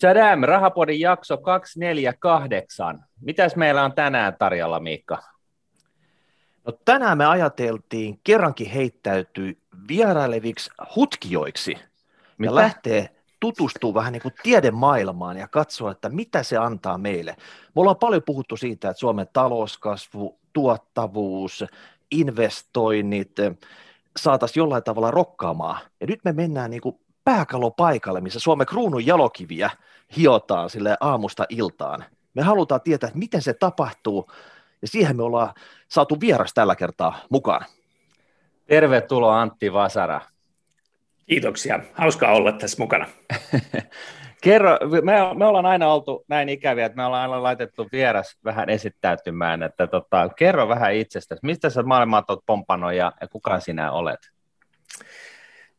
Chadam, 0.00 0.40
Rahapodin 0.42 1.00
jakso 1.00 1.36
248. 1.36 3.04
Mitäs 3.20 3.56
meillä 3.56 3.84
on 3.84 3.92
tänään 3.92 4.36
tarjolla, 4.38 4.80
Miikka? 4.80 5.22
No, 6.66 6.72
tänään 6.84 7.18
me 7.18 7.26
ajateltiin 7.26 8.20
kerrankin 8.24 8.70
heittäytyy 8.70 9.58
vieraileviksi 9.88 10.70
hutkijoiksi 10.96 11.74
Mitä? 12.38 12.50
ja 12.50 12.54
lähtee 12.54 13.08
tutustua 13.40 13.94
vähän 13.94 14.12
niin 14.12 14.22
kuin 14.22 14.34
tiedemaailmaan 14.42 15.36
ja 15.36 15.48
katsoa, 15.48 15.90
että 15.90 16.08
mitä 16.08 16.42
se 16.42 16.56
antaa 16.56 16.98
meille. 16.98 17.36
Me 17.76 17.80
ollaan 17.80 17.96
paljon 17.96 18.22
puhuttu 18.26 18.56
siitä, 18.56 18.90
että 18.90 19.00
Suomen 19.00 19.28
talouskasvu, 19.32 20.38
tuottavuus, 20.52 21.64
investoinnit 22.10 23.32
saataisiin 24.16 24.60
jollain 24.60 24.82
tavalla 24.82 25.10
rokkaamaan. 25.10 25.80
Ja 26.00 26.06
nyt 26.06 26.20
me 26.24 26.32
mennään 26.32 26.70
niin 26.70 26.80
kuin 26.80 27.00
pääkalopaikalle, 27.24 28.20
missä 28.20 28.40
Suomen 28.40 28.66
kruunun 28.66 29.06
jalokiviä 29.06 29.70
hiotaan 30.16 30.70
sille 30.70 30.96
aamusta 31.00 31.46
iltaan. 31.48 32.04
Me 32.34 32.42
halutaan 32.42 32.80
tietää, 32.80 33.06
että 33.06 33.18
miten 33.18 33.42
se 33.42 33.54
tapahtuu, 33.54 34.30
ja 34.82 34.88
siihen 34.88 35.16
me 35.16 35.22
ollaan 35.22 35.54
saatu 35.88 36.20
vieras 36.20 36.54
tällä 36.54 36.76
kertaa 36.76 37.18
mukaan. 37.30 37.64
Tervetuloa 38.66 39.40
Antti 39.40 39.72
Vasara. 39.72 40.20
Kiitoksia. 41.26 41.80
Hauskaa 41.94 42.32
olla 42.32 42.52
tässä 42.52 42.76
mukana. 42.82 43.06
Kerro, 44.42 44.78
me, 45.02 45.12
me 45.34 45.46
ollaan 45.46 45.66
aina 45.66 45.92
oltu 45.92 46.24
näin 46.28 46.48
ikäviä, 46.48 46.86
että 46.86 46.96
me 46.96 47.04
ollaan 47.04 47.22
aina 47.22 47.42
laitettu 47.42 47.88
vieras 47.92 48.36
vähän 48.44 48.68
esittäytymään, 48.70 49.62
että 49.62 49.86
tota, 49.86 50.28
kerro 50.28 50.68
vähän 50.68 50.94
itsestäsi, 50.94 51.40
mistä 51.42 51.70
sä 51.70 51.82
maailmaa 51.82 52.24
olet 52.28 52.40
pompannut 52.46 52.92
ja, 52.92 53.12
ja 53.20 53.28
kuka 53.28 53.60
sinä 53.60 53.92
olet? 53.92 54.18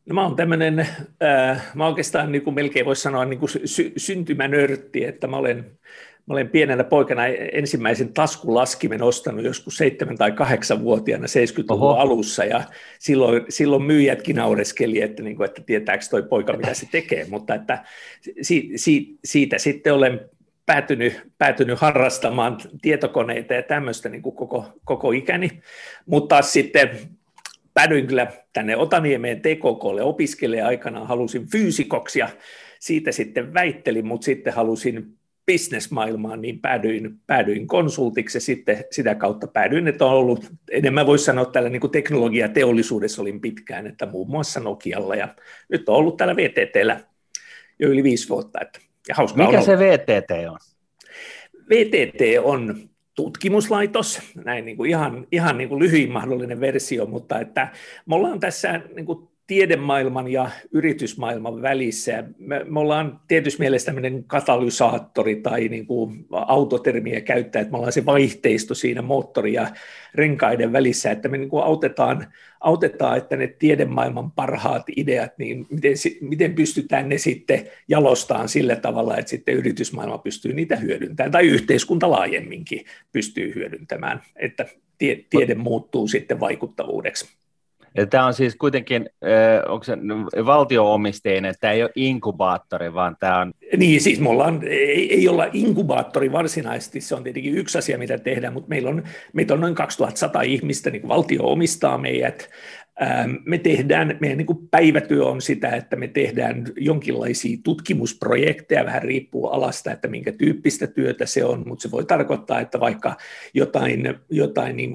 No 0.06 0.14
mä 0.14 0.22
oon 0.22 0.36
tämmöinen, 0.36 0.78
äh, 1.22 1.72
mä 1.74 1.86
oikeastaan 1.86 2.32
niin 2.32 2.42
kuin 2.42 2.54
melkein 2.54 2.86
voisi 2.86 3.02
sanoa 3.02 3.24
niin 3.24 3.38
kuin 3.38 3.50
sy- 3.64 3.92
syntymänörtti, 3.96 5.04
että 5.04 5.26
mä 5.26 5.36
olen, 5.36 5.56
mä 6.26 6.34
olen 6.34 6.48
pienenä 6.48 6.84
poikana 6.84 7.26
ensimmäisen 7.26 8.12
taskulaskimen 8.12 9.02
ostanut 9.02 9.44
joskus 9.44 9.76
seitsemän 9.76 10.16
tai 10.16 10.32
kahdeksan 10.32 10.82
vuotiaana 10.82 11.26
70-luvun 11.26 11.88
Oho. 11.88 11.98
alussa, 11.98 12.44
ja 12.44 12.62
silloin, 12.98 13.44
silloin 13.48 13.82
myyjätkin 13.82 14.36
naureskeli, 14.36 15.02
että, 15.02 15.22
niin 15.22 15.36
kuin, 15.36 15.44
että 15.44 15.62
tietääkö 15.66 16.04
toi 16.10 16.22
poika, 16.22 16.56
mitä 16.56 16.74
se 16.74 16.88
tekee, 16.90 17.26
mutta 17.30 17.54
että 17.54 17.84
si, 18.42 18.72
si, 18.76 19.18
siitä 19.24 19.58
sitten 19.58 19.94
olen 19.94 20.20
päätynyt, 20.66 21.20
päätynyt 21.38 21.78
harrastamaan 21.78 22.58
tietokoneita 22.82 23.54
ja 23.54 23.62
tämmöistä 23.62 24.08
niin 24.08 24.22
kuin 24.22 24.36
koko, 24.36 24.64
koko 24.84 25.12
ikäni, 25.12 25.50
mutta 26.06 26.42
sitten 26.42 26.90
päädyin 27.74 28.06
kyllä 28.06 28.26
tänne 28.52 28.76
Otaniemeen 28.76 29.40
TKKlle 29.40 30.02
opiskelemaan 30.02 30.68
aikanaan, 30.68 31.06
halusin 31.06 31.50
fyysikoksi 31.50 32.18
ja 32.18 32.28
siitä 32.80 33.12
sitten 33.12 33.54
väittelin, 33.54 34.06
mutta 34.06 34.24
sitten 34.24 34.52
halusin 34.52 35.18
bisnesmaailmaan, 35.46 36.42
niin 36.42 36.60
päädyin, 36.60 37.20
päädyin 37.26 37.66
konsultiksi 37.66 38.36
ja 38.36 38.40
sitten 38.40 38.84
sitä 38.90 39.14
kautta 39.14 39.46
päädyin, 39.46 39.88
että 39.88 40.06
on 40.06 40.12
ollut, 40.12 40.46
enemmän 40.70 41.06
voisi 41.06 41.24
sanoa 41.24 41.44
täällä 41.44 41.70
niin 41.70 41.80
kuin 41.80 41.90
teknologiateollisuudessa 41.90 43.22
olin 43.22 43.40
pitkään, 43.40 43.86
että 43.86 44.06
muun 44.06 44.30
muassa 44.30 44.60
Nokialla 44.60 45.16
ja 45.16 45.28
nyt 45.68 45.88
on 45.88 45.96
ollut 45.96 46.16
täällä 46.16 46.36
VTTllä 46.36 47.00
jo 47.78 47.88
yli 47.88 48.02
viisi 48.02 48.28
vuotta. 48.28 48.60
Että, 48.60 48.78
ja 49.08 49.14
Mikä 49.36 49.62
se 49.62 49.78
VTT 49.78 50.30
on? 50.50 50.58
VTT 51.70 52.20
on 52.42 52.88
tutkimuslaitos, 53.14 54.20
näin 54.44 54.64
niin 54.64 54.76
kuin 54.76 54.90
ihan, 54.90 55.26
ihan 55.32 55.58
niin 55.58 55.68
kuin 55.68 55.82
lyhyin 55.82 56.12
mahdollinen 56.12 56.60
versio, 56.60 57.06
mutta 57.06 57.40
että 57.40 57.68
me 58.06 58.14
ollaan 58.14 58.40
tässä 58.40 58.80
niin 58.94 59.06
kuin 59.06 59.28
tiedemaailman 59.52 60.28
ja 60.28 60.50
yritysmaailman 60.72 61.62
välissä. 61.62 62.24
Me, 62.38 62.64
me 62.64 62.80
ollaan 62.80 63.20
tietysti 63.28 63.58
mielessä 63.58 63.86
tämmöinen 63.86 64.24
katalysaattori 64.24 65.36
tai 65.36 65.68
niin 65.68 65.86
kuin 65.86 66.26
autotermiä 66.30 67.20
käyttää, 67.20 67.62
että 67.62 67.72
me 67.72 67.76
ollaan 67.76 67.92
se 67.92 68.06
vaihteisto 68.06 68.74
siinä 68.74 69.02
moottori- 69.02 69.52
ja 69.52 69.66
renkaiden 70.14 70.72
välissä, 70.72 71.10
että 71.10 71.28
me 71.28 71.38
niin 71.38 71.48
kuin 71.48 71.64
autetaan, 71.64 72.26
autetaan, 72.60 73.18
että 73.18 73.36
ne 73.36 73.46
tiedemaailman 73.46 74.30
parhaat 74.30 74.82
ideat, 74.96 75.38
niin 75.38 75.66
miten, 75.70 75.94
miten 76.20 76.54
pystytään 76.54 77.08
ne 77.08 77.18
sitten 77.18 77.66
jalostaan 77.88 78.48
sillä 78.48 78.76
tavalla, 78.76 79.16
että 79.16 79.30
sitten 79.30 79.54
yritysmaailma 79.54 80.18
pystyy 80.18 80.52
niitä 80.52 80.76
hyödyntämään, 80.76 81.32
tai 81.32 81.46
yhteiskunta 81.46 82.10
laajemminkin 82.10 82.84
pystyy 83.12 83.54
hyödyntämään, 83.54 84.22
että 84.36 84.66
tie, 84.98 85.24
tiede 85.30 85.54
muuttuu 85.54 86.08
sitten 86.08 86.40
vaikuttavuudeksi. 86.40 87.41
Ja 87.96 88.06
tämä 88.06 88.26
on 88.26 88.34
siis 88.34 88.56
kuitenkin, 88.56 89.10
onko 89.68 89.84
se 89.84 89.96
valtio-omisteinen, 90.46 91.54
tämä 91.60 91.72
ei 91.72 91.82
ole 91.82 91.90
inkubaattori, 91.94 92.94
vaan 92.94 93.16
tämä 93.20 93.40
on... 93.40 93.52
Niin, 93.76 94.00
siis 94.00 94.20
me 94.20 94.28
ollaan, 94.28 94.60
ei, 94.68 95.14
ei 95.14 95.28
olla 95.28 95.46
inkubaattori 95.52 96.32
varsinaisesti, 96.32 97.00
se 97.00 97.14
on 97.14 97.24
tietenkin 97.24 97.54
yksi 97.54 97.78
asia, 97.78 97.98
mitä 97.98 98.18
tehdään, 98.18 98.52
mutta 98.52 98.68
meillä 98.68 98.90
on, 98.90 99.02
meitä 99.32 99.54
on 99.54 99.60
noin 99.60 99.74
2100 99.74 100.42
ihmistä, 100.42 100.90
niin 100.90 101.08
valtio 101.08 101.42
omistaa 101.42 101.98
meidät, 101.98 102.50
me 103.44 103.58
tehdään, 103.58 104.18
meidän 104.20 104.38
niin 104.38 104.68
päivätyö 104.70 105.24
on 105.24 105.42
sitä, 105.42 105.68
että 105.68 105.96
me 105.96 106.08
tehdään 106.08 106.64
jonkinlaisia 106.76 107.58
tutkimusprojekteja, 107.64 108.84
vähän 108.84 109.02
riippuu 109.02 109.46
alasta, 109.46 109.92
että 109.92 110.08
minkä 110.08 110.32
tyyppistä 110.32 110.86
työtä 110.86 111.26
se 111.26 111.44
on, 111.44 111.62
mutta 111.66 111.82
se 111.82 111.90
voi 111.90 112.04
tarkoittaa, 112.04 112.60
että 112.60 112.80
vaikka 112.80 113.16
jotain, 113.54 114.14
jotain 114.30 114.76
niin 114.76 114.92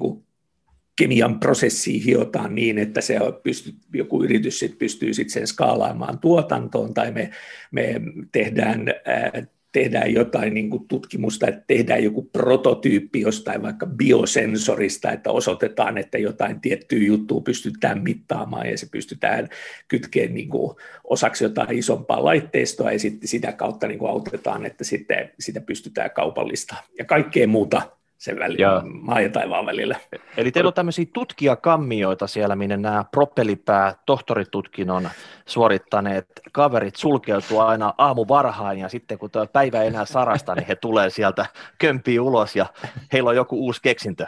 kemian 0.98 1.40
prosessia 1.40 2.02
hiotaan 2.04 2.54
niin, 2.54 2.78
että 2.78 3.00
se 3.00 3.18
pystyy, 3.42 3.72
joku 3.94 4.22
yritys 4.22 4.58
sit 4.58 4.78
pystyy 4.78 5.14
sit 5.14 5.30
sen 5.30 5.46
skaalaamaan 5.46 6.18
tuotantoon, 6.18 6.94
tai 6.94 7.12
me, 7.12 7.30
me 7.70 8.00
tehdään, 8.32 8.88
ää, 9.04 9.42
tehdään 9.72 10.14
jotain 10.14 10.54
niin 10.54 10.70
kuin 10.70 10.88
tutkimusta, 10.88 11.46
että 11.46 11.64
tehdään 11.66 12.04
joku 12.04 12.22
prototyyppi 12.22 13.20
jostain 13.20 13.62
vaikka 13.62 13.86
biosensorista, 13.86 15.12
että 15.12 15.30
osoitetaan, 15.30 15.98
että 15.98 16.18
jotain 16.18 16.60
tiettyä 16.60 16.98
juttua 16.98 17.40
pystytään 17.40 18.02
mittaamaan 18.02 18.70
ja 18.70 18.78
se 18.78 18.86
pystytään 18.92 19.48
kytkeen 19.88 20.34
niin 20.34 20.48
kuin 20.48 20.76
osaksi 21.04 21.44
jotain 21.44 21.78
isompaa 21.78 22.24
laitteistoa 22.24 22.92
ja 22.92 22.98
sitten 22.98 23.28
sitä 23.28 23.52
kautta 23.52 23.86
niin 23.86 23.98
kuin 23.98 24.10
autetaan, 24.10 24.66
että 24.66 24.84
sitten 24.84 25.30
sitä 25.40 25.60
pystytään 25.60 26.10
kaupallista 26.10 26.76
ja 26.98 27.04
kaikkea 27.04 27.46
muuta 27.46 27.97
sen 28.18 28.38
välillä, 28.38 28.82
maa 28.84 29.20
ja 29.20 29.28
taivaan 29.28 29.66
välillä. 29.66 29.96
Eli 30.36 30.52
teillä 30.52 30.68
on 30.68 30.74
tämmöisiä 30.74 31.06
tutkijakammioita 31.12 32.26
siellä, 32.26 32.56
minne 32.56 32.76
nämä 32.76 33.04
proppelipää 33.10 33.94
tohtoritutkinnon 34.06 35.08
suorittaneet 35.46 36.26
kaverit 36.52 36.96
sulkeutuu 36.96 37.60
aina 37.60 37.94
aamu 37.98 38.24
varhain 38.28 38.78
ja 38.78 38.88
sitten 38.88 39.18
kun 39.18 39.30
tuo 39.30 39.46
päivä 39.46 39.82
ei 39.82 39.88
enää 39.88 40.04
sarasta, 40.04 40.54
niin 40.54 40.66
he 40.66 40.74
tulee 40.74 41.10
sieltä 41.10 41.46
kömpiä 41.78 42.22
ulos 42.22 42.56
ja 42.56 42.66
heillä 43.12 43.30
on 43.30 43.36
joku 43.36 43.58
uusi 43.64 43.82
keksintö. 43.82 44.26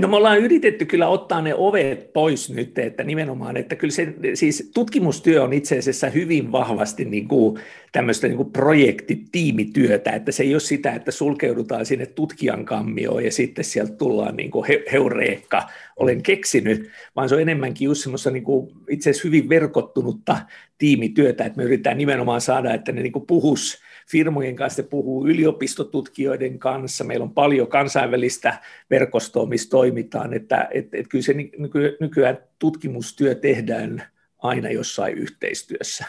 No 0.00 0.08
me 0.08 0.16
ollaan 0.16 0.38
yritetty 0.38 0.84
kyllä 0.84 1.08
ottaa 1.08 1.42
ne 1.42 1.54
ovet 1.54 2.12
pois 2.12 2.50
nyt, 2.50 2.78
että 2.78 3.04
nimenomaan, 3.04 3.56
että 3.56 3.76
kyllä 3.76 3.92
se, 3.92 4.14
siis 4.34 4.70
tutkimustyö 4.74 5.42
on 5.42 5.52
itse 5.52 5.78
asiassa 5.78 6.08
hyvin 6.08 6.52
vahvasti 6.52 7.04
niin 7.04 7.28
kuin 7.28 7.60
tämmöistä 7.92 8.28
niin 8.28 8.36
kuin 8.36 8.52
projektitiimityötä, 8.52 10.10
että 10.10 10.32
se 10.32 10.42
ei 10.42 10.54
ole 10.54 10.60
sitä, 10.60 10.92
että 10.92 11.10
sulkeudutaan 11.10 11.86
sinne 11.86 12.06
tutkijan 12.06 12.64
kammioon 12.64 13.24
ja 13.24 13.32
sitten 13.32 13.64
sieltä 13.64 13.92
tullaan 13.92 14.36
niin 14.36 14.50
kuin 14.50 14.66
he, 14.68 14.84
heureekka, 14.92 15.62
olen 15.96 16.22
keksinyt, 16.22 16.90
vaan 17.16 17.28
se 17.28 17.34
on 17.34 17.42
enemmänkin 17.42 17.86
just 17.86 18.02
semmoista 18.02 18.30
niin 18.30 18.44
kuin 18.44 18.70
itse 18.88 19.10
asiassa 19.10 19.28
hyvin 19.28 19.48
verkottunutta 19.48 20.36
tiimityötä, 20.78 21.44
että 21.44 21.56
me 21.56 21.64
yritetään 21.64 21.98
nimenomaan 21.98 22.40
saada, 22.40 22.74
että 22.74 22.92
ne 22.92 23.02
niin 23.02 23.12
kuin 23.12 23.26
puhus 23.26 23.83
firmojen 24.10 24.56
kanssa, 24.56 24.76
se 24.76 24.82
puhuu 24.82 25.26
yliopistotutkijoiden 25.26 26.58
kanssa, 26.58 27.04
meillä 27.04 27.24
on 27.24 27.34
paljon 27.34 27.68
kansainvälistä 27.68 28.60
verkostoa, 28.90 29.46
missä 29.46 29.70
toimitaan, 29.70 30.34
että 30.34 30.68
että 30.70 30.96
että 30.96 31.08
kyllä 31.10 31.24
se 31.24 31.34
nyky, 31.58 31.96
nykyään 32.00 32.38
tutkimustyö 32.58 33.34
tehdään 33.34 34.02
aina 34.38 34.70
jossain 34.70 35.14
yhteistyössä. 35.14 36.04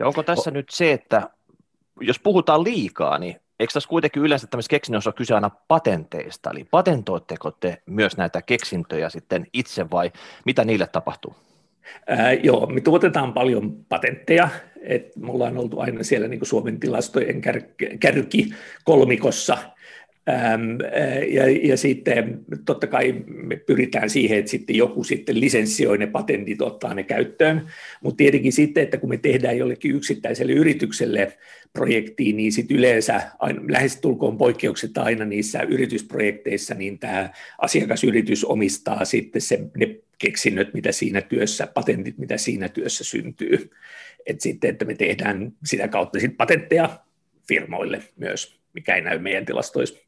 Ja 0.00 0.06
onko 0.06 0.22
tässä 0.22 0.50
o- 0.50 0.54
nyt 0.54 0.66
se, 0.70 0.92
että 0.92 1.30
jos 2.00 2.20
puhutaan 2.20 2.64
liikaa, 2.64 3.18
niin 3.18 3.36
eikö 3.60 3.72
tässä 3.72 3.88
kuitenkin 3.88 4.22
yleensä 4.22 4.46
tämmöisessä 4.46 4.70
keksinnössä 4.70 5.10
ole 5.10 5.14
kyse 5.14 5.34
aina 5.34 5.50
patenteista, 5.68 6.50
eli 6.50 6.64
patentoitteko 6.70 7.50
te 7.50 7.82
myös 7.86 8.16
näitä 8.16 8.42
keksintöjä 8.42 9.10
sitten 9.10 9.46
itse 9.52 9.90
vai 9.90 10.12
mitä 10.44 10.64
niille 10.64 10.86
tapahtuu? 10.86 11.34
Ää, 12.06 12.32
joo, 12.32 12.66
me 12.66 12.80
tuotetaan 12.80 13.32
paljon 13.32 13.84
patentteja, 13.88 14.48
että 14.86 15.20
me 15.20 15.32
ollaan 15.32 15.58
oltu 15.58 15.80
aina 15.80 16.02
siellä 16.02 16.28
niin 16.28 16.40
kuin 16.40 16.48
Suomen 16.48 16.80
tilastojen 16.80 17.40
kär, 17.40 17.60
kärki 18.00 18.50
kolmikossa, 18.84 19.58
Ähm, 20.28 20.80
ja, 21.28 21.68
ja 21.68 21.76
sitten 21.76 22.40
totta 22.64 22.86
kai 22.86 23.14
me 23.26 23.56
pyritään 23.56 24.10
siihen, 24.10 24.38
että 24.38 24.50
sitten 24.50 24.76
joku 24.76 25.04
sitten 25.04 25.40
lisenssioi 25.40 25.98
ne 25.98 26.06
patentit, 26.06 26.62
ottaa 26.62 26.94
ne 26.94 27.02
käyttöön, 27.02 27.66
mutta 28.02 28.16
tietenkin 28.16 28.52
sitten, 28.52 28.82
että 28.82 28.96
kun 28.96 29.08
me 29.08 29.16
tehdään 29.16 29.58
jollekin 29.58 29.96
yksittäiselle 29.96 30.52
yritykselle 30.52 31.38
projektiin, 31.72 32.36
niin 32.36 32.52
sitten 32.52 32.76
yleensä 32.76 33.20
aina, 33.38 33.62
lähestulkoon 33.68 34.38
poikkeuksetta 34.38 35.02
aina 35.02 35.24
niissä 35.24 35.62
yritysprojekteissa, 35.62 36.74
niin 36.74 36.98
tämä 36.98 37.30
asiakasyritys 37.58 38.44
omistaa 38.44 39.04
sitten 39.04 39.42
se, 39.42 39.58
ne 39.76 39.96
keksinnöt, 40.18 40.74
mitä 40.74 40.92
siinä 40.92 41.20
työssä, 41.20 41.66
patentit, 41.66 42.18
mitä 42.18 42.36
siinä 42.36 42.68
työssä 42.68 43.04
syntyy. 43.04 43.70
Et 44.26 44.40
sitten, 44.40 44.70
että 44.70 44.84
me 44.84 44.94
tehdään 44.94 45.52
sitä 45.64 45.88
kautta 45.88 46.20
sitten 46.20 46.36
patentteja 46.36 46.88
firmoille 47.48 48.02
myös, 48.16 48.60
mikä 48.72 48.94
ei 48.94 49.00
näy 49.00 49.18
meidän 49.18 49.44
tilastoissa. 49.44 49.98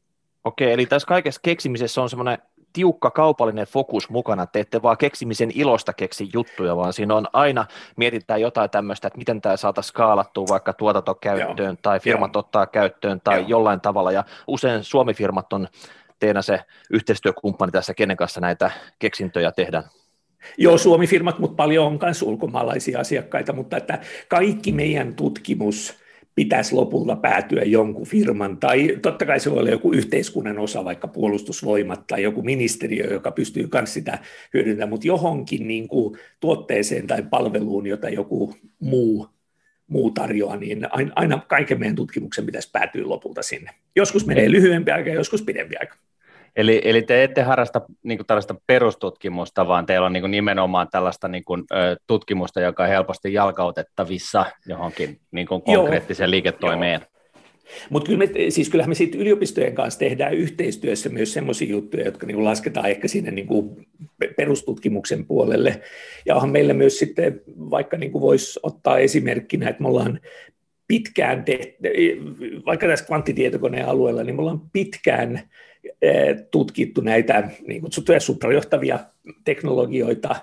Okei, 0.43 0.71
eli 0.71 0.85
tässä 0.85 1.07
kaikessa 1.07 1.41
keksimisessä 1.43 2.01
on 2.01 2.09
semmoinen 2.09 2.37
tiukka 2.73 3.11
kaupallinen 3.11 3.67
fokus 3.67 4.09
mukana, 4.09 4.43
että 4.43 4.59
ette 4.59 4.81
vaan 4.81 4.97
keksimisen 4.97 5.51
ilosta 5.53 5.93
keksi 5.93 6.29
juttuja, 6.33 6.75
vaan 6.75 6.93
siinä 6.93 7.15
on 7.15 7.27
aina, 7.33 7.65
mietitään 7.95 8.41
jotain 8.41 8.69
tämmöistä, 8.69 9.07
että 9.07 9.17
miten 9.17 9.41
tämä 9.41 9.57
saataisiin 9.57 9.89
skaalattua 9.89 10.45
vaikka 10.49 10.73
tuotantokäyttöön 10.73 11.67
Joo. 11.67 11.79
tai 11.81 11.99
firmat 11.99 12.31
Joo. 12.33 12.39
ottaa 12.39 12.67
käyttöön 12.67 13.21
tai 13.21 13.39
Joo. 13.39 13.47
jollain 13.47 13.81
tavalla, 13.81 14.11
ja 14.11 14.23
usein 14.47 14.83
Suomi-firmat 14.83 15.53
on 15.53 15.67
teidän 16.19 16.43
se 16.43 16.59
yhteistyökumppani 16.89 17.71
tässä, 17.71 17.93
kenen 17.93 18.17
kanssa 18.17 18.41
näitä 18.41 18.71
keksintöjä 18.99 19.51
tehdään? 19.51 19.83
Joo, 20.57 20.77
Suomi-firmat, 20.77 21.39
mutta 21.39 21.55
paljon 21.55 21.85
on 21.85 21.99
myös 22.01 22.21
ulkomaalaisia 22.21 22.99
asiakkaita, 22.99 23.53
mutta 23.53 23.77
että 23.77 23.99
kaikki 24.27 24.71
meidän 24.71 25.15
tutkimus 25.15 25.99
pitäisi 26.35 26.75
lopulta 26.75 27.15
päätyä 27.15 27.61
jonkun 27.61 28.05
firman, 28.05 28.57
tai 28.57 28.97
totta 29.01 29.25
kai 29.25 29.39
se 29.39 29.51
voi 29.51 29.59
olla 29.59 29.69
joku 29.69 29.91
yhteiskunnan 29.91 30.59
osa, 30.59 30.85
vaikka 30.85 31.07
puolustusvoimat 31.07 32.07
tai 32.07 32.23
joku 32.23 32.41
ministeriö, 32.41 33.13
joka 33.13 33.31
pystyy 33.31 33.69
myös 33.73 33.93
sitä 33.93 34.19
hyödyntämään, 34.53 34.89
mutta 34.89 35.07
johonkin 35.07 35.67
niin 35.67 35.87
kuin 35.87 36.17
tuotteeseen 36.39 37.07
tai 37.07 37.23
palveluun, 37.29 37.87
jota 37.87 38.09
joku 38.09 38.55
muu, 38.79 39.27
muu 39.87 40.11
tarjoaa, 40.11 40.55
niin 40.57 40.87
aina 41.15 41.41
kaiken 41.47 41.79
meidän 41.79 41.95
tutkimuksen 41.95 42.45
pitäisi 42.45 42.69
päätyä 42.71 43.09
lopulta 43.09 43.41
sinne. 43.41 43.71
Joskus 43.95 44.25
menee 44.25 44.51
lyhyempi 44.51 44.91
aika, 44.91 45.09
joskus 45.09 45.41
pidempi 45.41 45.75
aika. 45.79 45.95
Eli, 46.59 46.81
eli 46.83 47.01
te 47.01 47.23
ette 47.23 47.41
harrasta 47.41 47.81
niin 48.03 48.17
kuin 48.17 48.27
tällaista 48.27 48.55
perustutkimusta, 48.67 49.67
vaan 49.67 49.85
teillä 49.85 50.05
on 50.05 50.13
niin 50.13 50.21
kuin 50.21 50.31
nimenomaan 50.31 50.87
tällaista 50.91 51.27
niin 51.27 51.43
kuin, 51.43 51.63
tutkimusta, 52.07 52.61
joka 52.61 52.83
on 52.83 52.89
helposti 52.89 53.33
jalkautettavissa 53.33 54.45
johonkin 54.65 55.19
niin 55.31 55.47
kuin 55.47 55.61
konkreettiseen 55.61 56.27
Joo. 56.27 56.31
liiketoimeen. 56.31 57.01
Mutta 57.89 58.07
kyllä 58.07 58.19
me, 58.19 58.49
siis 58.49 58.69
kyllähän 58.69 58.89
me 58.89 58.95
siitä 58.95 59.17
yliopistojen 59.17 59.75
kanssa 59.75 59.99
tehdään 59.99 60.33
yhteistyössä 60.33 61.09
myös 61.09 61.33
sellaisia 61.33 61.69
juttuja, 61.69 62.05
jotka 62.05 62.27
niin 62.27 62.43
lasketaan 62.43 62.89
ehkä 62.89 63.07
sinne 63.07 63.31
niin 63.31 63.47
kuin 63.47 63.87
perustutkimuksen 64.37 65.25
puolelle. 65.25 65.81
Ja 66.25 66.35
onhan 66.35 66.51
meillä 66.51 66.73
myös 66.73 66.99
sitten, 66.99 67.41
vaikka 67.47 67.97
niin 67.97 68.11
kuin 68.11 68.21
voisi 68.21 68.59
ottaa 68.63 68.97
esimerkkinä, 68.97 69.69
että 69.69 69.81
me 69.81 69.89
ollaan 69.89 70.19
pitkään 70.87 71.43
tehty, 71.43 71.75
vaikka 72.65 72.87
tässä 72.87 73.05
kvanttitietokoneen 73.05 73.87
alueella, 73.87 74.23
niin 74.23 74.35
me 74.35 74.41
ollaan 74.41 74.61
pitkään 74.73 75.41
tutkittu 76.51 77.01
näitä 77.01 77.49
niin 77.67 77.81
kutsuttuja 77.81 78.19
suprajohtavia 78.19 78.99
teknologioita, 79.45 80.35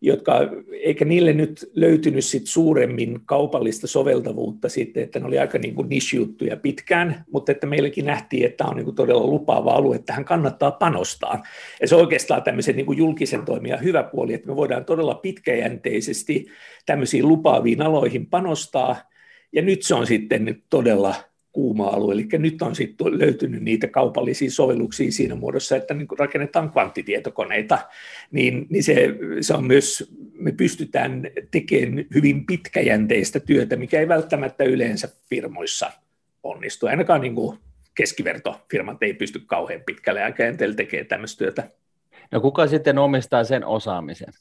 jotka, 0.00 0.40
eikä 0.82 1.04
niille 1.04 1.32
nyt 1.32 1.70
löytynyt 1.74 2.24
sit 2.24 2.46
suuremmin 2.46 3.20
kaupallista 3.26 3.86
soveltavuutta 3.86 4.68
sitten, 4.68 5.02
että 5.02 5.20
ne 5.20 5.26
oli 5.26 5.38
aika 5.38 5.58
niin 5.58 5.74
kuin 5.74 5.88
niche-juttuja 5.88 6.56
pitkään, 6.56 7.24
mutta 7.32 7.52
että 7.52 7.66
meilläkin 7.66 8.04
nähtiin, 8.04 8.46
että 8.46 8.56
tämä 8.56 8.70
on 8.70 8.76
niin 8.76 8.84
kuin 8.84 8.94
todella 8.94 9.26
lupaava 9.26 9.70
alue, 9.70 9.96
että 9.96 10.06
tähän 10.06 10.24
kannattaa 10.24 10.70
panostaa. 10.70 11.42
Ja 11.80 11.88
se 11.88 11.94
on 11.94 12.00
oikeastaan 12.00 12.42
tämmöisen 12.42 12.76
niin 12.76 12.86
kuin 12.86 12.98
julkisen 12.98 13.44
toimijan 13.44 13.82
hyvä 13.82 14.02
puoli, 14.02 14.34
että 14.34 14.48
me 14.48 14.56
voidaan 14.56 14.84
todella 14.84 15.14
pitkäjänteisesti 15.14 16.46
tämmöisiin 16.86 17.28
lupaaviin 17.28 17.82
aloihin 17.82 18.26
panostaa, 18.26 18.96
ja 19.52 19.62
nyt 19.62 19.82
se 19.82 19.94
on 19.94 20.06
sitten 20.06 20.62
todella 20.70 21.14
kuuma 21.54 21.86
alue. 21.86 22.14
Eli 22.14 22.28
nyt 22.32 22.62
on 22.62 22.74
sitten 22.74 23.18
löytynyt 23.18 23.62
niitä 23.62 23.86
kaupallisia 23.88 24.50
sovelluksia 24.50 25.12
siinä 25.12 25.34
muodossa, 25.34 25.76
että 25.76 25.94
niin 25.94 26.08
rakennetaan 26.18 26.70
kvanttitietokoneita, 26.70 27.78
niin, 28.30 28.66
niin 28.70 28.84
se, 28.84 29.14
se 29.40 29.54
on 29.54 29.64
myös, 29.64 30.12
me 30.32 30.52
pystytään 30.52 31.22
tekemään 31.50 32.04
hyvin 32.14 32.46
pitkäjänteistä 32.46 33.40
työtä, 33.40 33.76
mikä 33.76 34.00
ei 34.00 34.08
välttämättä 34.08 34.64
yleensä 34.64 35.08
firmoissa 35.30 35.90
onnistu. 36.42 36.86
Ainakaan 36.86 37.20
niin 37.20 37.34
kuin 37.34 37.58
keskivertofirmat 37.94 39.02
ei 39.02 39.14
pysty 39.14 39.40
kauhean 39.46 39.80
pitkälle 39.86 40.22
aikajänteellä 40.22 40.74
tekemään 40.74 41.06
tämmöistä 41.06 41.38
työtä. 41.38 41.70
No 42.32 42.40
kuka 42.40 42.66
sitten 42.66 42.98
omistaa 42.98 43.44
sen 43.44 43.64
osaamisen? 43.64 44.32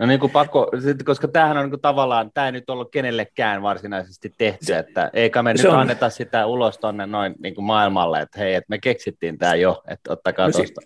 No 0.00 0.06
niin 0.06 0.20
kuin 0.20 0.32
pakko, 0.32 0.70
koska 1.04 1.28
tämähän 1.28 1.56
on 1.56 1.62
niin 1.64 1.70
kuin 1.70 1.80
tavallaan, 1.80 2.30
tämä 2.34 2.46
ei 2.46 2.52
nyt 2.52 2.70
ollut 2.70 2.90
kenellekään 2.92 3.62
varsinaisesti 3.62 4.34
tehty, 4.38 4.74
että 4.74 5.10
eikä 5.12 5.42
me 5.42 5.52
nyt 5.52 5.64
on... 5.64 5.78
anneta 5.78 6.10
sitä 6.10 6.46
ulos 6.46 6.78
tuonne 6.78 7.06
noin 7.06 7.34
niin 7.42 7.54
kuin 7.54 7.64
maailmalle, 7.64 8.20
että 8.20 8.38
hei, 8.38 8.54
että 8.54 8.68
me 8.68 8.78
keksittiin 8.78 9.38
tämä 9.38 9.54
jo, 9.54 9.82
että 9.88 10.12
ottakaa 10.12 10.46
no 10.46 10.52
tuosta. 10.52 10.80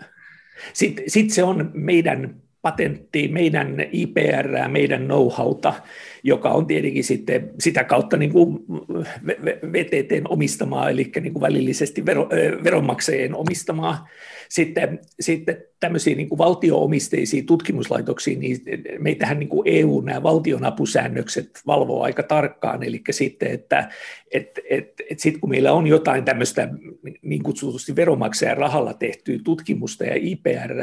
Sitten 0.73 1.05
sit 1.09 1.31
se 1.31 1.45
on 1.45 1.71
meidän 1.75 2.35
patentti, 2.63 3.29
meidän 3.29 3.77
IPR, 3.93 4.69
meidän 4.69 5.07
know-howta, 5.07 5.73
joka 6.23 6.49
on 6.51 6.67
tietenkin 6.67 7.05
sitten 7.05 7.51
sitä 7.59 7.85
kautta 7.85 8.17
niin 8.17 8.33
kuin 8.33 8.59
VTTn 9.73 10.25
omistamaa, 10.29 10.91
eli 10.91 11.13
niin 11.21 11.33
kuin 11.33 11.43
välillisesti 11.43 12.07
vero, 12.07 12.29
veronmaksajien 12.65 13.35
omistamaa. 13.35 14.09
Sitten, 14.53 15.01
sitten 15.21 15.65
tämmöisiin 15.81 16.17
niin 16.17 16.39
valtio-omisteisiin 16.39 17.47
tutkimuslaitoksiin, 17.47 18.41
niin 18.41 18.61
meitähän 18.99 19.39
niin 19.39 19.49
kuin 19.49 19.63
EU 19.65 20.01
nämä 20.01 20.23
valtionapusäännökset 20.23 21.61
valvoo 21.67 22.03
aika 22.03 22.23
tarkkaan, 22.23 22.83
eli 22.83 23.03
sitten, 23.11 23.51
että 23.51 23.89
et, 24.31 24.59
et, 24.71 24.93
et 25.11 25.21
sitten 25.21 25.41
kun 25.41 25.51
meillä 25.51 25.73
on 25.73 25.87
jotain 25.87 26.25
tämmöistä 26.25 26.69
niin 27.23 27.43
kutsutusti 27.43 27.97
veronmaksajan 27.97 28.57
rahalla 28.57 28.95
tehtyä 28.95 29.39
tutkimusta 29.45 30.05
ja 30.05 30.15
IPR, 30.15 30.75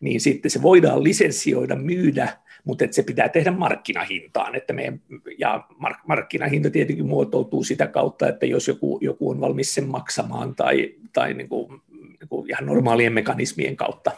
niin 0.00 0.20
sitten 0.20 0.50
se 0.50 0.62
voidaan 0.62 1.04
lisenssioida, 1.04 1.76
myydä, 1.76 2.28
mutta 2.64 2.84
että 2.84 2.94
se 2.94 3.02
pitää 3.02 3.28
tehdä 3.28 3.50
markkinahintaan, 3.50 4.54
että 4.54 4.72
meidän, 4.72 5.00
ja 5.38 5.64
mark, 5.78 5.98
markkinahinta 6.06 6.70
tietenkin 6.70 7.06
muotoutuu 7.06 7.64
sitä 7.64 7.86
kautta, 7.86 8.28
että 8.28 8.46
jos 8.46 8.68
joku, 8.68 8.98
joku 9.00 9.30
on 9.30 9.40
valmis 9.40 9.74
sen 9.74 9.88
maksamaan 9.88 10.54
tai, 10.54 10.94
tai 11.12 11.34
niin 11.34 11.48
kuin 11.48 11.82
niin 12.30 12.50
ihan 12.50 12.66
normaalien 12.66 13.12
mekanismien 13.12 13.76
kautta. 13.76 14.10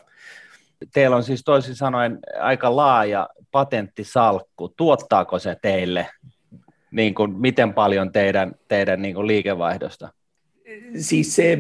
Teillä 0.93 1.17
on 1.17 1.25
siis 1.25 1.45
toisin 1.45 1.75
sanoen 1.75 2.19
aika 2.41 2.77
laaja 2.77 3.29
patenttisalkku. 3.51 4.69
Tuottaako 4.69 5.39
se 5.39 5.57
teille, 5.63 6.07
niin 6.91 7.15
kuin, 7.15 7.33
miten 7.33 7.75
paljon 7.75 8.13
teidän, 8.13 8.55
teidän 8.69 9.03
niin 9.03 9.15
kuin 9.15 9.27
liikevaihdosta? 9.27 10.09
Siis 10.97 11.37
se, 11.37 11.59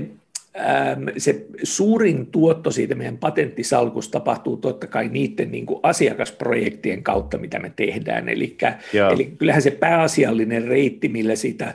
ähm, 0.56 1.08
se 1.18 1.46
suurin 1.62 2.26
tuotto 2.26 2.70
siitä 2.70 2.94
meidän 2.94 3.18
patenttisalkusta 3.18 4.12
tapahtuu 4.12 4.56
totta 4.56 4.86
kai 4.86 5.08
niiden 5.08 5.50
niin 5.50 5.66
kuin 5.66 5.80
asiakasprojektien 5.82 7.02
kautta, 7.02 7.38
mitä 7.38 7.58
me 7.58 7.72
tehdään. 7.76 8.28
Eli, 8.28 8.56
eli 9.12 9.26
kyllähän 9.26 9.62
se 9.62 9.70
pääasiallinen 9.70 10.68
reitti, 10.68 11.08
millä 11.08 11.36
sitä 11.36 11.74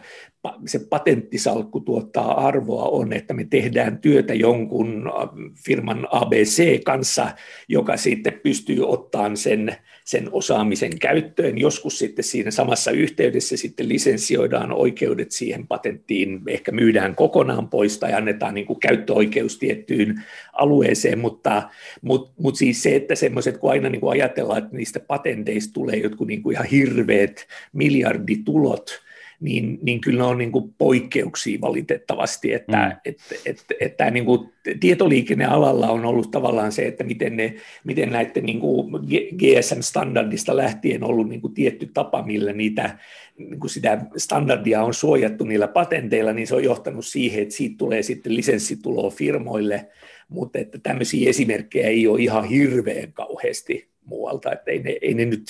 se 0.65 0.79
patenttisalkku 0.89 1.79
tuottaa 1.79 2.47
arvoa 2.47 2.83
on, 2.83 3.13
että 3.13 3.33
me 3.33 3.47
tehdään 3.49 3.97
työtä 3.97 4.33
jonkun 4.33 5.07
äh, 5.07 5.53
firman 5.65 6.07
ABC 6.11 6.83
kanssa, 6.83 7.31
joka 7.67 7.97
sitten 7.97 8.39
pystyy 8.43 8.89
ottamaan 8.89 9.37
sen, 9.37 9.75
sen 10.05 10.29
osaamisen 10.31 10.99
käyttöön. 10.99 11.57
Joskus 11.57 11.99
sitten 11.99 12.23
siinä 12.23 12.51
samassa 12.51 12.91
yhteydessä 12.91 13.57
sitten 13.57 13.89
lisenssioidaan 13.89 14.71
oikeudet 14.71 15.31
siihen 15.31 15.67
patenttiin, 15.67 16.41
ehkä 16.47 16.71
myydään 16.71 17.15
kokonaan 17.15 17.69
pois 17.69 17.97
tai 17.97 18.13
annetaan 18.13 18.53
niin 18.53 18.67
kuin 18.67 18.79
käyttöoikeus 18.79 19.57
tiettyyn 19.57 20.23
alueeseen, 20.53 21.19
mutta, 21.19 21.69
mutta, 22.01 22.33
mutta 22.37 22.57
siis 22.57 22.83
se, 22.83 22.95
että 22.95 23.15
semmoiset, 23.15 23.57
kun 23.57 23.71
aina 23.71 23.89
niin 23.89 24.01
kuin 24.01 24.11
ajatellaan, 24.11 24.63
että 24.63 24.77
niistä 24.77 24.99
patenteista 24.99 25.73
tulee 25.73 25.95
jotkut 25.95 26.27
niin 26.27 26.43
kuin 26.43 26.53
ihan 26.53 26.67
hirveät 26.67 27.47
miljarditulot, 27.73 29.08
niin, 29.39 29.79
niin 29.81 30.01
kyllä 30.01 30.17
ne 30.17 30.23
on 30.23 30.37
niin 30.37 30.51
kuin 30.51 30.73
poikkeuksia 30.77 31.61
valitettavasti, 31.61 32.53
että 32.53 32.85
mm. 32.85 32.97
et, 33.05 33.17
et, 33.45 33.65
et, 33.81 33.95
et 34.01 34.13
niin 34.13 34.25
kuin 34.25 34.49
tietoliikennealalla 34.79 35.89
on 35.89 36.05
ollut 36.05 36.31
tavallaan 36.31 36.71
se, 36.71 36.87
että 36.87 37.03
miten, 37.03 37.37
ne, 37.37 37.55
miten 37.83 38.09
näiden 38.09 38.45
niin 38.45 38.59
kuin 38.59 38.91
GSM-standardista 39.37 40.57
lähtien 40.57 41.03
ollut 41.03 41.29
niin 41.29 41.41
kuin 41.41 41.53
tietty 41.53 41.89
tapa, 41.93 42.25
millä 42.25 42.53
niitä, 42.53 42.97
niin 43.37 43.59
kuin 43.59 43.69
sitä 43.69 44.05
standardia 44.17 44.83
on 44.83 44.93
suojattu 44.93 45.43
niillä 45.43 45.67
patenteilla, 45.67 46.33
niin 46.33 46.47
se 46.47 46.55
on 46.55 46.63
johtanut 46.63 47.05
siihen, 47.05 47.41
että 47.41 47.55
siitä 47.55 47.75
tulee 47.77 48.03
sitten 48.03 48.35
lisenssituloa 48.35 49.09
firmoille, 49.09 49.87
mutta 50.29 50.59
että 50.59 50.79
tämmöisiä 50.83 51.29
esimerkkejä 51.29 51.87
ei 51.87 52.07
ole 52.07 52.21
ihan 52.21 52.43
hirveän 52.43 53.13
kauheasti 53.13 53.89
muualta, 54.05 54.51
että 54.51 54.71
ei 54.71 54.79
ne, 54.79 54.97
ei 55.01 55.13
ne 55.13 55.25
nyt 55.25 55.47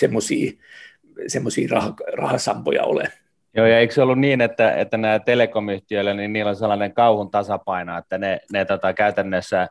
semmoisia 1.27 1.67
rah, 1.69 1.93
rahasampoja 2.13 2.83
ole. 2.83 3.11
Joo, 3.55 3.65
ja 3.65 3.79
eikö 3.79 3.93
se 3.93 4.01
ollut 4.01 4.19
niin, 4.19 4.41
että, 4.41 4.71
että 4.71 4.97
nämä 4.97 5.19
telekomyhtiöillä, 5.19 6.13
niin 6.13 6.33
niillä 6.33 6.49
on 6.49 6.55
sellainen 6.55 6.93
kauhun 6.93 7.31
tasapaino, 7.31 7.97
että 7.97 8.17
ne, 8.17 8.39
ne 8.53 8.65
tota, 8.65 8.93
käytännössä 8.93 9.67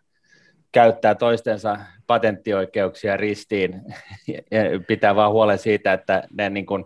käyttää 0.73 1.15
toistensa 1.15 1.79
patenttioikeuksia 2.07 3.17
ristiin 3.17 3.83
ja 4.51 4.61
pitää 4.87 5.17
vaan 5.17 5.33
huolen 5.33 5.59
siitä, 5.59 5.93
että 5.93 6.23
ne 6.33 6.51
niin 6.51 6.67
kuin, 6.67 6.85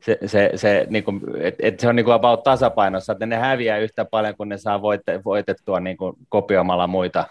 se, 0.00 0.18
se, 0.26 0.50
se, 0.54 0.86
niin 0.90 1.04
kuin, 1.04 1.20
et, 1.40 1.54
et 1.58 1.80
se 1.80 1.88
on 1.88 1.96
niin 1.96 2.04
kuin 2.04 2.14
about 2.14 2.42
tasapainossa, 2.42 3.12
että 3.12 3.26
ne 3.26 3.36
häviää 3.36 3.78
yhtä 3.78 4.04
paljon, 4.04 4.34
kun 4.36 4.48
ne 4.48 4.58
saa 4.58 4.82
voitte, 4.82 5.24
voitettua 5.24 5.80
niin 5.80 5.96
kuin 5.96 6.16
kopioimalla 6.28 6.86
muita 6.86 7.26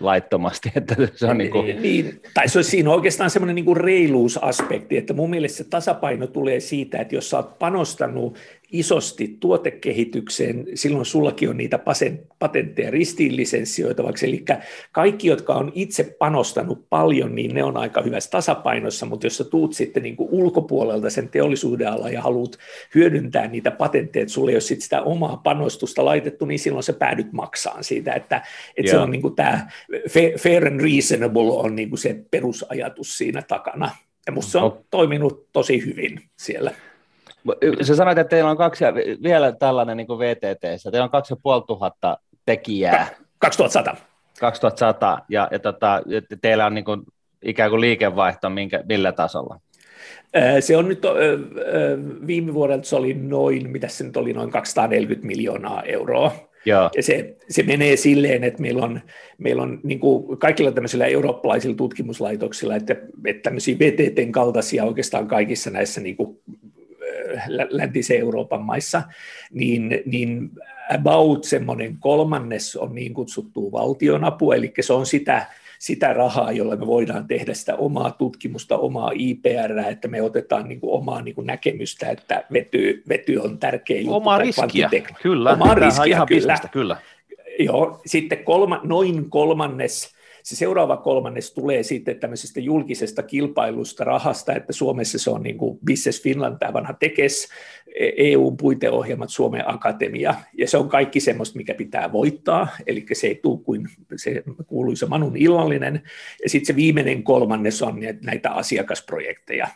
laittomasti. 0.00 0.72
Että 0.76 0.96
se 1.14 1.26
on 1.26 1.38
niin, 1.38 1.50
kuin... 1.50 1.82
niin, 1.82 2.20
tai 2.34 2.48
se 2.48 2.58
olisi 2.58 2.70
siinä 2.70 2.90
oikeastaan 2.90 3.30
semmoinen 3.30 3.54
niin 3.54 3.76
reiluusaspekti, 3.76 4.96
että 4.96 5.14
mun 5.14 5.30
mielestä 5.30 5.58
se 5.58 5.64
tasapaino 5.70 6.26
tulee 6.26 6.60
siitä, 6.60 6.98
että 6.98 7.14
jos 7.14 7.30
sä 7.30 7.36
oot 7.36 7.58
panostanut 7.58 8.38
isosti 8.72 9.36
tuotekehitykseen, 9.40 10.66
silloin 10.74 11.04
sullakin 11.04 11.50
on 11.50 11.56
niitä 11.56 11.78
patentteja 12.38 12.90
ristiinlisensioitavaksi, 12.90 14.26
eli 14.26 14.44
kaikki, 14.92 15.28
jotka 15.28 15.54
on 15.54 15.72
itse 15.74 16.16
panostanut 16.18 16.86
paljon, 16.90 17.34
niin 17.34 17.54
ne 17.54 17.64
on 17.64 17.76
aika 17.76 18.02
hyvässä 18.02 18.30
tasapainossa, 18.30 19.06
mutta 19.06 19.26
jos 19.26 19.36
sä 19.36 19.44
tuut 19.44 19.74
sitten 19.74 20.02
niin 20.02 20.16
ulkopuolelta 20.18 21.10
sen 21.10 21.28
teollisuuden 21.28 21.88
alla 21.88 22.10
ja 22.10 22.22
haluat 22.22 22.58
hyödyntää 22.94 23.48
niitä 23.48 23.70
patentteja, 23.70 24.22
että 24.22 24.32
sulla 24.32 24.50
ei 24.50 24.54
ole 24.54 24.60
sit 24.60 24.82
sitä 24.82 25.02
omaa 25.02 25.36
panostusta 25.36 26.04
laitettu, 26.04 26.44
niin 26.44 26.58
silloin 26.58 26.82
sä 26.82 26.92
päädyt 26.92 27.32
maksaan 27.32 27.84
siitä, 27.84 28.12
että, 28.12 28.42
että 28.76 28.90
se 28.90 28.98
on 28.98 29.10
niin 29.10 29.22
kuin 29.22 29.36
tämä 29.36 29.70
fair 30.38 30.66
and 30.66 30.80
reasonable 30.80 31.52
on 31.52 31.76
niin 31.76 31.88
kuin 31.88 31.98
se 31.98 32.24
perusajatus 32.30 33.18
siinä 33.18 33.42
takana. 33.42 33.90
Ja 34.26 34.32
musta 34.32 34.52
se 34.52 34.58
on 34.58 34.84
toiminut 34.90 35.48
tosi 35.52 35.86
hyvin 35.86 36.20
siellä. 36.36 36.72
Sä 37.82 37.96
sanoit, 37.96 38.18
että 38.18 38.30
teillä 38.30 38.50
on 38.50 38.56
kaksi, 38.56 38.84
vielä 39.22 39.52
tällainen 39.52 39.96
niin 39.96 40.08
VTT, 40.08 40.82
teillä 40.90 41.04
on 41.04 41.10
kaksi 41.10 41.32
ja 41.32 41.36
puoli 41.42 41.64
tuhatta 41.66 42.18
tekijää. 42.46 43.08
2100. 43.38 43.96
2100, 44.40 45.18
ja, 45.28 45.48
ja 45.50 45.58
tota, 45.58 46.02
teillä 46.40 46.66
on 46.66 46.74
niin 46.74 46.84
kuin, 46.84 47.02
ikään 47.42 47.70
kuin 47.70 47.80
liikevaihto 47.80 48.50
minkä, 48.50 48.84
millä 48.88 49.12
tasolla? 49.12 49.60
Se 50.60 50.76
on 50.76 50.88
nyt, 50.88 51.02
viime 52.26 52.54
vuodelta 52.54 52.88
se 52.88 52.96
oli 52.96 53.14
noin, 53.14 53.70
mitä 53.70 53.88
se 53.88 54.04
nyt 54.04 54.16
oli, 54.16 54.32
noin 54.32 54.50
240 54.50 55.26
miljoonaa 55.26 55.82
euroa. 55.82 56.32
Joo. 56.64 56.90
Ja 56.96 57.02
se, 57.02 57.36
se 57.48 57.62
menee 57.62 57.96
silleen, 57.96 58.44
että 58.44 58.62
meillä 58.62 58.84
on, 58.84 59.00
meillä 59.38 59.62
on 59.62 59.80
niin 59.82 60.00
kuin 60.00 60.38
kaikilla 60.38 60.72
tämmöisillä 60.72 61.06
eurooppalaisilla 61.06 61.76
tutkimuslaitoksilla, 61.76 62.76
että, 62.76 62.96
että 63.26 63.42
tämmöisiä 63.42 63.78
VTTn 63.78 64.32
kaltaisia 64.32 64.84
oikeastaan 64.84 65.28
kaikissa 65.28 65.70
näissä 65.70 66.00
niin 66.00 66.16
kuin 66.16 66.38
läntisen 67.68 68.18
Euroopan 68.18 68.62
maissa, 68.62 69.02
niin, 69.52 70.02
niin 70.06 70.50
about 70.94 71.44
semmoinen 71.44 71.96
kolmannes 72.00 72.76
on 72.76 72.94
niin 72.94 73.14
kutsuttu 73.14 73.72
valtionapu, 73.72 74.52
eli 74.52 74.72
se 74.80 74.92
on 74.92 75.06
sitä, 75.06 75.46
sitä 75.78 76.12
rahaa, 76.12 76.52
jolla 76.52 76.76
me 76.76 76.86
voidaan 76.86 77.26
tehdä 77.26 77.54
sitä 77.54 77.76
omaa 77.76 78.10
tutkimusta, 78.10 78.78
omaa 78.78 79.10
IPR, 79.14 79.78
että 79.90 80.08
me 80.08 80.22
otetaan 80.22 80.68
niin 80.68 80.80
kuin 80.80 80.92
omaa 80.92 81.22
niin 81.22 81.34
kuin 81.34 81.46
näkemystä, 81.46 82.10
että 82.10 82.44
vety, 82.52 83.02
vety 83.08 83.36
on 83.36 83.58
tärkeä 83.58 84.00
juttu. 84.00 84.14
Omaa 84.14 84.38
riskiä, 84.38 84.90
kyllä. 85.22 85.50
Omaa 85.50 85.74
riskiä, 85.74 86.04
ihan 86.04 86.26
kyllä. 86.26 86.58
kyllä. 86.72 86.96
Joo, 87.58 88.00
sitten 88.06 88.44
kolma, 88.44 88.80
noin 88.84 89.30
kolmannes 89.30 90.19
se 90.50 90.56
seuraava 90.56 90.96
kolmannes 90.96 91.54
tulee 91.54 91.82
sitten 91.82 92.20
tämmöisestä 92.20 92.60
julkisesta 92.60 93.22
kilpailusta 93.22 94.04
rahasta, 94.04 94.52
että 94.52 94.72
Suomessa 94.72 95.18
se 95.18 95.30
on 95.30 95.42
niin 95.42 95.58
kuin 95.58 95.78
Business 95.86 96.22
Finland, 96.22 96.56
tämä 96.58 96.72
vanha 96.72 96.92
tekes, 96.92 97.48
EU-puiteohjelmat, 98.16 99.30
Suomen 99.30 99.70
Akatemia, 99.70 100.34
ja 100.58 100.68
se 100.68 100.78
on 100.78 100.88
kaikki 100.88 101.20
semmoista, 101.20 101.56
mikä 101.56 101.74
pitää 101.74 102.12
voittaa, 102.12 102.68
eli 102.86 103.06
se 103.12 103.26
ei 103.26 103.34
tule 103.34 103.60
kuin 103.64 103.88
se 104.16 104.42
kuuluisa 104.66 105.06
Manun 105.06 105.36
illallinen, 105.36 106.02
ja 106.42 106.50
sitten 106.50 106.66
se 106.66 106.76
viimeinen 106.76 107.22
kolmannes 107.22 107.82
on 107.82 108.00
näitä 108.24 108.50
asiakasprojekteja, 108.50 109.68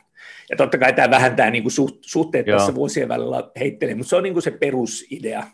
ja 0.50 0.56
totta 0.56 0.78
kai 0.78 0.92
tämä 0.92 1.10
vähentää 1.10 1.50
niin 1.50 1.62
kuin 1.62 1.72
suhteet 2.00 2.46
Joo. 2.46 2.58
tässä 2.58 2.74
vuosien 2.74 3.08
välillä 3.08 3.50
heittelee, 3.60 3.94
mutta 3.94 4.10
se 4.10 4.16
on 4.16 4.22
niin 4.22 4.32
kuin 4.32 4.42
se 4.42 4.50
perusidea. 4.50 5.46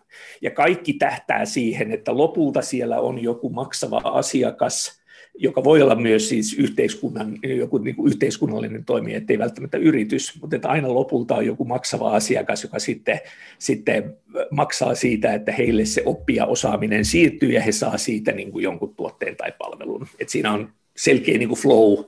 Ja 0.43 0.51
kaikki 0.51 0.93
tähtää 0.93 1.45
siihen, 1.45 1.93
että 1.93 2.17
lopulta 2.17 2.63
siellä 2.63 3.01
on 3.01 3.23
joku 3.23 3.51
maksava 3.51 4.01
asiakas, 4.05 5.00
joka 5.35 5.65
voi 5.65 5.83
olla 5.83 5.95
myös 5.95 6.29
siis 6.29 6.59
yhteiskunnan, 6.59 7.39
joku 7.43 7.79
niin 7.79 7.97
kuin 7.97 8.09
yhteiskunnallinen 8.09 8.85
toimija, 8.85 9.17
ettei 9.17 9.39
välttämättä 9.39 9.79
yritys, 9.79 10.41
mutta 10.41 10.57
että 10.57 10.69
aina 10.69 10.95
lopulta 10.95 11.35
on 11.35 11.47
joku 11.47 11.65
maksava 11.65 12.15
asiakas, 12.15 12.63
joka 12.63 12.79
sitten, 12.79 13.21
sitten 13.59 14.17
maksaa 14.51 14.95
siitä, 14.95 15.35
että 15.35 15.53
heille 15.53 15.85
se 15.85 16.03
oppia 16.05 16.47
osaaminen 16.47 17.05
siirtyy 17.05 17.53
ja 17.53 17.61
he 17.61 17.73
saa 17.73 17.99
siitä 17.99 18.33
niin 18.33 18.53
kuin 18.53 18.63
jonkun 18.63 18.95
tuotteen 18.95 19.37
tai 19.37 19.53
palvelun. 19.59 20.07
Että 20.21 20.33
siinä 20.33 20.53
on 20.53 20.73
selkeä 20.97 21.39
niin 21.39 21.49
kuin 21.49 21.61
flow. 21.61 22.05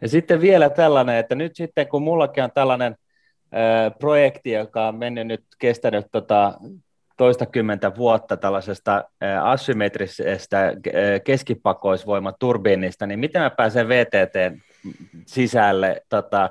Ja 0.00 0.08
sitten 0.08 0.40
vielä 0.40 0.70
tällainen, 0.70 1.16
että 1.16 1.34
nyt 1.34 1.56
sitten 1.56 1.88
kun 1.88 2.02
mullakin 2.02 2.44
on 2.44 2.50
tällainen 2.54 2.96
projekti, 3.98 4.50
joka 4.50 4.88
on 4.88 4.96
mennyt 4.96 5.26
nyt, 5.26 5.44
kestänyt 5.58 6.06
tota, 6.12 6.54
toistakymmentä 7.22 7.96
vuotta 7.96 8.36
tällaisesta 8.36 9.04
asymmetrisestä 9.42 10.72
keskipakoisvoimaturbiinista, 11.24 13.06
niin 13.06 13.18
miten 13.18 13.42
mä 13.42 13.50
pääsen 13.50 13.88
VTT 13.88 14.58
sisälle 15.26 16.02
tota, 16.08 16.50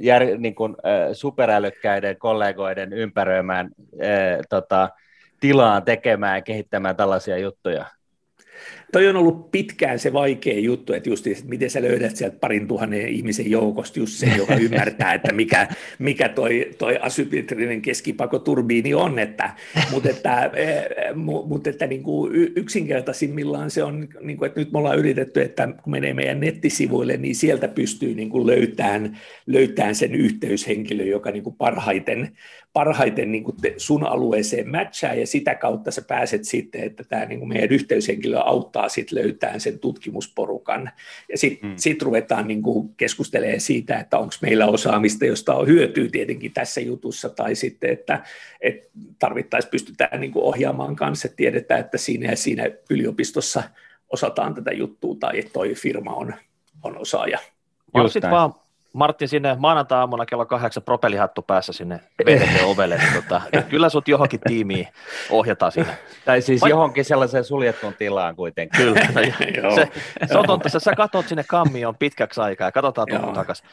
jär, 0.00 0.24
niin 0.38 0.54
kuin, 0.54 0.76
superälykkäiden 1.12 2.16
kollegoiden 2.16 2.92
ympäröimään 2.92 3.70
tota, 4.48 4.88
tilaan 5.40 5.82
tekemään 5.82 6.36
ja 6.36 6.42
kehittämään 6.42 6.96
tällaisia 6.96 7.38
juttuja? 7.38 7.86
Toi 8.92 9.08
on 9.08 9.16
ollut 9.16 9.50
pitkään 9.50 9.98
se 9.98 10.12
vaikea 10.12 10.60
juttu, 10.60 10.92
että 10.92 11.08
just, 11.08 11.26
että 11.26 11.44
miten 11.48 11.70
sä 11.70 11.82
löydät 11.82 12.16
sieltä 12.16 12.36
parin 12.40 12.68
tuhannen 12.68 13.08
ihmisen 13.08 13.50
joukosta 13.50 13.98
just 13.98 14.12
sen, 14.12 14.36
joka 14.36 14.54
ymmärtää, 14.66 15.14
että 15.14 15.32
mikä, 15.32 15.68
mikä 15.98 16.28
toi, 16.28 16.70
toi 16.78 16.98
asymmetrinen 17.02 17.82
keskipakoturbiini 17.82 18.94
on, 18.94 19.18
että, 19.18 19.50
mutta 19.90 20.08
että, 20.08 20.50
eh, 20.54 20.84
mutta 21.46 21.70
että 21.70 21.86
niin 21.86 22.02
kuin 22.02 22.32
yksinkertaisimmillaan 22.56 23.70
se 23.70 23.82
on, 23.82 24.08
niin 24.20 24.36
kuin, 24.36 24.46
että 24.46 24.60
nyt 24.60 24.72
me 24.72 24.78
ollaan 24.78 24.98
yritetty, 24.98 25.42
että 25.42 25.68
kun 25.82 25.90
menee 25.90 26.14
meidän 26.14 26.40
nettisivuille, 26.40 27.16
niin 27.16 27.34
sieltä 27.34 27.68
pystyy 27.68 28.14
niin 28.14 28.30
kuin 28.30 28.46
löytämään, 28.46 29.18
löytämään 29.46 29.94
sen 29.94 30.14
yhteyshenkilö, 30.14 31.04
joka 31.04 31.30
niin 31.30 31.42
kuin 31.44 31.56
parhaiten, 31.56 32.36
parhaiten 32.72 33.32
niin 33.32 33.44
kuin 33.44 33.56
sun 33.76 34.06
alueeseen 34.06 34.70
matchaa, 34.70 35.14
ja 35.14 35.26
sitä 35.26 35.54
kautta 35.54 35.90
sä 35.90 36.02
pääset 36.02 36.44
sitten, 36.44 36.82
että 36.84 37.04
tämä 37.04 37.24
niin 37.24 37.38
kuin 37.38 37.48
meidän 37.48 37.70
yhteyshenkilö 37.70 38.38
auttaa 38.38 38.88
sit 38.88 39.12
löytämään 39.12 39.60
sen 39.60 39.78
tutkimusporukan. 39.78 40.90
Ja 41.28 41.38
sitten 41.38 41.70
mm. 41.70 41.76
sit 41.76 42.02
ruvetaan 42.02 42.48
niin 42.48 42.62
kuin 42.62 42.94
keskustelemaan 42.96 43.60
siitä, 43.60 43.98
että 43.98 44.18
onko 44.18 44.34
meillä 44.42 44.66
osaamista, 44.66 45.26
josta 45.26 45.54
on 45.54 45.66
hyötyä 45.66 46.08
tietenkin 46.12 46.52
tässä 46.52 46.80
jutussa, 46.80 47.28
tai 47.28 47.54
sitten, 47.54 47.90
että, 47.90 48.22
että 48.60 48.90
tarvittaisiin 49.18 49.70
pystytään 49.70 50.20
niin 50.20 50.32
kuin 50.32 50.44
ohjaamaan 50.44 50.96
kanssa, 50.96 51.26
että 51.26 51.36
tiedetään, 51.36 51.80
että 51.80 51.98
siinä 51.98 52.30
ja 52.30 52.36
siinä 52.36 52.70
yliopistossa 52.90 53.62
osataan 54.08 54.54
tätä 54.54 54.72
juttua, 54.72 55.16
tai 55.20 55.38
että 55.38 55.52
toi 55.52 55.74
firma 55.74 56.14
on, 56.14 56.34
on 56.82 56.98
osaaja. 56.98 57.38
Vaan 58.30 58.54
Martin 58.92 59.28
sinne 59.28 59.56
maanantai-aamuna 59.58 60.26
kello 60.26 60.46
kahdeksan 60.46 60.82
propellihattu 60.82 61.42
päässä 61.42 61.72
sinne 61.72 62.00
VTT-ovelle. 62.26 62.96
Niin 62.96 63.14
tota, 63.14 63.42
kyllä 63.70 63.88
sut 63.88 64.08
johonkin 64.08 64.40
tiimiin 64.40 64.88
ohjataan 65.30 65.72
sinne. 65.72 65.98
Tai 66.24 66.42
siis 66.42 66.60
Vai... 66.60 66.70
johonkin 66.70 67.04
sellaiseen 67.04 67.44
suljettuun 67.44 67.94
tilaan 67.94 68.36
kuitenkin. 68.36 68.80
Kyllä. 68.80 69.00
se, 69.74 69.88
se 70.26 70.38
on 70.38 70.46
totta, 70.46 70.68
sä 70.68 70.94
katot 70.96 71.28
sinne 71.28 71.44
kammioon 71.48 71.96
pitkäksi 71.96 72.40
aikaa 72.40 72.68
ja 72.68 72.72
katsotaan 72.72 73.08
tuohon 73.10 73.34
takaisin. 73.34 73.66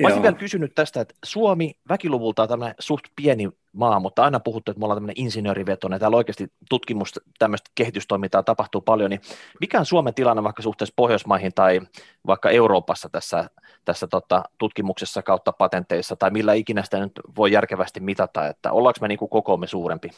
Mä 0.00 0.06
olisin 0.06 0.22
vielä 0.22 0.36
kysynyt 0.36 0.74
tästä, 0.74 1.00
että 1.00 1.14
Suomi 1.24 1.74
väkiluvulta 1.88 2.42
on 2.42 2.48
tämmöinen 2.48 2.74
suht 2.78 3.04
pieni 3.16 3.48
maa, 3.72 4.00
mutta 4.00 4.24
aina 4.24 4.40
puhuttu, 4.40 4.70
että 4.70 4.78
me 4.78 4.84
ollaan 4.84 4.96
tämmöinen 4.96 5.22
insinöörivetoinen, 5.22 6.00
täällä 6.00 6.16
oikeasti 6.16 6.52
tutkimus, 6.70 7.20
tämmöistä 7.38 7.70
kehitystoimintaa 7.74 8.42
tapahtuu 8.42 8.80
paljon, 8.80 9.10
niin 9.10 9.20
mikä 9.60 9.78
on 9.78 9.86
Suomen 9.86 10.14
tilanne 10.14 10.42
vaikka 10.42 10.62
suhteessa 10.62 10.92
Pohjoismaihin 10.96 11.52
tai 11.54 11.80
vaikka 12.26 12.50
Euroopassa 12.50 13.08
tässä, 13.08 13.50
tässä 13.84 14.06
tota, 14.06 14.42
tutkimuksessa 14.58 15.22
kautta 15.22 15.52
patenteissa, 15.52 16.16
tai 16.16 16.30
millä 16.30 16.54
ikinä 16.54 16.82
sitä 16.82 17.00
nyt 17.00 17.20
voi 17.36 17.52
järkevästi 17.52 18.00
mitata, 18.00 18.46
että 18.46 18.72
ollaanko 18.72 18.98
me 19.00 19.08
niin 19.08 19.18
kuin 19.18 19.28
kokoomme 19.28 19.66
suurempi? 19.66 20.10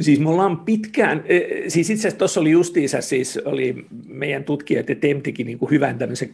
Siis 0.00 0.20
me 0.20 0.30
ollaan 0.30 0.60
pitkään, 0.60 1.24
e, 1.26 1.40
siis 1.68 1.90
itse 1.90 2.00
asiassa 2.00 2.18
tuossa 2.18 2.40
oli 2.40 2.50
justiinsa, 2.50 3.00
siis 3.00 3.40
oli 3.44 3.86
meidän 4.06 4.44
tutkijat 4.44 4.88
ja 4.88 4.94
Temtikin 4.94 5.46
niin 5.46 5.58
kuin 5.58 5.70
hyvän 5.70 5.98
tämmöisen 5.98 6.30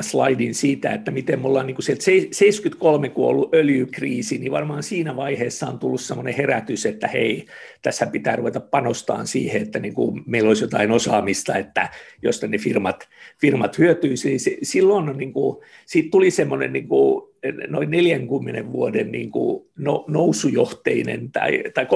slaidin 0.00 0.54
siitä, 0.54 0.90
että 0.90 1.10
miten 1.10 1.40
me 1.40 1.46
ollaan 1.46 1.66
niin 1.66 1.74
kuin 1.74 1.84
sieltä 1.84 2.04
73, 2.04 3.08
kun 3.08 3.24
on 3.24 3.30
ollut 3.30 3.54
öljykriisi, 3.54 4.38
niin 4.38 4.52
varmaan 4.52 4.82
siinä 4.82 5.16
vaiheessa 5.16 5.66
on 5.66 5.78
tullut 5.78 6.00
semmoinen 6.00 6.34
herätys, 6.34 6.86
että 6.86 7.08
hei, 7.08 7.46
tässä 7.82 8.06
pitää 8.06 8.36
ruveta 8.36 8.60
panostaa 8.60 9.24
siihen, 9.24 9.62
että 9.62 9.78
niin 9.78 9.94
kuin 9.94 10.22
meillä 10.26 10.48
olisi 10.48 10.64
jotain 10.64 10.90
osaamista, 10.90 11.56
että 11.56 11.88
josta 12.22 12.46
ne 12.46 12.58
firmat, 12.58 13.08
firmat 13.40 13.78
hyötyisi. 13.78 14.38
Silloin 14.62 15.16
niin 15.16 15.32
kuin, 15.32 15.64
siitä 15.86 16.08
tuli 16.10 16.30
semmoinen 16.30 16.72
niin 16.72 16.88
kuin, 16.88 17.33
noin 17.68 17.90
40 17.90 18.72
vuoden 18.72 19.12
niin 19.12 19.30
kuin 19.30 19.66
no, 19.78 20.04
nousujohteinen 20.08 21.32
tai, 21.32 21.64
tai 21.74 21.84
30-40 21.84 21.88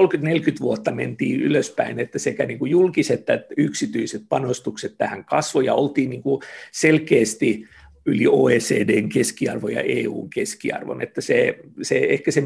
vuotta 0.60 0.90
mentiin 0.90 1.40
ylöspäin, 1.40 1.98
että 1.98 2.18
sekä 2.18 2.46
niin 2.46 2.58
kuin 2.58 2.70
julkiset 2.70 3.30
että 3.30 3.54
yksityiset 3.56 4.22
panostukset 4.28 4.98
tähän 4.98 5.24
kasvoi 5.24 5.66
ja 5.66 5.74
oltiin 5.74 6.10
niin 6.10 6.22
kuin 6.22 6.42
selkeästi 6.72 7.64
yli 8.06 8.26
OECDn 8.26 9.08
keskiarvo 9.08 9.68
ja 9.68 9.80
EUn 9.80 10.30
keskiarvon, 10.30 11.02
että 11.02 11.20
se, 11.20 11.58
se, 11.82 11.98
ehkä 11.98 12.30
se 12.30 12.42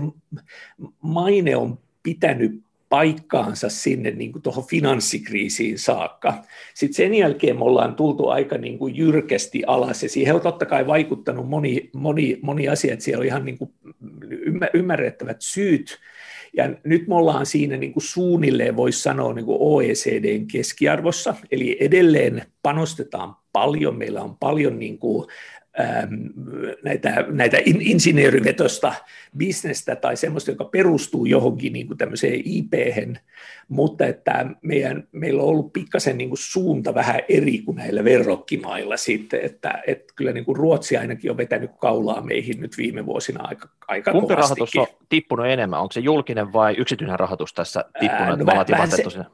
maine 1.03 1.57
on 1.57 1.79
pitänyt 2.03 2.63
paikkaansa 2.93 3.69
sinne 3.69 4.11
niin 4.11 4.33
kuin 4.33 4.43
tuohon 4.43 4.65
finanssikriisiin 4.67 5.79
saakka. 5.79 6.35
Sitten 6.75 6.95
sen 6.95 7.15
jälkeen 7.15 7.59
me 7.59 7.65
ollaan 7.65 7.95
tultu 7.95 8.29
aika 8.29 8.59
niin 8.59 8.79
kuin 8.79 8.97
jyrkästi 8.97 9.63
alas 9.67 10.03
ja 10.03 10.09
siihen 10.09 10.35
on 10.35 10.41
totta 10.41 10.67
kai 10.67 10.87
vaikuttanut 10.87 11.49
moni, 11.49 11.91
moni, 11.95 12.39
moni 12.43 12.69
asia, 12.69 12.93
että 12.93 13.05
siellä 13.05 13.21
on 13.21 13.27
ihan 13.27 13.45
niin 13.45 13.59
kuin 13.59 13.71
ymmärrettävät 14.75 15.37
syyt. 15.41 15.99
Ja 16.57 16.71
nyt 16.85 17.09
me 17.09 17.15
ollaan 17.15 17.47
siinä 17.47 17.77
niin 17.77 17.93
kuin 17.93 18.03
suunnilleen, 18.03 18.77
voisi 18.77 19.03
sanoa, 19.03 19.33
niin 19.33 19.47
kuin 19.47 19.59
OECDn 19.61 20.47
keskiarvossa, 20.47 21.35
eli 21.51 21.77
edelleen 21.81 22.43
panostetaan 22.63 23.35
paljon, 23.53 23.99
meillä 23.99 24.23
on 24.23 24.37
paljon 24.37 24.79
niin 24.79 24.99
kuin 24.99 25.29
Ähm, 25.81 26.15
näitä, 26.85 27.25
näitä 27.29 27.59
insinöörivetosta 27.65 28.95
bisnestä 29.37 29.97
tai 29.97 30.17
semmoista, 30.17 30.51
joka 30.51 30.65
perustuu 30.65 31.27
johonkin 31.27 31.73
niin 31.73 31.87
kuin 31.87 31.99
tämmöiseen 31.99 32.43
ip 32.45 32.73
mutta 33.69 34.07
että 34.07 34.47
meidän, 34.63 35.09
meillä 35.13 35.43
on 35.43 35.49
ollut 35.49 35.73
pikkasen 35.73 36.19
niin 36.19 36.29
kuin 36.29 36.39
suunta 36.39 36.95
vähän 36.95 37.21
eri 37.29 37.59
kuin 37.59 37.77
näillä 37.77 38.05
verrokkimailla 38.05 38.97
sitten, 38.97 39.41
että, 39.41 39.83
että 39.87 40.13
kyllä 40.17 40.33
niin 40.33 40.45
kuin 40.45 40.57
Ruotsi 40.57 40.97
ainakin 40.97 41.31
on 41.31 41.37
vetänyt 41.37 41.71
kaulaa 41.79 42.21
meihin 42.21 42.61
nyt 42.61 42.79
viime 42.79 43.07
vuosina 43.07 43.45
aika, 43.45 43.69
aika 43.89 44.13
Kumpi 44.13 44.35
rahoitus 44.35 44.77
on 44.77 44.87
tippunut 45.09 45.47
enemmän? 45.47 45.81
Onko 45.81 45.93
se 45.93 46.01
julkinen 46.01 46.53
vai 46.53 46.75
yksityinen 46.79 47.19
rahoitus 47.19 47.55
tässä 47.55 47.85
tippunut, 48.01 48.49
Ää, 48.49 48.55
no, 48.55 48.61
että 48.61 48.73
vähän, 48.73 48.91
se, 48.91 49.25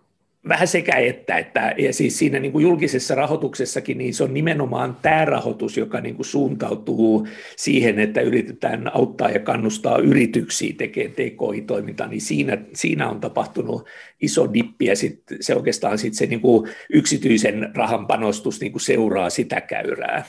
vähän 0.48 0.68
sekä 0.68 0.96
että, 0.96 1.38
että 1.38 1.74
ja 1.78 1.92
siis 1.92 2.18
siinä 2.18 2.38
niin 2.38 2.52
kuin 2.52 2.62
julkisessa 2.62 3.14
rahoituksessakin 3.14 3.98
niin 3.98 4.14
se 4.14 4.24
on 4.24 4.34
nimenomaan 4.34 4.96
tämä 5.02 5.24
rahoitus, 5.24 5.76
joka 5.76 6.00
niin 6.00 6.14
kuin 6.14 6.26
suuntautuu 6.26 7.28
siihen, 7.56 7.98
että 7.98 8.20
yritetään 8.20 8.96
auttaa 8.96 9.30
ja 9.30 9.40
kannustaa 9.40 9.98
yrityksiä 9.98 10.74
tekemään 10.78 11.12
TKI-toimintaa, 11.12 12.06
niin 12.06 12.20
siinä, 12.20 12.58
siinä 12.74 13.08
on 13.08 13.20
tapahtunut 13.20 13.88
iso 14.20 14.54
dippi 14.54 14.86
ja 14.86 14.96
sit 14.96 15.22
se 15.40 15.54
oikeastaan 15.54 15.98
sit 15.98 16.14
se 16.14 16.26
niin 16.26 16.40
kuin 16.40 16.70
yksityisen 16.92 17.70
rahan 17.74 18.06
panostus 18.06 18.60
niin 18.60 18.72
kuin 18.72 18.82
seuraa 18.82 19.30
sitä 19.30 19.60
käyrää. 19.60 20.24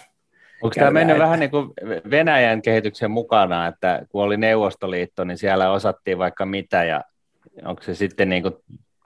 Onko 0.62 0.74
tämä 0.76 0.92
mennyt 0.92 1.16
että... 1.16 1.24
vähän 1.24 1.40
niin 1.40 1.52
kuin 1.52 1.70
Venäjän 2.12 2.62
kehityksen 2.62 3.12
mukana, 3.12 3.68
että 3.68 4.06
kun 4.10 4.24
oli 4.24 4.38
Neuvostoliitto, 4.38 5.24
niin 5.24 5.38
siellä 5.38 5.72
osattiin 5.72 6.18
vaikka 6.18 6.46
mitä 6.46 6.84
ja 6.84 7.04
onko 7.66 7.84
se 7.84 7.96
sitten 7.96 8.30
niin 8.30 8.44
kuin 8.44 8.54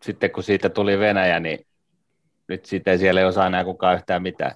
sitten 0.03 0.31
kun 0.31 0.43
siitä 0.43 0.69
tuli 0.69 0.99
Venäjä, 0.99 1.39
niin 1.39 1.65
nyt 2.47 2.65
sitten 2.65 2.99
siellä 2.99 3.21
ei 3.21 3.27
osaa 3.27 3.47
enää 3.47 3.63
kukaan 3.63 3.95
yhtään 3.95 4.21
mitään. 4.21 4.51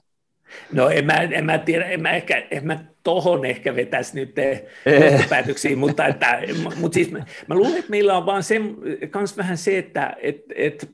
No 0.72 0.90
en 0.90 1.06
mä, 1.06 1.14
en 1.14 1.46
mä 1.46 1.58
tiedä, 1.58 1.86
en 1.86 2.02
mä, 2.02 2.12
ehkä, 2.12 2.44
en 2.52 2.68
mä 2.68 2.84
tohon 3.04 3.46
ehkä 3.46 3.76
vetäisi 3.76 4.16
nyt 4.16 4.36
päätöksiin, 5.30 5.78
mutta, 5.78 6.08
että, 6.08 6.42
mutta 6.80 6.96
siis 6.96 7.12
mä, 7.12 7.26
mä 7.48 7.56
luulen, 7.56 7.78
että 7.78 7.92
meillä 7.92 8.18
on 8.18 8.26
vaan 8.26 8.44
se, 8.44 8.62
kans 9.10 9.38
vähän 9.38 9.58
se, 9.58 9.78
että 9.78 10.16
et, 10.22 10.44
et, 10.56 10.90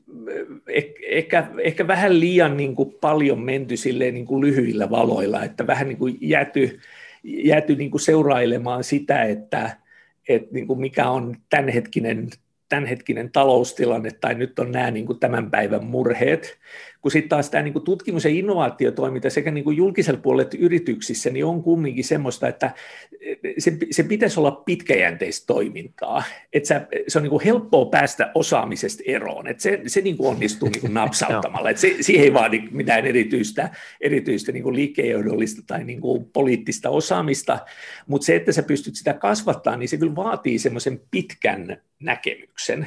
ehkä, 1.06 1.46
ehkä 1.62 1.86
vähän 1.86 2.20
liian 2.20 2.56
niin 2.56 2.74
kuin 2.74 2.94
paljon 3.00 3.40
menty 3.40 3.76
silleen 3.76 4.14
niin 4.14 4.26
kuin 4.26 4.40
lyhyillä 4.40 4.90
valoilla, 4.90 5.44
että 5.44 5.66
vähän 5.66 5.88
niin 5.88 5.98
kuin 5.98 6.18
jääty, 6.20 6.80
jääty 7.24 7.76
niin 7.76 7.90
kuin 7.90 8.00
seurailemaan 8.00 8.84
sitä, 8.84 9.22
että, 9.22 9.76
että 10.28 10.48
niin 10.52 10.66
kuin 10.66 10.80
mikä 10.80 11.08
on 11.08 11.36
tämänhetkinen 11.50 12.28
tämänhetkinen 12.74 13.32
taloustilanne 13.32 14.10
tai 14.10 14.34
nyt 14.34 14.58
on 14.58 14.72
nämä 14.72 14.90
niin 14.90 15.06
kuin 15.06 15.18
tämän 15.18 15.50
päivän 15.50 15.84
murheet, 15.84 16.58
kun 17.04 17.10
sitten 17.10 17.28
taas 17.28 17.50
tämä 17.50 17.62
niin 17.62 17.72
kuin 17.72 17.84
tutkimus- 17.84 18.24
ja 18.24 18.30
innovaatiotoiminta 18.30 19.30
sekä 19.30 19.50
niin 19.50 19.64
kuin 19.64 19.76
julkisella 19.76 20.20
puolella 20.20 20.42
että 20.42 20.56
yrityksissä 20.60 21.30
niin 21.30 21.44
on 21.44 21.62
kumminkin 21.62 22.04
semmoista, 22.04 22.48
että 22.48 22.70
se, 23.58 23.76
se 23.90 24.02
pitäisi 24.02 24.40
olla 24.40 24.50
pitkäjänteistä 24.50 25.46
toimintaa. 25.46 26.22
Että 26.52 26.66
se, 26.66 26.86
se 27.08 27.18
on 27.18 27.22
niin 27.22 27.30
kuin 27.30 27.44
helppoa 27.44 27.86
päästä 27.86 28.30
osaamisesta 28.34 29.02
eroon. 29.06 29.46
Että 29.46 29.62
se, 29.62 29.80
se 29.86 30.00
niin 30.00 30.16
kuin 30.16 30.28
onnistuu 30.28 30.68
niin 30.68 30.80
kuin 30.80 30.94
napsauttamalla. 31.00 31.70
Että 31.70 31.80
se, 31.80 31.96
siihen 32.00 32.24
ei 32.24 32.32
vaadi 32.32 32.62
mitään 32.70 33.06
erityistä, 33.06 33.70
erityistä 34.00 34.52
niin 34.52 34.62
kuin 34.62 34.76
liikkeenjohdollista 34.76 35.62
tai 35.66 35.84
niin 35.84 36.00
kuin 36.00 36.24
poliittista 36.24 36.90
osaamista, 36.90 37.58
mutta 38.06 38.24
se, 38.24 38.36
että 38.36 38.52
sä 38.52 38.62
pystyt 38.62 38.96
sitä 38.96 39.14
kasvattaa, 39.14 39.76
niin 39.76 39.88
se 39.88 39.96
kyllä 39.96 40.16
vaatii 40.16 40.58
semmoisen 40.58 41.00
pitkän 41.10 41.76
näkemyksen. 42.00 42.86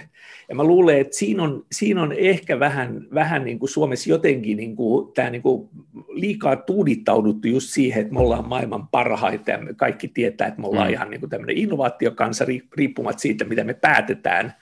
Ja 0.50 0.56
mä 0.56 0.64
luulen, 0.64 1.00
että 1.00 1.18
siinä 1.18 1.44
on, 1.44 1.66
siinä 1.72 2.02
on 2.02 2.14
ehkä 2.14 2.60
vähän, 2.60 3.08
vähän 3.14 3.44
niin 3.44 3.60
kuin 3.60 3.70
Suomessa 3.70 4.07
jotenkin 4.08 4.58
niin 4.58 4.76
kuin, 4.76 5.14
tämä 5.14 5.29
niin 5.29 5.42
kuin 5.42 5.70
liikaa 6.10 6.55
tuudittauduttu 6.55 7.48
just 7.48 7.70
siihen, 7.70 8.01
että 8.01 8.14
me 8.14 8.20
ollaan 8.20 8.48
maailman 8.48 8.88
parhaita 8.88 9.51
ja 9.51 9.58
me 9.58 9.74
kaikki 9.74 10.08
tietää, 10.08 10.48
että 10.48 10.62
me 10.62 10.68
ollaan 10.68 10.88
mm. 10.88 10.94
ihan 10.94 11.10
niin 11.10 11.20
kuin 11.20 11.29
tämmöinen 11.29 11.58
innovaatiokansa 11.58 12.46
riippumatta 12.77 13.22
siitä, 13.22 13.46
mitä 13.46 13.64
me 13.64 13.74
päätetään. 13.74 14.53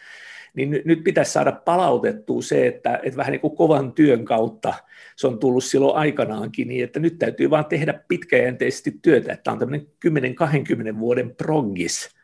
Niin 0.56 0.82
nyt 0.86 1.04
pitäisi 1.04 1.32
saada 1.32 1.52
palautettua 1.52 2.42
se, 2.42 2.68
että, 2.68 3.00
että 3.04 3.18
vähän 3.18 3.32
niin 3.32 3.42
kuin 3.42 3.56
kovan 3.56 3.94
työn 3.94 4.26
kautta 4.26 4.74
se 5.16 5.28
on 5.28 5.40
tullut 5.40 5.64
silloin 5.64 5.98
aikanaankin, 5.98 6.68
niin 6.68 6.84
että 6.84 7.00
nyt 7.00 7.20
täytyy 7.20 7.50
vaan 7.50 7.66
tehdä 7.66 7.94
pitkäjänteisesti 8.08 9.00
työtä, 9.02 9.34
että 9.34 9.52
on 9.52 9.60
tämmöinen 9.60 9.88
10-20 10.96 11.00
vuoden 11.00 11.36
progis, 11.36 12.16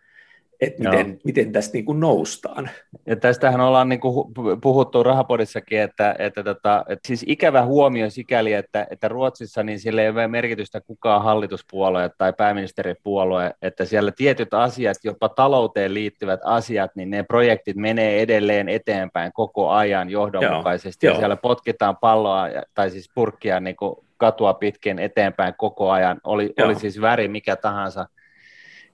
että 0.62 0.90
miten, 0.90 1.20
miten 1.24 1.52
tästä 1.52 1.74
niin 1.74 1.86
kuin 1.86 2.00
noustaan. 2.00 2.70
Ja 3.06 3.16
tästähän 3.16 3.62
ollaan 3.62 3.90
niin 3.90 4.00
kuin 4.00 4.34
puhuttu 4.62 5.04
rahapodissakin, 5.04 5.82
että, 5.82 6.16
että, 6.20 6.44
tota, 6.44 6.86
että 6.90 7.08
siis 7.08 7.26
ikävä 7.28 7.66
huomio 7.66 8.10
sikäli, 8.10 8.54
että, 8.54 8.88
että 8.90 9.08
Ruotsissa 9.08 9.64
niin 9.64 9.80
sillä 9.80 10.02
ei 10.02 10.10
ole 10.10 10.28
merkitystä 10.28 10.82
kukaan 10.82 11.24
hallituspuolue 11.24 12.10
tai 12.18 12.34
pääministeripuolue, 12.34 13.54
että 13.62 13.86
siellä 13.86 14.12
tietyt 14.12 14.54
asiat, 14.54 14.98
jopa 15.04 15.30
talouteen 15.30 15.94
liittyvät 15.94 16.40
asiat, 16.44 16.92
niin 16.96 17.10
ne 17.10 17.24
projektit 17.24 17.76
menee 17.76 18.22
edelleen 18.22 18.70
eteenpäin 18.70 19.34
koko 19.34 19.70
ajan 19.70 20.10
johdonmukaisesti, 20.10 21.06
Joo, 21.06 21.12
ja 21.12 21.16
jo. 21.16 21.20
siellä 21.20 21.36
potkitaan 21.36 21.98
palloa 21.98 22.48
tai 22.74 22.90
siis 22.90 23.10
purkkia 23.16 23.60
niin 23.60 23.76
kuin 23.76 23.96
katua 24.18 24.54
pitkin 24.54 25.00
eteenpäin 25.00 25.54
koko 25.58 25.92
ajan, 25.92 26.22
oli, 26.24 26.54
oli 26.64 26.76
siis 26.76 27.02
väri 27.02 27.28
mikä 27.28 27.56
tahansa– 27.56 28.08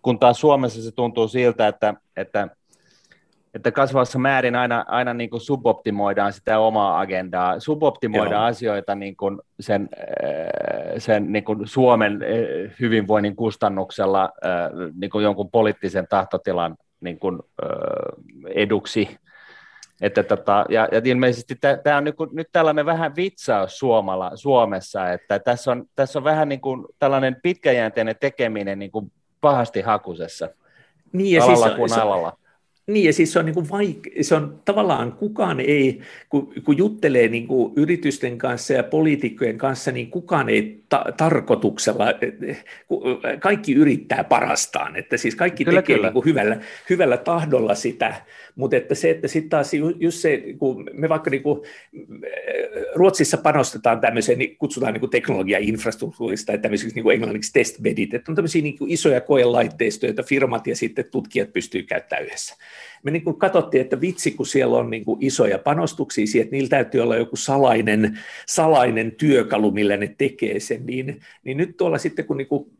kun 0.01 0.19
taas 0.19 0.39
Suomessa 0.39 0.81
se 0.81 0.91
tuntuu 0.91 1.27
siltä, 1.27 1.67
että, 1.67 1.93
että, 2.17 2.47
että 3.53 3.71
kasvavassa 3.71 4.19
määrin 4.19 4.55
aina, 4.55 4.85
aina 4.87 5.13
niin 5.13 5.29
kuin 5.29 5.41
suboptimoidaan 5.41 6.33
sitä 6.33 6.59
omaa 6.59 6.99
agendaa, 6.99 7.59
suboptimoidaan 7.59 8.41
Joo. 8.41 8.49
asioita 8.49 8.95
niin 8.95 9.17
kuin 9.17 9.39
sen, 9.59 9.89
äh, 10.23 10.93
sen 10.97 11.31
niin 11.31 11.43
kuin 11.43 11.67
Suomen 11.67 12.13
äh, 12.13 12.73
hyvinvoinnin 12.79 13.35
kustannuksella 13.35 14.23
äh, 14.23 14.91
niin 15.01 15.09
kuin 15.09 15.23
jonkun 15.23 15.51
poliittisen 15.51 16.07
tahtotilan 16.09 16.77
niin 17.01 17.19
kuin, 17.19 17.39
eduksi. 18.55 19.17
Että 20.01 20.23
tota, 20.23 20.65
ja, 20.69 20.87
ja 20.91 21.01
ilmeisesti 21.03 21.55
tämä 21.83 21.97
on 21.97 22.13
kuin, 22.17 22.29
nyt 22.33 22.47
tällainen 22.51 22.85
vähän 22.85 23.15
vitsaus 23.15 23.79
Suomala, 23.79 24.31
Suomessa, 24.35 25.11
että 25.11 25.39
tässä 25.39 25.71
on, 25.71 25.85
tässä 25.95 26.19
on 26.19 26.23
vähän 26.23 26.49
niin 26.49 26.61
kuin 26.61 26.85
tällainen 26.99 27.35
pitkäjänteinen 27.43 28.15
tekeminen 28.19 28.79
niin 28.79 28.91
kuin 28.91 29.11
pahasti 29.51 29.81
hakusessa. 29.81 30.49
Niin 31.13 31.35
ja 31.35 31.43
alalla 31.43 31.65
siis, 31.65 31.77
kuin 31.77 31.89
se, 31.89 32.01
alalla. 32.01 32.37
Niin, 32.87 33.05
ja 33.05 33.13
siis 33.13 33.33
se 33.33 33.39
on, 33.39 33.45
niin 33.45 33.53
kuin 33.53 33.67
vaik- 33.69 34.23
se 34.23 34.35
on 34.35 34.61
tavallaan 34.65 35.11
kukaan 35.11 35.59
ei, 35.59 36.01
kun, 36.29 36.53
kun 36.63 36.77
juttelee 36.77 37.27
niin 37.27 37.47
kuin 37.47 37.73
yritysten 37.75 38.37
kanssa 38.37 38.73
ja 38.73 38.83
poliitikkojen 38.83 39.57
kanssa, 39.57 39.91
niin 39.91 40.11
kukaan 40.11 40.49
ei 40.49 40.83
ta- 40.89 41.05
tarkoituksella, 41.17 42.05
kaikki 43.39 43.73
yrittää 43.73 44.23
parastaan, 44.23 44.95
että 44.95 45.17
siis 45.17 45.35
kaikki 45.35 45.65
kyllä, 45.65 45.81
tekee 45.81 45.95
kyllä. 45.95 46.07
Niin 46.07 46.13
kuin 46.13 46.25
hyvällä, 46.25 46.57
hyvällä 46.89 47.17
tahdolla 47.17 47.75
sitä, 47.75 48.15
mutta 48.55 48.75
että 48.75 48.95
se, 48.95 49.09
että 49.09 49.27
sitten 49.27 49.49
taas 49.49 49.71
just 49.99 50.17
se, 50.17 50.43
kun 50.57 50.89
me 50.93 51.09
vaikka 51.09 51.29
niin 51.29 51.43
kuin, 51.43 51.61
Ruotsissa 52.95 53.37
panostetaan 53.37 53.99
tämmöiseen, 53.99 54.39
niin 54.39 54.57
kutsutaan 54.57 54.93
niin 54.93 54.99
kuin 54.99 55.09
teknologia-infrastruktuurista, 55.09 56.53
että 56.53 56.61
tämmöisiksi 56.61 56.95
niin 56.95 57.03
kuin 57.03 57.13
englanniksi 57.13 57.53
testbedit, 57.53 58.13
että 58.13 58.31
on 58.31 58.35
tämmöisiä 58.35 58.61
niin 58.61 58.77
kuin 58.77 58.91
isoja 58.91 59.21
koelaitteistoja, 59.21 60.09
joita 60.09 60.23
firmat 60.23 60.67
ja 60.67 60.75
sitten 60.75 61.05
tutkijat 61.11 61.53
pystyy 61.53 61.83
käyttämään 61.83 62.25
yhdessä 62.25 62.55
me 63.03 63.11
niin 63.11 63.23
kuin 63.23 63.37
katsottiin, 63.37 63.81
että 63.81 64.01
vitsi, 64.01 64.31
kun 64.31 64.45
siellä 64.45 64.77
on 64.77 64.89
niin 64.89 65.05
kuin 65.05 65.23
isoja 65.23 65.59
panostuksia 65.59 66.27
siihen, 66.27 66.43
että 66.43 66.55
niillä 66.55 66.69
täytyy 66.69 67.01
olla 67.01 67.15
joku 67.15 67.35
salainen, 67.35 68.19
salainen 68.47 69.11
työkalu, 69.11 69.71
millä 69.71 69.97
ne 69.97 70.15
tekee 70.17 70.59
sen, 70.59 70.85
niin, 70.85 71.21
niin 71.43 71.57
nyt 71.57 71.77
tuolla 71.77 71.97
sitten, 71.97 72.25
kun 72.25 72.37
niin 72.37 72.47
kuin 72.47 72.71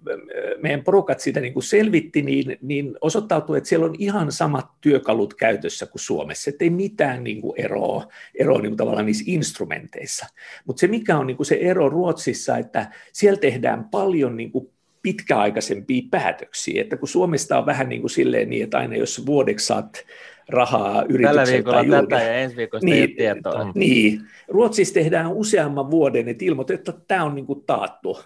meidän 0.62 0.84
porukat 0.84 1.20
sitä 1.20 1.40
niin 1.40 1.54
kuin 1.54 1.64
selvitti, 1.64 2.22
niin, 2.22 2.58
niin 2.62 2.98
osoittautui, 3.02 3.58
että 3.58 3.70
siellä 3.70 3.86
on 3.86 3.96
ihan 4.00 4.32
samat 4.32 4.66
työkalut 4.82 5.34
käytössä 5.34 5.86
kuin 5.86 6.02
Suomessa, 6.02 6.50
että 6.50 6.66
ei 6.66 6.70
mitään 6.70 7.24
niin 7.24 7.42
kuin 7.42 7.62
eroa, 7.62 8.08
eroa 8.40 8.62
niin 8.62 8.70
kuin 8.70 8.78
tavallaan 8.78 9.06
niissä 9.06 9.24
instrumenteissa. 9.28 10.26
Mutta 10.66 10.80
se, 10.80 10.88
mikä 10.88 11.18
on 11.18 11.28
niin 11.28 11.38
kuin 11.38 11.48
se 11.48 11.56
ero 11.56 11.90
Ruotsissa, 11.90 12.58
että 12.58 12.92
siellä 13.14 13.40
tehdään 13.40 13.84
paljon 13.92 14.38
niin 14.38 14.52
kuin 14.52 14.70
pitkäaikaisempia 15.08 16.02
päätöksiä, 16.12 16.82
että 16.82 16.98
kun 16.98 17.08
Suomesta 17.08 17.58
on 17.58 17.66
vähän 17.66 17.90
niin 17.90 18.02
kuin 18.02 18.12
silleen 18.12 18.50
niin, 18.50 18.64
että 18.64 18.78
aina 18.78 18.96
jos 18.96 19.26
vuodeksi 19.26 19.66
saat 19.66 20.04
rahaa 20.50 21.04
yritykseltä 21.10 21.46
Tällä 21.46 21.54
viikolla 21.54 21.84
tai 21.84 22.02
tätä 22.04 22.24
ja 22.24 22.34
ensi 22.34 22.56
viikolla 22.56 22.86
niin, 22.86 23.16
tietoa. 23.16 23.72
Niin, 23.76 24.22
Ruotsissa 24.48 24.94
tehdään 24.94 25.32
useamman 25.32 25.92
vuoden, 25.92 26.28
että 26.28 26.46
ilmoitetaan, 26.46 26.80
että 26.80 27.06
tämä 27.08 27.24
on 27.24 27.36
niin 27.36 27.46
kuin 27.46 27.64
taattu, 27.66 28.20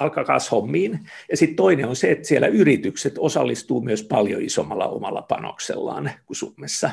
alkaa 0.00 0.38
hommiin. 0.50 1.00
Ja 1.30 1.36
sitten 1.36 1.56
toinen 1.56 1.88
on 1.88 1.96
se, 1.96 2.10
että 2.10 2.28
siellä 2.28 2.46
yritykset 2.46 3.14
osallistuu 3.18 3.80
myös 3.80 4.02
paljon 4.02 4.42
isommalla 4.42 4.88
omalla 4.88 5.22
panoksellaan 5.22 6.10
kuin 6.26 6.36
Suomessa. 6.36 6.90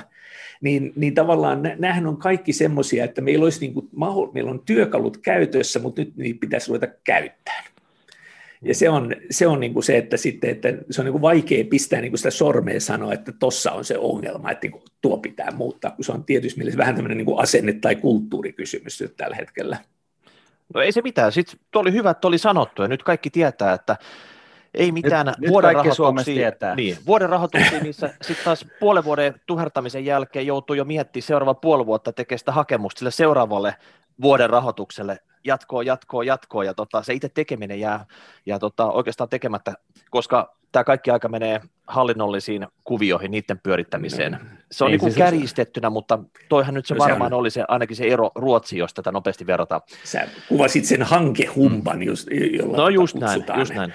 Niin, 0.62 0.94
niin 0.96 1.14
tavallaan 1.14 1.62
nämähän 1.62 2.08
on 2.08 2.18
kaikki 2.18 2.54
semmoisia, 2.54 3.04
että 3.04 3.22
meillä, 3.22 3.44
olisi 3.44 3.60
niin 3.60 3.74
kuin, 3.74 3.90
meillä 4.34 4.52
on 4.52 4.62
työkalut 4.66 5.18
käytössä, 5.18 5.80
mutta 5.80 6.02
nyt 6.02 6.18
niitä 6.18 6.40
pitäisi 6.40 6.68
ruveta 6.68 6.88
käyttämään. 7.04 7.64
Ja 8.62 8.76
se 8.76 8.90
on 8.90 9.16
se, 9.32 9.48
on 9.48 9.60
niin 9.60 9.74
kuin 9.74 9.84
se 9.84 9.98
että, 9.98 10.18
sitten, 10.18 10.50
että 10.50 10.74
se 10.90 11.02
on 11.02 11.06
niin 11.06 11.12
kuin 11.12 11.22
vaikea 11.22 11.66
pistää 11.70 12.02
niin 12.02 12.12
kuin 12.12 12.18
sitä 12.18 12.32
sormea 12.32 12.80
sanoa, 12.80 13.14
että 13.14 13.32
tuossa 13.32 13.72
on 13.72 13.86
se 13.86 13.98
ongelma, 13.98 14.52
että 14.52 14.66
niin 14.66 14.72
kuin 14.72 14.84
tuo 15.02 15.18
pitää 15.18 15.52
muuttaa, 15.52 15.92
kun 15.92 16.06
se 16.06 16.12
on 16.12 16.24
tietysti 16.24 16.58
mielessä 16.60 16.78
vähän 16.78 16.96
tämmöinen 16.96 17.18
niin 17.18 17.26
kuin 17.26 17.40
asenne- 17.40 17.74
tai 17.82 17.96
kulttuurikysymys 17.96 19.02
nyt 19.02 19.18
tällä 19.18 19.36
hetkellä. 19.36 19.78
No 20.74 20.82
ei 20.82 20.92
se 20.92 21.02
mitään, 21.02 21.32
sitten 21.32 21.60
tuo 21.72 21.82
oli 21.82 21.94
hyvä, 21.94 22.10
että 22.10 22.28
oli 22.28 22.38
sanottu, 22.38 22.82
ja 22.82 22.88
nyt 22.88 23.04
kaikki 23.04 23.30
tietää, 23.30 23.74
että 23.74 23.98
ei 24.74 24.92
mitään 24.92 25.34
nyt, 25.38 25.52
vuoden, 25.52 25.70
nyt 25.70 26.00
rahoituksia, 26.00 26.52
niin, 26.76 26.98
vuoden 27.06 27.30
rahoituksia, 27.30 27.82
missä 27.82 28.10
sitten 28.22 28.46
taas 28.46 28.66
puolen 28.80 29.04
vuoden 29.04 29.34
tuhertamisen 29.46 30.06
jälkeen 30.06 30.48
joutuu 30.48 30.76
jo 30.76 30.86
miettimään 30.86 31.28
seuraava 31.28 31.54
puoli 31.54 31.86
vuotta 31.86 32.14
tekemään 32.14 32.40
sitä 32.40 32.52
hakemusta 32.52 33.00
sille 33.00 33.12
seuraavalle 33.12 33.76
vuoden 34.22 34.50
rahoitukselle 34.50 35.20
jatkoa, 35.44 35.84
jatkoa, 35.84 36.24
jatkoa, 36.24 36.64
ja 36.64 36.74
tota, 36.74 37.04
se 37.04 37.14
itse 37.14 37.30
tekeminen 37.30 37.80
jää, 37.80 38.06
jää 38.46 38.60
tota, 38.60 38.92
oikeastaan 38.92 39.30
tekemättä, 39.30 39.74
koska 40.10 40.56
tämä 40.72 40.84
kaikki 40.84 41.12
aika 41.12 41.30
menee 41.30 41.62
hallinnollisiin 41.88 42.68
kuvioihin, 42.84 43.32
niiden 43.32 43.60
pyörittämiseen. 43.60 44.32
No, 44.32 44.40
se 44.72 44.84
on 44.84 44.92
niin 44.92 45.00
kuin 45.00 45.14
kärjistettynä, 45.14 45.90
mutta 45.90 46.20
toihan 46.50 46.74
nyt 46.74 46.86
se 46.86 46.94
no, 46.94 47.00
varmaan 47.00 47.34
on... 47.34 47.40
oli 47.40 47.50
se, 47.50 47.64
ainakin 47.68 47.98
se 47.98 48.08
ero 48.08 48.32
Ruotsi, 48.36 48.78
jos 48.78 48.94
tätä 48.94 49.12
nopeasti 49.12 49.48
verrataan. 49.48 49.82
Sä 50.04 50.28
kuvasit 50.50 50.86
sen 50.86 51.04
hankehumpan, 51.04 51.98
mm. 51.98 52.04
just, 52.04 52.28
jolla 52.58 52.78
No 52.78 52.90
just 52.90 53.16
näin, 53.16 53.46
just 53.58 53.74
näin. 53.74 53.94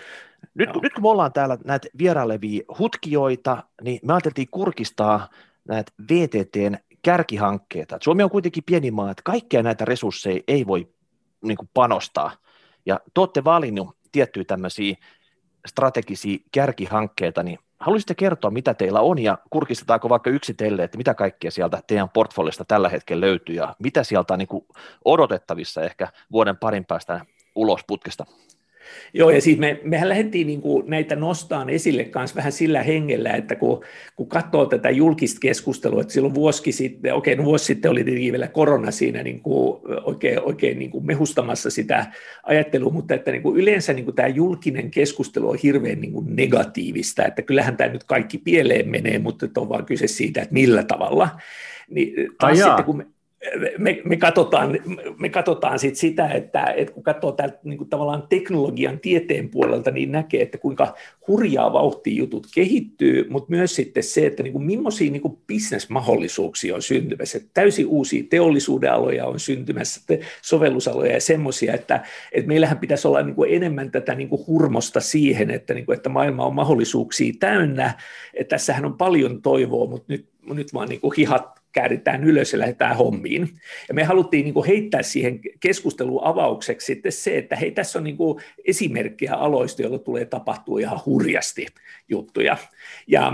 Nyt, 0.54 0.68
no. 0.68 0.80
nyt 0.82 0.92
kun 0.92 1.02
me 1.02 1.08
ollaan 1.08 1.32
täällä 1.32 1.58
näitä 1.64 1.88
vierailevia 1.98 2.62
hutkijoita, 2.78 3.64
niin 3.82 4.00
me 4.02 4.12
ajateltiin 4.12 4.48
kurkistaa 4.50 5.28
näitä 5.68 5.92
VTTn 6.10 6.76
kärkihankkeita. 7.02 7.98
Suomi 8.02 8.22
on 8.22 8.30
kuitenkin 8.30 8.62
pieni 8.66 8.90
maa, 8.90 9.10
että 9.10 9.22
kaikkia 9.24 9.62
näitä 9.62 9.84
resursseja 9.84 10.40
ei 10.48 10.66
voi 10.66 10.88
niin 11.44 11.56
kuin 11.56 11.70
panostaa. 11.74 12.30
Ja 12.86 13.00
te 13.14 13.20
olette 13.20 13.44
valinnut 13.44 13.96
tiettyjä 14.12 14.44
tämmöisiä 14.44 14.96
strategisia 15.66 16.38
kärkihankkeita, 16.52 17.42
niin 17.42 17.58
haluaisitte 17.80 18.14
kertoa, 18.14 18.50
mitä 18.50 18.74
teillä 18.74 19.00
on, 19.00 19.18
ja 19.18 19.38
kurkistetaanko 19.50 20.08
vaikka 20.08 20.30
yksitellen, 20.30 20.84
että 20.84 20.98
mitä 20.98 21.14
kaikkea 21.14 21.50
sieltä 21.50 21.82
teidän 21.86 22.08
portfoliosta 22.08 22.64
tällä 22.64 22.88
hetkellä 22.88 23.20
löytyy, 23.20 23.54
ja 23.54 23.76
mitä 23.78 24.04
sieltä 24.04 24.34
on 24.34 24.38
niin 24.38 24.66
odotettavissa 25.04 25.82
ehkä 25.82 26.08
vuoden 26.32 26.56
parin 26.56 26.84
päästä 26.84 27.26
ulos 27.54 27.80
putkesta? 27.86 28.26
Joo, 29.14 29.30
ja 29.30 29.40
siis 29.40 29.58
me, 29.58 29.80
mehän 29.82 30.08
lähdettiin 30.08 30.46
niin 30.46 30.60
kuin 30.60 30.90
näitä 30.90 31.16
nostaan 31.16 31.70
esille 31.70 32.10
myös 32.14 32.36
vähän 32.36 32.52
sillä 32.52 32.82
hengellä, 32.82 33.30
että 33.30 33.56
kun, 33.56 33.84
kun 34.16 34.28
katsoo 34.28 34.66
tätä 34.66 34.90
julkista 34.90 35.40
keskustelua, 35.40 36.00
että 36.00 36.12
silloin 36.12 36.34
vuosi 36.34 36.72
sitten, 36.72 37.14
okei, 37.14 37.36
no 37.36 37.44
vuosi 37.44 37.64
sitten 37.64 37.90
oli 37.90 38.04
tietenkin 38.04 38.32
vielä 38.32 38.48
korona 38.48 38.90
siinä 38.90 39.22
niin 39.22 39.40
kuin 39.40 39.80
oikein, 40.04 40.42
oikein 40.42 40.78
niin 40.78 40.90
kuin 40.90 41.06
mehustamassa 41.06 41.70
sitä 41.70 42.06
ajattelua, 42.42 42.92
mutta 42.92 43.14
että 43.14 43.30
niin 43.30 43.42
kuin 43.42 43.56
yleensä 43.56 43.92
niin 43.92 44.04
kuin 44.04 44.14
tämä 44.14 44.28
julkinen 44.28 44.90
keskustelu 44.90 45.50
on 45.50 45.58
hirveän 45.62 46.00
niin 46.00 46.12
kuin 46.12 46.36
negatiivista, 46.36 47.24
että 47.24 47.42
kyllähän 47.42 47.76
tämä 47.76 47.92
nyt 47.92 48.04
kaikki 48.04 48.38
pieleen 48.38 48.88
menee, 48.88 49.18
mutta 49.18 49.46
on 49.56 49.68
vaan 49.68 49.86
kyse 49.86 50.06
siitä, 50.06 50.42
että 50.42 50.54
millä 50.54 50.82
tavalla. 50.82 51.28
Niin 51.90 52.14
taas 52.38 52.58
sitten, 52.58 52.84
kun 52.84 52.96
me, 52.96 53.06
me, 53.78 54.00
me 54.04 54.16
katsotaan, 54.16 54.78
me 55.18 55.28
katsotaan 55.28 55.78
sit 55.78 55.96
sitä, 55.96 56.28
että, 56.28 56.64
että 56.64 56.94
kun 56.94 57.02
katsoo 57.02 57.32
täältä 57.32 57.58
niin 57.64 57.78
kuin 57.78 57.90
tavallaan 57.90 58.26
teknologian 58.28 59.00
tieteen 59.00 59.48
puolelta, 59.48 59.90
niin 59.90 60.12
näkee, 60.12 60.42
että 60.42 60.58
kuinka 60.58 60.94
hurjaa 61.28 61.72
vauhtia 61.72 62.18
jutut 62.18 62.46
kehittyy, 62.54 63.26
mutta 63.30 63.50
myös 63.50 63.74
sitten 63.74 64.02
se, 64.02 64.26
että 64.26 64.42
niin 64.42 64.52
kuin 64.52 64.64
millaisia 64.64 65.10
niin 65.10 65.22
kuin 65.22 65.38
bisnesmahdollisuuksia 65.46 66.74
on 66.74 66.82
syntymässä. 66.82 67.38
Että 67.38 67.50
täysin 67.54 67.86
uusia 67.86 68.24
teollisuuden 68.30 68.92
aloja 68.92 69.26
on 69.26 69.40
syntymässä, 69.40 70.00
sovellusaloja 70.42 71.12
ja 71.12 71.20
semmoisia, 71.20 71.74
että, 71.74 72.04
että 72.32 72.48
meillähän 72.48 72.78
pitäisi 72.78 73.08
olla 73.08 73.22
niin 73.22 73.36
kuin 73.36 73.54
enemmän 73.54 73.90
tätä 73.90 74.14
niin 74.14 74.28
kuin 74.28 74.46
hurmosta 74.46 75.00
siihen, 75.00 75.50
että, 75.50 75.74
niin 75.74 75.86
kuin, 75.86 75.96
että 75.96 76.08
maailma 76.08 76.46
on 76.46 76.54
mahdollisuuksia 76.54 77.32
täynnä. 77.40 77.94
Että 78.34 78.54
tässähän 78.54 78.84
on 78.84 78.94
paljon 78.94 79.42
toivoa, 79.42 79.86
mutta 79.86 80.12
nyt, 80.12 80.28
nyt 80.54 80.74
vaan 80.74 80.88
niin 80.88 81.00
kuin 81.00 81.14
hihat 81.16 81.63
kääritään 81.74 82.24
ylös 82.24 82.52
ja 82.52 82.58
lähdetään 82.58 82.96
hommiin. 82.96 83.48
Ja 83.88 83.94
me 83.94 84.04
haluttiin 84.04 84.44
niin 84.44 84.54
kuin 84.54 84.66
heittää 84.66 85.02
siihen 85.02 85.40
keskustelun 85.60 86.24
avaukseksi 86.24 86.86
sitten 86.86 87.12
se, 87.12 87.38
että 87.38 87.56
hei, 87.56 87.70
tässä 87.70 87.98
on 87.98 88.04
niin 88.04 88.16
kuin 88.16 88.42
esimerkkejä 88.64 89.34
aloista, 89.34 89.82
joilla 89.82 89.98
tulee 89.98 90.24
tapahtua 90.24 90.80
ihan 90.80 91.00
hurjasti 91.06 91.66
juttuja. 92.08 92.56
Ja 93.06 93.32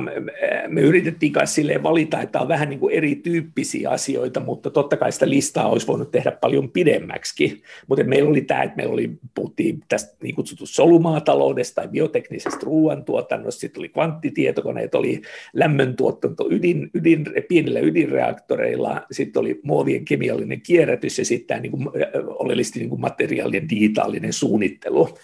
me 0.68 0.80
yritettiin 0.80 1.32
silleen 1.44 1.82
valita, 1.82 2.20
että 2.20 2.40
on 2.40 2.48
vähän 2.48 2.68
niin 2.68 2.80
kuin 2.80 2.94
erityyppisiä 2.94 3.90
asioita, 3.90 4.40
mutta 4.40 4.70
totta 4.70 4.96
kai 4.96 5.12
sitä 5.12 5.28
listaa 5.28 5.68
olisi 5.68 5.86
voinut 5.86 6.10
tehdä 6.10 6.30
paljon 6.30 6.70
pidemmäksi. 6.70 7.62
Mutta 7.86 8.04
meillä 8.04 8.30
oli 8.30 8.40
tämä, 8.40 8.62
että 8.62 8.76
meillä 8.76 8.92
oli, 8.92 9.10
puhuttiin 9.34 9.82
tästä 9.88 10.16
niin 10.22 10.34
kutsutusta 10.34 10.74
solumaataloudesta 10.74 11.74
tai 11.74 11.88
bioteknisestä 11.88 12.60
ruoantuotannosta, 12.62 13.60
sitten 13.60 13.80
oli 13.80 13.88
kvanttitietokoneet, 13.88 14.94
oli 14.94 15.22
lämmöntuotanto 15.52 16.48
ydin, 16.50 16.90
ydin, 16.94 17.24
pienillä 17.48 17.80
ydinreaktoreilla, 18.30 19.06
sitten 19.10 19.40
oli 19.40 19.60
muovien 19.62 20.04
kemiallinen 20.04 20.60
kierrätys 20.60 21.18
ja 21.18 21.24
sitten 21.24 21.62
niin 21.62 21.72
kuin, 21.72 21.88
oleellisesti 22.26 22.78
niin 22.78 22.88
kuin 22.88 23.00
materiaalien 23.00 23.68
digitaalinen 23.68 24.32
suunnittelu. 24.32 25.18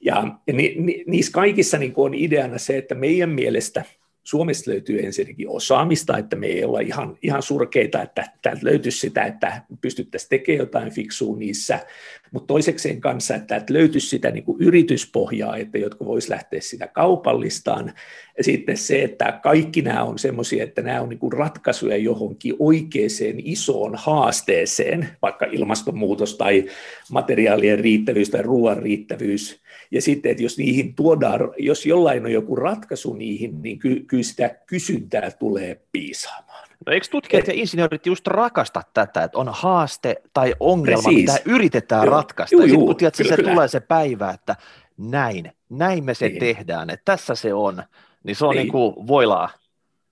Ja 0.00 0.38
ni, 0.52 0.74
ni, 0.78 1.04
niissä 1.06 1.32
kaikissa 1.32 1.78
niin 1.78 1.92
on 1.96 2.14
ideana 2.14 2.58
se, 2.58 2.78
että 2.78 2.94
meidän 2.94 3.30
mielestä 3.30 3.84
Suomesta 4.28 4.70
löytyy 4.70 5.06
ensinnäkin 5.06 5.48
osaamista, 5.48 6.18
että 6.18 6.36
me 6.36 6.46
ei 6.46 6.64
olla 6.64 6.80
ihan, 6.80 7.18
ihan 7.22 7.42
surkeita, 7.42 8.02
että 8.02 8.24
täältä 8.42 8.60
löytyisi 8.64 8.98
sitä, 8.98 9.24
että 9.24 9.62
pystyttäisiin 9.80 10.28
tekemään 10.30 10.58
jotain 10.58 10.92
fiksua 10.92 11.36
niissä, 11.36 11.86
mutta 12.30 12.46
toisekseen 12.46 13.00
kanssa, 13.00 13.34
että 13.34 13.46
täältä 13.46 13.74
löytyisi 13.74 14.08
sitä 14.08 14.30
niin 14.30 14.44
kuin 14.44 14.62
yrityspohjaa, 14.62 15.56
että 15.56 15.78
jotka 15.78 16.04
voisi 16.04 16.30
lähteä 16.30 16.60
sitä 16.60 16.86
kaupallistaan, 16.86 17.92
ja 18.38 18.44
sitten 18.44 18.76
se, 18.76 19.02
että 19.02 19.40
kaikki 19.42 19.82
nämä 19.82 20.04
on 20.04 20.18
semmoisia, 20.18 20.64
että 20.64 20.82
nämä 20.82 21.00
on 21.00 21.08
niin 21.08 21.18
kuin 21.18 21.32
ratkaisuja 21.32 21.96
johonkin 21.96 22.56
oikeaan 22.58 22.98
isoon 23.44 23.94
haasteeseen, 23.94 25.08
vaikka 25.22 25.46
ilmastonmuutos 25.46 26.36
tai 26.36 26.64
materiaalien 27.10 27.78
riittävyys 27.78 28.30
tai 28.30 28.42
ruoan 28.42 28.82
riittävyys, 28.82 29.60
ja 29.90 30.02
sitten, 30.02 30.30
että 30.30 30.42
jos 30.42 30.58
niihin 30.58 30.94
tuodaan, 30.94 31.40
jos 31.58 31.86
jollain 31.86 32.24
on 32.24 32.32
joku 32.32 32.56
ratkaisu 32.56 33.14
niihin, 33.14 33.62
niin 33.62 33.78
ky- 33.78 34.04
kyllä 34.06 34.22
sitä 34.22 34.48
kysyntää 34.66 35.30
tulee 35.30 35.80
piisaamaan. 35.92 36.68
No 36.86 36.92
eikö 36.92 37.06
tutkijat 37.10 37.46
ja 37.46 37.52
insinöörit 37.54 38.06
just 38.06 38.26
rakasta 38.26 38.82
tätä, 38.94 39.24
että 39.24 39.38
on 39.38 39.48
haaste 39.50 40.16
tai 40.32 40.54
ongelma, 40.60 41.02
Precis. 41.02 41.32
mitä 41.32 41.38
yritetään 41.44 42.04
joo, 42.04 42.14
ratkaista. 42.14 42.56
Joo, 42.56 42.62
ja 42.62 42.68
sitten 42.68 42.86
kun 42.86 42.96
tiedät, 42.96 43.14
se 43.14 43.36
tulee 43.36 43.68
se 43.68 43.80
päivä, 43.80 44.30
että 44.30 44.56
näin, 44.98 45.52
näin 45.68 46.04
me 46.04 46.14
se 46.14 46.28
niin. 46.28 46.40
tehdään, 46.40 46.90
että 46.90 47.04
tässä 47.04 47.34
se 47.34 47.54
on, 47.54 47.82
niin 48.24 48.36
se 48.36 48.46
on 48.46 48.54
niin, 48.54 48.62
niin 48.62 48.72
kuin 48.72 49.06
voilaa. 49.06 49.50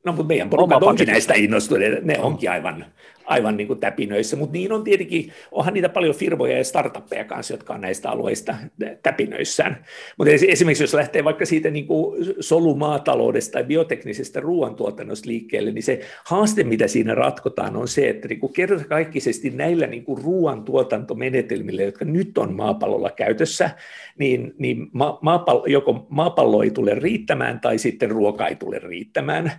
No, 0.04 0.12
mutta 0.12 0.28
meidän 0.28 0.50
porukat 0.50 0.82
onkin 0.82 1.08
näistä 1.08 1.34
innostuneita, 1.34 1.96
ne 2.02 2.18
onkin 2.18 2.50
aivan, 2.50 2.86
aivan 3.26 3.56
niin 3.56 3.66
kuin 3.66 3.80
täpinöissä, 3.80 4.36
mutta 4.36 4.52
niin 4.52 4.72
on 4.72 4.84
tietenkin, 4.84 5.32
onhan 5.52 5.74
niitä 5.74 5.88
paljon 5.88 6.14
firmoja 6.14 6.58
ja 6.58 6.64
startuppeja 6.64 7.24
kanssa, 7.24 7.54
jotka 7.54 7.74
on 7.74 7.80
näistä 7.80 8.10
alueista 8.10 8.54
täpinöissään. 9.02 9.84
Mutta 10.18 10.32
esimerkiksi 10.48 10.84
jos 10.84 10.94
lähtee 10.94 11.24
vaikka 11.24 11.46
siitä 11.46 11.70
niin 11.70 11.86
kuin 11.86 12.26
solumaataloudesta 12.40 13.52
tai 13.52 13.64
bioteknisestä 13.64 14.40
ruoantuotannosta 14.40 15.28
liikkeelle, 15.28 15.72
niin 15.72 15.82
se 15.82 16.00
haaste, 16.24 16.64
mitä 16.64 16.88
siinä 16.88 17.14
ratkotaan, 17.14 17.76
on 17.76 17.88
se, 17.88 18.08
että 18.08 18.28
niin 18.28 18.52
kertakaikkisesti 18.52 19.50
näillä 19.50 19.86
niin 19.86 20.04
kuin 20.04 20.22
ruoantuotantomenetelmillä, 20.24 21.82
jotka 21.82 22.04
nyt 22.04 22.38
on 22.38 22.54
maapallolla 22.54 23.10
käytössä, 23.10 23.70
niin, 24.18 24.54
niin 24.58 24.88
ma- 24.92 25.18
maapallo, 25.22 25.66
joko 25.66 26.06
maapallo 26.08 26.62
ei 26.62 26.70
tule 26.70 26.94
riittämään 26.94 27.60
tai 27.60 27.78
sitten 27.78 28.10
ruoka 28.10 28.48
ei 28.48 28.56
tule 28.56 28.78
riittämään 28.78 29.52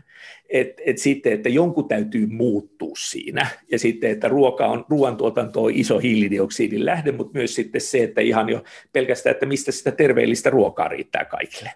että 0.50 0.82
et 0.86 0.98
sitten, 0.98 1.34
että 1.34 1.50
jonkun 1.50 1.88
täytyy 1.88 2.28
muuttua 2.28 2.94
siinä, 2.98 3.48
ja 3.72 3.80
sitten, 3.80 4.12
että 4.12 4.28
ruoka 4.28 4.66
on, 4.66 4.86
ruoantuotanto 4.90 5.64
on 5.64 5.72
iso 5.74 6.00
hiilidioksidin 6.00 6.86
lähde, 6.86 7.12
mutta 7.12 7.38
myös 7.38 7.56
sitten 7.56 7.82
se, 7.82 8.04
että 8.04 8.22
ihan 8.22 8.50
jo 8.50 8.64
pelkästään, 8.94 9.32
että 9.32 9.46
mistä 9.46 9.72
sitä 9.72 9.92
terveellistä 9.92 10.50
ruokaa 10.50 10.88
riittää 10.88 11.26
kaikille. 11.26 11.72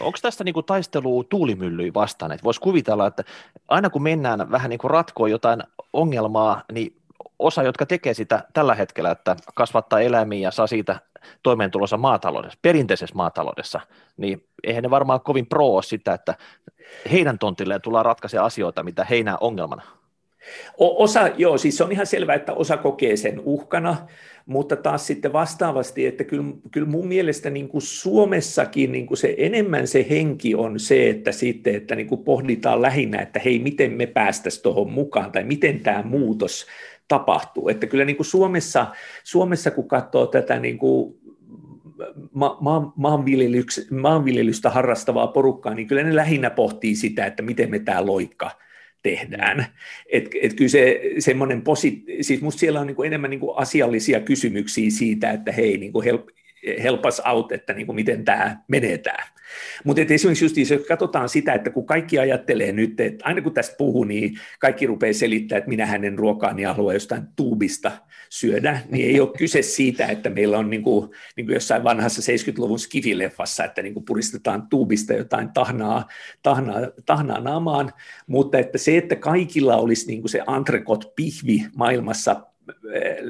Onko 0.00 0.18
tästä 0.22 0.44
niin 0.44 0.54
taistelua 0.66 1.24
tuulimyllyä 1.24 1.90
vastaan? 1.94 2.38
Voisi 2.44 2.60
kuvitella, 2.60 3.06
että 3.06 3.24
aina 3.68 3.90
kun 3.90 4.02
mennään 4.02 4.50
vähän 4.50 4.70
niin 4.70 4.78
kuin 4.78 4.90
ratkoon 4.90 5.30
jotain 5.30 5.62
ongelmaa, 5.92 6.62
niin 6.72 6.96
osa, 7.38 7.62
jotka 7.62 7.86
tekee 7.86 8.14
sitä 8.14 8.44
tällä 8.52 8.74
hetkellä, 8.74 9.10
että 9.10 9.36
kasvattaa 9.54 10.00
eläimiä 10.00 10.40
ja 10.40 10.50
saa 10.50 10.66
siitä 10.66 11.00
toimeentulossa 11.42 11.96
maataloudessa, 11.96 12.58
perinteisessä 12.62 13.14
maataloudessa, 13.14 13.80
niin 14.16 14.46
eihän 14.64 14.82
ne 14.82 14.90
varmaan 14.90 15.20
kovin 15.20 15.46
pro 15.46 15.82
sitä, 15.82 16.14
että 16.14 16.34
heidän 17.12 17.38
tontilleen 17.38 17.82
tullaan 17.82 18.04
ratkaise 18.04 18.38
asioita, 18.38 18.82
mitä 18.82 19.04
heinää 19.04 19.36
ongelmana. 19.40 19.82
Osa, 20.78 21.28
joo, 21.28 21.58
siis 21.58 21.80
on 21.80 21.92
ihan 21.92 22.06
selvää, 22.06 22.36
että 22.36 22.52
osa 22.52 22.76
kokee 22.76 23.16
sen 23.16 23.40
uhkana, 23.44 23.96
mutta 24.46 24.76
taas 24.76 25.06
sitten 25.06 25.32
vastaavasti, 25.32 26.06
että 26.06 26.24
kyllä, 26.24 26.44
kyllä 26.70 26.88
mun 26.88 27.08
mielestä 27.08 27.50
niin 27.50 27.68
kuin 27.68 27.82
Suomessakin 27.82 28.92
niin 28.92 29.06
kuin 29.06 29.18
se 29.18 29.34
enemmän 29.38 29.86
se 29.86 30.06
henki 30.10 30.54
on 30.54 30.80
se, 30.80 31.10
että 31.10 31.32
sitten, 31.32 31.74
että 31.74 31.94
niin 31.94 32.06
kuin 32.06 32.24
pohditaan 32.24 32.82
lähinnä, 32.82 33.22
että 33.22 33.40
hei, 33.44 33.58
miten 33.58 33.92
me 33.92 34.06
päästäisiin 34.06 34.62
tuohon 34.62 34.90
mukaan, 34.90 35.32
tai 35.32 35.44
miten 35.44 35.80
tämä 35.80 36.02
muutos 36.02 36.66
tapahtuu. 37.10 37.68
Että 37.68 37.86
kyllä 37.86 38.04
niin 38.04 38.16
kuin 38.16 38.26
Suomessa, 38.26 38.86
Suomessa, 39.24 39.70
kun 39.70 39.88
katsoo 39.88 40.26
tätä 40.26 40.58
niin 40.58 40.78
kuin 40.78 41.14
ma, 42.32 42.58
ma, 42.60 42.92
maanviljelystä 43.90 44.70
harrastavaa 44.70 45.26
porukkaa, 45.26 45.74
niin 45.74 45.86
kyllä 45.86 46.02
ne 46.02 46.16
lähinnä 46.16 46.50
pohtii 46.50 46.94
sitä, 46.94 47.26
että 47.26 47.42
miten 47.42 47.70
me 47.70 47.78
tämä 47.78 48.06
loikka 48.06 48.50
tehdään. 49.02 49.66
Et, 50.12 50.30
et 50.42 50.54
kyllä 50.54 50.68
se 50.68 51.00
semmoinen 51.18 51.62
posit, 51.62 52.04
siis 52.20 52.40
musta 52.40 52.60
siellä 52.60 52.80
on 52.80 52.86
niin 52.86 52.96
kuin 52.96 53.06
enemmän 53.06 53.30
niin 53.30 53.40
kuin 53.40 53.58
asiallisia 53.58 54.20
kysymyksiä 54.20 54.90
siitä, 54.90 55.30
että 55.30 55.52
hei, 55.52 55.78
niin 55.78 55.92
kuin 55.92 56.04
help, 56.82 57.06
us 57.06 57.22
out, 57.24 57.52
että 57.52 57.72
niin 57.72 57.86
kuin 57.86 57.96
miten 57.96 58.24
tämä 58.24 58.56
menetään. 58.68 59.28
Mutta 59.84 60.02
esimerkiksi 60.08 60.44
just 60.44 60.56
jos 60.56 60.86
katsotaan 60.88 61.28
sitä, 61.28 61.52
että 61.54 61.70
kun 61.70 61.86
kaikki 61.86 62.18
ajattelee 62.18 62.72
nyt, 62.72 63.00
että 63.00 63.24
aina 63.24 63.42
kun 63.42 63.54
tästä 63.54 63.74
puhuu, 63.78 64.04
niin 64.04 64.38
kaikki 64.58 64.86
rupeaa 64.86 65.12
selittämään, 65.12 65.58
että 65.58 65.68
minä 65.68 65.86
hänen 65.86 66.18
ruokaani 66.18 66.62
haluaa 66.62 66.94
jostain 66.94 67.22
tuubista 67.36 67.92
syödä, 68.30 68.80
niin 68.90 69.08
ei 69.08 69.20
ole 69.20 69.30
kyse 69.38 69.62
siitä, 69.62 70.06
että 70.06 70.30
meillä 70.30 70.58
on 70.58 70.70
niin 70.70 70.82
kuin, 70.82 71.10
niin 71.36 71.46
kuin 71.46 71.54
jossain 71.54 71.84
vanhassa 71.84 72.32
70-luvun 72.32 72.78
skifileffassa, 72.78 73.64
että 73.64 73.82
niin 73.82 73.94
kuin 73.94 74.04
puristetaan 74.04 74.66
tuubista 74.68 75.12
jotain 75.12 75.52
tahnaa, 75.52 76.08
tahnaa, 76.42 76.80
tahnaa 77.06 77.40
naamaan, 77.40 77.92
mutta 78.26 78.58
että 78.58 78.78
se, 78.78 78.96
että 78.96 79.16
kaikilla 79.16 79.76
olisi 79.76 80.06
niin 80.06 80.20
kuin 80.20 80.30
se 80.30 80.40
antrekot 80.46 81.12
pihvi 81.16 81.66
maailmassa 81.74 82.49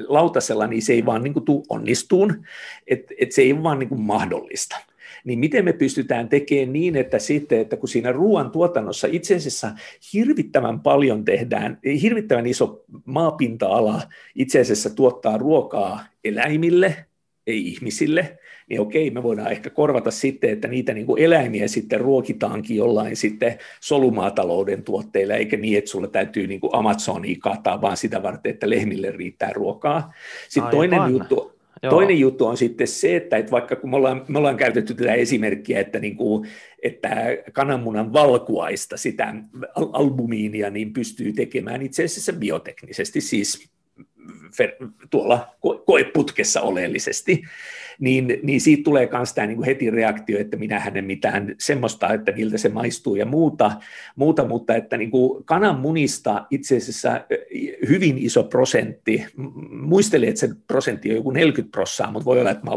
lautasella, 0.07 0.67
niin 0.67 0.81
se 0.81 0.93
ei 0.93 1.05
vaan 1.05 1.23
niin 1.23 1.45
tule 1.45 1.63
onnistuun, 1.69 2.45
että 2.87 3.13
et 3.19 3.31
se 3.31 3.41
ei 3.41 3.63
vaan 3.63 3.79
niin 3.79 3.89
kuin 3.89 4.01
mahdollista. 4.01 4.77
Niin 5.23 5.39
miten 5.39 5.65
me 5.65 5.73
pystytään 5.73 6.29
tekemään 6.29 6.73
niin, 6.73 6.95
että 6.95 7.19
sitten, 7.19 7.59
että 7.59 7.77
kun 7.77 7.89
siinä 7.89 8.11
ruoan 8.11 8.51
tuotannossa 8.51 9.07
itse 9.11 9.35
asiassa 9.35 9.71
hirvittävän 10.13 10.79
paljon 10.79 11.25
tehdään, 11.25 11.79
hirvittävän 12.01 12.47
iso 12.47 12.83
maapinta-ala 13.05 14.01
itse 14.35 14.59
asiassa 14.59 14.89
tuottaa 14.89 15.37
ruokaa 15.37 16.05
eläimille, 16.23 17.05
ei 17.47 17.67
ihmisille, 17.67 18.39
niin 18.69 18.81
okei, 18.81 19.09
me 19.09 19.23
voidaan 19.23 19.51
ehkä 19.51 19.69
korvata 19.69 20.11
sitten, 20.11 20.49
että 20.49 20.67
niitä 20.67 20.93
niin 20.93 21.05
kuin 21.05 21.23
eläimiä 21.23 21.67
sitten 21.67 22.01
ruokitaankin 22.01 22.77
jollain 22.77 23.15
sitten 23.15 23.57
solumaatalouden 23.81 24.83
tuotteilla, 24.83 25.33
eikä 25.33 25.57
niin, 25.57 25.77
että 25.77 25.91
sulla 25.91 26.07
täytyy 26.07 26.47
niin 26.47 26.59
kuin 26.59 26.75
Amazonia 26.75 27.35
kaataa 27.39 27.81
vaan 27.81 27.97
sitä 27.97 28.23
varten, 28.23 28.49
että 28.49 28.69
lehmille 28.69 29.11
riittää 29.11 29.53
ruokaa. 29.53 30.13
Sitten 30.49 30.63
Aivan. 30.63 30.75
toinen 30.77 31.11
juttu, 31.11 31.61
Joo. 31.83 31.89
Toinen 31.89 32.19
juttu 32.19 32.45
on 32.45 32.57
sitten 32.57 32.87
se, 32.87 33.15
että, 33.15 33.37
että 33.37 33.51
vaikka 33.51 33.75
kun 33.75 33.89
me 33.89 33.95
ollaan, 33.95 34.25
me 34.27 34.37
ollaan 34.37 34.57
käytetty 34.57 34.93
tätä 34.93 35.13
esimerkkiä, 35.13 35.79
että, 35.79 35.99
niin 35.99 36.15
kuin, 36.15 36.47
että 36.83 37.09
kananmunan 37.53 38.13
valkuaista, 38.13 38.97
sitä 38.97 39.33
albumiinia, 39.75 40.69
niin 40.69 40.93
pystyy 40.93 41.33
tekemään 41.33 41.81
itse 41.81 42.03
asiassa 42.03 42.33
bioteknisesti, 42.33 43.21
siis 43.21 43.71
tuolla 45.09 45.55
koeputkessa 45.85 46.61
oleellisesti, 46.61 47.43
niin, 47.99 48.39
niin 48.43 48.61
siitä 48.61 48.83
tulee 48.83 49.09
myös 49.11 49.33
tämä 49.33 49.47
niin 49.47 49.63
heti 49.63 49.89
reaktio, 49.89 50.39
että 50.39 50.57
minä 50.57 50.79
hänen 50.79 51.05
mitään 51.05 51.55
semmoista, 51.59 52.13
että 52.13 52.31
miltä 52.31 52.57
se 52.57 52.69
maistuu 52.69 53.15
ja 53.15 53.25
muuta, 53.25 53.71
muuta 54.15 54.47
mutta 54.47 54.75
että 54.75 54.97
niin 54.97 55.11
kuin 55.11 55.43
kananmunista 55.43 56.45
itse 56.49 56.77
asiassa 56.77 57.21
hyvin 57.89 58.17
iso 58.17 58.43
prosentti, 58.43 59.25
muistelin, 59.69 60.29
että 60.29 60.39
se 60.39 60.49
prosentti 60.67 61.09
on 61.09 61.15
joku 61.15 61.31
40 61.31 61.71
prosenttia, 61.71 62.11
mutta 62.11 62.25
voi 62.25 62.39
olla, 62.39 62.51
että 62.51 62.65
mä 62.65 62.71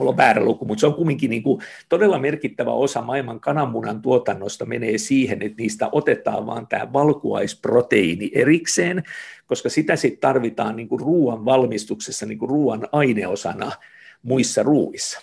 mulla 0.00 0.10
on 0.10 0.16
väärä 0.16 0.44
luku, 0.44 0.64
mutta 0.64 0.80
se 0.80 0.86
on 0.86 0.94
kumminkin 0.94 1.30
niin 1.30 1.42
kuin 1.42 1.60
todella 1.88 2.18
merkittävä 2.18 2.72
osa 2.72 3.02
maailman 3.02 3.40
kananmunan 3.40 4.02
tuotannosta 4.02 4.66
menee 4.66 4.98
siihen, 4.98 5.42
että 5.42 5.62
niistä 5.62 5.88
otetaan 5.92 6.46
vaan 6.46 6.66
tämä 6.66 6.92
valkuaisproteiini 6.92 8.30
erikseen, 8.34 9.02
koska 9.46 9.68
sitä 9.68 9.96
sitten 9.96 10.20
tarvitaan 10.20 10.76
niin 10.76 10.88
kuin 10.88 11.00
ruoan 11.00 11.44
valmistuksessa 11.44 12.26
niin 12.26 12.38
kuin 12.38 12.48
ruoan 12.48 12.88
aineosana 12.92 13.72
muissa 14.22 14.62
ruuissa. 14.62 15.20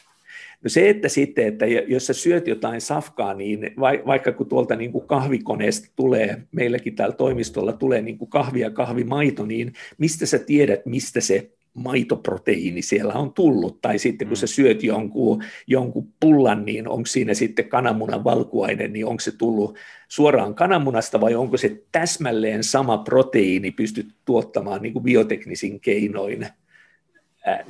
No 0.63 0.69
se, 0.69 0.89
että 0.89 1.09
sitten, 1.09 1.47
että 1.47 1.65
jos 1.65 2.07
sä 2.07 2.13
syöt 2.13 2.47
jotain 2.47 2.81
safkaa, 2.81 3.33
niin 3.33 3.59
vaikka 4.05 4.31
kun 4.31 4.49
tuolta 4.49 4.75
niin 4.75 4.91
kuin 4.91 5.07
kahvikoneesta 5.07 5.87
tulee, 5.95 6.41
meilläkin 6.51 6.95
täällä 6.95 7.15
toimistolla 7.15 7.73
tulee 7.73 8.01
niin 8.01 8.17
kuin 8.17 8.29
kahvi 8.29 8.59
ja 8.59 8.69
kahvimaito, 8.69 9.45
niin 9.45 9.73
mistä 9.97 10.25
sä 10.25 10.39
tiedät, 10.39 10.85
mistä 10.85 11.21
se 11.21 11.51
maitoproteiini 11.77 12.81
siellä 12.81 13.13
on 13.13 13.33
tullut, 13.33 13.81
tai 13.81 13.99
sitten 13.99 14.27
kun 14.27 14.37
sä 14.37 14.45
mm. 14.45 14.49
syöt 14.49 14.83
jonkun, 14.83 15.43
jonkun 15.67 16.07
pullan, 16.19 16.65
niin 16.65 16.87
onko 16.87 17.05
siinä 17.05 17.33
sitten 17.33 17.69
kananmunan 17.69 18.23
valkuainen, 18.23 18.93
niin 18.93 19.05
onko 19.05 19.19
se 19.19 19.31
tullut 19.37 19.77
suoraan 20.07 20.55
kananmunasta 20.55 21.21
vai 21.21 21.35
onko 21.35 21.57
se 21.57 21.83
täsmälleen 21.91 22.63
sama 22.63 22.97
proteiini 22.97 23.71
pystyt 23.71 24.07
tuottamaan 24.25 24.81
niin 24.81 24.93
kuin 24.93 25.03
bioteknisin 25.03 25.79
keinoin? 25.79 26.47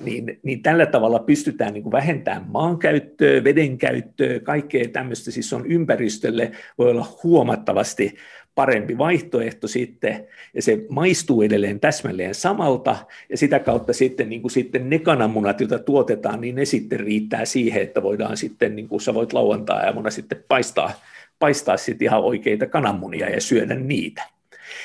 Niin, 0.04 0.40
niin 0.44 0.62
tällä 0.62 0.86
tavalla 0.86 1.20
pystytään 1.20 1.74
niin 1.74 1.84
kuin 1.84 1.92
vähentämään 1.92 2.46
maankäyttöä, 2.48 3.44
veden 3.44 3.78
käyttöä, 3.78 4.40
kaikkea 4.40 4.88
tämmöistä, 4.88 5.32
siis 5.32 5.54
on 5.54 5.66
ympäristölle 5.66 6.52
voi 6.78 6.90
olla 6.90 7.20
huomattavasti 7.24 8.16
parempi 8.58 8.98
vaihtoehto 8.98 9.68
sitten, 9.68 10.28
ja 10.54 10.62
se 10.62 10.86
maistuu 10.90 11.42
edelleen 11.42 11.80
täsmälleen 11.80 12.36
samalta, 12.36 12.96
ja 13.30 13.38
sitä 13.38 13.60
kautta 13.60 13.94
sitten, 13.94 14.30
niin 14.30 14.42
kuin 14.42 14.52
sitten 14.52 14.90
ne 14.90 15.00
kananmunat, 15.00 15.60
joita 15.60 15.80
tuotetaan, 15.80 16.42
niin 16.42 16.56
ne 16.56 16.66
sitten 16.66 17.00
riittää 17.00 17.46
siihen, 17.46 17.82
että 17.82 18.04
voidaan 18.04 18.38
sitten, 18.38 18.76
niin 18.76 18.88
kuin 18.88 19.02
sä 19.02 19.14
voit 19.14 19.34
lauantai-aamuna 19.34 20.10
sitten 20.10 20.44
paistaa, 20.48 20.92
paistaa 21.40 21.78
sitten 21.78 22.06
ihan 22.06 22.24
oikeita 22.24 22.66
kananmunia 22.66 23.30
ja 23.30 23.42
syödä 23.42 23.76
niitä. 23.76 24.24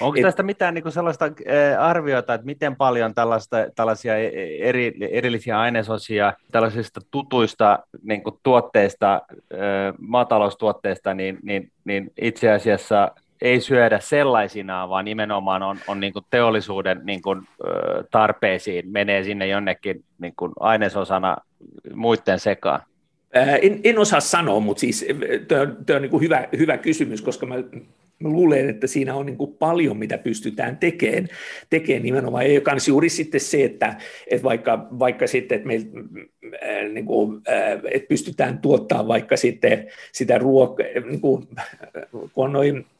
Onko 0.00 0.16
Et, 0.16 0.22
tästä 0.22 0.42
mitään 0.42 0.74
niin 0.74 0.82
kuin 0.82 0.92
sellaista 0.92 1.24
arviota, 1.78 2.34
että 2.34 2.46
miten 2.46 2.76
paljon 2.76 3.14
tällaista, 3.14 3.56
tällaisia 3.76 4.18
e, 4.18 4.30
eri, 4.58 4.92
erillisiä 5.10 5.60
ainesosia 5.60 6.32
tällaisista 6.52 7.00
tutuista 7.10 7.78
niin 8.02 8.22
kuin 8.22 8.36
tuotteista, 8.42 9.22
maataloustuotteista, 9.98 11.14
niin, 11.14 11.38
niin, 11.42 11.70
niin 11.84 12.12
itse 12.20 12.52
asiassa 12.52 13.10
ei 13.42 13.60
syödä 13.60 14.00
sellaisinaan, 14.00 14.88
vaan 14.88 15.04
nimenomaan 15.04 15.62
on, 15.62 15.78
on 15.86 16.00
niin 16.00 16.12
kuin 16.12 16.24
teollisuuden 16.30 17.00
niin 17.04 17.22
kuin, 17.22 17.42
tarpeisiin, 18.10 18.90
menee 18.90 19.24
sinne 19.24 19.46
jonnekin 19.46 20.04
niin 20.18 20.34
kuin 20.36 20.52
ainesosana 20.60 21.36
muiden 21.94 22.38
sekaan? 22.38 22.80
En, 23.62 23.80
en 23.84 23.98
osaa 23.98 24.20
sanoa, 24.20 24.60
mutta 24.60 24.80
siis 24.80 25.06
tuo 25.48 25.58
on, 25.58 25.76
on 25.96 26.02
niin 26.02 26.20
hyvä, 26.20 26.48
hyvä 26.58 26.78
kysymys, 26.78 27.22
koska 27.22 27.46
mä 27.46 27.54
Mä 28.22 28.28
luulen, 28.28 28.68
että 28.68 28.86
siinä 28.86 29.14
on 29.14 29.26
niin 29.26 29.36
kuin 29.36 29.54
paljon, 29.54 29.96
mitä 29.96 30.18
pystytään 30.18 30.76
tekemään, 30.76 31.28
tekemään 31.70 32.02
nimenomaan, 32.02 32.54
ja 32.54 32.60
myös 32.70 32.88
juuri 32.88 33.08
sitten 33.08 33.40
se, 33.40 33.64
että, 33.64 33.96
että 34.26 34.44
vaikka, 34.44 34.86
vaikka 34.98 35.26
sitten, 35.26 35.56
että, 35.56 35.66
meillä, 35.66 35.86
äh, 36.62 36.92
niin 36.92 37.06
kuin, 37.06 37.40
äh, 37.48 37.80
että 37.90 38.08
pystytään 38.08 38.58
tuottamaan 38.58 39.08
vaikka 39.08 39.36
sitten 39.36 39.86
sitä 40.12 40.38
ruokaa, 40.38 40.86
niin 41.06 41.20
kuin, 41.20 41.48
kun 42.12 42.44
on 42.44 42.52
noin 42.52 42.76
äh, 42.76 42.91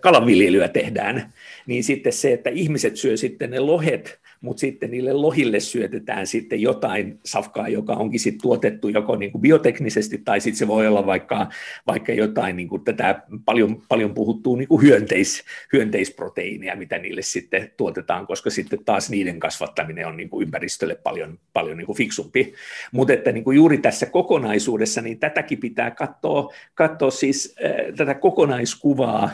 kalanviljelyä 0.00 0.68
tehdään, 0.68 1.32
niin 1.66 1.84
sitten 1.84 2.12
se, 2.12 2.32
että 2.32 2.50
ihmiset 2.50 2.96
syö 2.96 3.16
sitten 3.16 3.50
ne 3.50 3.60
lohet 3.60 4.20
mutta 4.40 4.60
sitten 4.60 4.90
niille 4.90 5.12
lohille 5.12 5.60
syötetään 5.60 6.26
sitten 6.26 6.62
jotain 6.62 7.20
safkaa, 7.24 7.68
joka 7.68 7.92
onkin 7.92 8.20
sitten 8.20 8.42
tuotettu 8.42 8.88
joko 8.88 9.16
niin 9.16 9.32
kuin 9.32 9.42
bioteknisesti, 9.42 10.18
tai 10.18 10.40
sitten 10.40 10.58
se 10.58 10.68
voi 10.68 10.86
olla 10.86 11.06
vaikka, 11.06 11.48
vaikka 11.86 12.12
jotain 12.12 12.56
niin 12.56 12.68
kuin 12.68 12.84
tätä 12.84 13.22
paljon, 13.44 13.82
paljon 13.88 14.14
puhuttua 14.14 14.56
niin 14.56 14.68
kuin 14.68 14.82
hyönteis, 14.82 15.44
hyönteisproteiinia, 15.72 16.76
mitä 16.76 16.98
niille 16.98 17.22
sitten 17.22 17.70
tuotetaan, 17.76 18.26
koska 18.26 18.50
sitten 18.50 18.84
taas 18.84 19.10
niiden 19.10 19.40
kasvattaminen 19.40 20.06
on 20.06 20.16
niin 20.16 20.30
kuin 20.30 20.42
ympäristölle 20.42 20.94
paljon, 20.94 21.38
paljon 21.52 21.76
niin 21.76 21.86
kuin 21.86 21.98
fiksumpi. 21.98 22.54
Mutta 22.92 23.12
että 23.12 23.32
niin 23.32 23.44
kuin 23.44 23.56
juuri 23.56 23.78
tässä 23.78 24.06
kokonaisuudessa, 24.06 25.00
niin 25.02 25.18
tätäkin 25.18 25.60
pitää 25.60 25.90
katsoa, 25.90 26.52
katsoa 26.74 27.10
siis 27.10 27.54
äh, 27.64 27.94
tätä 27.96 28.14
kokonaiskuvaa, 28.14 29.30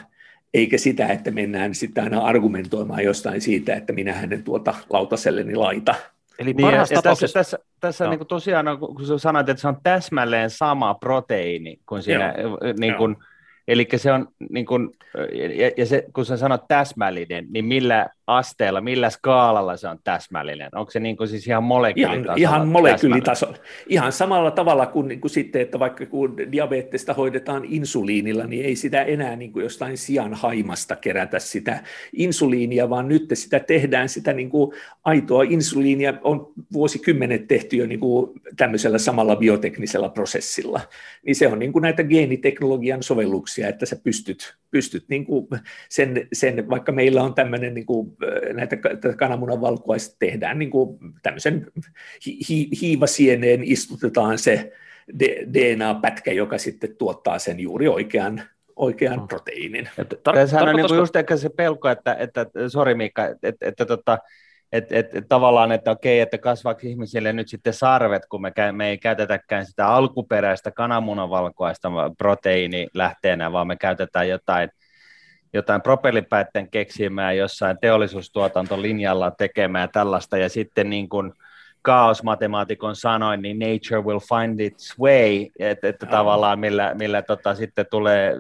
eikä 0.57 0.79
sitä, 0.79 1.07
että 1.07 1.31
mennään 1.31 1.75
sitten 1.75 2.05
aina 2.05 2.21
argumentoimaan 2.21 3.05
jostain 3.05 3.40
siitä, 3.40 3.75
että 3.75 3.92
minä 3.92 4.12
hänen 4.12 4.42
tuota 4.42 4.75
lautaselleni 4.90 5.55
laita. 5.55 5.95
Eli 6.38 6.53
niin, 6.53 6.75
ja 6.75 6.85
tapauksessa... 6.95 7.38
Tässä, 7.38 7.57
tässä, 7.57 7.59
tässä 7.81 8.05
no. 8.05 8.11
niin 8.11 8.27
tosiaan, 8.27 8.79
kun 8.79 9.21
sanoit, 9.21 9.49
että 9.49 9.61
se 9.61 9.69
on 9.69 9.77
täsmälleen 9.83 10.51
sama 10.51 10.95
proteiini 10.95 11.81
kuin 11.87 12.03
siinä, 12.03 12.35
niin 12.81 12.95
kuin, 12.95 13.16
eli 13.69 13.88
se 13.97 14.12
on, 14.12 14.29
niin 14.51 14.66
kuin, 14.66 14.90
ja, 15.57 15.71
ja 15.77 15.87
se, 15.87 16.05
kun 16.12 16.27
sä 16.27 16.37
sanot 16.37 16.69
täsmällinen, 16.69 17.47
niin 17.51 17.64
millä 17.64 18.07
asteella, 18.27 18.81
millä 18.81 19.11
skaalalla 19.11 19.77
se 19.77 19.89
on 19.89 19.99
täsmällinen? 20.05 20.69
Onko 20.75 20.91
se 20.91 21.01
niin 21.01 21.17
kuin 21.17 21.29
siis 21.29 21.47
ihan 21.47 21.65
molekyylitasolla? 21.65 22.37
Ihan, 22.37 22.39
ihan 22.39 22.69
molekyylitasolla. 22.69 23.57
Ihan 23.89 24.12
samalla 24.12 24.51
tavalla 24.51 24.87
kuin, 24.87 25.09
niin 25.09 25.21
kuin 25.21 25.31
sitten, 25.31 25.62
että 25.62 25.79
vaikka 25.79 26.07
kun 26.07 26.37
diabetesta 26.53 27.15
hoidetaan 27.15 27.65
insuliinilla, 27.65 28.47
niin 28.47 28.65
ei 28.65 28.77
sitä 28.77 29.03
enää 29.03 29.37
niin 29.37 29.53
kuin 29.53 29.62
jostain 29.62 29.99
sian 29.99 30.35
haimasta 30.35 30.97
kerätä 30.97 31.39
sitä 31.39 31.83
insuliinia, 32.12 32.91
vaan 32.91 33.09
nyt 33.09 33.31
sitä 33.33 33.61
tehdään 33.61 34.09
sitä 34.09 34.33
niin 34.33 34.51
kuin 34.51 34.73
aitoa 35.05 35.43
insuliinia, 35.43 36.15
on 36.23 36.53
vuosikymmenet 36.73 37.49
tehty 37.49 37.77
jo 37.77 37.87
niin 37.87 38.01
kuin 38.01 38.41
tämmöisellä 38.57 38.99
samalla 38.99 39.37
bioteknisellä 39.37 40.09
prosessilla. 40.09 40.81
Niin 41.27 41.37
se 41.37 41.49
on 41.49 41.59
niin 41.59 41.73
kuin 41.73 41.83
näitä 41.83 42.05
geeniteknologian 42.05 43.03
sovelluksia, 43.03 43.69
että 43.69 43.87
sä 43.87 43.97
pystyt, 44.05 44.57
pystyt 44.71 45.05
niin 45.09 45.25
kuin 45.25 45.47
sen, 45.89 46.29
sen, 46.33 46.71
vaikka 46.71 46.93
meillä 46.93 47.23
on 47.23 47.35
tämmöinen 47.35 47.75
niin 47.75 47.87
kuin 47.87 48.15
näitä 48.52 48.76
kananmunan 49.18 49.61
valkuaista 49.61 50.16
tehdään 50.18 50.59
niin 50.59 50.70
kuin 50.70 50.98
tämmöisen 51.22 51.66
hi, 52.26 52.68
hiivasieneen 52.81 53.64
istutetaan 53.64 54.38
se 54.38 54.72
DNA-pätkä, 55.52 56.33
joka 56.33 56.59
sitten 56.59 56.96
tuottaa 56.96 57.38
sen 57.38 57.61
juuri 57.61 57.88
oikean, 57.88 58.42
oikean 58.76 59.20
mm. 59.20 59.29
proteiinin. 59.29 59.88
Tässä 60.35 60.62
on 60.62 60.76
niin 60.76 60.96
just 60.96 61.16
ehkä 61.16 61.37
se 61.37 61.48
pelko, 61.48 61.88
että, 61.88 62.14
että 62.14 62.46
sori 62.68 62.94
Mika, 62.94 63.26
että, 63.26 63.48
että, 63.48 63.66
että 63.66 63.87
tota, 63.87 64.18
että 64.72 64.96
et, 64.96 65.14
et, 65.14 65.29
tavallaan, 65.29 65.72
että 65.72 65.90
okei, 65.90 66.20
että 66.20 66.38
kasvaako 66.38 66.81
ihmisille 66.83 67.33
nyt 67.33 67.48
sitten 67.48 67.72
sarvet, 67.72 68.26
kun 68.26 68.42
me, 68.42 68.52
me 68.72 68.88
ei 68.88 68.98
käytetäkään 68.98 69.66
sitä 69.66 69.88
alkuperäistä 69.88 70.70
kananmunavalkoista 70.70 71.90
proteiinilähteenä, 72.18 73.52
vaan 73.52 73.66
me 73.66 73.76
käytetään 73.76 74.29
jotain, 74.29 74.70
jotain 75.57 75.83
propellipäitten 75.83 76.71
keksimää 76.71 77.33
jossain 77.33 77.79
teollisuustuotantolinjalla 77.81 79.31
tekemään 79.31 79.88
tällaista, 79.92 80.38
ja 80.38 80.49
sitten 80.49 80.90
niin 80.90 81.09
kuin 81.09 81.33
kaosmatemaatikon 81.83 82.97
sanoin, 82.97 83.42
niin 83.42 83.59
nature 83.59 84.01
will 84.01 84.19
find 84.19 84.61
its 84.61 84.99
way, 85.01 85.47
että, 85.59 85.88
että 85.88 86.07
tavallaan 86.07 86.59
millä, 86.59 86.95
millä 86.95 87.23
tota, 87.23 87.55
sitten 87.55 87.87
tulee 87.90 88.37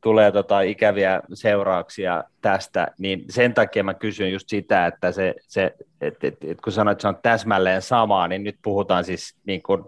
tulee 0.00 0.32
tota 0.32 0.60
ikäviä 0.60 1.20
seurauksia 1.34 2.24
tästä, 2.40 2.86
niin 2.98 3.24
sen 3.30 3.54
takia 3.54 3.84
mä 3.84 3.94
kysyn 3.94 4.32
just 4.32 4.48
sitä, 4.48 4.86
että 4.86 5.12
se, 5.12 5.34
se 5.48 5.74
et, 6.00 6.24
et, 6.24 6.36
et, 6.44 6.60
kun 6.60 6.72
sanoit, 6.72 6.92
että 6.96 7.02
se 7.02 7.08
on 7.08 7.18
täsmälleen 7.22 7.82
samaa, 7.82 8.28
niin 8.28 8.44
nyt 8.44 8.56
puhutaan 8.62 9.04
siis 9.04 9.36
niin 9.44 9.62
kuin 9.62 9.84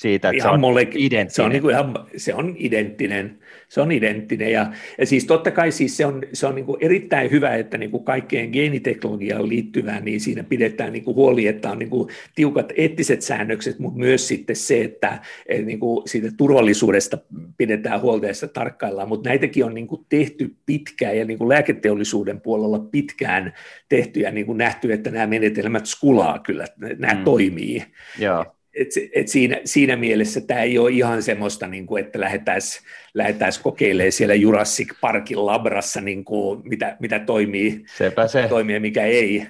siitä, 0.00 0.28
että 0.28 0.36
ihan 0.36 0.60
se 0.60 0.66
on 0.66 0.78
identtinen. 0.94 1.30
Se 1.30 1.42
on, 1.42 1.50
niin 1.50 1.62
kuin 1.62 1.74
ihan, 1.74 1.94
se 2.16 2.34
on 2.34 2.54
identtinen, 2.58 3.38
se 3.68 3.80
on 3.80 3.92
identtinen 3.92 4.52
ja, 4.52 4.72
ja 4.98 5.06
siis 5.06 5.24
totta 5.24 5.50
kai 5.50 5.72
siis 5.72 5.96
se 5.96 6.06
on, 6.06 6.22
se 6.32 6.46
on 6.46 6.54
niin 6.54 6.64
kuin 6.64 6.76
erittäin 6.80 7.30
hyvä, 7.30 7.54
että 7.54 7.78
niin 7.78 7.90
kuin 7.90 8.04
kaikkeen 8.04 8.50
geeniteknologiaan 8.50 9.48
liittyvään, 9.48 10.04
niin 10.04 10.20
siinä 10.20 10.44
pidetään 10.44 10.92
niin 10.92 11.04
kuin 11.04 11.14
huoli, 11.14 11.46
että 11.46 11.70
on 11.70 11.78
niin 11.78 11.90
kuin 11.90 12.08
tiukat 12.34 12.72
eettiset 12.76 13.22
säännökset, 13.22 13.78
mutta 13.78 13.98
myös 13.98 14.28
sitten 14.28 14.56
se, 14.56 14.80
että 14.80 15.20
niin 15.64 15.80
kuin 15.80 16.08
siitä 16.08 16.28
turvallisuudesta 16.36 17.18
pidetään 17.58 18.00
huolta 18.00 18.26
ja 18.26 18.34
sitä 18.34 18.48
tarkkaillaan, 18.48 19.08
mutta 19.08 19.28
näitäkin 19.28 19.64
on 19.64 19.74
niin 19.74 19.86
kuin 19.86 20.06
tehty 20.08 20.54
pitkään 20.66 21.18
ja 21.18 21.24
niin 21.24 21.38
kuin 21.38 21.48
lääketeollisuuden 21.48 22.40
puolella 22.40 22.78
pitkään 22.78 23.54
tehty 23.88 24.20
ja 24.20 24.30
niin 24.30 24.46
kuin 24.46 24.58
nähty, 24.58 24.92
että 24.92 25.10
nämä 25.10 25.26
menetelmät 25.26 25.86
skulaa 25.86 26.38
kyllä, 26.38 26.64
nämä 26.98 27.14
mm. 27.14 27.24
toimii. 27.24 27.84
Joo 28.18 28.44
et, 28.74 28.88
et 29.14 29.28
siinä, 29.28 29.60
siinä 29.64 29.96
mielessä 29.96 30.40
tämä 30.40 30.62
ei 30.62 30.78
ole 30.78 30.90
ihan 30.90 31.22
semmoista, 31.22 31.66
niin 31.66 31.86
kuin, 31.86 32.04
että 32.04 32.20
lähdettäisiin 32.20 32.84
lähdettäis 33.14 33.58
kokeilemaan 33.58 34.12
siellä 34.12 34.34
Jurassic 34.34 34.92
Parkin 35.00 35.46
labrassa, 35.46 36.00
niin 36.00 36.24
kuin, 36.24 36.60
mitä, 36.64 36.96
mitä 37.00 37.18
toimii, 37.18 37.84
Sepä 37.96 38.28
se. 38.28 38.46
toimii 38.48 38.74
ja 38.74 38.80
mikä 38.80 39.04
ei. 39.04 39.46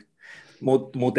Mutta 0.60 0.98
mut 0.98 1.14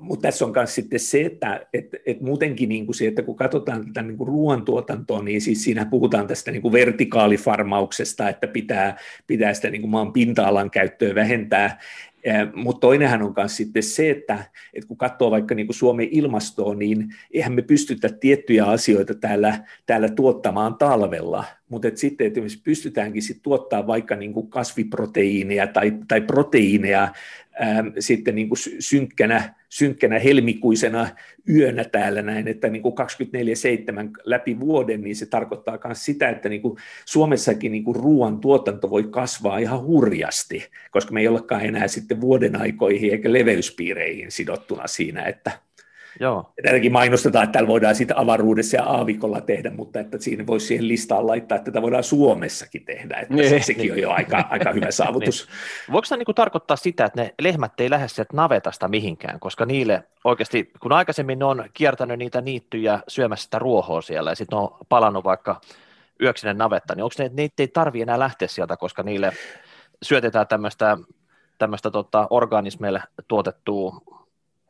mut 0.00 0.20
tässä 0.20 0.44
on 0.44 0.52
myös 0.56 0.74
sitten 0.74 1.00
se, 1.00 1.20
että 1.20 1.66
et, 1.74 1.86
et 2.06 2.20
muutenkin 2.20 2.68
niin 2.68 2.86
kuin 2.86 2.96
se, 2.96 3.06
että 3.06 3.22
kun 3.22 3.36
katsotaan 3.36 3.86
tätä 3.86 4.02
niin 4.02 4.16
kuin 4.16 4.28
ruoantuotantoa, 4.28 5.22
niin 5.22 5.40
siis 5.40 5.64
siinä 5.64 5.84
puhutaan 5.84 6.26
tästä 6.26 6.50
niin 6.50 6.62
kuin 6.62 6.72
vertikaalifarmauksesta, 6.72 8.28
että 8.28 8.46
pitää, 8.46 8.96
pitää 9.26 9.54
sitä 9.54 9.70
niin 9.70 9.82
kuin 9.82 9.90
maan 9.90 10.12
pinta-alan 10.12 10.70
käyttöä 10.70 11.14
vähentää, 11.14 11.78
mutta 12.54 12.80
toinenhan 12.80 13.22
on 13.22 13.34
myös 13.36 13.56
sitten 13.56 13.82
se, 13.82 14.10
että, 14.10 14.44
että 14.74 14.88
kun 14.88 14.96
katsoo 14.96 15.30
vaikka 15.30 15.54
niin 15.54 15.66
kuin 15.66 15.76
Suomen 15.76 16.08
ilmastoa, 16.10 16.74
niin 16.74 17.14
eihän 17.30 17.52
me 17.52 17.62
pystytä 17.62 18.08
tiettyjä 18.08 18.64
asioita 18.64 19.14
täällä, 19.14 19.64
täällä 19.86 20.08
tuottamaan 20.08 20.74
talvella, 20.74 21.44
mutta 21.68 21.88
et 21.88 21.96
sitten, 21.96 22.26
että 22.26 22.40
pystytäänkin 22.64 23.22
sitten 23.22 23.42
tuottaa 23.42 23.86
vaikka 23.86 24.16
niin 24.16 24.32
kuin 24.32 24.50
kasviproteiineja 24.50 25.66
tai, 25.66 25.92
tai 26.08 26.20
proteiineja 26.20 27.08
sitten 27.98 28.34
niin 28.34 28.48
kuin 28.48 28.58
synkkänä, 28.78 29.54
synkkänä 29.68 30.18
helmikuisena 30.18 31.08
yönä 31.48 31.84
täällä 31.84 32.22
näin, 32.22 32.48
että 32.48 32.68
niin 32.68 32.82
kuin 32.82 32.94
24-7 32.94 34.10
läpi 34.24 34.60
vuoden, 34.60 35.00
niin 35.00 35.16
se 35.16 35.26
tarkoittaa 35.26 35.78
myös 35.84 36.04
sitä, 36.04 36.28
että 36.28 36.48
niin 36.48 36.62
kuin 36.62 36.78
Suomessakin 37.04 37.72
niin 37.72 37.84
kuin 37.84 37.96
ruoan 37.96 38.38
tuotanto 38.40 38.90
voi 38.90 39.04
kasvaa 39.04 39.58
ihan 39.58 39.82
hurjasti, 39.82 40.66
koska 40.90 41.12
me 41.12 41.20
ei 41.20 41.28
olekaan 41.28 41.64
enää 41.64 41.88
sitten 41.88 42.20
vuoden 42.20 42.60
aikoihin 42.60 43.12
eikä 43.12 43.32
leveyspiireihin 43.32 44.30
sidottuna 44.30 44.86
siinä, 44.86 45.22
että 45.22 45.65
Joo. 46.20 46.52
Tätäkin 46.62 46.92
mainostetaan, 46.92 47.44
että 47.44 47.52
täällä 47.52 47.68
voidaan 47.68 47.94
sitä 47.94 48.14
avaruudessa 48.16 48.76
ja 48.76 48.84
aavikolla 48.84 49.40
tehdä, 49.40 49.70
mutta 49.70 50.00
että 50.00 50.18
siinä 50.18 50.46
voisi 50.46 50.66
siihen 50.66 50.88
listaan 50.88 51.26
laittaa, 51.26 51.56
että 51.56 51.70
tätä 51.70 51.82
voidaan 51.82 52.04
Suomessakin 52.04 52.84
tehdä, 52.84 53.16
että 53.16 53.34
niin, 53.34 53.64
sekin 53.64 53.82
niin. 53.82 53.92
on 53.92 53.98
jo 53.98 54.10
aika, 54.10 54.44
aika 54.50 54.72
hyvä 54.72 54.90
saavutus. 55.00 55.46
niin. 55.46 55.92
Voiko 55.92 56.06
tämä 56.08 56.16
niin 56.16 56.34
tarkoittaa 56.34 56.76
sitä, 56.76 57.04
että 57.04 57.22
ne 57.22 57.34
lehmät 57.40 57.80
ei 57.80 57.90
lähde 57.90 58.08
sieltä 58.08 58.36
navetasta 58.36 58.88
mihinkään, 58.88 59.40
koska 59.40 59.66
niille 59.66 60.04
oikeasti, 60.24 60.70
kun 60.80 60.92
aikaisemmin 60.92 61.38
ne 61.38 61.44
on 61.44 61.64
kiertänyt 61.74 62.18
niitä 62.18 62.40
niittyjä 62.40 63.00
syömässä 63.08 63.44
sitä 63.44 63.58
ruohoa 63.58 64.02
siellä 64.02 64.30
ja 64.30 64.36
sitten 64.36 64.58
on 64.58 64.76
palannut 64.88 65.24
vaikka 65.24 65.60
yöksinen 66.22 66.58
navetta, 66.58 66.94
niin 66.94 67.04
onko 67.04 67.14
ne, 67.18 67.30
niitä 67.34 67.62
ei 67.62 67.68
tarvitse 67.68 68.02
enää 68.02 68.18
lähteä 68.18 68.48
sieltä, 68.48 68.76
koska 68.76 69.02
niille 69.02 69.32
syötetään 70.02 70.46
tämmöistä 70.46 70.98
tämmöistä 71.58 71.90
tota, 71.90 72.26
organismeille 72.30 73.02
tuotettua 73.28 74.00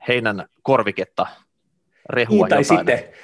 heinän 0.08 0.46
korviketta, 0.62 1.26
rehua 2.10 2.46
niin, 2.46 2.48
tai 2.48 2.60
jotain. 2.60 2.78
Sitten, 2.78 3.14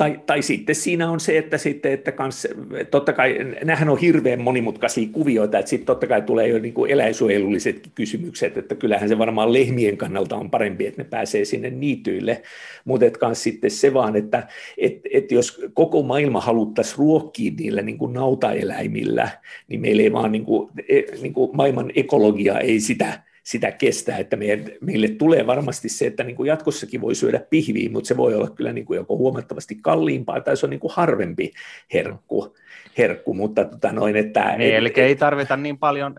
tai, 0.00 0.20
tai 0.26 0.42
sitten 0.42 0.74
siinä 0.74 1.10
on 1.10 1.20
se, 1.20 1.38
että, 1.38 1.58
sitten, 1.58 1.92
että 1.92 2.12
kans, 2.12 2.48
totta 2.90 3.12
kai, 3.12 3.38
nämähän 3.64 3.88
on 3.88 3.98
hirveän 3.98 4.40
monimutkaisia 4.40 5.08
kuvioita, 5.12 5.58
että 5.58 5.68
sitten 5.68 5.86
totta 5.86 6.06
kai 6.06 6.22
tulee 6.22 6.48
jo 6.48 6.58
niin 6.58 6.74
kuin 6.74 6.90
eläinsuojelulliset 6.90 7.90
kysymykset, 7.94 8.56
että 8.56 8.74
kyllähän 8.74 9.08
se 9.08 9.18
varmaan 9.18 9.52
lehmien 9.52 9.96
kannalta 9.96 10.36
on 10.36 10.50
parempi, 10.50 10.86
että 10.86 11.02
ne 11.02 11.08
pääsee 11.08 11.44
sinne 11.44 11.70
niityille, 11.70 12.42
mutta 12.84 13.06
et 13.06 13.16
kans 13.16 13.42
sitten 13.42 13.70
se 13.70 13.94
vaan, 13.94 14.16
että 14.16 14.46
et, 14.78 15.00
et 15.12 15.32
jos 15.32 15.60
koko 15.74 16.02
maailma 16.02 16.40
haluttaisiin 16.40 16.98
ruokkia 16.98 17.52
niillä 17.58 17.82
niin 17.82 17.98
kuin 17.98 18.12
nautaeläimillä, 18.12 19.28
niin 19.68 19.80
meillä 19.80 20.02
ei 20.02 20.12
vaan 20.12 20.32
niin 20.32 20.44
kuin, 20.44 20.70
e, 20.88 21.00
niin 21.22 21.32
kuin 21.32 21.56
maailman 21.56 21.92
ekologia 21.94 22.58
ei 22.58 22.80
sitä 22.80 23.29
sitä 23.50 23.70
kestää, 23.70 24.18
että 24.18 24.36
meille, 24.36 24.78
meille 24.80 25.08
tulee 25.08 25.46
varmasti 25.46 25.88
se, 25.88 26.06
että 26.06 26.24
niin 26.24 26.36
kuin 26.36 26.46
jatkossakin 26.46 27.00
voi 27.00 27.14
syödä 27.14 27.40
pihviä, 27.50 27.90
mutta 27.90 28.08
se 28.08 28.16
voi 28.16 28.34
olla 28.34 28.50
kyllä 28.50 28.72
niin 28.72 28.84
kuin 28.84 28.96
joko 28.96 29.16
huomattavasti 29.16 29.74
kalliimpaa 29.82 30.40
tai 30.40 30.56
se 30.56 30.66
on 30.66 30.70
niin 30.70 30.80
kuin 30.80 30.92
harvempi 30.94 31.52
herkku, 31.94 32.56
herkku 32.98 33.34
mutta 33.34 33.64
tota 33.64 33.92
noin, 33.92 34.16
että... 34.16 34.56
Niin, 34.56 34.70
et, 34.70 34.78
eli 34.78 34.88
et, 34.88 34.98
ei 34.98 35.16
tarvita 35.16 35.56
niin 35.56 35.78
paljon, 35.78 36.14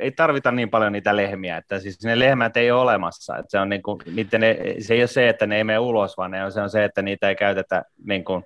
ei 0.00 0.10
tarvita 0.10 0.52
niin 0.52 0.70
paljon 0.70 0.92
niitä 0.92 1.16
lehmiä, 1.16 1.56
että 1.56 1.78
siis 1.78 2.04
ne 2.04 2.18
lehmät 2.18 2.56
ei 2.56 2.70
ole 2.70 2.80
olemassa, 2.80 3.36
että 3.36 3.50
se 3.50 3.58
on 3.58 3.68
niin 3.68 3.82
kuin, 3.82 3.98
niiden, 4.14 4.42
se 4.78 4.94
ei 4.94 5.00
ole 5.00 5.06
se, 5.06 5.28
että 5.28 5.46
ne 5.46 5.56
ei 5.56 5.64
mene 5.64 5.78
ulos, 5.78 6.16
vaan 6.16 6.30
ne 6.30 6.44
on, 6.44 6.52
se 6.52 6.60
on 6.60 6.70
se, 6.70 6.84
että 6.84 7.02
niitä 7.02 7.28
ei 7.28 7.36
käytetä 7.36 7.84
niin 8.04 8.24
kuin, 8.24 8.44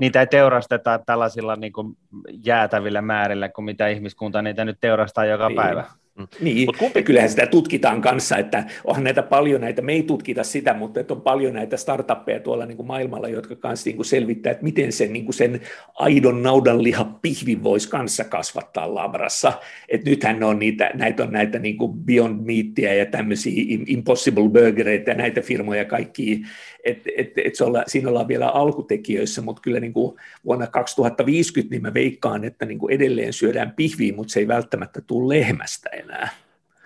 niitä 0.00 0.20
ei 0.20 0.26
teurasteta 0.26 1.00
tällaisilla 1.06 1.56
niin 1.56 1.72
kuin 1.72 1.96
jäätävillä 2.44 3.02
määrillä, 3.02 3.48
kuin 3.48 3.64
mitä 3.64 3.88
ihmiskunta 3.88 4.42
niitä 4.42 4.64
nyt 4.64 4.76
teurastaa 4.80 5.24
joka 5.24 5.48
niin. 5.48 5.56
päivä. 5.56 5.84
Mm. 6.18 6.26
Niin, 6.40 6.66
Mut 6.66 6.76
kumpi... 6.76 7.02
kyllähän 7.02 7.30
sitä 7.30 7.46
tutkitaan 7.46 8.00
kanssa, 8.00 8.36
että 8.36 8.64
onhan 8.84 9.04
näitä 9.04 9.22
paljon 9.22 9.60
näitä, 9.60 9.82
me 9.82 9.92
ei 9.92 10.02
tutkita 10.02 10.44
sitä, 10.44 10.74
mutta 10.74 11.00
että 11.00 11.14
on 11.14 11.20
paljon 11.20 11.54
näitä 11.54 11.76
startuppeja 11.76 12.40
tuolla 12.40 12.66
niin 12.66 12.76
kuin 12.76 12.86
maailmalla, 12.86 13.28
jotka 13.28 13.56
kanssa 13.56 13.88
niin 13.88 13.96
kuin 13.96 14.06
selvittää, 14.06 14.52
että 14.52 14.64
miten 14.64 14.92
sen, 14.92 15.12
niin 15.12 15.24
kuin 15.24 15.34
sen 15.34 15.60
aidon 15.94 16.42
naudanliha 16.42 17.04
pihvi 17.22 17.62
voisi 17.62 17.88
kanssa 17.88 18.24
kasvattaa 18.24 18.94
labrassa. 18.94 19.52
Et 19.88 20.04
nythän 20.04 20.42
on 20.42 20.58
niitä, 20.58 20.90
näitä 20.94 21.22
on 21.22 21.32
näitä 21.32 21.58
niin 21.58 21.76
kuin 21.76 21.92
Beyond 21.92 22.40
Meatia 22.46 22.94
ja 22.94 23.06
tämmöisiä 23.06 23.64
Impossible 23.86 24.48
Burgereita 24.48 25.10
ja 25.10 25.16
näitä 25.16 25.40
firmoja 25.40 25.84
kaikki, 25.84 26.42
että 26.84 27.10
et, 27.16 27.32
et 27.44 27.54
se 27.54 27.64
olla, 27.64 27.82
siinä 27.86 28.08
ollaan 28.08 28.28
vielä 28.28 28.48
alkutekijöissä, 28.48 29.42
mutta 29.42 29.62
kyllä 29.62 29.80
niin 29.80 29.92
kuin 29.92 30.16
vuonna 30.44 30.66
2050 30.66 31.74
niin 31.74 31.82
mä 31.82 31.94
veikkaan, 31.94 32.44
että 32.44 32.66
niin 32.66 32.78
kuin 32.78 32.94
edelleen 32.94 33.32
syödään 33.32 33.72
pihviä, 33.76 34.12
mutta 34.12 34.32
se 34.32 34.40
ei 34.40 34.48
välttämättä 34.48 35.00
tule 35.00 35.38
lehmästä 35.38 35.90
enää. 35.90 36.07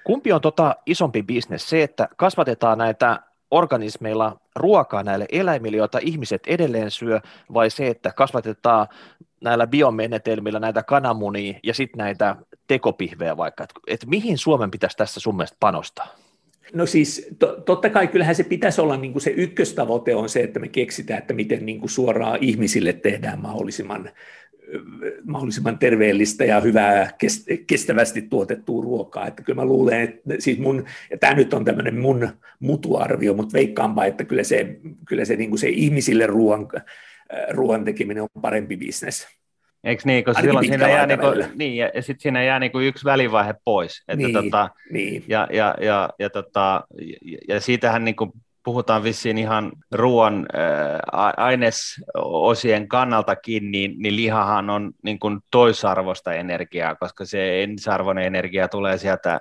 Kumpi 0.04 0.32
on 0.32 0.40
tota 0.40 0.76
isompi 0.86 1.22
bisnes, 1.22 1.68
se, 1.68 1.82
että 1.82 2.08
kasvatetaan 2.16 2.78
näitä 2.78 3.20
organismeilla 3.50 4.40
ruokaa 4.56 5.02
näille 5.02 5.26
eläimille, 5.32 5.76
joita 5.76 5.98
ihmiset 6.02 6.42
edelleen 6.46 6.90
syö, 6.90 7.20
vai 7.54 7.70
se, 7.70 7.88
että 7.88 8.12
kasvatetaan 8.16 8.86
näillä 9.40 9.66
biomenetelmillä 9.66 10.60
näitä 10.60 10.82
kananmunia 10.82 11.58
ja 11.62 11.74
sitten 11.74 11.98
näitä 11.98 12.36
tekopihvejä 12.66 13.36
vaikka, 13.36 13.64
että 13.64 13.74
et 13.86 14.06
mihin 14.06 14.38
Suomen 14.38 14.70
pitäisi 14.70 14.96
tässä 14.96 15.20
sun 15.20 15.36
mielestä 15.36 15.56
panostaa? 15.60 16.06
No 16.74 16.86
siis 16.86 17.28
to, 17.38 17.46
totta 17.66 17.90
kai 17.90 18.08
kyllähän 18.08 18.34
se 18.34 18.44
pitäisi 18.44 18.80
olla 18.80 18.96
niin 18.96 19.12
kuin 19.12 19.22
se 19.22 19.30
ykköstavoite 19.30 20.14
on 20.14 20.28
se, 20.28 20.40
että 20.40 20.60
me 20.60 20.68
keksitään, 20.68 21.18
että 21.18 21.34
miten 21.34 21.66
niin 21.66 21.80
kuin 21.80 21.90
suoraan 21.90 22.38
ihmisille 22.40 22.92
tehdään 22.92 23.40
mahdollisimman, 23.40 24.10
mahdollisimman 25.24 25.78
terveellistä 25.78 26.44
ja 26.44 26.60
hyvää 26.60 27.10
kestävästi 27.66 28.22
tuotettua 28.22 28.82
ruokaa. 28.82 29.26
Että 29.26 29.42
kyllä 29.42 29.62
mä 29.62 29.64
luulen, 29.64 30.00
että 30.00 30.34
siis 30.38 30.58
mun, 30.58 30.84
ja 31.10 31.18
tämä 31.18 31.34
nyt 31.34 31.54
on 31.54 31.64
tämmöinen 31.64 32.00
mun 32.00 32.28
mutuarvio, 32.60 33.34
mutta 33.34 33.52
veikkaanpa, 33.52 34.04
että 34.04 34.24
kyllä 34.24 34.44
se, 34.44 34.76
kyllä 35.08 35.24
se, 35.24 35.36
niin 35.36 35.50
kuin 35.50 35.58
se 35.58 35.68
ihmisille 35.68 36.26
ruoan, 36.26 36.68
ruoan 37.50 37.84
tekeminen 37.84 38.22
on 38.22 38.28
parempi 38.42 38.76
bisnes. 38.76 39.26
Eikö 39.84 40.02
niin, 40.04 40.24
koska 40.24 40.42
silloin 40.42 40.66
siinä 40.66 40.88
jää, 40.88 41.06
niin 41.06 41.18
kuin, 41.18 41.44
niin, 41.54 41.76
ja, 41.76 41.90
ja 41.94 42.02
sitten 42.02 42.22
siinä 42.22 42.42
jää 42.44 42.58
niin 42.58 42.72
kuin 42.72 42.86
yksi 42.86 43.04
välivaihe 43.04 43.54
pois. 43.64 44.04
Että 44.08 44.16
niin, 44.26 44.32
tota, 44.32 44.70
niin. 44.90 45.24
Ja, 45.28 45.48
ja, 45.52 45.74
ja, 45.80 46.10
ja, 46.18 46.30
tota, 46.30 46.84
ja, 47.24 47.38
ja 47.48 47.60
siitähän 47.60 48.04
niin 48.04 48.16
kuin 48.16 48.32
puhutaan 48.62 49.02
vissiin 49.02 49.38
ihan 49.38 49.72
ruoan 49.92 50.46
äh, 50.54 51.00
ainesosien 51.36 52.88
kannaltakin, 52.88 53.70
niin, 53.72 53.94
niin 53.98 54.16
lihahan 54.16 54.70
on 54.70 54.92
niin 55.02 55.18
kuin 55.18 55.40
toisarvosta 55.50 56.32
energiaa, 56.32 56.94
koska 56.94 57.24
se 57.24 57.62
ensarvoinen 57.62 58.24
energia 58.24 58.68
tulee 58.68 58.98
sieltä 58.98 59.40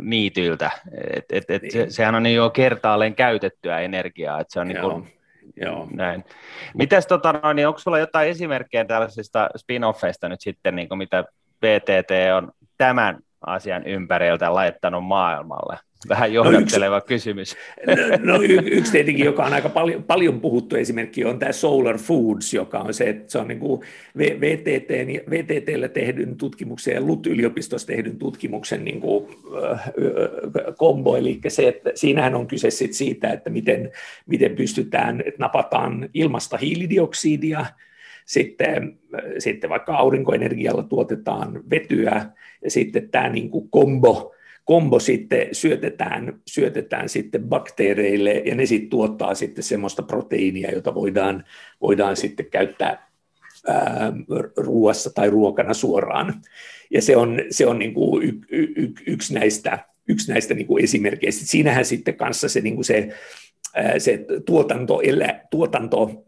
niityltä. 0.00 0.70
Et, 1.16 1.24
et, 1.32 1.50
et 1.50 1.62
niin. 1.62 1.72
se, 1.72 1.86
sehän 1.88 2.14
on 2.14 2.26
jo 2.26 2.50
kertaalleen 2.50 3.14
käytettyä 3.14 3.80
energiaa, 3.80 4.40
että 4.40 4.52
se 4.52 4.60
on 4.60 4.68
niin 4.68 4.80
kuin, 4.80 5.08
Joo. 5.60 5.88
Näin. 5.90 6.24
Mites, 6.74 7.06
tota, 7.06 7.32
no, 7.32 7.52
niin 7.52 7.68
onko 7.68 7.78
sulla 7.78 7.98
jotain 7.98 8.28
esimerkkejä 8.28 8.84
tällaisista 8.84 9.48
spin-offeista 9.56 10.28
nyt 10.28 10.40
sitten, 10.40 10.76
niin 10.76 10.88
kuin 10.88 10.98
mitä 10.98 11.24
BTT 11.60 12.10
on 12.36 12.52
tämän 12.78 13.18
asian 13.46 13.86
ympäriltä 13.86 14.54
laittanut 14.54 15.04
maailmalle? 15.04 15.78
Vähän 16.08 16.32
johdatteleva 16.32 16.94
no 16.94 16.98
yksi, 16.98 17.08
kysymys. 17.08 17.56
No, 17.86 18.32
no 18.34 18.42
y- 18.42 18.62
yksi 18.70 18.92
tietenkin, 18.92 19.24
joka 19.24 19.44
on 19.44 19.52
aika 19.52 19.68
paljon, 19.68 20.02
paljon 20.02 20.40
puhuttu 20.40 20.76
esimerkki, 20.76 21.24
on 21.24 21.38
tämä 21.38 21.52
Solar 21.52 21.98
Foods, 21.98 22.54
joka 22.54 22.78
on 22.78 22.94
se, 22.94 23.04
että 23.04 23.32
se 23.32 23.38
on 23.38 23.48
niin 23.48 23.58
kuin 23.58 23.80
VTT, 24.18 24.90
VTTllä 25.30 25.88
tehdyn 25.88 26.36
tutkimuksen 26.36 26.94
ja 26.94 27.00
LUT-yliopistossa 27.00 27.86
tehdyn 27.86 28.18
tutkimuksen 28.18 28.84
niin 28.84 29.00
kuin, 29.00 29.28
äh, 29.72 29.92
kombo, 30.76 31.16
eli 31.16 31.40
se, 31.48 31.68
että 31.68 31.90
siinähän 31.94 32.34
on 32.34 32.46
kyse 32.46 32.70
sit 32.70 32.92
siitä, 32.92 33.32
että 33.32 33.50
miten, 33.50 33.90
miten 34.26 34.56
pystytään, 34.56 35.20
että 35.26 35.38
napataan 35.38 36.08
ilmasta 36.14 36.56
hiilidioksidia, 36.56 37.66
sitten, 38.28 38.98
sitten 39.38 39.70
vaikka 39.70 39.96
aurinkoenergialla 39.96 40.82
tuotetaan 40.82 41.70
vetyä, 41.70 42.30
ja 42.64 42.70
sitten 42.70 43.08
tämä 43.10 43.28
niin 43.28 43.50
kuin 43.50 43.70
kombo, 43.70 44.34
kombo 44.64 45.00
sitten 45.00 45.48
syötetään, 45.52 46.40
syötetään 46.46 47.08
sitten 47.08 47.44
bakteereille 47.44 48.32
ja 48.32 48.54
ne 48.54 48.66
sitten 48.66 48.90
tuottaa 48.90 49.34
sitten 49.34 49.64
semmoista 49.64 50.02
proteiinia, 50.02 50.70
jota 50.70 50.94
voidaan, 50.94 51.44
voidaan 51.80 52.16
sitten 52.16 52.46
käyttää 52.46 53.08
ää, 53.66 54.12
ruuassa 54.56 55.10
tai 55.14 55.30
ruokana 55.30 55.74
suoraan. 55.74 56.34
Ja 56.90 57.02
se 57.02 57.16
on, 57.16 57.40
se 57.50 57.66
on 57.66 57.78
niin 57.78 57.94
kuin 57.94 58.22
y, 58.22 58.32
y, 58.50 58.62
y, 58.76 58.92
yksi 59.06 59.34
näistä, 59.34 59.78
yksi 60.08 60.32
näistä 60.32 60.54
niin 60.54 60.66
kuin 60.66 60.84
esimerkkeistä. 60.84 61.46
Siinähän 61.46 61.84
sitten 61.84 62.16
kanssa 62.16 62.48
se, 62.48 62.60
niin 62.60 62.74
kuin 62.74 62.84
se, 62.84 63.08
se 63.98 64.26
tuotanto, 64.46 65.00
tuotanto, 65.50 66.24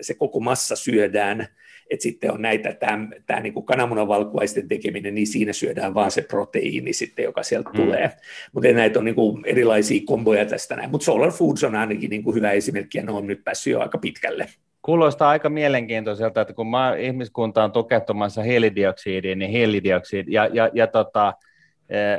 se 0.00 0.14
koko 0.14 0.40
massa 0.40 0.76
syödään 0.76 1.48
että 1.90 2.02
sitten 2.02 2.32
on 2.32 2.42
näitä, 2.42 2.72
tämä, 2.72 3.08
tämä 3.26 3.40
niin 3.40 3.52
kuin 3.52 3.66
kananmunavalkuaisten 3.66 4.68
tekeminen, 4.68 5.14
niin 5.14 5.26
siinä 5.26 5.52
syödään 5.52 5.94
vaan 5.94 6.10
se 6.10 6.22
proteiini 6.22 6.92
sitten, 6.92 7.24
joka 7.24 7.42
sieltä 7.42 7.70
mm. 7.70 7.76
tulee. 7.76 8.10
Mutta 8.52 8.72
näitä 8.72 8.98
on 8.98 9.04
niin 9.04 9.14
kuin 9.14 9.42
erilaisia 9.46 10.02
komboja 10.06 10.46
tästä 10.46 10.76
näin. 10.76 10.90
Mutta 10.90 11.04
Solar 11.04 11.30
Foods 11.30 11.64
on 11.64 11.74
ainakin 11.74 12.10
niin 12.10 12.22
kuin 12.22 12.36
hyvä 12.36 12.50
esimerkki, 12.50 12.98
ja 12.98 13.04
ne 13.04 13.12
on 13.12 13.26
nyt 13.26 13.44
päässyt 13.44 13.72
jo 13.72 13.80
aika 13.80 13.98
pitkälle. 13.98 14.46
Kuulostaa 14.82 15.30
aika 15.30 15.48
mielenkiintoiselta, 15.48 16.40
että 16.40 16.54
kun 16.54 16.66
maa, 16.66 16.94
ihmiskunta 16.94 17.64
on 17.64 17.72
tukehtumassa 17.72 18.42
hiilidioksidiin, 18.42 19.38
niin 19.38 19.50
hiilidioksidi 19.50 20.32
ja, 20.32 20.46
ja, 20.52 20.70
ja 20.72 20.86
tota, 20.86 21.32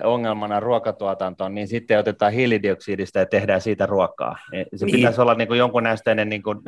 ongelmana 0.04 0.60
ruokatuotantoon, 0.60 1.56
niin 1.56 1.68
sitten 1.68 2.00
otetaan 2.00 2.34
hiilidioksidista 2.34 3.20
ja 3.20 3.26
tehdään 3.26 3.62
siitä 3.62 3.86
ruokaa. 3.86 4.38
Se 4.76 4.86
niin. 4.86 4.96
pitäisi 4.96 5.22
olla 5.22 5.34
niin 5.34 5.48
kuin 5.48 5.58
jonkun 5.58 5.84
näistä 5.84 6.16
niin 6.16 6.44
kuin, 6.44 6.60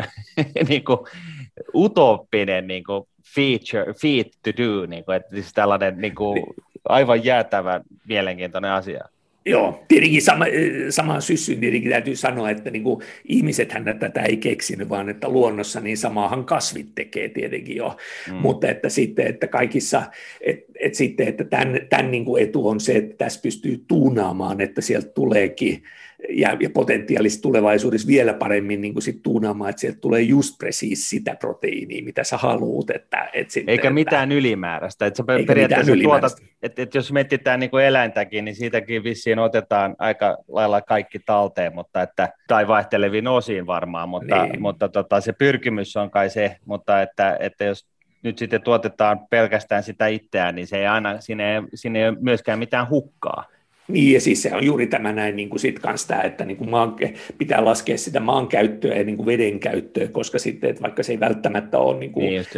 niin 0.69 0.83
kuin 0.83 0.99
utooppinen 1.75 2.67
niin 2.67 2.83
kuin 2.83 3.07
feature, 3.35 3.93
feat 3.93 4.27
to 4.43 4.63
do, 4.63 4.85
niin 4.85 5.05
kuin, 5.05 5.15
että 5.15 5.35
siis 5.35 5.53
tällainen 5.53 5.97
niin 5.97 6.15
kuin, 6.15 6.43
aivan 6.89 7.25
jäätävän 7.25 7.81
mielenkiintoinen 8.07 8.71
asia. 8.71 9.05
Joo, 9.47 9.83
tietenkin 9.87 10.21
sama, 10.21 10.45
samaan 10.89 11.21
syssyyn 11.21 11.59
tietenkin 11.59 11.91
täytyy 11.91 12.15
sanoa, 12.15 12.49
että 12.49 12.71
niin 12.71 12.83
kuin 12.83 13.01
ihmisethän 13.25 13.83
tätä 13.99 14.21
ei 14.21 14.37
keksinyt, 14.37 14.89
vaan 14.89 15.09
että 15.09 15.29
luonnossa 15.29 15.79
niin 15.79 15.97
samaahan 15.97 16.45
kasvit 16.45 16.87
tekee 16.95 17.29
tietenkin 17.29 17.75
jo, 17.75 17.97
mm. 18.27 18.35
mutta 18.35 18.67
että 18.67 18.89
sitten, 18.89 19.27
että 19.27 19.47
kaikissa, 19.47 20.03
et, 20.41 20.65
et 20.79 20.95
sitten, 20.95 21.27
että 21.27 21.43
tämän, 21.43 21.79
tämän 21.89 22.11
niin 22.11 22.25
kuin 22.25 22.43
etu 22.43 22.67
on 22.67 22.79
se, 22.79 22.95
että 22.95 23.15
tässä 23.17 23.39
pystyy 23.43 23.83
tuunaamaan, 23.87 24.61
että 24.61 24.81
sieltä 24.81 25.09
tuleekin 25.09 25.83
ja, 26.30 26.57
ja 26.59 26.70
potentiaalisesti 26.70 27.41
tulevaisuudessa 27.41 28.07
vielä 28.07 28.34
paremmin 28.34 28.82
niin 28.82 28.93
kuin 28.93 29.03
sit 29.03 29.24
tuunaamaan, 29.24 29.70
että 29.70 29.80
sieltä 29.80 29.99
tulee 29.99 30.22
just 30.22 30.57
presiis 30.57 31.09
sitä 31.09 31.36
proteiiniä, 31.36 32.03
mitä 32.03 32.24
sä 32.24 32.38
haluut. 32.38 32.89
Että, 32.89 33.30
et 33.34 33.49
sitten, 33.49 33.72
eikä 33.72 33.82
että, 33.82 33.93
mitään 33.93 34.32
ylimääräistä. 34.32 35.05
Että 35.05 35.24
sä 35.28 35.34
eikä 35.34 35.47
periaatteessa 35.47 35.93
tuotat, 36.03 36.34
että, 36.61 36.82
että 36.82 36.97
jos 36.97 37.11
mietitään 37.11 37.59
niin 37.59 37.70
kuin 37.70 37.84
eläintäkin, 37.84 38.45
niin 38.45 38.55
siitäkin 38.55 39.03
vissiin 39.03 39.39
otetaan 39.39 39.95
aika 39.99 40.38
lailla 40.47 40.82
kaikki 40.82 41.20
talteen, 41.20 41.76
mutta 41.76 42.01
että, 42.01 42.30
tai 42.47 42.68
vaihtelevin 42.68 43.28
osiin 43.28 43.68
varmaan, 43.68 44.09
mutta, 44.09 44.43
niin. 44.43 44.61
mutta 44.61 44.89
tota, 44.89 45.22
se 45.22 45.34
pyrkimys 45.34 45.97
on 45.97 46.11
kai 46.11 46.30
se, 46.30 46.57
mutta 46.65 47.01
että, 47.01 47.38
että 47.39 47.63
jos 47.63 47.88
nyt 48.24 48.38
sitten 48.38 48.61
tuotetaan 48.61 49.20
pelkästään 49.30 49.84
sitä 49.84 50.07
itseään, 50.07 50.55
niin 50.55 50.68
se 50.68 50.78
ei 50.78 50.88
aina, 50.88 51.22
sinne 51.22 51.55
ei, 51.55 51.61
sinne 51.74 51.99
ei 51.99 52.09
ole 52.09 52.18
myöskään 52.22 52.59
mitään 52.59 52.89
hukkaa. 52.89 53.56
Niin, 53.88 54.13
ja 54.13 54.21
siis 54.21 54.41
se 54.41 54.55
on 54.55 54.65
juuri 54.65 54.88
tämä 54.88 55.11
näin 55.11 55.35
niin 55.35 55.49
kuin 55.49 55.59
sit 55.59 55.79
kanssa 55.79 56.07
tämä, 56.07 56.21
että 56.21 56.45
niin 56.45 56.57
kuin 56.57 56.69
maan, 56.69 56.95
pitää 57.38 57.65
laskea 57.65 57.97
sitä 57.97 58.19
maankäyttöä 58.19 58.95
ja 58.95 59.03
niin 59.03 59.17
kuin 59.17 59.25
veden 59.25 59.59
käyttöä, 59.59 60.07
koska 60.07 60.39
sitten, 60.39 60.69
että 60.69 60.81
vaikka 60.81 61.03
se 61.03 61.11
ei 61.11 61.19
välttämättä 61.19 61.79
ole 61.79 61.99
niin 61.99 62.11
kuin 62.11 62.25
niin 62.25 62.35
just, 62.38 62.49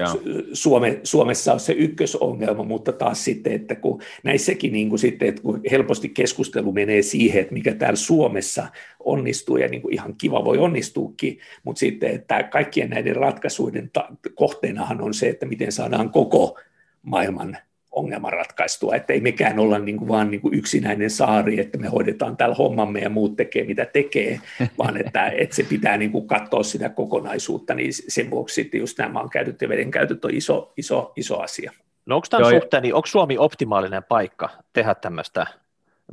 Suome, 0.53 0.99
Suomessa 1.03 1.53
on 1.53 1.59
se 1.59 1.73
ykkösongelma, 1.73 2.63
mutta 2.63 2.91
taas 2.91 3.25
sitten, 3.25 3.53
että 3.53 3.75
kun 3.75 4.01
näissäkin 4.23 4.73
niin 4.73 4.89
kuin 4.89 4.99
sitten, 4.99 5.27
että 5.27 5.41
kun 5.41 5.61
helposti 5.71 6.09
keskustelu 6.09 6.71
menee 6.71 7.01
siihen, 7.01 7.41
että 7.41 7.53
mikä 7.53 7.73
täällä 7.73 7.95
Suomessa 7.95 8.67
onnistuu, 8.99 9.57
ja 9.57 9.67
niin 9.67 9.81
kuin 9.81 9.93
ihan 9.93 10.15
kiva 10.15 10.45
voi 10.45 10.57
onnistuukin, 10.57 11.39
mutta 11.63 11.79
sitten, 11.79 12.09
että 12.09 12.43
kaikkien 12.43 12.89
näiden 12.89 13.15
ratkaisuiden 13.15 13.89
ta- 13.93 14.09
kohteenahan 14.35 15.01
on 15.01 15.13
se, 15.13 15.29
että 15.29 15.45
miten 15.45 15.71
saadaan 15.71 16.09
koko 16.09 16.59
maailman 17.01 17.57
ongelman 17.91 18.33
ratkaistua, 18.33 18.95
että 18.95 19.13
ei 19.13 19.21
mekään 19.21 19.59
olla 19.59 19.79
niin 19.79 19.97
kuin 19.97 20.07
vaan 20.07 20.31
niin 20.31 20.41
kuin 20.41 20.53
yksinäinen 20.53 21.09
saari, 21.09 21.59
että 21.59 21.77
me 21.77 21.87
hoidetaan 21.87 22.37
täällä 22.37 22.55
hommamme 22.55 22.99
ja 22.99 23.09
muut 23.09 23.35
tekee 23.35 23.63
mitä 23.63 23.85
tekee, 23.85 24.41
vaan 24.77 24.97
että, 24.97 25.27
että 25.27 25.55
se 25.55 25.63
pitää 25.63 25.97
niin 25.97 26.11
kuin 26.11 26.27
katsoa 26.27 26.63
sitä 26.63 26.89
kokonaisuutta, 26.89 27.73
niin 27.73 27.91
sen 27.93 28.29
vuoksi 28.29 28.55
sitten 28.55 28.79
just 28.79 28.97
nämä 28.97 29.13
maankäytöt 29.13 29.61
ja 29.61 29.69
vedenkäytöt 29.69 30.25
on 30.25 30.31
iso, 30.33 30.73
iso, 30.77 31.13
iso 31.15 31.39
asia. 31.39 31.71
No 32.05 32.15
onko 32.15 32.27
tämän 32.29 32.51
Joo, 32.51 32.59
suhteen, 32.59 32.83
niin 32.83 32.95
onko 32.95 33.07
Suomi 33.07 33.37
optimaalinen 33.37 34.03
paikka 34.03 34.49
tehdä 34.73 34.95
tämmöistä 34.95 35.45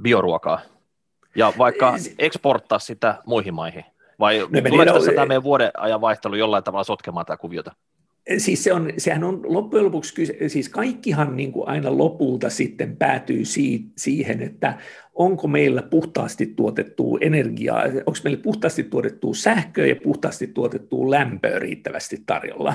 bioruokaa 0.02 0.60
ja 1.34 1.52
vaikka 1.58 1.94
eksporttaa 2.18 2.78
sitä 2.78 3.14
muihin 3.26 3.54
maihin? 3.54 3.84
Vai 4.18 4.38
no, 4.38 4.60
tuleeko 4.68 4.92
tässä 4.92 5.12
tämä 5.12 5.26
meidän 5.26 5.42
vuoden 5.42 5.70
ajan 5.76 6.00
vaihtelu 6.00 6.34
jollain 6.34 6.64
tavalla 6.64 6.84
sotkemaan 6.84 7.26
tätä 7.26 7.36
kuviota? 7.36 7.72
Siis 8.38 8.64
se 8.64 8.72
on, 8.72 8.92
sehän 8.98 9.24
on 9.24 9.40
loppujen 9.44 9.84
lopuksi 9.84 10.26
siis 10.46 10.68
kaikkihan 10.68 11.36
niin 11.36 11.52
kuin 11.52 11.68
aina 11.68 11.98
lopulta 11.98 12.50
sitten 12.50 12.96
päätyy 12.96 13.42
siihen, 13.96 14.42
että 14.42 14.78
onko 15.16 15.48
meillä 15.48 15.82
puhtaasti 15.82 16.46
tuotettua 16.46 17.18
energiaa, 17.20 17.82
onko 17.82 18.18
meillä 18.24 18.42
puhtaasti 18.42 18.84
tuotettua 18.84 19.34
sähköä 19.34 19.86
ja 19.86 19.96
puhtaasti 19.96 20.46
tuotettua 20.46 21.10
lämpöä 21.10 21.58
riittävästi 21.58 22.22
tarjolla. 22.26 22.74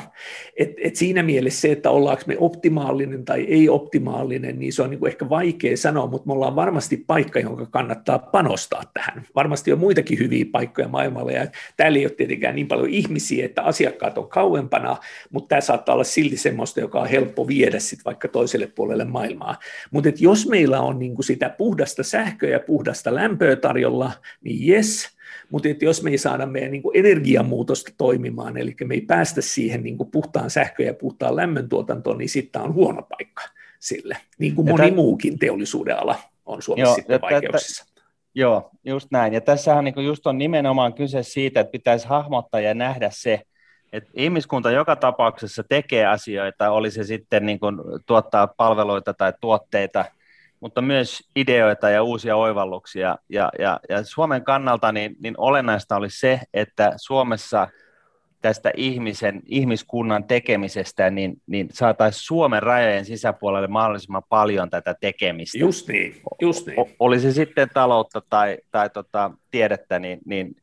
Et, 0.58 0.70
et 0.78 0.96
siinä 0.96 1.24
mielessä 1.24 1.62
se, 1.62 1.72
että 1.72 1.90
ollaanko 1.90 2.24
me 2.28 2.36
optimaalinen 2.40 3.26
tai 3.26 3.42
ei 3.42 3.70
optimaalinen, 3.70 4.60
niin 4.60 4.74
se 4.74 4.82
on 4.82 4.90
niin 4.90 5.08
ehkä 5.08 5.30
vaikea 5.30 5.78
sanoa, 5.78 6.08
mutta 6.08 6.28
me 6.28 6.34
ollaan 6.34 6.56
varmasti 6.56 6.98
paikka, 7.08 7.40
jonka 7.40 7.66
kannattaa 7.66 8.20
panostaa 8.20 8.84
tähän. 8.94 9.26
Varmasti 9.36 9.74
on 9.74 9.80
muitakin 9.80 10.20
hyviä 10.20 10.46
paikkoja 10.52 10.88
maailmalla, 10.88 11.32
ja 11.32 11.48
täällä 11.78 11.98
ei 12.00 12.06
ole 12.06 12.12
tietenkään 12.12 12.56
niin 12.56 12.68
paljon 12.68 12.90
ihmisiä, 12.90 13.46
että 13.46 13.62
asiakkaat 13.62 14.18
on 14.18 14.30
kauempana, 14.30 14.98
mutta 15.32 15.48
tämä 15.48 15.62
saattaa 15.62 15.94
olla 15.96 16.04
silti 16.04 16.38
semmoista, 16.38 16.80
joka 16.80 17.00
on 17.00 17.08
helppo 17.08 17.48
viedä 17.48 17.80
sitten 17.80 18.06
vaikka 18.06 18.28
toiselle 18.28 18.68
puolelle 18.68 19.06
maailmaa. 19.06 19.58
Mutta 19.92 20.10
jos 20.20 20.48
meillä 20.48 20.82
on 20.82 21.00
niin 21.00 21.16
kuin 21.16 21.26
sitä 21.26 21.50
puhdasta 21.50 22.04
sähköä, 22.04 22.31
sähköä 22.32 22.50
ja 22.50 22.60
puhdasta 22.60 23.16
lämpöä 23.16 23.56
tarjolla, 23.56 24.12
niin 24.44 24.68
jes, 24.68 25.18
mutta 25.50 25.68
jos 25.82 26.04
me 26.04 26.10
ei 26.10 26.18
saada 26.18 26.46
meidän 26.46 26.72
niin 26.72 26.82
kuin 26.82 26.98
energiamuutosta 26.98 27.92
toimimaan, 27.98 28.58
eli 28.58 28.76
me 28.84 28.94
ei 28.94 29.02
päästä 29.02 29.42
siihen 29.42 29.84
niin 29.84 29.98
kuin 29.98 30.12
puhtaan 30.12 30.50
sähköä 30.50 30.86
ja 30.86 30.94
puhtaan 30.94 31.36
lämmön 31.36 31.70
tuotantoon, 31.70 32.18
niin 32.18 32.30
sitten 32.30 32.62
on 32.62 32.74
huono 32.74 33.02
paikka 33.02 33.44
sille, 33.80 34.18
niin 34.40 34.56
kuin 34.56 34.68
moni 34.68 34.78
tämän... 34.78 34.96
muukin 34.96 35.40
teollisuuden 35.40 36.00
ala 36.00 36.16
on 36.46 36.62
Suomessa 36.62 36.90
Joo, 36.90 36.96
sitten 36.96 37.22
vaikeuksissa. 37.22 37.86
Joo, 38.36 38.70
just 38.86 39.08
näin. 39.12 39.34
Ja 39.34 39.42
tässähän 39.42 39.84
niin 39.84 40.06
just 40.06 40.28
on 40.28 40.38
nimenomaan 40.38 40.94
kyse 40.94 41.24
siitä, 41.24 41.60
että 41.60 41.72
pitäisi 41.72 42.08
hahmottaa 42.08 42.62
ja 42.62 42.74
nähdä 42.74 43.10
se, 43.14 43.42
että 43.94 44.10
ihmiskunta 44.14 44.72
joka 44.72 44.96
tapauksessa 44.96 45.64
tekee 45.70 46.06
asioita, 46.06 46.72
oli 46.72 46.92
se 46.92 47.04
sitten 47.04 47.46
niin 47.46 47.60
kuin 47.60 47.76
tuottaa 48.06 48.48
palveluita 48.48 49.14
tai 49.14 49.34
tuotteita– 49.42 50.06
mutta 50.62 50.82
myös 50.82 51.30
ideoita 51.36 51.90
ja 51.90 52.04
uusia 52.04 52.36
oivalluksia. 52.36 53.18
Ja, 53.30 53.50
ja, 53.60 53.80
ja 53.90 54.04
Suomen 54.04 54.44
kannalta 54.44 54.92
niin, 54.92 55.16
niin 55.20 55.36
olennaista 55.38 55.96
oli 55.96 56.10
se, 56.10 56.40
että 56.54 56.94
Suomessa 56.98 57.68
tästä 58.42 58.72
ihmisen, 58.78 59.42
ihmiskunnan 59.46 60.24
tekemisestä, 60.24 61.10
niin, 61.10 61.42
niin 61.48 61.70
saataisiin 61.72 62.24
Suomen 62.24 62.64
rajojen 62.64 63.06
sisäpuolelle 63.06 63.68
mahdollisimman 63.68 64.24
paljon 64.30 64.70
tätä 64.70 64.96
tekemistä. 65.02 65.58
Just 65.58 65.88
niin, 65.88 66.22
just 66.42 66.68
niin. 66.68 66.80
O, 66.80 66.90
oli 67.00 67.20
se 67.20 67.32
sitten 67.32 67.70
taloutta 67.74 68.22
tai, 68.30 68.58
tai 68.72 68.90
tota, 68.90 69.32
tiedettä, 69.52 70.00
niin, 70.00 70.20
niin 70.26 70.56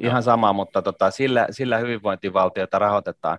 ihan 0.00 0.22
sama, 0.22 0.52
mutta 0.52 0.82
tota, 0.82 1.10
sillä, 1.10 1.46
sillä 1.50 1.78
hyvinvointivaltiota 1.78 2.78
rahoitetaan. 2.78 3.38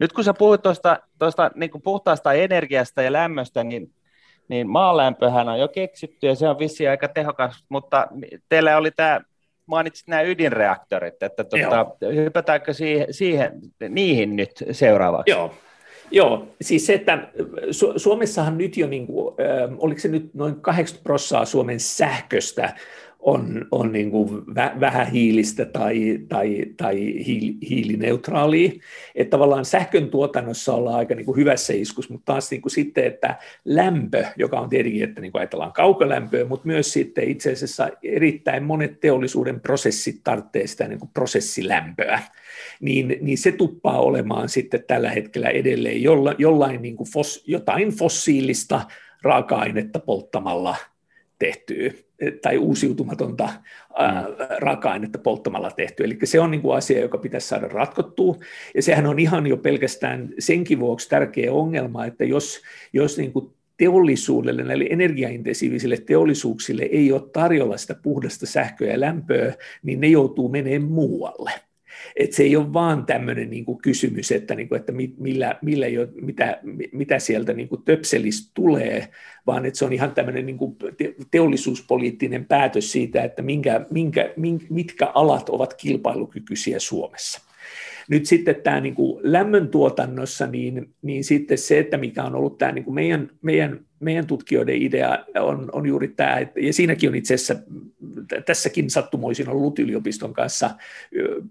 Nyt 0.00 0.12
kun 0.12 0.24
sä 0.24 0.34
puhuit 0.34 0.62
tuosta, 0.62 0.98
tuosta 1.18 1.50
niin 1.54 1.70
puhtaasta 1.84 2.32
energiasta 2.32 3.02
ja 3.02 3.12
lämmöstä, 3.12 3.64
niin 3.64 3.90
niin 4.48 4.68
maalämpöhän 4.68 5.48
on 5.48 5.58
jo 5.58 5.68
keksitty 5.68 6.26
ja 6.26 6.34
se 6.34 6.48
on 6.48 6.58
vissi 6.58 6.88
aika 6.88 7.08
tehokas, 7.08 7.64
mutta 7.68 8.06
teillä 8.48 8.76
oli 8.76 8.90
tämä, 8.90 9.20
mainitsit 9.66 10.08
nämä 10.08 10.22
ydinreaktorit, 10.22 11.22
että 11.22 11.44
tuota, 11.44 11.86
hypätäänkö 12.14 12.72
siihen, 12.72 13.06
siihen, 13.10 13.52
niihin 13.88 14.36
nyt 14.36 14.50
seuraavaksi? 14.72 15.30
Joo, 15.30 15.54
Joo, 16.10 16.48
siis 16.60 16.86
se, 16.86 16.94
että 16.94 17.28
Su- 17.70 17.92
Suomessahan 17.96 18.58
nyt 18.58 18.76
jo, 18.76 18.86
niin 18.86 19.06
kuin, 19.06 19.34
äh, 19.40 19.76
oliko 19.78 20.00
se 20.00 20.08
nyt 20.08 20.34
noin 20.34 20.60
80 20.60 21.04
prosenttia 21.04 21.44
Suomen 21.44 21.80
sähköstä 21.80 22.74
on, 23.18 23.66
on 23.70 23.92
niin 23.92 24.10
kuin 24.10 24.54
vä, 24.54 24.72
vähän 24.80 25.10
hiilistä 25.10 25.64
tai, 25.64 26.18
tai, 26.28 26.66
tai 26.76 26.96
hiilineutraalia. 27.68 28.70
Että 29.14 29.30
tavallaan 29.30 29.64
sähkön 29.64 30.10
tuotannossa 30.10 30.74
ollaan 30.74 30.98
aika 30.98 31.14
niin 31.14 31.26
kuin 31.26 31.36
hyvässä 31.36 31.72
iskussa, 31.72 32.12
mutta 32.12 32.32
taas 32.32 32.50
niin 32.50 32.62
kuin 32.62 32.72
sitten, 32.72 33.04
että 33.04 33.38
lämpö, 33.64 34.24
joka 34.36 34.60
on 34.60 34.68
tietenkin, 34.68 35.04
että 35.04 35.20
niin 35.20 35.32
kuin 35.32 35.40
ajatellaan 35.40 35.72
kaukolämpöä, 35.72 36.44
mutta 36.44 36.66
myös 36.66 36.92
sitten 36.92 37.28
itse 37.28 37.52
asiassa 37.52 37.88
erittäin 38.02 38.64
monet 38.64 39.00
teollisuuden 39.00 39.60
prosessit 39.60 40.20
tarvitsee 40.24 40.66
sitä 40.66 40.88
niin 40.88 40.98
kuin 40.98 41.10
prosessilämpöä, 41.14 42.22
niin, 42.80 43.18
niin 43.20 43.38
se 43.38 43.52
tuppaa 43.52 44.00
olemaan 44.00 44.48
sitten 44.48 44.84
tällä 44.86 45.10
hetkellä 45.10 45.48
edelleen 45.48 46.02
jolla, 46.02 46.34
jollain 46.38 46.82
niin 46.82 46.96
kuin 46.96 47.08
fos, 47.12 47.44
jotain 47.46 47.88
fossiilista 47.88 48.82
raaka-ainetta 49.22 49.98
polttamalla 49.98 50.76
tehtyä 51.38 51.90
tai 52.42 52.58
uusiutumatonta 52.58 53.48
ää, 53.98 54.22
mm. 54.22 54.34
raaka-ainetta 54.58 55.18
polttamalla 55.18 55.70
tehty. 55.70 56.04
Eli 56.04 56.18
se 56.24 56.40
on 56.40 56.50
niin 56.50 56.62
kuin 56.62 56.76
asia, 56.76 57.00
joka 57.00 57.18
pitäisi 57.18 57.48
saada 57.48 57.68
ratkottua. 57.68 58.36
Ja 58.74 58.82
sehän 58.82 59.06
on 59.06 59.18
ihan 59.18 59.46
jo 59.46 59.56
pelkästään 59.56 60.28
senkin 60.38 60.80
vuoksi 60.80 61.08
tärkeä 61.08 61.52
ongelma, 61.52 62.06
että 62.06 62.24
jos, 62.24 62.62
jos 62.92 63.18
niin 63.18 63.32
kuin 63.32 63.50
teollisuudelle, 63.76 64.62
näille 64.62 64.86
energiaintensiivisille 64.90 65.96
teollisuuksille 65.96 66.82
ei 66.82 67.12
ole 67.12 67.22
tarjolla 67.32 67.76
sitä 67.76 67.94
puhdasta 68.02 68.46
sähköä 68.46 68.92
ja 68.92 69.00
lämpöä, 69.00 69.54
niin 69.82 70.00
ne 70.00 70.06
joutuu 70.06 70.48
menemään 70.48 70.92
muualle. 70.92 71.50
Et 72.16 72.32
se 72.32 72.42
ei 72.42 72.56
ole 72.56 72.72
vaan 72.72 73.06
tämmöinen 73.06 73.50
niin 73.50 73.64
kuin 73.64 73.78
kysymys, 73.78 74.32
että, 74.32 74.54
niin 74.54 74.68
kuin, 74.68 74.80
että 74.80 74.92
millä, 75.18 75.58
millä 75.62 75.86
jo, 75.86 76.08
mitä, 76.20 76.60
mitä 76.92 77.18
sieltä 77.18 77.52
niin 77.52 77.68
kuin 77.68 77.82
töpselistä 77.82 78.50
tulee, 78.54 79.08
vaan 79.46 79.66
että 79.66 79.78
se 79.78 79.84
on 79.84 79.92
ihan 79.92 80.14
tämmöinen 80.14 80.46
niin 80.46 80.58
kuin 80.58 80.76
teollisuuspoliittinen 81.30 82.44
päätös 82.44 82.92
siitä, 82.92 83.24
että 83.24 83.42
minkä, 83.42 83.86
minkä, 83.90 84.32
mitkä 84.70 85.06
alat 85.14 85.48
ovat 85.48 85.74
kilpailukykyisiä 85.74 86.78
Suomessa. 86.78 87.45
Nyt 88.08 88.26
sitten 88.26 88.56
tämä 88.62 88.80
niin 88.80 88.94
kuin 88.94 89.20
lämmöntuotannossa, 89.22 90.46
niin, 90.46 90.94
niin 91.02 91.24
sitten 91.24 91.58
se, 91.58 91.78
että 91.78 91.96
mikä 91.96 92.24
on 92.24 92.34
ollut 92.34 92.58
tämä 92.58 92.72
niin 92.72 92.84
kuin 92.84 92.94
meidän, 92.94 93.30
meidän, 93.42 93.80
meidän 94.00 94.26
tutkijoiden 94.26 94.82
idea 94.82 95.24
on, 95.40 95.68
on 95.72 95.86
juuri 95.86 96.08
tämä, 96.08 96.36
että, 96.38 96.60
ja 96.60 96.72
siinäkin 96.72 97.08
on 97.08 97.14
itse 97.14 97.34
asiassa, 97.34 97.56
tässäkin 98.46 98.90
sattumoisin 98.90 99.48
ollut 99.48 99.78
yliopiston 99.78 100.34
kanssa 100.34 100.70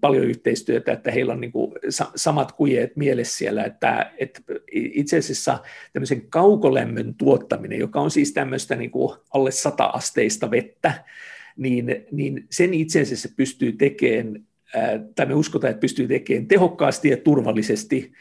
paljon 0.00 0.24
yhteistyötä, 0.24 0.92
että 0.92 1.10
heillä 1.10 1.32
on 1.32 1.40
niin 1.40 1.52
kuin 1.52 1.72
samat 2.14 2.52
kujeet 2.52 2.96
mielessä 2.96 3.38
siellä, 3.38 3.64
että, 3.64 4.12
että 4.18 4.40
itse 4.72 5.18
asiassa 5.18 5.58
tämmöisen 5.92 6.22
kaukolämmön 6.28 7.14
tuottaminen, 7.14 7.78
joka 7.78 8.00
on 8.00 8.10
siis 8.10 8.32
tämmöistä 8.32 8.76
niin 8.76 8.90
kuin 8.90 9.16
alle 9.34 9.50
sata 9.50 9.84
asteista 9.84 10.50
vettä, 10.50 11.04
niin, 11.56 12.06
niin 12.12 12.46
sen 12.50 12.74
itse 12.74 13.00
asiassa 13.00 13.28
pystyy 13.36 13.72
tekemään 13.72 14.46
tai 15.14 15.26
me 15.26 15.34
uskotaan, 15.34 15.70
että 15.70 15.80
pystyy 15.80 16.08
tekemään 16.08 16.46
tehokkaasti 16.46 17.08
ja 17.08 17.16
turvallisesti 17.16 18.12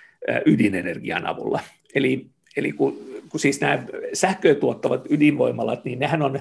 ydinenergian 0.46 1.26
avulla. 1.26 1.60
Eli, 1.96 2.26
eli 2.58 2.72
kun, 2.72 2.98
kun 3.30 3.40
siis 3.40 3.62
nämä 3.62 3.84
sähköä 4.14 4.56
tuottavat 4.56 5.06
ydinvoimalat, 5.10 5.86
niin 5.86 6.00
nehän 6.00 6.22
on, 6.22 6.40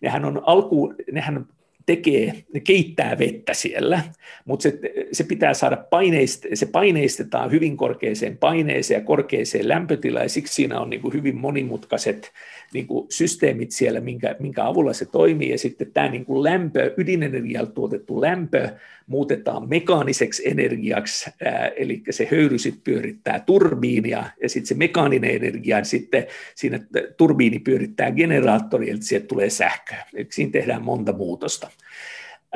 nehän 0.00 0.24
on 0.24 0.42
alku, 0.46 0.94
nehän 1.12 1.46
tekee, 1.86 2.44
keittää 2.64 3.18
vettä 3.18 3.54
siellä, 3.54 4.02
mutta 4.44 4.62
se, 4.62 4.80
se 5.12 5.24
pitää 5.24 5.54
saada 5.54 5.76
paineist, 5.76 6.46
se 6.54 6.66
paineistetaan 6.66 7.50
hyvin 7.50 7.76
korkeaseen 7.76 8.38
paineeseen 8.38 9.00
ja 9.00 9.04
korkeaseen 9.04 9.68
lämpötilaan, 9.68 10.24
ja 10.24 10.28
siksi 10.28 10.54
siinä 10.54 10.80
on 10.80 10.90
niin 10.90 11.00
kuin 11.00 11.14
hyvin 11.14 11.36
monimutkaiset 11.36 12.32
niin 12.74 12.86
kuin 12.86 13.06
systeemit 13.10 13.72
siellä, 13.72 14.00
minkä, 14.00 14.36
minkä 14.38 14.66
avulla 14.66 14.92
se 14.92 15.04
toimii, 15.04 15.50
ja 15.50 15.58
sitten 15.58 15.92
tämä 15.92 16.08
niin 16.08 16.24
kuin 16.24 16.42
lämpö, 16.42 16.94
ydinenergialla 16.96 17.70
tuotettu 17.70 18.20
lämpö 18.20 18.68
muutetaan 19.06 19.68
mekaaniseksi 19.68 20.48
energiaksi, 20.48 21.30
ää, 21.44 21.68
eli 21.68 22.02
se 22.10 22.28
höyry 22.30 22.58
sitten 22.58 22.82
pyörittää 22.84 23.40
turbiinia, 23.40 24.24
ja 24.42 24.48
sitten 24.48 24.66
se 24.66 24.74
mekaaninen 24.74 25.30
energia, 25.30 25.84
sitten 25.84 26.26
siinä 26.54 26.80
turbiini 27.16 27.58
pyörittää 27.58 28.10
generaattori, 28.10 28.90
eli 28.90 29.02
sieltä 29.02 29.26
tulee 29.26 29.50
sähköä. 29.50 30.04
Eli 30.14 30.26
siinä 30.30 30.52
tehdään 30.52 30.82
monta 30.82 31.12
muutosta. 31.12 31.70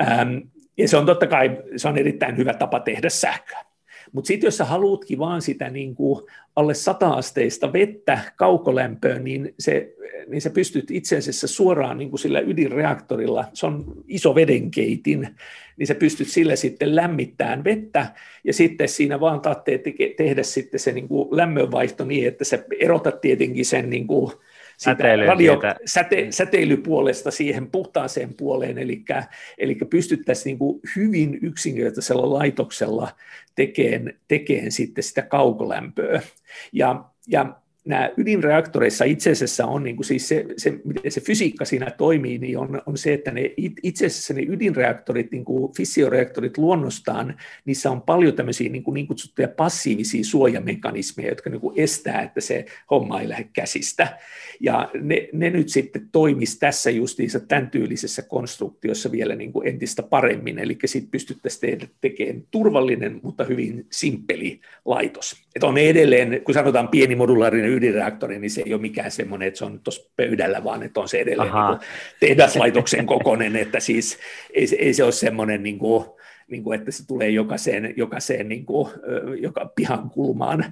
Ähm, 0.01 0.37
ja 0.77 0.87
se 0.87 0.97
on 0.97 1.05
totta 1.05 1.27
kai, 1.27 1.57
se 1.75 1.87
on 1.87 1.97
erittäin 1.97 2.37
hyvä 2.37 2.53
tapa 2.53 2.79
tehdä 2.79 3.09
sähköä. 3.09 3.59
Mutta 4.11 4.27
sitten 4.27 4.47
jos 4.47 4.57
sä 4.57 4.65
haluutkin 4.65 5.19
vaan 5.19 5.41
sitä 5.41 5.69
niin 5.69 5.95
kuin 5.95 6.25
alle 6.55 6.73
sata-asteista 6.73 7.73
vettä 7.73 8.19
kaukolämpöön, 8.35 9.23
niin, 9.23 9.53
se, 9.59 9.93
niin 10.27 10.41
sä 10.41 10.49
pystyt 10.49 10.91
itse 10.91 11.17
asiassa 11.17 11.47
suoraan 11.47 11.97
niin 11.97 12.09
kuin 12.09 12.19
sillä 12.19 12.39
ydinreaktorilla, 12.39 13.45
se 13.53 13.65
on 13.65 14.03
iso 14.07 14.35
vedenkeitin, 14.35 15.27
niin 15.77 15.87
sä 15.87 15.95
pystyt 15.95 16.27
sillä 16.27 16.55
sitten 16.55 16.95
lämmittämään 16.95 17.63
vettä, 17.63 18.07
ja 18.43 18.53
sitten 18.53 18.89
siinä 18.89 19.19
vaan 19.19 19.41
tarvitsee 19.41 19.81
tehdä 20.17 20.43
sitten 20.43 20.79
se 20.79 20.91
niin 20.91 21.07
kuin 21.07 21.37
lämmönvaihto 21.37 22.05
niin, 22.05 22.27
että 22.27 22.43
sä 22.43 22.63
erotat 22.79 23.21
tietenkin 23.21 23.65
sen 23.65 23.89
niin 23.89 24.07
kuin 24.07 24.31
Säteily 24.83 25.25
radio, 25.25 25.59
säte, 25.85 26.27
säteilypuolesta 26.29 27.31
siihen 27.31 27.71
puhtaaseen 27.71 28.33
puoleen, 28.33 28.77
eli, 28.77 29.03
eli 29.57 29.75
pystyttäisiin 29.75 30.45
niin 30.45 30.57
kuin 30.57 30.79
hyvin 30.95 31.39
yksinkertaisella 31.41 32.33
laitoksella 32.39 33.11
tekemään, 33.55 34.13
tekemään 34.27 34.71
sitten 34.71 35.03
sitä 35.03 35.21
kaukolämpöä. 35.21 36.21
Ja, 36.71 37.05
ja 37.27 37.60
nämä 37.85 38.09
ydinreaktoreissa 38.17 39.05
itse 39.05 39.31
asiassa 39.31 39.65
on 39.65 39.83
niin 39.83 39.95
kuin 39.95 40.05
siis 40.05 40.27
se, 40.27 40.45
se, 40.57 40.79
miten 40.85 41.11
se 41.11 41.21
fysiikka 41.21 41.65
siinä 41.65 41.91
toimii, 41.91 42.37
niin 42.37 42.57
on, 42.57 42.81
on 42.85 42.97
se, 42.97 43.13
että 43.13 43.31
ne, 43.31 43.53
itse 43.83 44.05
asiassa 44.05 44.33
ne 44.33 44.41
ydinreaktorit, 44.41 45.31
niin 45.31 45.45
kuin 45.45 45.73
fissioreaktorit 45.75 46.57
luonnostaan, 46.57 47.37
niissä 47.65 47.91
on 47.91 48.01
paljon 48.01 48.33
tämmöisiä 48.33 48.69
niin, 48.69 48.83
kuin 48.83 48.93
niin 48.93 49.07
kutsuttuja 49.07 49.47
passiivisia 49.47 50.23
suojamekanismeja, 50.23 51.29
jotka 51.29 51.49
niin 51.49 51.61
kuin 51.61 51.79
estää, 51.79 52.21
että 52.21 52.41
se 52.41 52.65
homma 52.91 53.21
ei 53.21 53.29
lähde 53.29 53.49
käsistä. 53.53 54.17
Ja 54.59 54.89
ne, 55.01 55.29
ne 55.33 55.49
nyt 55.49 55.69
sitten 55.69 56.09
toimisi 56.11 56.59
tässä 56.59 56.89
justiinsa 56.89 57.39
tämän 57.39 57.69
tyylisessä 57.69 58.21
konstruktiossa 58.21 59.11
vielä 59.11 59.35
niin 59.35 59.53
kuin 59.53 59.67
entistä 59.67 60.03
paremmin, 60.03 60.59
eli 60.59 60.77
sitten 60.85 61.11
pystyttäisiin 61.11 61.79
tekemään 62.01 62.43
turvallinen, 62.51 63.19
mutta 63.23 63.43
hyvin 63.43 63.85
simppeli 63.91 64.59
laitos. 64.85 65.35
Että 65.55 65.67
on 65.67 65.77
edelleen, 65.77 66.41
kun 66.43 66.53
sanotaan 66.53 66.87
pieni 66.87 67.15
modulaarinen 67.15 67.70
ydinreaktori, 67.71 68.39
niin 68.39 68.51
se 68.51 68.63
ei 68.65 68.73
ole 68.73 68.81
mikään 68.81 69.11
semmoinen, 69.11 69.47
että 69.47 69.57
se 69.57 69.65
on 69.65 69.79
tuossa 69.79 70.11
pöydällä, 70.17 70.63
vaan 70.63 70.83
että 70.83 70.99
on 70.99 71.09
se 71.09 71.19
edelleen 71.19 71.51
niin 71.51 71.79
tehdaslaitoksen 72.19 73.05
kokoinen, 73.05 73.55
että 73.55 73.79
siis 73.79 74.17
ei, 74.53 74.67
ei 74.79 74.93
se 74.93 75.03
ole 75.03 75.11
semmoinen 75.11 75.63
niin 75.63 75.79
kuin, 75.79 76.05
niin 76.47 76.63
kuin, 76.63 76.79
että 76.79 76.91
se 76.91 77.07
tulee 77.07 77.29
jokaiseen, 77.29 77.93
jokaiseen 77.97 78.49
niin 78.49 78.65
kuin, 78.65 78.91
joka 79.39 79.71
pihan 79.75 80.09
kulmaan 80.09 80.65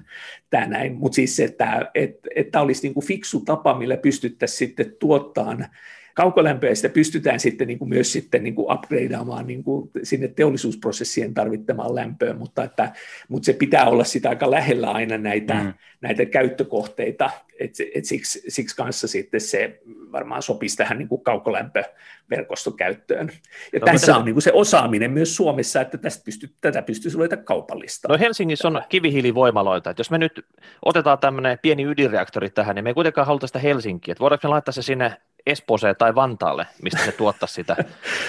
tämä 0.50 0.66
näin, 0.66 0.94
mutta 0.94 1.16
siis 1.16 1.40
että, 1.40 1.90
että, 1.94 2.28
että 2.36 2.60
olisi 2.60 2.82
niin 2.82 2.94
kuin 2.94 3.06
fiksu 3.06 3.40
tapa, 3.40 3.78
millä 3.78 3.96
pystyttäisiin 3.96 4.58
sitten 4.58 4.96
tuottamaan 4.98 5.66
kaukolämpöä, 6.20 6.74
sitä 6.74 6.88
pystytään 6.88 7.40
sitten 7.40 7.66
niin 7.66 7.78
kuin 7.78 7.88
myös 7.88 8.12
sitten 8.12 8.42
niin 8.42 8.54
kuin 8.54 8.72
upgradeaamaan 8.72 9.46
niin 9.46 9.64
kuin 9.64 9.90
sinne 10.02 10.28
teollisuusprosessien 10.28 11.34
tarvittamaan 11.34 11.94
lämpöön, 11.94 12.38
mutta, 12.38 12.64
että, 12.64 12.92
mutta 13.28 13.46
se 13.46 13.52
pitää 13.52 13.86
olla 13.86 14.04
sitä 14.04 14.28
aika 14.28 14.50
lähellä 14.50 14.90
aina 14.90 15.18
näitä, 15.18 15.54
mm. 15.54 15.72
näitä 16.00 16.26
käyttökohteita, 16.26 17.30
et, 17.60 17.70
et 17.94 18.04
siksi, 18.04 18.42
siksi 18.48 18.76
kanssa 18.76 19.08
sitten 19.08 19.40
se 19.40 19.80
varmaan 20.12 20.42
sopisi 20.42 20.76
tähän 20.76 20.98
niin 20.98 21.08
kuin 21.08 21.22
kaukolämpöverkostokäyttöön. 21.22 23.30
Ja 23.72 23.78
no, 23.78 23.84
tässä 23.84 24.16
on 24.16 24.24
niin 24.24 24.34
kuin 24.34 24.42
se 24.42 24.52
osaaminen 24.52 25.10
myös 25.10 25.36
Suomessa, 25.36 25.80
että 25.80 25.98
tästä 25.98 26.24
pystyy, 26.24 26.48
tätä 26.60 26.82
pystyisi 26.82 27.16
ruveta 27.16 27.36
kaupallista. 27.36 28.08
No 28.08 28.18
Helsingissä 28.18 28.68
on 28.68 28.82
kivihiilivoimaloita, 28.88 29.90
että 29.90 30.00
jos 30.00 30.10
me 30.10 30.18
nyt 30.18 30.46
otetaan 30.84 31.18
tämmöinen 31.18 31.58
pieni 31.62 31.84
ydinreaktori 31.84 32.50
tähän, 32.50 32.74
niin 32.74 32.84
me 32.84 32.90
ei 32.90 32.94
kuitenkaan 32.94 33.26
haluta 33.26 33.46
sitä 33.46 33.58
Helsinkiä, 33.58 34.12
että 34.12 34.22
voidaanko 34.22 34.48
me 34.48 34.50
laittaa 34.50 34.72
se 34.72 34.82
sinne 34.82 35.16
Espooseen 35.46 35.96
tai 35.96 36.14
Vantaalle, 36.14 36.66
mistä 36.82 37.04
se 37.04 37.12
tuottaa 37.12 37.46
sitä 37.46 37.76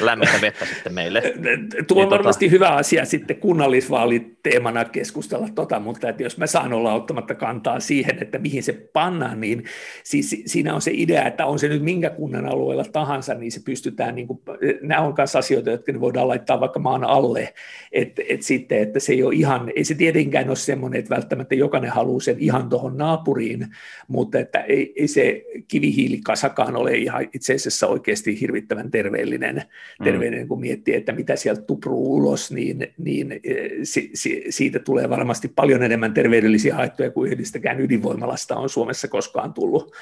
lämmintä 0.02 0.42
vettä 0.42 0.66
sitten 0.66 0.94
meille. 0.94 1.22
Tuo 1.22 1.32
on 1.32 2.02
niin, 2.02 2.08
tota- 2.08 2.10
varmasti 2.10 2.46
tota... 2.46 2.52
hyvä 2.52 2.70
asia 2.70 3.06
sitten 3.06 3.38
kunnallisvaalit 3.38 4.40
teemana 4.44 4.86
keskustella 4.86 5.48
tota, 5.56 5.80
mutta 5.80 6.10
että 6.10 6.24
jos 6.24 6.38
mä 6.38 6.48
saan 6.48 6.74
olla 6.74 6.94
ottamatta 6.94 7.36
kantaa 7.36 7.80
siihen, 7.80 8.18
että 8.22 8.40
mihin 8.40 8.64
se 8.64 8.90
pannaan, 8.94 9.42
niin 9.42 9.64
siis 10.04 10.44
siinä 10.46 10.76
on 10.76 10.82
se 10.82 10.92
idea, 10.94 11.28
että 11.28 11.46
on 11.46 11.60
se 11.60 11.68
nyt 11.68 11.84
minkä 11.84 12.10
kunnan 12.10 12.46
alueella 12.46 12.86
tahansa, 12.92 13.34
niin 13.34 13.52
se 13.52 13.62
pystytään, 13.66 14.16
niin 14.16 14.28
kuin, 14.28 14.40
nämä 14.82 15.02
on 15.02 15.14
myös 15.18 15.36
asioita, 15.36 15.72
jotka 15.72 15.92
ne 15.92 16.00
voidaan 16.00 16.28
laittaa 16.28 16.60
vaikka 16.60 16.80
maan 16.80 17.04
alle, 17.04 17.54
että 17.92 18.22
et 18.30 18.42
sitten, 18.42 18.78
että 18.78 19.00
se 19.00 19.14
ei 19.14 19.24
ole 19.24 19.36
ihan, 19.36 19.72
ei 19.76 19.84
se 19.84 19.96
tietenkään 19.96 20.48
ole 20.48 20.56
semmoinen, 20.56 21.00
että 21.00 21.16
välttämätttä 21.16 21.56
jokainen 21.56 21.92
haluaa 21.92 22.20
sen 22.20 22.40
ihan 22.40 22.70
tuohon 22.70 22.98
naapuriin, 22.98 23.68
mutta 24.08 24.40
että 24.40 24.60
ei, 24.60 24.94
ei 24.96 25.08
se 25.08 25.46
kivihiilikasakaan 25.68 26.76
ole 26.76 26.98
ihan 26.98 27.28
itse 27.34 27.54
asiassa 27.54 27.88
oikeasti 27.88 28.42
hirvittävän 28.42 28.92
terveellinen, 28.92 29.56
mm. 29.56 30.04
terveellinen 30.04 30.48
kun 30.48 30.60
miettii, 30.60 30.96
että 30.96 31.12
mitä 31.12 31.36
sieltä 31.36 31.62
tupruu 31.62 32.14
ulos, 32.14 32.52
niin, 32.52 32.88
niin 32.98 33.42
si, 33.84 34.10
si, 34.14 34.31
siitä 34.50 34.80
tulee 34.80 35.10
varmasti 35.10 35.48
paljon 35.48 35.84
enemmän 35.84 36.14
terveydellisiä 36.14 36.76
haittoja 36.76 37.12
kuin 37.12 37.32
yhdistäkään 37.32 37.82
ydinvoimalasta 37.82 38.56
on 38.56 38.70
Suomessa 38.70 39.08
koskaan 39.08 39.54
tullut. 39.54 39.94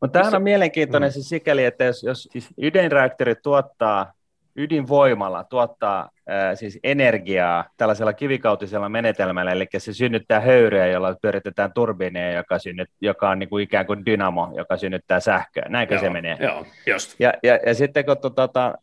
Mutta 0.00 0.12
tämähän 0.12 0.34
on 0.34 0.42
mielenkiintoinen 0.42 1.10
mm. 1.10 1.12
siis 1.12 1.28
sikäli, 1.28 1.64
että 1.64 1.84
jos, 1.84 2.02
jos 2.02 2.28
siis 2.32 2.48
ydinreaktori 2.58 3.34
tuottaa 3.34 4.12
ydinvoimalla 4.56 5.44
tuottaa 5.44 6.10
ää, 6.28 6.54
siis 6.54 6.78
energiaa 6.84 7.64
tällaisella 7.76 8.12
kivikautisella 8.12 8.88
menetelmällä, 8.88 9.52
eli 9.52 9.66
se 9.78 9.92
synnyttää 9.92 10.40
höyryä, 10.40 10.86
jolla 10.86 11.16
pyöritetään 11.22 11.72
turbiineja, 11.72 12.36
joka, 12.36 12.58
synnyt, 12.58 12.90
joka 13.00 13.30
on 13.30 13.38
niin 13.38 13.48
kuin 13.48 13.64
ikään 13.64 13.86
kuin 13.86 14.06
dynamo, 14.06 14.52
joka 14.56 14.76
synnyttää 14.76 15.20
sähköä. 15.20 15.66
Näinkö 15.68 15.94
joo, 15.94 16.00
se 16.00 16.10
menee? 16.10 16.36
Joo, 16.40 16.66
just. 16.86 17.20
Ja, 17.20 17.32
ja, 17.42 17.58
ja 17.66 17.74
sitten 17.74 18.04
kun 18.04 18.16
tuota, 18.36 18.74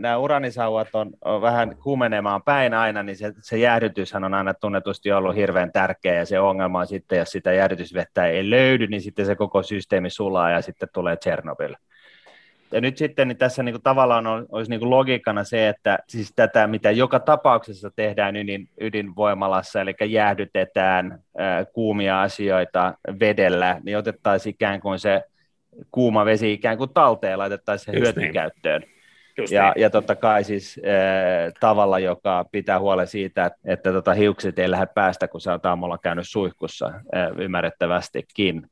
nämä 0.00 0.16
uranisauvat 0.16 0.88
on, 0.92 1.10
on 1.24 1.42
vähän 1.42 1.76
kuumenemaan 1.82 2.42
päin 2.42 2.74
aina, 2.74 3.02
niin 3.02 3.16
se, 3.16 3.32
se 3.40 3.58
jäähdytyshän 3.58 4.24
on 4.24 4.34
aina 4.34 4.54
tunnetusti 4.54 5.12
ollut 5.12 5.36
hirveän 5.36 5.72
tärkeä, 5.72 6.14
ja 6.14 6.26
se 6.26 6.40
ongelma 6.40 6.78
on 6.78 6.86
sitten, 6.86 7.18
jos 7.18 7.30
sitä 7.30 7.52
jäähdytysvettä 7.52 8.26
ei 8.26 8.50
löydy, 8.50 8.86
niin 8.86 9.00
sitten 9.00 9.26
se 9.26 9.34
koko 9.34 9.62
systeemi 9.62 10.10
sulaa, 10.10 10.50
ja 10.50 10.62
sitten 10.62 10.88
tulee 10.92 11.16
Tchernobyl 11.16 11.74
ja 12.74 12.80
nyt 12.80 12.96
sitten 12.96 13.28
niin 13.28 13.38
tässä 13.38 13.62
niin 13.62 13.72
kuin 13.72 13.82
tavallaan 13.82 14.26
on, 14.26 14.46
olisi 14.48 14.70
niin 14.70 14.80
kuin 14.80 14.90
logiikana 14.90 15.44
se, 15.44 15.68
että 15.68 15.98
siis 16.08 16.32
tätä, 16.36 16.66
mitä 16.66 16.90
joka 16.90 17.20
tapauksessa 17.20 17.90
tehdään 17.96 18.36
ydin, 18.36 18.68
ydinvoimalassa, 18.80 19.80
eli 19.80 19.94
jäähdytetään 20.06 21.18
ää, 21.38 21.64
kuumia 21.64 22.22
asioita 22.22 22.94
vedellä, 23.20 23.80
niin 23.84 23.98
otettaisiin 23.98 24.54
ikään 24.54 24.80
kuin 24.80 24.98
se 24.98 25.22
kuuma 25.90 26.24
vesi 26.24 26.52
ikään 26.52 26.78
kuin 26.78 26.90
talteen, 26.94 27.38
laitettaisiin 27.38 27.84
se 27.84 27.92
niin. 27.92 28.02
hyötykäyttöön. 28.02 28.82
Niin. 28.82 29.48
ja, 29.50 29.72
niin. 29.74 29.82
ja 29.82 29.90
totta 29.90 30.16
kai 30.16 30.44
siis 30.44 30.80
äh, 30.86 31.52
tavalla, 31.60 31.98
joka 31.98 32.44
pitää 32.52 32.80
huolen 32.80 33.06
siitä, 33.06 33.46
että, 33.46 33.58
että 33.64 33.92
tota, 33.92 34.14
hiukset 34.14 34.58
ei 34.58 34.70
lähde 34.70 34.86
päästä, 34.86 35.28
kun 35.28 35.40
sä 35.40 35.52
oot 35.52 35.66
aamulla 35.66 35.98
käynyt 35.98 36.28
suihkussa, 36.28 36.86
äh, 36.86 37.28
ymmärrettävästikin. 37.38 38.70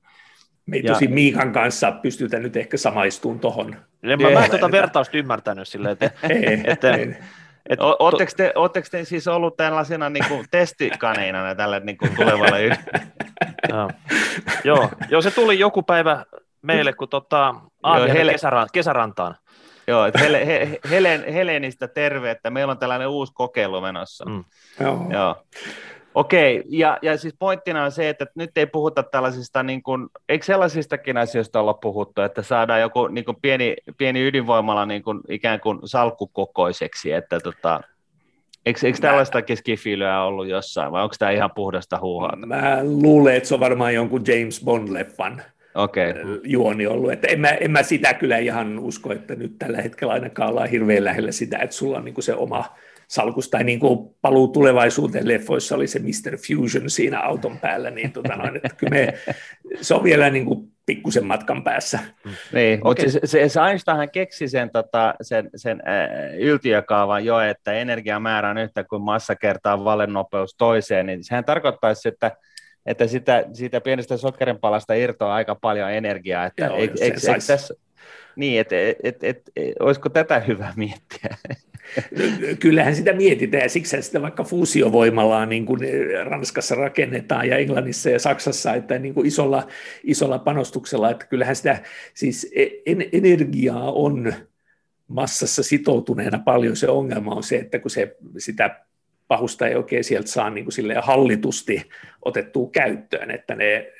Me 0.67 0.77
ei 0.77 0.83
ja... 0.85 0.93
tosi 0.93 1.09
Miikan 1.09 1.53
kanssa 1.53 1.93
pystytä 1.93 2.39
nyt 2.39 2.57
ehkä 2.57 2.77
samaistumaan 2.77 3.41
tuohon. 3.41 3.77
Mä, 4.03 4.31
mä 4.31 4.45
en 4.45 4.51
tuota 4.51 4.71
vertausta 4.71 5.17
ymmärtänyt 5.17 5.69
silleen, 5.69 5.93
että... 5.93 6.11
että. 6.73 6.99
Et, 7.69 7.79
Oletteko 7.81 8.33
te, 8.37 8.53
te 8.91 9.05
siis 9.05 9.29
ollut 9.29 9.57
tällaisena 9.57 10.11
niin 10.11 10.25
kuin 10.29 10.47
testikaniinana 10.51 11.55
tälle 11.55 11.81
niin 11.81 11.99
kuin 11.99 12.17
tulevalle 12.17 12.63
joo. 13.69 13.91
joo. 14.65 14.89
joo, 15.09 15.23
se 15.23 15.31
tuli 15.31 15.59
joku 15.59 15.83
päivä 15.83 16.25
meille, 16.63 16.93
kun 16.93 17.09
tota, 17.09 17.55
Aavi 17.83 18.11
Hele... 18.11 18.33
kesäran, 18.33 18.69
kesärantaan. 18.73 19.37
Joo, 19.87 20.07
että 20.07 20.19
Hele, 20.19 20.47
he, 20.47 20.79
Helen, 20.91 21.33
Helenistä 21.33 21.89
terve, 21.89 22.31
että 22.31 22.51
meillä 22.51 22.71
on 22.71 22.79
tällainen 22.79 23.09
uusi 23.09 23.33
kokeilu 23.35 23.81
menossa. 23.81 24.25
Mm. 24.25 24.45
Joo. 24.81 25.07
joo. 25.11 25.45
Okei, 26.15 26.63
ja, 26.69 26.99
ja 27.03 27.19
siis 27.19 27.35
pointtina 27.39 27.85
on 27.85 27.93
se, 27.93 28.09
että 28.09 28.27
nyt 28.35 28.59
ei 28.59 28.67
puhuta 28.67 29.03
tällaisista, 29.03 29.63
niin 29.63 29.83
kuin, 29.83 30.09
eikö 30.29 30.45
sellaisistakin 30.45 31.17
asioista 31.17 31.61
olla 31.61 31.75
puhuttu, 31.75 32.23
että 32.23 32.43
saadaan 32.43 32.81
joku 32.81 33.07
niin 33.07 33.25
kuin 33.25 33.37
pieni, 33.43 33.77
pieni 33.99 34.27
ydinvoimala 34.27 34.87
niin 34.87 35.03
kuin, 35.03 35.21
ikään 35.29 35.61
kuin 35.61 35.79
salkkukokoiseksi, 35.85 37.13
että 37.13 37.41
tota, 37.41 37.81
Eikö, 38.67 38.81
eikö 38.87 38.99
tällaistakin 38.99 39.57
skifilyä 39.57 40.23
ollut 40.23 40.49
jossain, 40.49 40.93
vai 40.93 41.03
onko 41.03 41.15
tämä 41.19 41.31
ihan 41.31 41.51
puhdasta 41.55 41.99
huuhaa? 42.01 42.37
Mä 42.37 42.79
luulen, 42.83 43.35
että 43.35 43.49
se 43.49 43.55
on 43.55 43.61
varmaan 43.61 43.95
jonkun 43.95 44.23
James 44.27 44.65
Bond-leffan 44.65 45.43
okay. 45.75 46.15
juoni 46.45 46.87
ollut. 46.87 47.13
Että 47.13 47.29
en, 47.29 47.41
mä, 47.41 47.49
en 47.49 47.71
mä 47.71 47.83
sitä 47.83 48.15
kyllä 48.15 48.39
ihan 48.39 48.79
usko, 48.79 49.13
että 49.13 49.35
nyt 49.35 49.53
tällä 49.59 49.83
hetkellä 49.83 50.13
ainakaan 50.13 50.51
ollaan 50.51 50.69
hirveän 50.69 51.05
lähellä 51.05 51.33
sitä, 51.33 51.59
että 51.59 51.77
sulla 51.77 51.99
on 51.99 52.05
niin 52.05 52.23
se 52.23 52.35
oma 52.35 52.65
salkusta, 53.13 53.51
tai 53.51 53.65
niin 53.65 53.81
kuin 53.81 54.15
paluu 54.21 54.49
tulevaisuuteen 54.49 55.29
leffoissa 55.29 55.75
oli 55.75 55.87
se 55.87 55.99
Mr. 55.99 56.37
Fusion 56.49 56.91
siinä 56.91 57.21
auton 57.21 57.59
päällä, 57.59 57.91
niin 57.91 58.13
tota 58.13 58.37
noin, 58.37 58.57
että 58.57 58.69
kyllä 58.77 58.91
me, 58.91 59.15
se 59.81 59.95
on 59.95 60.05
vielä 60.05 60.31
niin 60.31 60.45
kuin 60.45 60.73
pikkusen 60.87 61.27
matkan 61.27 61.65
päässä. 61.65 61.99
Niin, 62.53 62.81
okay. 62.87 63.07
mutta 63.07 63.27
se, 63.27 63.49
se 63.49 63.61
Einstein 63.69 64.11
keksi 64.13 64.49
sen, 64.49 64.71
tota, 64.71 65.15
sen, 65.23 65.51
sen 65.57 65.83
äh, 65.89 66.39
yltiökaavan 66.39 67.25
jo, 67.25 67.41
että 67.41 67.73
energiamäärä 67.73 68.51
on 68.51 68.59
yhtä 68.59 68.85
kuin 68.85 69.03
massa 69.03 69.37
kertaa 69.37 69.85
valennopeus 69.85 70.55
toiseen, 70.59 71.07
niin 71.07 71.25
sehän 71.25 71.45
tarkoittaisi, 71.45 72.09
että 72.09 72.37
että 72.87 73.07
sitä, 73.07 73.45
siitä 73.53 73.81
pienestä 73.81 74.17
sokerinpalasta 74.17 74.95
irtoaa 74.95 75.35
aika 75.35 75.55
paljon 75.55 75.91
energiaa. 75.91 76.45
Että 76.45 76.65
Joo, 76.65 76.77
eik, 76.77 76.91
eik, 77.01 77.15
eik 77.15 77.45
tässä, 77.47 77.75
niin, 78.37 78.61
että 78.61 78.77
et, 78.81 78.97
et, 79.03 79.25
et, 79.25 79.43
et, 79.57 79.75
olisiko 79.81 80.09
tätä 80.09 80.41
hyvä 80.41 80.73
miettiä? 80.77 81.37
Kyllähän 82.61 82.97
sitä 82.97 83.13
mietitään 83.13 83.63
ja 83.63 83.69
siksi 83.69 84.03
sitä 84.03 84.23
vaikka 84.23 84.45
fuusiovoimalla 84.45 85.47
niin 85.47 85.67
kuin 85.67 85.81
Ranskassa 86.25 86.75
rakennetaan 86.75 87.49
ja 87.49 87.59
Englannissa 87.59 88.11
ja 88.11 88.19
Saksassa, 88.19 88.75
että 88.75 88.99
niin 88.99 89.15
kuin 89.15 89.27
isolla, 89.27 89.69
isolla 90.05 90.39
panostuksella, 90.39 91.11
että 91.11 91.27
kyllähän 91.27 91.57
sitä 91.57 91.83
siis 92.15 92.53
e-, 92.55 92.69
energiaa 93.13 93.93
on 93.93 94.35
massassa 95.09 95.63
sitoutuneena 95.63 96.39
paljon. 96.39 96.77
Se 96.77 96.89
ongelma 96.89 97.35
on 97.35 97.43
se, 97.43 97.57
että 97.57 97.79
kun 97.79 97.91
se, 97.91 98.17
sitä 98.39 98.81
pahusta 99.33 99.67
ei 99.67 99.75
oikein 99.75 100.05
sieltä 100.05 100.29
saa 100.29 100.51
niin 100.51 100.65
kuin 100.65 100.75
hallitusti 101.03 101.83
otettua 102.25 102.71
käyttöön, 102.73 103.31
että 103.31 103.55
ne, 103.55 103.93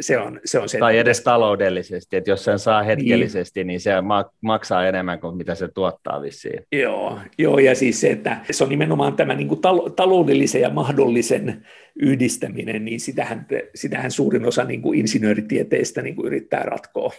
se 0.00 0.18
on 0.18 0.40
se. 0.44 0.58
On 0.58 0.68
se 0.68 0.78
tai 0.78 0.98
edes 0.98 1.20
taloudellisesti, 1.20 2.16
että 2.16 2.30
jos 2.30 2.44
sen 2.44 2.58
saa 2.58 2.82
hetkellisesti, 2.82 3.60
niin, 3.60 3.66
niin 3.66 3.80
se 3.80 3.92
maksaa 4.40 4.86
enemmän 4.86 5.20
kuin 5.20 5.36
mitä 5.36 5.54
se 5.54 5.68
tuottaa 5.68 6.22
vissiin. 6.22 6.62
Joo, 6.72 7.18
joo 7.38 7.58
ja 7.58 7.74
siis 7.74 8.00
se, 8.00 8.10
että 8.10 8.36
se 8.50 8.64
on 8.64 8.70
nimenomaan 8.70 9.16
tämä 9.16 9.34
niin 9.34 9.48
kuin 9.48 9.60
taloudellisen 9.96 10.62
ja 10.62 10.70
mahdollisen 10.70 11.66
yhdistäminen, 11.96 12.84
niin 12.84 13.00
sitähän, 13.00 13.46
sitähän 13.74 14.10
suurin 14.10 14.46
osa 14.46 14.64
niin 14.64 14.82
kuin 14.82 14.98
insinööritieteistä 14.98 16.02
niin 16.02 16.16
kuin 16.16 16.26
yrittää 16.26 16.62
ratkoa. 16.62 17.12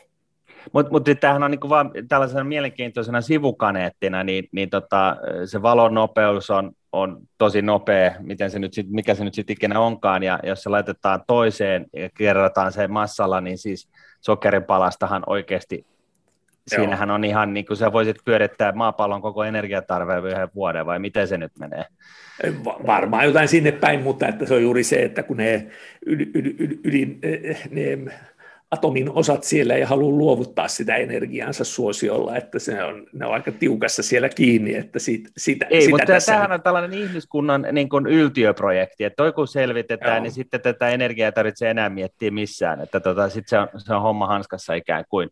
Mutta 0.74 0.92
mut 0.92 1.04
tämähän 1.20 1.44
on 1.44 1.52
niinku 1.52 1.70
vaan 1.70 1.92
tällaisena 2.08 2.44
mielenkiintoisena 2.44 3.22
sivukaneettina, 3.22 4.24
niin, 4.24 4.48
niin 4.52 4.70
tota, 4.70 5.18
se 5.46 5.62
valon 5.62 5.94
nopeus 5.94 6.50
on, 6.50 6.72
on 6.92 7.18
tosi 7.38 7.62
nopea, 7.62 8.12
miten 8.20 8.52
se 8.52 8.60
nyt 8.60 8.74
sit, 8.74 8.90
mikä 8.90 9.16
se 9.16 9.24
nyt 9.24 9.34
sitten 9.34 9.54
ikinä 9.54 9.80
onkaan, 9.80 10.24
ja 10.24 10.40
jos 10.44 10.64
se 10.64 10.70
laitetaan 10.70 11.24
toiseen 11.28 11.86
ja 11.94 12.10
kerrataan 12.18 12.72
se 12.72 12.88
massalla, 12.88 13.42
niin 13.42 13.58
siis 13.58 13.90
sokeripalastahan 14.22 15.24
oikeasti, 15.28 15.86
Joo. 16.72 16.80
siinähän 16.80 17.12
on 17.12 17.24
ihan 17.24 17.54
niin 17.54 17.66
kuin 17.66 17.78
sä 17.78 17.94
voisit 17.94 18.18
pyörittää 18.26 18.72
maapallon 18.72 19.22
koko 19.22 19.44
energiatarve 19.44 20.30
yhden 20.30 20.50
vuoden, 20.56 20.86
vai 20.86 21.00
miten 21.00 21.28
se 21.28 21.38
nyt 21.38 21.52
menee? 21.60 21.86
Varmaan 22.88 23.26
jotain 23.26 23.48
sinne 23.48 23.72
päin, 23.72 24.02
mutta 24.02 24.28
että 24.28 24.46
se 24.46 24.54
on 24.54 24.62
juuri 24.62 24.84
se, 24.84 25.04
että 25.04 25.24
kun 25.24 25.38
ne, 25.38 25.68
ydin, 26.06 26.32
ydin, 26.36 26.80
ydin, 26.84 27.20
ne 27.72 28.14
atomin 28.72 29.10
osat 29.10 29.44
siellä 29.44 29.74
ei 29.76 29.84
halua 29.84 30.10
luovuttaa 30.12 30.68
sitä 30.68 30.96
energiaansa 30.96 31.64
suosiolla, 31.64 32.36
että 32.36 32.60
se 32.60 32.84
on, 32.84 33.08
ne 33.14 33.26
on 33.26 33.34
aika 33.34 33.52
tiukassa 33.52 34.04
siellä 34.04 34.30
kiinni, 34.30 34.76
että 34.76 35.00
siitä, 35.00 35.30
sitä, 35.38 35.66
ei, 35.70 35.82
sitä 35.82 35.92
mutta 35.92 36.06
tässä 36.06 36.32
tämähän 36.32 36.52
on 36.52 36.62
tällainen 36.62 36.94
ihmiskunnan 36.94 37.68
niin 37.72 37.90
kuin 37.90 38.08
yltiöprojekti, 38.08 39.04
että 39.04 39.16
toi 39.16 39.34
kun 39.34 39.48
selvitetään, 39.48 40.16
Joo. 40.16 40.24
niin 40.24 40.32
sitten 40.32 40.62
tätä 40.62 40.90
energiaa 40.90 41.26
ei 41.26 41.32
tarvitse 41.32 41.70
enää 41.70 41.90
miettiä 41.90 42.32
missään, 42.32 42.82
että 42.82 43.00
tota, 43.00 43.30
sitten 43.30 43.50
se 43.50 43.60
on, 43.60 43.68
se 43.82 43.94
on 43.94 44.02
homma 44.02 44.28
hanskassa 44.28 44.74
ikään 44.74 45.06
kuin. 45.10 45.30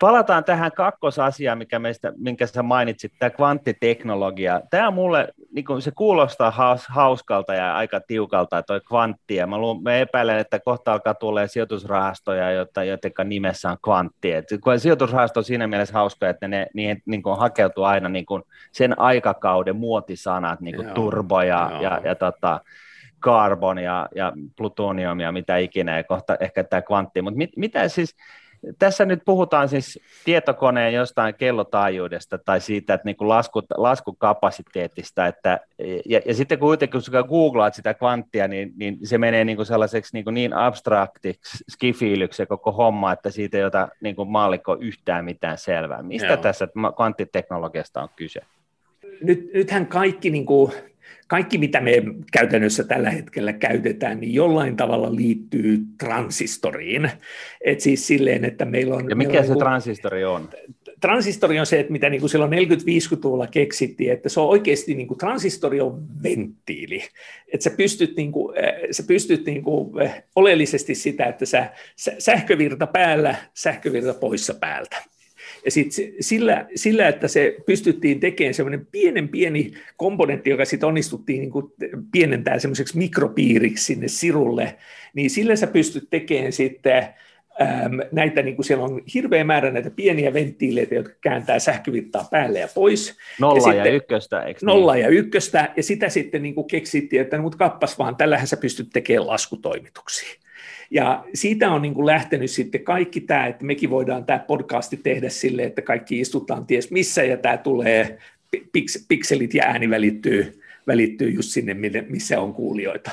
Palataan 0.00 0.44
tähän 0.44 0.72
kakkosasiaan, 0.72 1.58
mikä 1.58 1.78
meistä, 1.78 2.12
minkä 2.16 2.46
sä 2.46 2.62
mainitsit, 2.62 3.12
tämä 3.18 3.30
kvanttiteknologia. 3.30 4.60
Tämä 4.70 4.90
mulle, 4.90 5.28
niin 5.52 5.64
kuin 5.64 5.82
se 5.82 5.90
kuulostaa 5.90 6.50
haus, 6.50 6.86
hauskalta 6.88 7.54
ja 7.54 7.76
aika 7.76 8.00
tiukalta, 8.00 8.62
toi 8.62 8.80
kvantti, 8.80 9.34
ja 9.34 9.46
mä, 9.46 9.58
luun, 9.58 9.82
mä 9.82 9.96
epäilen, 9.96 10.38
että 10.38 10.60
kohta 10.60 10.92
alkaa 10.92 11.14
tulla 11.14 11.46
sijoitusrahastoja, 11.46 12.52
joita, 12.52 12.84
joiden 12.84 13.12
nimessä 13.24 13.70
on 13.70 13.76
kvantti. 13.84 14.32
Et 14.32 14.48
sijoitusrahasto 14.76 15.40
on 15.40 15.44
siinä 15.44 15.66
mielessä 15.66 15.94
hauska, 15.94 16.28
että 16.28 16.48
ne, 16.48 16.66
niihin 16.74 17.02
niin 17.06 17.22
kuin 17.22 17.38
hakeutuu 17.38 17.84
aina 17.84 18.08
niin 18.08 18.26
kuin 18.26 18.42
sen 18.72 18.98
aikakauden 18.98 19.76
muotisanat, 19.76 20.60
niin 20.60 20.76
kuin 20.76 20.88
turbo 20.88 21.42
ja, 21.42 21.70
ja, 21.72 21.82
ja, 21.82 22.00
ja 22.04 22.14
tota, 22.14 22.60
carbon 23.20 23.78
ja, 23.78 24.08
ja 24.14 24.32
plutonium 24.56 25.20
ja 25.20 25.32
mitä 25.32 25.56
ikinä, 25.56 25.96
ja 25.96 26.04
kohta 26.04 26.36
ehkä 26.40 26.64
tämä 26.64 26.82
kvantti. 26.82 27.22
Mutta 27.22 27.38
mit, 27.38 27.50
mitä 27.56 27.88
siis, 27.88 28.16
tässä 28.78 29.04
nyt 29.04 29.20
puhutaan 29.24 29.68
siis 29.68 30.00
tietokoneen 30.24 30.94
jostain 30.94 31.34
kellotaajuudesta 31.34 32.38
tai 32.38 32.60
siitä, 32.60 32.94
että 32.94 33.04
niin 33.04 33.16
kuin 33.16 33.28
lasku, 33.28 33.62
laskukapasiteetista, 33.76 35.26
että, 35.26 35.60
ja, 36.06 36.20
ja 36.26 36.34
sitten 36.34 36.58
kuitenkin 36.58 37.00
kun 37.10 37.24
googlaat 37.28 37.74
sitä 37.74 37.94
kvanttia, 37.94 38.48
niin, 38.48 38.72
niin 38.76 38.98
se 39.04 39.18
menee 39.18 39.44
niin 39.44 39.56
kuin 39.56 39.66
sellaiseksi 39.66 40.10
niin, 40.12 40.24
kuin 40.24 40.34
niin 40.34 40.54
abstraktiksi 40.54 41.64
skifiilyksi 41.70 42.46
koko 42.46 42.72
homma, 42.72 43.12
että 43.12 43.30
siitä 43.30 43.56
ei 43.56 43.64
ota 43.64 43.88
niin 44.00 44.16
kuin 44.16 44.28
maallikko 44.28 44.76
yhtään 44.80 45.24
mitään 45.24 45.58
selvää. 45.58 46.02
Mistä 46.02 46.26
Joo. 46.26 46.36
tässä 46.36 46.68
kvanttiteknologiasta 46.96 48.02
on 48.02 48.08
kyse? 48.16 48.40
Nyt, 49.22 49.50
nythän 49.54 49.86
kaikki 49.86 50.30
niin 50.30 50.46
kuin 50.46 50.72
kaikki, 51.28 51.58
mitä 51.58 51.80
me 51.80 51.92
käytännössä 52.32 52.84
tällä 52.84 53.10
hetkellä 53.10 53.52
käytetään, 53.52 54.20
niin 54.20 54.34
jollain 54.34 54.76
tavalla 54.76 55.16
liittyy 55.16 55.78
transistoriin. 55.98 57.10
Et 57.64 57.80
siis 57.80 58.06
silleen, 58.06 58.44
että 58.44 58.64
meillä 58.64 58.94
on... 58.94 59.10
Ja 59.10 59.16
mikä 59.16 59.30
meillä 59.30 59.46
se 59.46 59.52
on, 59.52 59.58
transistori 59.58 60.24
on? 60.24 60.48
Transistori 61.00 61.60
on 61.60 61.66
se, 61.66 61.80
että 61.80 61.92
mitä 61.92 62.10
niin 62.10 62.20
kuin 62.20 62.30
silloin 62.30 62.52
40-50-luvulla 62.52 63.46
keksittiin, 63.46 64.12
että 64.12 64.28
se 64.28 64.40
on 64.40 64.48
oikeasti, 64.48 64.94
niin 64.94 65.08
kuin, 65.08 65.18
transistori 65.18 65.80
on 65.80 66.02
venttiili. 66.22 67.02
Että 67.52 67.64
sä 67.64 67.76
pystyt, 67.76 68.16
niin 68.16 68.32
kuin, 68.32 68.56
sä 68.90 69.02
pystyt 69.02 69.46
niin 69.46 69.62
kuin, 69.62 69.90
oleellisesti 70.36 70.94
sitä, 70.94 71.24
että 71.24 71.46
sä, 71.46 71.70
sähkövirta 72.18 72.86
päällä, 72.86 73.34
sähkövirta 73.54 74.14
poissa 74.14 74.54
päältä. 74.54 74.96
Ja 75.64 75.70
sit 75.70 75.92
sillä, 76.20 76.66
sillä, 76.74 77.08
että 77.08 77.28
se 77.28 77.56
pystyttiin 77.66 78.20
tekemään 78.20 78.54
semmoinen 78.54 78.86
pienen 78.92 79.28
pieni 79.28 79.72
komponentti, 79.96 80.50
joka 80.50 80.64
sitten 80.64 80.88
onnistuttiin 80.88 81.40
niin 81.40 81.92
pienentää 82.12 82.58
semmoiseksi 82.58 82.98
mikropiiriksi 82.98 83.84
sinne 83.84 84.08
sirulle, 84.08 84.76
niin 85.14 85.30
sillä 85.30 85.56
sä 85.56 85.66
pystyt 85.66 86.06
tekemään 86.10 86.52
sitten 86.52 87.08
näitä, 88.12 88.42
niin 88.42 88.56
kuin 88.56 88.66
siellä 88.66 88.84
on 88.84 89.02
hirveä 89.14 89.44
määrä 89.44 89.70
näitä 89.70 89.90
pieniä 89.90 90.32
venttiileitä, 90.32 90.94
jotka 90.94 91.14
kääntää 91.20 91.58
sähkövirtaa 91.58 92.28
päälle 92.30 92.58
ja 92.58 92.68
pois. 92.74 93.16
Nolla 93.40 93.74
ja, 93.74 93.84
ja 93.84 93.92
ykköstä, 93.92 94.42
eikö 94.42 94.60
Nolla 94.62 94.94
niin? 94.94 95.02
ja 95.02 95.08
ykköstä, 95.08 95.72
ja 95.76 95.82
sitä 95.82 96.08
sitten 96.08 96.42
niin 96.42 96.54
kuin 96.54 96.66
keksittiin, 96.66 97.22
että 97.22 97.36
no, 97.36 97.42
mut 97.42 97.56
kappas 97.56 97.98
vaan, 97.98 98.16
tällähän 98.16 98.46
sä 98.46 98.56
pystyt 98.56 98.88
tekemään 98.92 99.26
laskutoimituksia. 99.26 100.40
Ja 100.90 101.24
siitä 101.34 101.70
on 101.70 101.82
niin 101.82 101.94
kuin 101.94 102.06
lähtenyt 102.06 102.50
sitten 102.50 102.84
kaikki 102.84 103.20
tämä, 103.20 103.46
että 103.46 103.64
mekin 103.64 103.90
voidaan 103.90 104.24
tämä 104.24 104.38
podcasti 104.38 104.96
tehdä 104.96 105.28
sille, 105.28 105.62
että 105.62 105.82
kaikki 105.82 106.20
istutaan 106.20 106.66
ties 106.66 106.90
missä 106.90 107.24
ja 107.24 107.36
tämä 107.36 107.56
tulee, 107.56 108.18
pikselit 109.08 109.54
ja 109.54 109.64
ääni 109.64 109.90
välittyy, 109.90 110.60
välittyy 110.86 111.30
just 111.30 111.50
sinne, 111.50 111.76
missä 112.08 112.40
on 112.40 112.54
kuulijoita. 112.54 113.10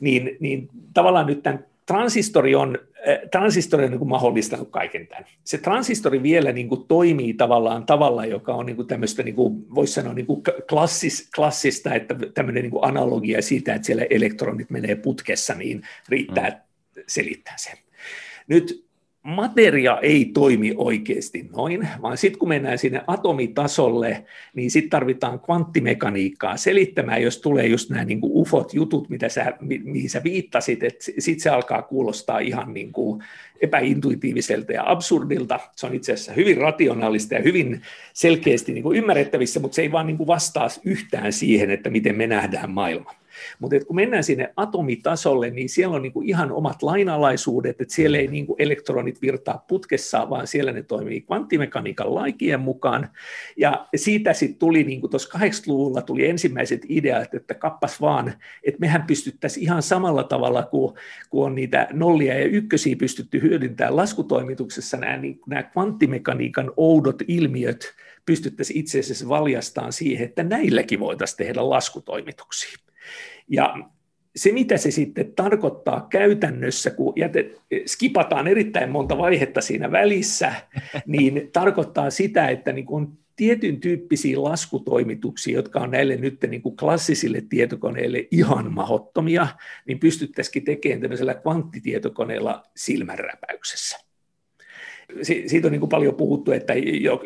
Niin, 0.00 0.36
niin 0.40 0.68
tavallaan 0.94 1.26
nyt 1.26 1.42
tämän 1.42 1.64
transistori 1.86 2.54
on, 2.54 2.78
äh, 3.08 3.18
transistori 3.30 3.84
on 3.84 3.90
niin 3.90 3.98
kuin 3.98 4.08
mahdollistanut 4.08 4.70
kaiken 4.70 5.06
tämän. 5.06 5.24
Se 5.44 5.58
transistori 5.58 6.22
vielä 6.22 6.52
niin 6.52 6.68
kuin 6.68 6.84
toimii 6.88 7.34
tavallaan 7.34 7.86
tavalla, 7.86 8.26
joka 8.26 8.54
on 8.54 8.66
niin 8.66 8.76
kuin 8.76 8.88
tämmöistä, 8.88 9.22
niin 9.22 9.34
kuin, 9.34 9.66
voisi 9.74 9.92
sanoa 9.92 10.14
niin 10.14 10.26
kuin 10.26 10.42
klassis, 10.68 11.30
klassista, 11.36 11.94
että 11.94 12.16
tämmöinen 12.34 12.62
niin 12.62 12.70
kuin 12.70 12.84
analogia 12.84 13.42
siitä, 13.42 13.74
että 13.74 13.86
siellä 13.86 14.06
elektronit 14.10 14.70
menee 14.70 14.96
putkessa, 14.96 15.54
niin 15.54 15.82
riittää 16.08 16.50
mm 16.50 16.71
selittää 17.08 17.54
sen. 17.56 17.78
Nyt 18.48 18.84
materia 19.22 19.98
ei 20.02 20.24
toimi 20.24 20.74
oikeasti 20.76 21.48
noin, 21.56 21.88
vaan 22.02 22.16
sitten 22.16 22.38
kun 22.38 22.48
mennään 22.48 22.78
sinne 22.78 23.02
atomitasolle, 23.06 24.24
niin 24.54 24.70
sitten 24.70 24.90
tarvitaan 24.90 25.40
kvanttimekaniikkaa 25.40 26.56
selittämään, 26.56 27.22
jos 27.22 27.38
tulee 27.38 27.66
just 27.66 27.90
nämä 27.90 28.04
niin 28.04 28.20
kuin 28.20 28.32
ufot 28.34 28.74
jutut, 28.74 29.08
mitä 29.08 29.28
sä, 29.28 29.52
mihin 29.60 30.10
sä 30.10 30.24
viittasit, 30.24 30.82
että 30.82 31.04
sitten 31.18 31.42
se 31.42 31.50
alkaa 31.50 31.82
kuulostaa 31.82 32.38
ihan 32.38 32.74
niin 32.74 32.92
kuin 32.92 33.24
epäintuitiiviselta 33.60 34.72
ja 34.72 34.82
absurdilta. 34.86 35.60
Se 35.76 35.86
on 35.86 35.94
itse 35.94 36.12
asiassa 36.12 36.32
hyvin 36.32 36.56
rationaalista 36.56 37.34
ja 37.34 37.42
hyvin 37.42 37.82
selkeästi 38.12 38.72
niin 38.72 38.82
kuin 38.82 38.98
ymmärrettävissä, 38.98 39.60
mutta 39.60 39.74
se 39.74 39.82
ei 39.82 39.92
vaan 39.92 40.06
niin 40.06 40.16
kuin 40.16 40.26
vastaa 40.26 40.68
yhtään 40.84 41.32
siihen, 41.32 41.70
että 41.70 41.90
miten 41.90 42.16
me 42.16 42.26
nähdään 42.26 42.70
maailma. 42.70 43.21
Mutta 43.58 43.84
kun 43.86 43.96
mennään 43.96 44.24
sinne 44.24 44.52
atomitasolle, 44.56 45.50
niin 45.50 45.68
siellä 45.68 45.96
on 45.96 46.02
niinku 46.02 46.22
ihan 46.22 46.52
omat 46.52 46.82
lainalaisuudet, 46.82 47.80
että 47.80 47.94
siellä 47.94 48.18
ei 48.18 48.26
niinku 48.26 48.56
elektronit 48.58 49.22
virtaa 49.22 49.64
putkessa, 49.68 50.30
vaan 50.30 50.46
siellä 50.46 50.72
ne 50.72 50.82
toimii 50.82 51.20
kvanttimekaniikan 51.20 52.14
laikien 52.14 52.60
mukaan. 52.60 53.08
Ja 53.56 53.86
siitä 53.96 54.32
sitten 54.32 54.58
tuli, 54.58 54.84
niin 54.84 55.10
tuossa 55.10 55.38
80-luvulla 55.38 56.02
tuli 56.02 56.28
ensimmäiset 56.28 56.80
ideat, 56.88 57.34
että 57.34 57.54
kappas 57.54 58.00
vaan, 58.00 58.34
että 58.64 58.80
mehän 58.80 59.02
pystyttäisiin 59.06 59.64
ihan 59.64 59.82
samalla 59.82 60.24
tavalla 60.24 60.62
kuin, 60.62 60.94
kuin 61.30 61.44
on 61.44 61.54
niitä 61.54 61.88
nollia 61.92 62.38
ja 62.38 62.44
ykkösiä 62.44 62.96
pystytty 62.96 63.42
hyödyntämään 63.42 63.96
laskutoimituksessa, 63.96 64.96
nämä, 64.96 65.16
niin, 65.16 65.40
nämä 65.46 65.62
kvanttimekaniikan 65.62 66.72
oudot 66.76 67.22
ilmiöt 67.28 67.94
pystyttäisiin 68.26 68.80
itse 68.80 69.00
asiassa 69.00 69.28
valjastamaan 69.28 69.92
siihen, 69.92 70.24
että 70.24 70.42
näilläkin 70.42 71.00
voitaisiin 71.00 71.36
tehdä 71.36 71.70
laskutoimituksia. 71.70 72.91
Ja 73.48 73.74
se, 74.36 74.52
mitä 74.52 74.76
se 74.76 74.90
sitten 74.90 75.32
tarkoittaa 75.36 76.06
käytännössä, 76.10 76.90
kun 76.90 77.12
jätet, 77.16 77.60
skipataan 77.86 78.48
erittäin 78.48 78.90
monta 78.90 79.18
vaihetta 79.18 79.60
siinä 79.60 79.92
välissä, 79.92 80.54
niin 81.06 81.50
tarkoittaa 81.52 82.10
sitä, 82.10 82.48
että 82.48 82.72
niin 82.72 82.86
kun 82.86 83.18
tietyn 83.36 83.80
tyyppisiä 83.80 84.42
laskutoimituksia, 84.42 85.54
jotka 85.54 85.80
on 85.80 85.90
näille 85.90 86.16
nyt 86.16 86.44
niin 86.48 86.62
kuin 86.62 86.76
klassisille 86.76 87.42
tietokoneille 87.48 88.28
ihan 88.30 88.72
mahottomia, 88.72 89.46
niin 89.86 89.98
pystyttäisiin 89.98 90.64
tekemään 90.64 91.00
tämmöisellä 91.00 91.34
kvanttitietokoneella 91.34 92.62
silmänräpäyksessä 92.76 94.11
siitä 95.22 95.68
on 95.68 95.72
niin 95.72 95.80
kuin 95.80 95.90
paljon 95.90 96.14
puhuttu, 96.14 96.52
että 96.52 96.72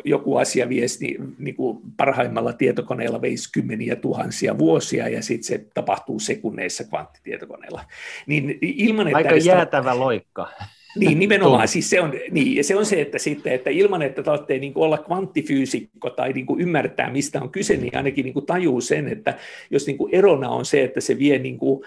joku 0.03 0.37
asia 0.37 0.69
viesti 0.69 1.17
niin 1.37 1.55
kuin 1.55 1.79
parhaimmalla 1.97 2.53
tietokoneella 2.53 3.21
veisi 3.21 3.51
kymmeniä 3.51 3.95
tuhansia 3.95 4.57
vuosia 4.57 5.09
ja 5.09 5.21
sitten 5.21 5.43
se 5.43 5.65
tapahtuu 5.73 6.19
sekunneissa 6.19 6.83
kvanttitietokoneella. 6.83 7.81
Niin 8.27 8.57
ilman, 8.61 9.07
että 9.07 9.17
Aika 9.17 9.35
jäätävä 9.35 9.99
loikka. 9.99 10.49
Niin, 10.97 11.19
nimenomaan. 11.19 11.67
Siis 11.67 11.89
se, 11.89 12.01
on, 12.01 12.13
niin, 12.31 12.55
ja 12.55 12.63
se 12.63 12.75
on 12.75 12.85
se, 12.85 13.01
että, 13.01 13.17
sitten, 13.17 13.53
että 13.53 13.69
ilman, 13.69 14.01
että 14.01 14.23
tarvitsee 14.23 14.59
niin 14.59 14.71
olla 14.75 14.97
kvanttifyysikko 14.97 16.09
tai 16.09 16.33
niin 16.33 16.45
kuin 16.45 16.61
ymmärtää, 16.61 17.11
mistä 17.11 17.41
on 17.41 17.49
kyse, 17.49 17.77
niin 17.77 17.97
ainakin 17.97 18.23
niin 18.23 18.33
kuin 18.33 18.45
tajuu 18.45 18.81
sen, 18.81 19.07
että 19.07 19.37
jos 19.71 19.87
niin 19.87 19.97
kuin 19.97 20.15
erona 20.15 20.49
on 20.49 20.65
se, 20.65 20.83
että 20.83 21.01
se 21.01 21.19
vie 21.19 21.39
niin 21.39 21.57
kuin 21.57 21.83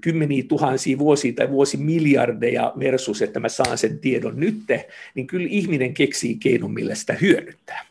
kymmeniä 0.00 0.42
tuhansia 0.48 0.98
vuosia 0.98 1.32
tai 1.32 1.50
vuosimiljardeja 1.50 2.72
versus, 2.78 3.22
että 3.22 3.40
mä 3.40 3.48
saan 3.48 3.78
sen 3.78 3.98
tiedon 3.98 4.40
nytte, 4.40 4.88
niin 5.14 5.26
kyllä 5.26 5.48
ihminen 5.50 5.94
keksii 5.94 6.36
keinon, 6.36 6.70
millä 6.70 6.94
sitä 6.94 7.16
hyödyntää. 7.20 7.86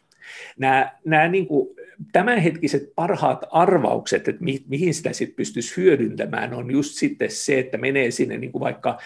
Nämä, 0.58 0.92
nämä 1.06 1.28
niin 1.28 1.48
kuin 1.48 1.78
tämänhetkiset 2.12 2.92
parhaat 2.96 3.46
arvaukset, 3.52 4.28
että 4.28 4.44
mi, 4.44 4.64
mihin 4.68 4.94
sitä 4.94 5.14
sitten 5.14 5.36
pystyisi 5.36 5.78
hyödyntämään, 5.78 6.54
on 6.54 6.72
just 6.72 6.94
sitten 6.94 7.32
se, 7.32 7.60
että 7.60 7.78
menee 7.78 8.12
sinne 8.12 8.38
niin 8.38 8.52
kuin 8.52 8.60
vaikka 8.60 8.98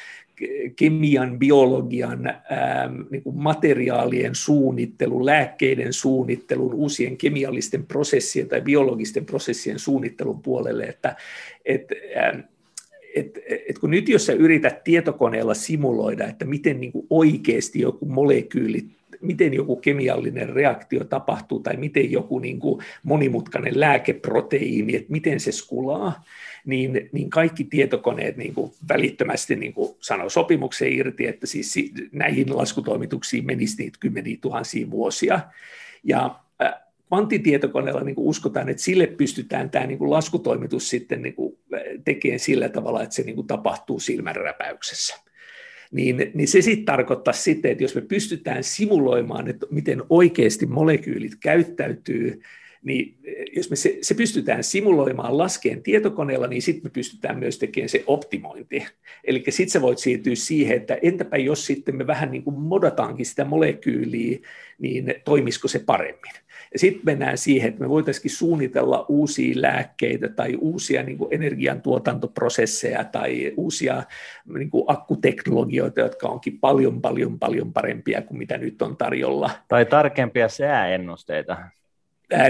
kemian, 0.76 1.40
biologian, 1.40 2.28
ähm, 2.28 3.02
niin 3.10 3.24
kuin 3.24 3.38
materiaalien 3.38 4.36
suunnittelun, 4.36 5.26
lääkkeiden 5.26 5.94
suunnittelun, 5.94 6.74
uusien 6.74 7.18
kemiallisten 7.18 7.86
prosessien 7.86 8.48
tai 8.48 8.62
biologisten 8.62 9.26
prosessien 9.26 9.80
suunnittelun 9.80 10.42
puolelle, 10.42 10.84
että 10.84 11.16
et, 11.66 11.88
ähm, 12.18 12.40
et, 13.16 13.40
et 13.70 13.80
kun 13.80 13.90
nyt 13.92 14.10
jos 14.10 14.26
sä 14.26 14.34
yrität 14.34 14.84
tietokoneella 14.84 15.54
simuloida, 15.54 16.28
että 16.28 16.46
miten 16.46 16.80
niin 16.80 16.92
kuin 16.92 17.08
oikeasti 17.10 17.80
joku 17.80 18.06
molekyyli 18.06 18.86
miten 19.22 19.54
joku 19.54 19.76
kemiallinen 19.76 20.50
reaktio 20.50 21.04
tapahtuu 21.04 21.60
tai 21.60 21.78
miten 21.78 22.12
joku 22.12 22.40
niin 22.40 22.60
kuin 22.60 22.84
monimutkainen 23.04 23.80
lääkeproteiini, 23.80 24.96
että 24.96 25.12
miten 25.12 25.40
se 25.40 25.52
skulaa, 25.52 26.24
niin, 26.66 27.10
niin 27.12 27.30
kaikki 27.30 27.64
tietokoneet 27.64 28.38
niin 28.38 28.54
kuin 28.54 28.72
välittömästi 28.90 29.56
niin 29.56 29.74
kuin 29.74 29.96
sanoo 30.00 30.30
sopimuksen 30.30 30.94
irti, 30.94 31.28
että 31.28 31.48
siis 31.48 31.76
näihin 32.12 32.58
laskutoimituksiin 32.58 33.46
menisi 33.46 33.84
niitä 33.84 33.98
kymmeniä 34.00 34.38
tuhansia 34.42 34.92
vuosia. 34.92 35.40
Ja 36.04 36.40
kvanttitietokoneella 37.08 38.04
niin 38.04 38.16
uskotaan, 38.18 38.70
että 38.70 38.84
sille 38.84 39.08
pystytään 39.08 39.70
tämä 39.70 39.88
niin 39.88 39.98
kuin 39.98 40.12
laskutoimitus 40.12 40.90
sitten 40.90 41.22
niin 41.22 41.36
kuin 41.36 41.58
tekemään 42.06 42.40
sillä 42.40 42.70
tavalla, 42.70 43.04
että 43.04 43.16
se 43.16 43.24
niin 43.24 43.36
kuin 43.36 43.48
tapahtuu 43.48 44.00
silmänräpäyksessä. 44.00 45.16
Niin, 45.92 46.32
niin 46.34 46.48
se 46.48 46.62
sitten 46.62 46.86
tarkoittaa 46.86 47.34
sitten, 47.34 47.72
että 47.72 47.84
jos 47.84 47.96
me 47.96 48.02
pystytään 48.02 48.64
simuloimaan, 48.64 49.48
että 49.48 49.66
miten 49.72 50.04
oikeasti 50.10 50.66
molekyylit 50.66 51.36
käyttäytyy 51.40 52.42
niin 52.84 53.18
jos 53.56 53.70
me 53.70 53.76
se, 53.76 53.98
se 54.02 54.14
pystytään 54.14 54.64
simuloimaan 54.64 55.38
laskeen 55.38 55.84
tietokoneella, 55.84 56.48
niin 56.48 56.62
sitten 56.62 56.86
me 56.86 56.90
pystytään 56.90 57.40
myös 57.40 57.60
tekemään 57.60 57.90
se 57.90 58.04
optimointi. 58.08 58.86
Eli 59.24 59.44
sitten 59.50 59.72
sä 59.72 59.82
voit 59.82 59.98
siirtyä 59.98 60.36
siihen, 60.36 60.78
että 60.78 60.98
entäpä 61.02 61.38
jos 61.38 61.66
sitten 61.66 61.96
me 61.96 62.08
vähän 62.08 62.32
niin 62.32 62.44
kuin 62.44 62.60
modataankin 62.60 63.26
sitä 63.26 63.46
molekyyliä, 63.46 64.40
niin 64.80 65.16
toimisiko 65.26 65.68
se 65.68 65.80
paremmin. 65.80 66.34
Ja 66.74 66.80
sitten 66.80 67.02
mennään 67.06 67.38
siihen, 67.38 67.70
että 67.70 67.82
me 67.82 67.90
voitaisiin 67.90 68.32
suunnitella 68.32 69.06
uusia 69.10 69.54
lääkkeitä 69.56 70.30
tai 70.30 70.56
uusia 70.56 71.04
niin 71.04 71.18
kuin 71.18 71.34
energiantuotantoprosesseja 71.34 73.04
tai 73.04 73.54
uusia 73.58 74.04
niin 74.54 74.70
kuin 74.70 74.84
akkuteknologioita, 74.88 76.02
jotka 76.02 76.28
onkin 76.28 76.60
paljon, 76.60 77.02
paljon, 77.02 77.40
paljon 77.40 77.74
parempia 77.74 78.22
kuin 78.22 78.38
mitä 78.38 78.58
nyt 78.58 78.82
on 78.82 78.98
tarjolla. 78.98 79.50
Tai 79.68 79.86
tarkempia 79.86 80.50
sääennusteita. 80.50 81.58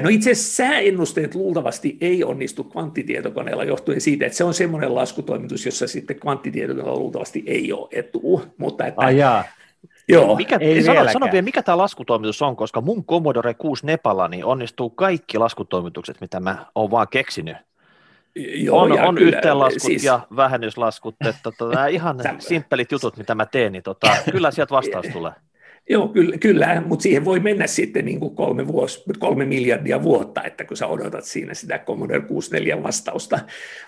No 0.04 0.10
itse 0.10 0.32
asiassa 0.32 0.56
sääennusteet 0.56 1.36
luultavasti 1.36 1.98
ei 2.02 2.24
onnistu 2.24 2.64
kvanttitietokoneella 2.64 3.64
johtuen 3.64 4.02
siitä, 4.02 4.26
että 4.26 4.38
se 4.38 4.44
on 4.44 4.54
semmoinen 4.54 4.96
laskutoimitus, 4.96 5.66
jossa 5.66 5.88
sitten 5.88 6.20
kvanttitietokoneella 6.20 7.00
luultavasti 7.00 7.44
ei 7.46 7.74
ole 7.74 7.88
etu. 7.92 8.44
Mutta 8.58 8.88
että, 8.88 9.02
Ai 9.02 9.18
jaa. 9.18 9.44
Joo, 10.08 10.36
mikä, 10.36 10.58
ei 10.62 10.84
sano, 10.84 11.12
sano 11.14 11.28
vielä, 11.32 11.42
mikä 11.42 11.64
tämä 11.64 11.78
laskutoimitus 11.78 12.42
on, 12.42 12.56
koska 12.56 12.82
mun 12.82 13.06
Commodore 13.06 13.54
6 13.54 13.86
Nepala 13.86 14.28
niin 14.28 14.46
onnistuu 14.46 14.90
kaikki 14.90 15.38
laskutoimitukset, 15.38 16.22
mitä 16.22 16.40
mä 16.40 16.66
oon 16.76 16.92
vaan 16.92 17.08
keksinyt. 17.12 17.58
Joo, 18.36 18.80
on 18.80 18.92
on 18.92 19.16
kyllä, 19.16 19.38
yhteenlaskut 19.38 19.82
siis... 19.82 20.04
ja 20.04 20.20
vähennyslaskut, 20.36 21.16
että 21.26 21.52
tota, 21.58 21.88
ihan 21.88 22.20
simppelit 22.40 22.92
jutut, 22.92 23.18
mitä 23.18 23.36
mä 23.36 23.46
teen, 23.46 23.72
niin 23.72 23.84
tota, 23.84 24.08
kyllä 24.32 24.52
sieltä 24.52 24.76
vastaus 24.76 25.06
tulee. 25.14 25.32
Joo, 25.92 26.08
kyllä, 26.08 26.38
kyllä 26.38 26.84
mutta 26.86 27.04
siihen 27.04 27.26
voi 27.26 27.40
mennä 27.40 27.68
sitten 27.68 28.06
niin 28.06 28.20
kuin 28.20 28.36
kolme, 28.36 28.68
vuosi, 28.68 29.04
kolme 29.20 29.46
miljardia 29.46 30.04
vuotta, 30.04 30.44
että 30.44 30.64
kun 30.64 30.78
sä 30.78 30.88
odotat 30.88 31.26
siinä 31.26 31.54
sitä 31.54 31.80
Commodore 31.80 32.22
64 32.22 32.84
vastausta. 32.84 33.40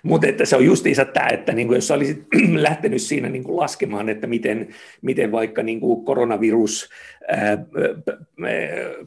Mutta 0.04 0.28
että 0.28 0.46
se 0.46 0.56
on 0.56 0.66
justiinsa 0.66 1.06
tämä, 1.06 1.28
että 1.28 1.54
niin 1.54 1.68
kuin 1.68 1.76
jos 1.76 1.88
sä 1.88 1.94
olisit 1.94 2.28
lähtenyt 2.56 3.02
siinä 3.02 3.30
niin 3.30 3.44
kuin 3.44 3.58
laskemaan, 3.58 4.10
että 4.10 4.28
miten, 4.28 4.68
miten 5.02 5.32
vaikka 5.32 5.64
niin 5.64 5.80
kuin 5.80 6.06
koronavirus, 6.06 6.90
ää, 7.28 7.66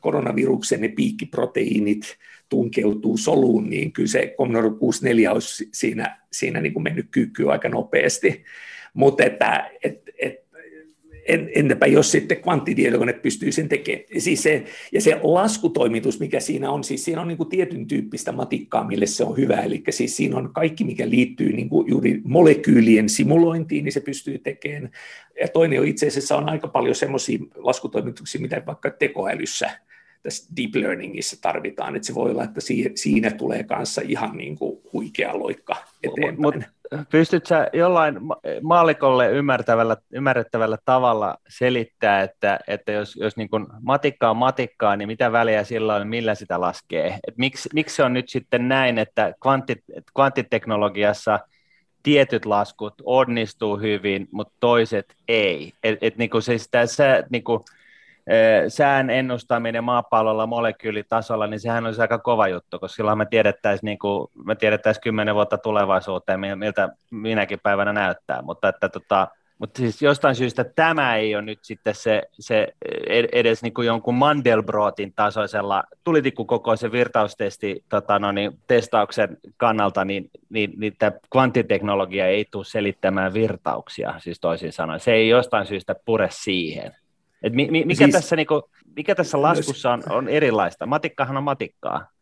koronaviruksen 0.00 0.80
ne 0.80 0.88
piikkiproteiinit 0.88 2.16
tunkeutuu 2.48 3.16
soluun, 3.16 3.70
niin 3.70 3.92
kyllä 3.92 4.08
se 4.08 4.34
Commodore 4.38 4.70
64 4.70 5.32
olisi 5.32 5.68
siinä, 5.72 6.18
siinä 6.32 6.60
niin 6.60 6.72
kuin 6.72 6.82
mennyt 6.82 7.06
kyykkyyn 7.10 7.50
aika 7.50 7.68
nopeasti. 7.68 8.44
Mutta 8.94 9.24
että 9.24 9.70
et, 9.82 10.02
et, 10.18 10.45
entäpä 11.54 11.86
jos 11.86 12.12
sitten 12.12 12.36
kvanttitietokone 12.36 13.12
pystyy 13.12 13.52
sen 13.52 13.68
tekemään. 13.68 14.04
Siis 14.18 14.42
se, 14.42 14.64
ja 14.92 15.00
se 15.00 15.20
laskutoimitus, 15.22 16.20
mikä 16.20 16.40
siinä 16.40 16.70
on, 16.70 16.84
siis 16.84 17.04
siinä 17.04 17.20
on 17.20 17.28
niin 17.28 17.38
kuin 17.38 17.48
tietyn 17.48 17.86
tyyppistä 17.86 18.32
matikkaa, 18.32 18.84
mille 18.84 19.06
se 19.06 19.24
on 19.24 19.36
hyvä. 19.36 19.56
Eli 19.56 19.82
siis 19.90 20.16
siinä 20.16 20.36
on 20.36 20.52
kaikki, 20.52 20.84
mikä 20.84 21.10
liittyy 21.10 21.52
niin 21.52 21.68
kuin 21.68 21.88
juuri 21.88 22.20
molekyylien 22.24 23.08
simulointiin, 23.08 23.84
niin 23.84 23.92
se 23.92 24.00
pystyy 24.00 24.38
tekemään. 24.38 24.90
Ja 25.40 25.48
toinen 25.48 25.80
on 25.80 25.86
itse 25.86 26.06
asiassa 26.06 26.36
on 26.36 26.48
aika 26.48 26.68
paljon 26.68 26.94
semmoisia 26.94 27.38
laskutoimituksia, 27.56 28.40
mitä 28.40 28.62
vaikka 28.66 28.90
tekoälyssä 28.90 29.70
tässä 30.26 30.52
deep 30.56 30.74
learningissa 30.74 31.36
tarvitaan, 31.42 31.96
että 31.96 32.06
se 32.06 32.14
voi 32.14 32.30
olla, 32.30 32.44
että 32.44 32.60
siinä 32.94 33.30
tulee 33.30 33.64
kanssa 33.64 34.02
ihan 34.04 34.36
niin 34.36 34.58
kuin 34.58 34.80
huikea 34.92 35.38
loikka 35.38 35.76
eteenpäin. 36.02 36.40
Mut, 36.40 36.54
pystytkö 37.10 37.48
sä 37.48 37.68
jollain 37.72 38.18
maalikolle 38.62 39.30
ymmärtävällä, 39.30 39.96
ymmärrettävällä 40.12 40.78
tavalla 40.84 41.36
selittää, 41.48 42.22
että, 42.22 42.58
että 42.68 42.92
jos, 42.92 43.16
jos 43.16 43.36
niin 43.36 43.48
kuin 43.48 43.66
matikka 43.82 44.30
on 44.30 44.36
matikkaa, 44.36 44.96
niin 44.96 45.08
mitä 45.08 45.32
väliä 45.32 45.64
silloin, 45.64 46.08
millä 46.08 46.34
sitä 46.34 46.60
laskee? 46.60 47.18
Et 47.28 47.38
miksi, 47.38 47.68
miksi 47.74 47.96
se 47.96 48.02
on 48.02 48.12
nyt 48.12 48.28
sitten 48.28 48.68
näin, 48.68 48.98
että 48.98 49.34
kvantit, 49.42 49.84
kvanttiteknologiassa 50.14 51.40
tietyt 52.02 52.44
laskut 52.44 52.94
onnistuu 53.04 53.76
hyvin, 53.76 54.28
mutta 54.30 54.54
toiset 54.60 55.14
ei? 55.28 55.72
Et, 55.82 55.98
et 56.00 56.16
niin 56.16 56.30
kuin 56.30 56.42
sitä, 56.42 56.86
se, 56.86 57.24
niin 57.30 57.44
kuin, 57.44 57.60
sään 58.68 59.10
ennustaminen 59.10 59.84
maapallolla 59.84 60.46
molekyylitasolla, 60.46 61.46
niin 61.46 61.60
sehän 61.60 61.86
olisi 61.86 62.00
aika 62.00 62.18
kova 62.18 62.48
juttu, 62.48 62.78
koska 62.78 62.96
silloin 62.96 63.18
me 63.18 63.26
tiedettäisiin, 63.26 63.86
niin 63.86 63.98
kuin, 63.98 64.28
me 64.44 64.54
tiedettäisiin 64.54 65.02
kymmenen 65.02 65.34
vuotta 65.34 65.58
tulevaisuuteen, 65.58 66.40
miltä 66.40 66.88
minäkin 67.10 67.58
päivänä 67.62 67.92
näyttää, 67.92 68.42
mutta 68.42 68.68
että 68.68 68.88
tota, 68.88 69.28
mutta 69.58 69.78
siis 69.78 70.02
jostain 70.02 70.34
syystä 70.34 70.64
tämä 70.64 71.16
ei 71.16 71.34
ole 71.34 71.42
nyt 71.42 71.58
sitten 71.62 71.94
se, 71.94 72.22
se 72.32 72.68
edes 73.32 73.62
niin 73.62 73.74
kuin 73.74 73.86
jonkun 73.86 74.14
Mandelbrootin 74.14 75.12
tasoisella 75.16 75.84
tulitikkukokoisen 76.04 76.92
virtaustesti 76.92 77.84
tota 77.88 78.18
no 78.18 78.32
niin, 78.32 78.58
testauksen 78.66 79.36
kannalta, 79.56 80.04
niin, 80.04 80.30
niin, 80.48 80.72
niin 80.76 80.96
tämä 80.98 81.12
kvanttiteknologia 81.30 82.26
ei 82.26 82.44
tule 82.50 82.64
selittämään 82.64 83.34
virtauksia, 83.34 84.14
siis 84.18 84.40
toisin 84.40 84.72
sanoen. 84.72 85.00
Se 85.00 85.12
ei 85.12 85.28
jostain 85.28 85.66
syystä 85.66 85.94
pure 86.04 86.28
siihen. 86.30 86.96
Et 87.42 87.52
mi, 87.52 87.68
mi, 87.70 87.84
mikä, 87.84 88.04
siis, 88.04 88.12
tässä, 88.14 88.36
niinku, 88.36 88.62
mikä 88.96 89.14
tässä 89.14 89.42
laskussa 89.42 89.92
on, 89.92 90.02
on 90.10 90.28
erilaista? 90.28 90.86
Matikkahan 90.86 91.36
on 91.36 91.42
matikkaa. 91.42 92.16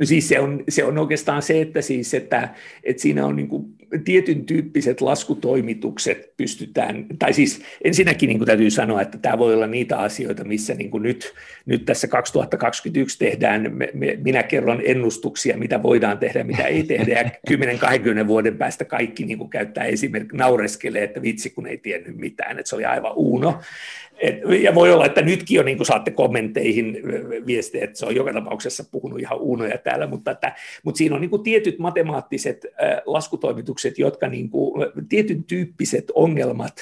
No 0.00 0.06
siis 0.06 0.28
se 0.28 0.40
on, 0.40 0.64
se 0.68 0.84
on 0.84 0.98
oikeastaan 0.98 1.42
se, 1.42 1.60
että, 1.60 1.82
siis, 1.82 2.14
että, 2.14 2.48
että 2.84 3.02
siinä 3.02 3.26
on 3.26 3.36
niin 3.36 3.48
kuin 3.48 3.64
tietyn 4.04 4.44
tyyppiset 4.44 5.00
laskutoimitukset 5.00 6.36
pystytään, 6.36 7.06
tai 7.18 7.32
siis 7.32 7.62
ensinnäkin 7.84 8.28
niin 8.28 8.38
kuin 8.38 8.46
täytyy 8.46 8.70
sanoa, 8.70 9.02
että 9.02 9.18
tämä 9.18 9.38
voi 9.38 9.54
olla 9.54 9.66
niitä 9.66 9.98
asioita, 9.98 10.44
missä 10.44 10.74
niin 10.74 10.90
kuin 10.90 11.02
nyt, 11.02 11.34
nyt 11.66 11.84
tässä 11.84 12.08
2021 12.08 13.18
tehdään, 13.18 13.72
me, 13.72 13.90
me, 13.94 14.18
minä 14.24 14.42
kerron 14.42 14.82
ennustuksia, 14.84 15.56
mitä 15.56 15.82
voidaan 15.82 16.18
tehdä, 16.18 16.44
mitä 16.44 16.62
ei 16.62 16.82
tehdä, 16.82 17.12
ja 17.12 17.30
10-20 18.22 18.26
vuoden 18.26 18.58
päästä 18.58 18.84
kaikki 18.84 19.24
niin 19.24 19.38
kuin 19.38 19.50
käyttää 19.50 19.84
esimerkiksi 19.84 20.36
naureskelee, 20.36 21.04
että 21.04 21.22
vitsi 21.22 21.50
kun 21.50 21.66
ei 21.66 21.78
tiennyt 21.78 22.16
mitään, 22.16 22.58
että 22.58 22.68
se 22.68 22.76
oli 22.76 22.84
aivan 22.84 23.12
uuno. 23.14 23.60
Et, 24.18 24.34
ja 24.62 24.74
voi 24.74 24.92
olla, 24.92 25.06
että 25.06 25.22
nytkin 25.22 25.56
jo 25.56 25.62
niin 25.62 25.86
saatte 25.86 26.10
kommentteihin 26.10 26.98
viestejä, 27.46 27.84
että 27.84 27.98
se 27.98 28.06
on 28.06 28.14
joka 28.14 28.32
tapauksessa 28.32 28.84
puhunut 28.92 29.20
ihan 29.20 29.38
uunoja 29.38 29.78
täällä, 29.78 30.06
mutta, 30.06 30.30
että, 30.30 30.54
mutta 30.82 30.98
siinä 30.98 31.14
on 31.14 31.20
niin 31.20 31.30
kuin 31.30 31.42
tietyt 31.42 31.78
matemaattiset 31.78 32.66
äh, 32.66 33.02
laskutoimitukset, 33.06 33.98
jotka 33.98 34.28
niin 34.28 34.50
kuin, 34.50 34.86
tietyn 35.08 35.44
tyyppiset 35.44 36.12
ongelmat 36.14 36.76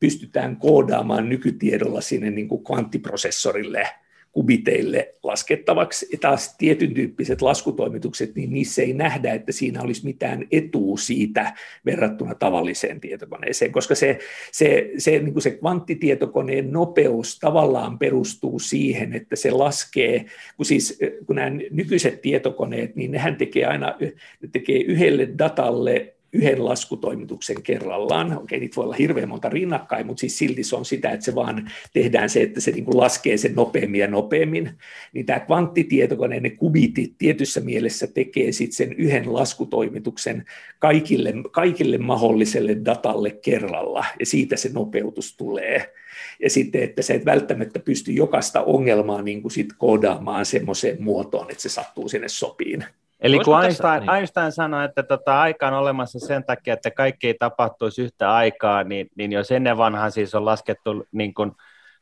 pystytään 0.00 0.56
koodaamaan 0.56 1.28
nykytiedolla 1.28 2.00
sinne 2.00 2.30
niin 2.30 2.48
kuin 2.48 2.64
kvanttiprosessorille– 2.64 3.86
kubiteille 4.32 5.14
laskettavaksi. 5.22 6.08
Ja 6.12 6.18
taas 6.18 6.56
tietyn 6.58 6.94
tyyppiset 6.94 7.42
laskutoimitukset, 7.42 8.34
niin 8.34 8.52
niissä 8.52 8.82
ei 8.82 8.92
nähdä, 8.92 9.32
että 9.32 9.52
siinä 9.52 9.82
olisi 9.82 10.04
mitään 10.04 10.46
etua 10.52 10.96
siitä 10.96 11.54
verrattuna 11.84 12.34
tavalliseen 12.34 13.00
tietokoneeseen, 13.00 13.72
koska 13.72 13.94
se, 13.94 14.18
se, 14.52 14.90
se, 14.98 15.10
niin 15.10 15.32
kuin 15.32 15.42
se 15.42 15.50
kvanttitietokoneen 15.50 16.72
nopeus 16.72 17.38
tavallaan 17.38 17.98
perustuu 17.98 18.58
siihen, 18.58 19.12
että 19.12 19.36
se 19.36 19.50
laskee, 19.50 20.24
kun 20.56 20.66
siis 20.66 20.98
kun 21.26 21.36
nämä 21.36 21.50
nykyiset 21.70 22.22
tietokoneet, 22.22 22.96
niin 22.96 23.10
nehän 23.10 23.36
tekee 23.36 23.64
aina 23.64 23.96
ne 24.42 24.48
tekee 24.52 24.80
yhdelle 24.80 25.28
datalle 25.38 26.14
yhden 26.32 26.64
laskutoimituksen 26.64 27.62
kerrallaan. 27.62 28.38
Okei, 28.38 28.60
niitä 28.60 28.76
voi 28.76 28.84
olla 28.84 28.94
hirveän 28.94 29.28
monta 29.28 29.48
rinnakkain, 29.48 30.06
mutta 30.06 30.20
siis 30.20 30.38
silti 30.38 30.64
se 30.64 30.76
on 30.76 30.84
sitä, 30.84 31.10
että 31.10 31.24
se 31.24 31.34
vaan 31.34 31.70
tehdään 31.92 32.30
se, 32.30 32.42
että 32.42 32.60
se 32.60 32.70
niin 32.70 32.84
kuin 32.84 32.96
laskee 32.96 33.36
sen 33.36 33.54
nopeammin 33.54 34.00
ja 34.00 34.06
nopeammin. 34.06 34.70
Niin 35.12 35.26
tämä 35.26 35.40
kvanttitietokone, 35.40 36.40
ne 36.40 36.50
kubitit 36.50 37.14
tietyssä 37.18 37.60
mielessä 37.60 38.06
tekee 38.06 38.52
sitten 38.52 38.76
sen 38.76 38.92
yhden 38.92 39.34
laskutoimituksen 39.34 40.44
kaikille, 40.78 41.34
kaikille 41.50 41.98
mahdolliselle 41.98 42.76
datalle 42.84 43.30
kerralla, 43.30 44.04
ja 44.20 44.26
siitä 44.26 44.56
se 44.56 44.70
nopeutus 44.72 45.36
tulee. 45.36 45.92
Ja 46.40 46.50
sitten, 46.50 46.82
että 46.82 47.02
se 47.02 47.14
et 47.14 47.24
välttämättä 47.24 47.78
pysty 47.78 48.12
jokaista 48.12 48.62
ongelmaa 48.62 49.22
niin 49.22 49.42
kuin 49.42 49.52
sit 49.52 49.68
koodaamaan 49.78 50.46
semmoiseen 50.46 51.02
muotoon, 51.02 51.50
että 51.50 51.62
se 51.62 51.68
sattuu 51.68 52.08
sinne 52.08 52.28
sopiin. 52.28 52.84
Eli 53.20 53.38
kun 53.38 53.64
Einstein, 53.64 54.00
niin. 54.00 54.10
Einstein 54.10 54.52
sanoi, 54.52 54.84
että 54.84 55.02
tota, 55.02 55.40
aika 55.40 55.68
on 55.68 55.74
olemassa 55.74 56.18
sen 56.18 56.44
takia, 56.44 56.74
että 56.74 56.90
kaikki 56.90 57.26
ei 57.26 57.34
tapahtuisi 57.38 58.02
yhtä 58.02 58.32
aikaa, 58.34 58.84
niin, 58.84 59.06
niin 59.16 59.32
jos 59.32 59.50
ennen 59.50 59.76
vanhaan 59.76 60.12
siis 60.12 60.34
on 60.34 60.44
laskettu 60.44 61.06
niin 61.12 61.34
kuin 61.34 61.52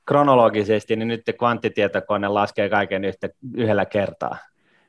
kronologisesti, 0.06 0.96
niin 0.96 1.08
nyt 1.08 1.22
kvanttitietokone 1.38 2.28
laskee 2.28 2.68
kaiken 2.68 3.04
yhtä, 3.04 3.28
yhdellä 3.54 3.86
kertaa. 3.86 4.36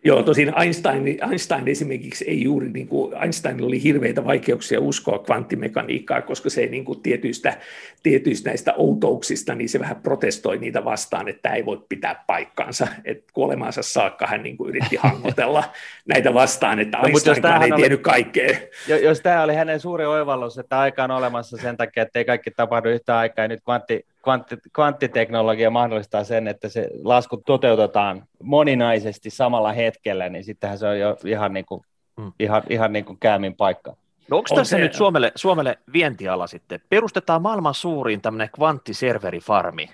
Joo, 0.04 0.24
tosin 0.24 0.54
Einstein, 0.62 1.08
Einstein 1.32 1.68
esimerkiksi 1.68 2.26
ei 2.28 2.43
juuri, 2.43 2.70
niin 2.70 2.88
kuin, 2.88 3.14
Einstein 3.24 3.64
oli 3.64 3.84
hirveitä 3.84 4.26
vaikeuksia 4.26 4.80
uskoa 4.80 5.20
kvanttimekaniikkaa, 5.20 6.22
koska 6.22 6.50
se 6.50 6.62
ei 6.62 6.70
niin 6.70 6.86
kuin 6.86 7.02
tietyistä, 7.02 7.58
tietyistä 8.04 8.50
näistä 8.50 8.74
outouksista, 8.74 9.56
niin 9.56 9.70
se 9.70 9.80
vähän 9.80 9.95
protestoi 9.95 10.58
niitä 10.58 10.86
vastaan, 10.86 11.28
että 11.28 11.41
tämä 11.41 11.56
ei 11.56 11.66
voi 11.66 11.82
pitää 11.89 12.24
paikkaansa. 12.28 12.88
Että 13.06 13.24
kuolemaansa 13.34 13.82
saakka 13.82 14.28
hän 14.28 14.43
niin 14.43 14.58
kuin 14.58 14.70
yritti 14.70 14.95
hangotella 14.95 15.64
näitä 16.14 16.34
vastaan, 16.34 16.80
että 16.80 16.98
no, 16.98 17.08
Einstein 17.08 17.64
ei 17.64 17.72
oli, 17.72 17.82
tiennyt 17.82 18.02
kaikkea. 18.02 18.58
Jos 19.04 19.22
tämä 19.22 19.43
oli 19.43 19.56
hänen 19.56 19.80
suuri 19.80 20.06
oivallus, 20.06 20.58
että 20.58 20.80
aika 20.80 21.04
on 21.04 21.12
olemassa 21.12 21.58
sen 21.58 21.78
takia, 21.78 22.04
että 22.04 22.20
ei 22.20 22.26
kaikki 22.26 22.52
tapahdu 22.52 22.89
yhtä 22.89 23.18
aikaa, 23.18 23.43
ja 23.43 23.48
nyt 23.48 23.64
kvantti, 23.64 24.06
kvantti, 24.28 24.57
kvanttiteknologia 24.73 25.69
mahdollistaa 25.69 26.23
sen, 26.23 26.47
että 26.47 26.69
se 26.69 26.89
lasku 27.03 27.38
toteutetaan 27.38 28.23
moninaisesti 28.43 29.30
samalla 29.30 29.71
hetkellä, 29.71 30.30
niin 30.30 30.43
sittenhän 30.43 30.78
se 30.78 30.88
on 30.88 30.99
jo 30.99 31.17
ihan, 31.25 31.53
niin 31.53 31.65
kuin, 31.65 31.82
hmm. 32.21 32.32
ihan, 32.39 32.63
ihan 32.69 32.93
niin 32.93 33.05
kuin 33.05 33.19
käämin 33.19 33.55
paikka. 33.55 33.95
No 34.30 34.38
onko 34.38 34.55
tässä 34.55 34.75
on 34.75 34.82
nyt 34.82 34.93
Suomelle, 34.93 35.32
Suomelle 35.36 35.78
vientiala 35.93 36.47
sitten? 36.47 36.80
Perustetaan 36.89 37.41
maailman 37.41 37.73
suurin 37.73 38.21
tämmöinen 38.21 38.49
kvanttiserverifarmi 38.55 39.89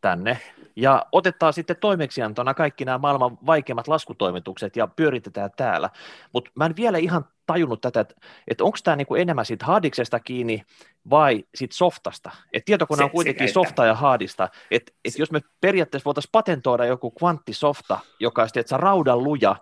tänne, 0.00 0.38
ja 0.76 1.06
otetaan 1.12 1.52
sitten 1.52 1.76
toimeksiantona 1.80 2.54
kaikki 2.54 2.84
nämä 2.84 2.98
maailman 2.98 3.38
vaikeimmat 3.46 3.88
laskutoimitukset 3.88 4.76
ja 4.76 4.86
pyöritetään 4.86 5.50
täällä. 5.56 5.90
Mutta 6.32 6.50
mä 6.54 6.66
en 6.66 6.76
vielä 6.76 6.98
ihan 6.98 7.24
tajunnut 7.46 7.80
tätä, 7.80 8.00
että, 8.00 8.14
että 8.48 8.64
onko 8.64 8.78
tämä 8.84 8.96
niinku 8.96 9.14
enemmän 9.14 9.46
siitä 9.46 9.66
hardiksesta 9.66 10.20
kiinni 10.20 10.62
vai 11.10 11.44
siitä 11.54 11.74
softasta. 11.76 12.30
Et 12.52 12.64
tietokone 12.64 13.04
on 13.04 13.10
kuitenkin 13.10 13.52
softa 13.52 13.84
ja 13.84 13.94
hardista. 13.94 14.48
Että 14.70 14.92
et 15.04 15.18
jos 15.18 15.30
me 15.30 15.40
periaatteessa 15.60 16.04
voitaisiin 16.04 16.32
patentoida 16.32 16.84
joku 16.84 17.10
kvanttisofta, 17.10 17.98
joka 18.20 18.42
on 18.42 18.48
sitten 18.48 18.80
raudan 18.80 19.24
luja, 19.24 19.56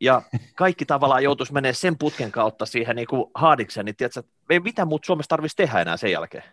ja 0.00 0.22
kaikki 0.56 0.86
tavallaan 0.86 1.22
joutuisi 1.22 1.52
menemään 1.52 1.74
sen 1.74 1.98
putken 1.98 2.32
kautta 2.32 2.66
siihen 2.66 2.96
niin 2.96 3.08
kuin 3.08 3.30
hardikseen, 3.34 3.86
niin 3.86 3.96
tiedätkö, 3.96 4.22
ei 4.50 4.60
mitä 4.60 4.84
muuta 4.84 5.06
Suomessa 5.06 5.28
tarvitsisi 5.28 5.56
tehdä 5.56 5.80
enää 5.80 5.96
sen 5.96 6.12
jälkeen? 6.12 6.44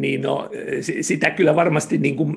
Niin 0.00 0.22
no, 0.22 0.50
sitä 1.00 1.30
kyllä 1.30 1.56
varmasti, 1.56 1.98
niin 1.98 2.16
kuin, 2.16 2.36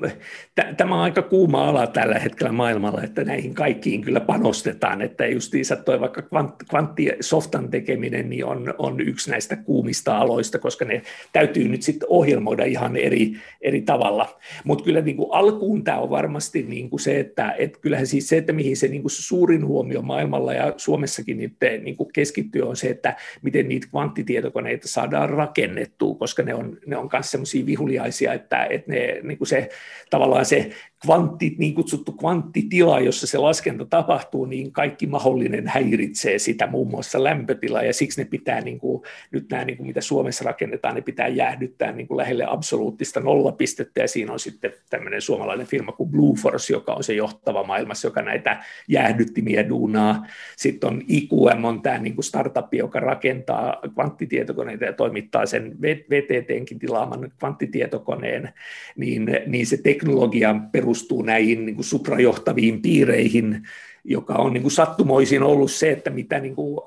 t- 0.54 0.76
tämä 0.76 0.94
on 0.94 1.00
aika 1.00 1.22
kuuma 1.22 1.68
ala 1.68 1.86
tällä 1.86 2.18
hetkellä 2.18 2.52
maailmalla, 2.52 3.02
että 3.02 3.24
näihin 3.24 3.54
kaikkiin 3.54 4.02
kyllä 4.02 4.20
panostetaan, 4.20 5.02
että 5.02 5.26
justiinsa 5.26 5.76
toi 5.76 6.00
vaikka 6.00 6.20
kvant- 6.20 6.64
kvanttisoftan 6.68 7.70
tekeminen 7.70 8.30
niin 8.30 8.44
on, 8.44 8.74
on 8.78 9.00
yksi 9.00 9.30
näistä 9.30 9.56
kuumista 9.56 10.18
aloista, 10.18 10.58
koska 10.58 10.84
ne 10.84 11.02
täytyy 11.32 11.68
nyt 11.68 11.82
sitten 11.82 12.08
ohjelmoida 12.10 12.64
ihan 12.64 12.96
eri, 12.96 13.32
eri 13.60 13.82
tavalla, 13.82 14.38
mutta 14.64 14.84
kyllä 14.84 15.00
niin 15.00 15.16
kuin 15.16 15.28
alkuun 15.32 15.84
tämä 15.84 15.98
on 15.98 16.10
varmasti 16.10 16.62
niin 16.62 16.90
kuin 16.90 17.00
se, 17.00 17.20
että 17.20 17.54
et 17.58 17.76
kyllähän 17.76 18.06
siis 18.06 18.28
se, 18.28 18.36
että 18.36 18.52
mihin 18.52 18.76
se 18.76 18.88
niin 18.88 19.02
kuin 19.02 19.10
suurin 19.10 19.66
huomio 19.66 20.02
maailmalla 20.02 20.52
ja 20.52 20.74
Suomessakin 20.76 21.38
nyt 21.38 21.52
niin 21.82 21.96
kuin 21.96 22.12
keskittyy 22.12 22.62
on 22.62 22.76
se, 22.76 22.88
että 22.88 23.16
miten 23.42 23.68
niitä 23.68 23.86
kvanttitietokoneita 23.90 24.88
saadaan 24.88 25.28
rakennettua, 25.30 26.14
koska 26.14 26.42
ne 26.42 26.54
on, 26.54 26.78
ne 26.86 26.96
on 26.96 27.08
myös 27.12 27.47
semmoisia 27.48 27.66
vihuliaisia, 27.66 28.32
että, 28.32 28.66
että 28.70 28.92
ne, 28.92 29.20
niin 29.22 29.38
kuin 29.38 29.48
se, 29.48 29.68
tavallaan 30.10 30.44
se 30.44 30.70
kvantti, 31.06 31.54
niin 31.58 31.74
kutsuttu 31.74 32.12
kvanttitila, 32.12 33.00
jossa 33.00 33.26
se 33.26 33.38
laskenta 33.38 33.84
tapahtuu, 33.84 34.44
niin 34.44 34.72
kaikki 34.72 35.06
mahdollinen 35.06 35.66
häiritsee 35.66 36.38
sitä, 36.38 36.66
muun 36.66 36.90
muassa 36.90 37.24
lämpötila, 37.24 37.82
ja 37.82 37.92
siksi 37.92 38.20
ne 38.20 38.24
pitää, 38.24 38.60
niin 38.60 38.78
kuin, 38.78 39.02
nyt 39.30 39.50
nämä, 39.50 39.64
niin 39.64 39.76
kuin 39.76 39.86
mitä 39.86 40.00
Suomessa 40.00 40.44
rakennetaan, 40.44 40.94
ne 40.94 41.00
pitää 41.00 41.28
jäähdyttää 41.28 41.92
niin 41.92 42.08
kuin 42.08 42.18
lähelle 42.18 42.44
absoluuttista 42.48 43.20
nollapistettä, 43.20 44.00
ja 44.00 44.08
siinä 44.08 44.32
on 44.32 44.40
sitten 44.40 44.72
tämmöinen 44.90 45.20
suomalainen 45.20 45.66
firma 45.66 45.92
kuin 45.92 46.10
Blueforce, 46.10 46.72
joka 46.72 46.92
on 46.92 47.04
se 47.04 47.14
johtava 47.14 47.64
maailmassa, 47.64 48.08
joka 48.08 48.22
näitä 48.22 48.64
jäähdyttimiä 48.88 49.68
duunaa. 49.68 50.26
Sitten 50.56 50.90
on 50.90 51.02
IQM, 51.08 51.64
on 51.64 51.82
tämä 51.82 51.98
niin 51.98 52.14
kuin 52.14 52.24
startup, 52.24 52.74
joka 52.74 53.00
rakentaa 53.00 53.80
kvanttitietokoneita 53.94 54.84
ja 54.84 54.92
toimittaa 54.92 55.46
sen 55.46 55.76
VTTnkin 55.82 56.78
tilaaman 56.78 57.32
kvanttitietokoneen, 57.38 58.52
niin, 58.96 59.26
niin 59.46 59.66
se 59.66 59.76
teknologia 59.76 60.54
perustuu 60.88 61.22
näihin 61.22 61.66
niin 61.66 61.74
kuin 61.74 61.84
suprajohtaviin 61.84 62.82
piireihin, 62.82 63.62
joka 64.04 64.34
on 64.34 64.52
niin 64.52 64.62
kuin 64.62 64.72
sattumoisin 64.72 65.42
ollut 65.42 65.70
se, 65.70 65.90
että 65.90 66.10
mitä 66.10 66.40
niin 66.40 66.54
kuin 66.54 66.80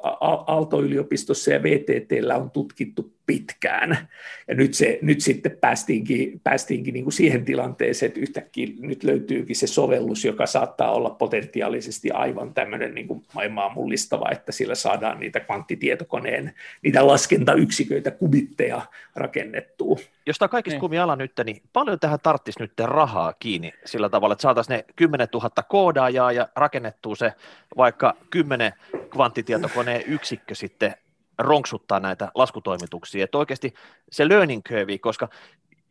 Aalto-yliopistossa 0.48 1.52
ja 1.52 1.64
VTTllä 1.64 2.38
on 2.38 2.52
tutkittu 2.52 3.14
pitkään. 3.32 4.08
Ja 4.48 4.56
nyt, 4.56 4.74
se, 4.74 5.00
nyt 5.02 5.22
sitten 5.22 5.58
päästiinkin, 5.62 6.42
päästiinkin 6.44 6.94
niin 6.94 7.04
kuin 7.04 7.14
siihen 7.14 7.46
tilanteeseen, 7.46 8.08
että 8.08 8.20
yhtäkkiä 8.20 8.68
nyt 8.80 9.04
löytyykin 9.04 9.56
se 9.56 9.68
sovellus, 9.68 10.26
joka 10.26 10.46
saattaa 10.46 10.92
olla 10.92 11.10
potentiaalisesti 11.10 12.12
aivan 12.12 12.54
tämmöinen 12.54 12.96
niin 12.96 13.08
kuin 13.08 13.24
maailmaa 13.34 13.74
mullistava, 13.74 14.32
että 14.32 14.52
sillä 14.52 14.76
saadaan 14.76 15.20
niitä 15.20 15.40
kvanttitietokoneen, 15.40 16.54
niitä 16.82 17.08
laskentayksiköitä, 17.08 18.12
kubitteja 18.12 18.82
rakennettua. 19.16 19.96
Jos 20.26 20.38
tämä 20.38 20.50
kaikista 20.50 20.88
niin. 20.88 21.02
ala 21.02 21.16
nyt, 21.16 21.32
niin 21.46 21.62
paljon 21.74 22.00
tähän 22.00 22.20
tarttisi 22.24 22.60
nyt 22.60 22.74
rahaa 22.80 23.34
kiinni 23.34 23.74
sillä 23.86 24.10
tavalla, 24.10 24.34
että 24.34 24.42
saataisiin 24.42 24.76
ne 24.76 24.86
10 24.96 25.28
000 25.34 25.50
koodaajaa 25.70 26.32
ja 26.32 26.50
rakennettuu 26.56 27.16
se 27.16 27.34
vaikka 27.78 28.14
10 28.30 28.74
kvanttitietokoneen 29.10 30.04
yksikkö 30.08 30.56
sitten 30.56 30.96
ronksuttaa 31.46 32.00
näitä 32.00 32.32
laskutoimituksia, 32.36 33.24
että 33.24 33.38
oikeasti 33.38 33.74
se 34.12 34.30
learning 34.30 34.64
curve, 34.64 34.98
koska 34.98 35.30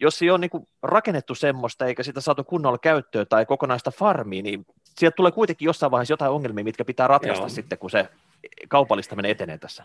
jos 0.01 0.23
ei 0.23 0.31
ole 0.31 0.39
niin 0.39 0.69
rakennettu 0.83 1.35
semmoista 1.35 1.87
eikä 1.87 2.03
sitä 2.03 2.21
saatu 2.21 2.45
kunnolla 2.45 2.79
käyttöön 2.79 3.27
tai 3.29 3.47
kokonaista 3.47 3.91
farmia, 3.91 4.43
niin 4.43 4.67
sieltä 4.85 5.17
tulee 5.17 5.33
kuitenkin 5.33 5.67
jossain 5.67 5.91
vaiheessa 5.91 6.13
jotain 6.13 6.33
ongelmia, 6.33 6.65
mitkä 6.65 6.85
pitää 6.85 7.07
ratkaista 7.07 7.43
Joo. 7.43 7.49
sitten, 7.49 7.79
kun 7.79 7.91
se 7.91 8.09
kaupallistaminen 8.69 9.31
etenee 9.31 9.59
tässä. 9.59 9.85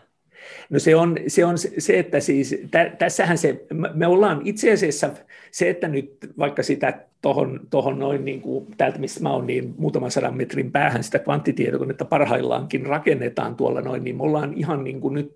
No 0.70 0.78
se 0.78 0.96
on 0.96 1.16
se, 1.26 1.44
on 1.44 1.58
se 1.58 1.98
että 1.98 2.20
siis 2.20 2.56
tä, 2.70 2.92
tässähän 2.98 3.38
se, 3.38 3.64
me 3.94 4.06
ollaan 4.06 4.40
itse 4.44 4.72
asiassa 4.72 5.10
se, 5.50 5.70
että 5.70 5.88
nyt 5.88 6.16
vaikka 6.38 6.62
sitä 6.62 7.00
tuohon 7.22 7.60
tohon 7.70 7.98
noin 7.98 8.24
niin 8.24 8.40
kuin, 8.40 8.66
täältä 8.76 8.98
missä 8.98 9.20
mä 9.22 9.32
oon, 9.32 9.46
niin 9.46 9.74
muutaman 9.78 10.10
sadan 10.10 10.36
metrin 10.36 10.72
päähän 10.72 11.04
sitä 11.04 11.18
kvanttitietokonetta 11.18 12.04
parhaillaankin 12.04 12.86
rakennetaan 12.86 13.56
tuolla 13.56 13.80
noin, 13.80 14.04
niin 14.04 14.16
me 14.16 14.22
ollaan 14.22 14.52
ihan 14.54 14.84
niin 14.84 15.00
kuin 15.00 15.14
nyt 15.14 15.32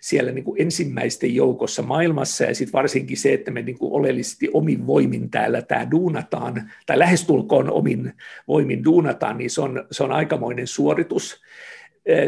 siellä 0.00 0.32
niin 0.32 0.44
kuin 0.44 0.62
ensimmäisten 0.62 1.34
joukossa 1.34 1.82
maailmassa. 1.82 2.44
Ja 2.44 2.54
sitten 2.54 2.72
varsinkin 2.72 3.16
se, 3.16 3.32
että 3.32 3.50
me 3.50 3.62
niin 3.62 3.78
kuin 3.78 3.92
oleellisesti 3.92 4.50
omin 4.52 4.86
voimin 4.86 5.30
täällä 5.30 5.62
tämä 5.62 5.90
duunataan, 5.90 6.70
tai 6.86 6.98
lähestulkoon 6.98 7.70
omin 7.70 8.12
voimin 8.48 8.84
duunataan, 8.84 9.38
niin 9.38 9.50
se 9.50 9.60
on, 9.60 9.86
se 9.90 10.04
on 10.04 10.12
aikamoinen 10.12 10.66
suoritus 10.66 11.40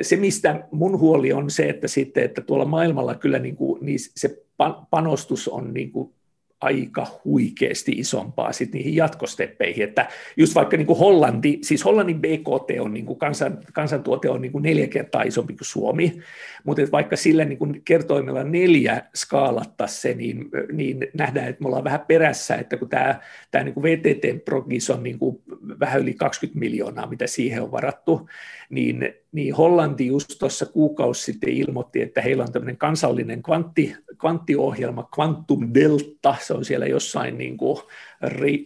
se, 0.03 0.16
mistä 0.16 0.68
mun 0.70 0.99
huoli 0.99 1.33
on 1.33 1.51
se, 1.51 1.68
että, 1.68 1.89
sitten, 1.89 2.24
että 2.24 2.41
tuolla 2.41 2.64
maailmalla 2.64 3.14
kyllä 3.14 3.39
niin 3.39 3.57
kuin, 3.57 3.85
niin 3.85 3.99
se 4.16 4.43
panostus 4.91 5.49
on 5.49 5.74
niin 5.74 5.93
kuin 5.93 6.16
aika 6.61 7.07
huikeasti 7.24 7.93
isompaa 7.93 8.53
sit 8.53 8.72
niihin 8.72 8.97
jatkosteppeihin, 8.97 9.85
että 9.85 10.09
just 10.37 10.55
vaikka 10.55 10.77
niin 10.77 10.87
kuin 10.87 10.99
Hollanti, 10.99 11.59
siis 11.62 11.85
Hollannin 11.85 12.20
BKT 12.20 12.81
on 12.81 12.95
niin 12.95 13.07
kuin 13.07 13.18
kansan, 13.18 13.59
kansantuote 13.72 14.31
on 14.31 14.41
niin 14.43 14.53
kuin 14.53 14.62
neljä 14.62 14.87
kertaa 14.87 15.22
isompi 15.22 15.53
kuin 15.53 15.66
Suomi, 15.66 16.18
mutta 16.64 16.83
vaikka 16.93 17.16
sillä 17.16 17.45
niin 17.45 17.59
kuin 17.59 17.83
kertoimella 17.85 18.45
neljä 18.45 19.03
skaalatta 19.14 19.87
se, 19.87 20.14
niin, 20.14 20.49
niin 20.72 21.07
nähdään, 21.14 21.49
että 21.49 21.62
me 21.62 21.66
ollaan 21.66 21.85
vähän 21.85 22.05
perässä, 22.09 22.55
että 22.55 22.77
kun 22.77 22.89
tämä, 22.89 23.20
tämä 23.51 23.64
niin 23.64 23.83
VTT-progis 23.83 24.91
on 24.91 25.03
niin 25.03 25.18
kuin 25.18 25.43
vähän 25.81 26.01
yli 26.01 26.14
20 26.14 26.59
miljoonaa, 26.59 27.07
mitä 27.07 27.27
siihen 27.27 27.62
on 27.62 27.72
varattu, 27.72 28.29
niin, 28.71 29.14
niin 29.33 29.55
Hollanti 29.55 30.07
just 30.07 30.39
tuossa 30.39 30.67
kuukausi 30.67 31.23
sitten 31.23 31.51
ilmoitti, 31.51 32.03
että 32.03 32.23
heillä 32.23 32.43
on 32.43 32.53
tämmöinen 32.53 32.77
kansallinen 32.77 33.43
kvantti, 33.43 33.97
kvanttiohjelma 34.21 35.09
Quantum 35.19 35.71
Delta, 35.75 36.35
se 36.41 36.55
on 36.55 36.64
siellä 36.64 36.87
jossain 36.87 37.39
niin 37.39 37.57
kuin 37.57 37.83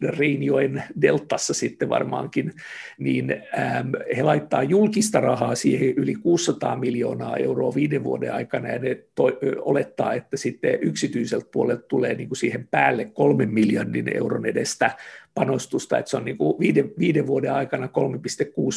Reinjoen 0.02 0.82
deltassa 1.00 1.54
sitten 1.54 1.88
varmaankin, 1.88 2.52
niin 2.98 3.42
ähm, 3.58 3.88
he 4.16 4.22
laittaa 4.22 4.62
julkista 4.62 5.20
rahaa 5.20 5.54
siihen 5.54 5.88
yli 5.88 6.14
600 6.14 6.76
miljoonaa 6.76 7.36
euroa 7.36 7.74
viiden 7.74 8.04
vuoden 8.04 8.34
aikana, 8.34 8.68
ja 8.68 8.78
ne 8.78 8.98
to- 9.14 9.38
olettaa, 9.58 10.14
että 10.14 10.36
sitten 10.36 10.78
yksityiseltä 10.82 11.46
puolelta 11.52 11.82
tulee 11.82 12.14
niin 12.14 12.28
kuin 12.28 12.38
siihen 12.38 12.68
päälle 12.70 13.04
kolmen 13.04 13.50
miljardin 13.50 14.16
euron 14.16 14.46
edestä 14.46 14.90
panostusta, 15.34 15.98
että 15.98 16.10
se 16.10 16.16
on 16.16 16.24
niin 16.24 16.38
kuin 16.38 16.58
viiden, 16.60 16.90
viiden 16.98 17.26
vuoden 17.26 17.52
aikana 17.52 17.86
3,6 17.86 17.92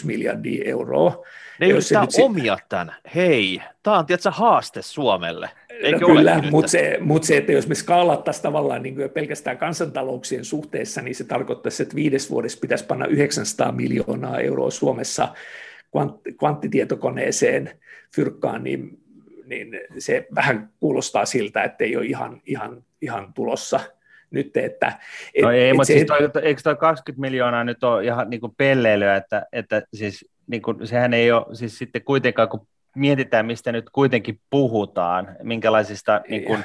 miljardia 0.06 0.64
euroa. 0.66 1.24
Ne 1.60 1.68
yrittää 1.68 2.06
sit... 2.10 2.26
omia 2.26 2.58
tämän. 2.70 2.96
Hei, 3.16 3.62
tämä 3.84 3.98
on 3.98 4.06
tietysti 4.06 4.30
haaste 4.32 4.82
Suomelle. 4.82 5.50
Eikö 5.82 6.00
no 6.00 6.08
kyllä, 6.08 6.44
mutta 6.52 6.72
se, 6.72 6.98
mut 7.02 7.24
se, 7.24 7.38
että 7.38 7.52
jos 7.52 7.68
me 7.68 7.76
skaalattaisiin 7.76 8.44
tavallaan 8.44 8.84
niin 8.84 8.96
kuin 8.96 9.10
pelkästään 9.10 9.58
kansantalouksien 9.58 10.46
suhteessa, 10.46 11.02
niin 11.02 11.16
se 11.16 11.24
tarkoittaisi, 11.24 11.84
että 11.84 11.96
viides 11.96 12.32
vuodessa 12.32 12.60
pitäisi 12.62 12.86
panna 12.86 13.06
900 13.06 13.72
miljoonaa 13.72 14.40
euroa 14.40 14.72
Suomessa 14.72 15.28
kvant- 15.98 16.36
kvanttitietokoneeseen 16.40 17.80
fyrkkaan, 18.16 18.64
niin, 18.64 19.00
niin 19.46 19.80
se 19.98 20.28
vähän 20.36 20.70
kuulostaa 20.80 21.26
siltä, 21.26 21.64
että 21.64 21.84
ei 21.84 21.98
ole 21.98 22.06
ihan, 22.06 22.42
ihan, 22.46 22.84
ihan 23.02 23.34
tulossa 23.34 23.80
nyt, 24.32 24.58
että... 24.58 25.00
Et, 25.34 25.44
no 25.44 25.52
ei, 25.52 25.70
et 25.70 25.76
mutta 25.76 25.88
se, 25.88 25.94
siis 25.94 26.08
toi, 26.08 26.44
eikö 26.44 26.62
tuo 26.64 26.76
20 26.76 27.22
miljoonaa 27.22 27.64
nyt 27.64 27.84
ole 27.84 28.04
ihan 28.06 28.30
niin 28.30 28.42
kuin 28.42 28.54
pelleilyä, 28.58 29.16
että, 29.16 29.46
että 29.52 29.82
siis 29.94 30.26
niin 30.48 30.62
kuin, 30.62 30.88
sehän 30.88 31.14
ei 31.14 31.32
ole 31.32 31.56
siis 31.56 31.78
sitten 31.78 32.04
kuitenkaan, 32.04 32.50
kun 32.50 32.68
mietitään, 32.96 33.46
mistä 33.46 33.72
nyt 33.72 33.90
kuitenkin 33.90 34.40
puhutaan, 34.50 35.36
minkälaisista 35.44 36.22
niin 36.30 36.44
kuin, 36.44 36.64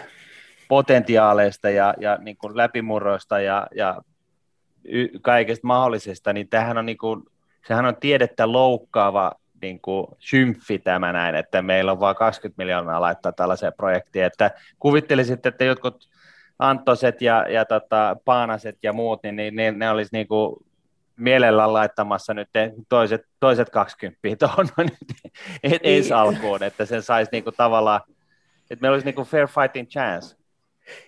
potentiaaleista 0.69 1.71
ja, 1.71 1.95
ja 2.01 2.19
niin 2.21 2.37
kuin 2.37 2.57
läpimurroista 2.57 3.41
ja, 3.41 3.67
ja 3.75 4.03
y, 4.85 5.09
kaikesta 5.23 5.67
mahdollisesta, 5.67 6.33
niin 6.33 6.49
tämähän 6.49 6.79
on, 6.79 6.87
niin 6.87 6.99
kuin, 6.99 7.23
sehän 7.69 7.87
on 7.87 7.97
tiedettä 7.97 8.53
loukkaava 8.53 9.33
niin 9.63 9.81
kuin 9.81 10.07
symfi 10.19 10.79
tämä 10.79 11.13
näin, 11.13 11.35
että 11.35 11.63
meillä 11.63 11.93
on 11.93 12.01
vain 12.01 12.17
20 12.17 12.63
miljoonaa 12.63 13.01
laittaa 13.01 13.33
tällaiseen 13.33 13.73
projektiin, 13.77 14.25
että 14.25 14.51
kuvittelisit, 14.79 15.47
että 15.47 15.65
jotkut 15.65 16.09
Antoset 16.59 17.23
ja, 17.23 17.47
ja 17.49 17.65
tota, 17.65 18.17
Paanaset 18.25 18.79
ja 18.83 18.93
muut, 18.93 19.23
niin, 19.23 19.37
niin 19.37 19.57
ne, 19.57 19.71
ne 19.71 19.91
olisi 19.91 20.11
niin 20.13 20.29
kuin 20.29 20.57
mielellään 21.19 21.73
laittamassa 21.73 22.35
nyt 22.35 22.49
toiset, 22.89 23.23
toiset 23.41 23.71
20 23.71 24.19
tuohon 24.39 24.69
et, 25.63 25.81
ensi 25.83 26.13
alkuun, 26.13 26.63
että 26.63 26.85
sen 26.85 27.03
saisi 27.03 27.31
niinku 27.33 27.53
tavallaan, 27.53 28.01
että 28.71 28.83
meillä 28.83 28.95
olisi 28.95 29.07
niinku 29.07 29.25
fair 29.25 29.49
fighting 29.49 29.89
chance. 29.89 30.39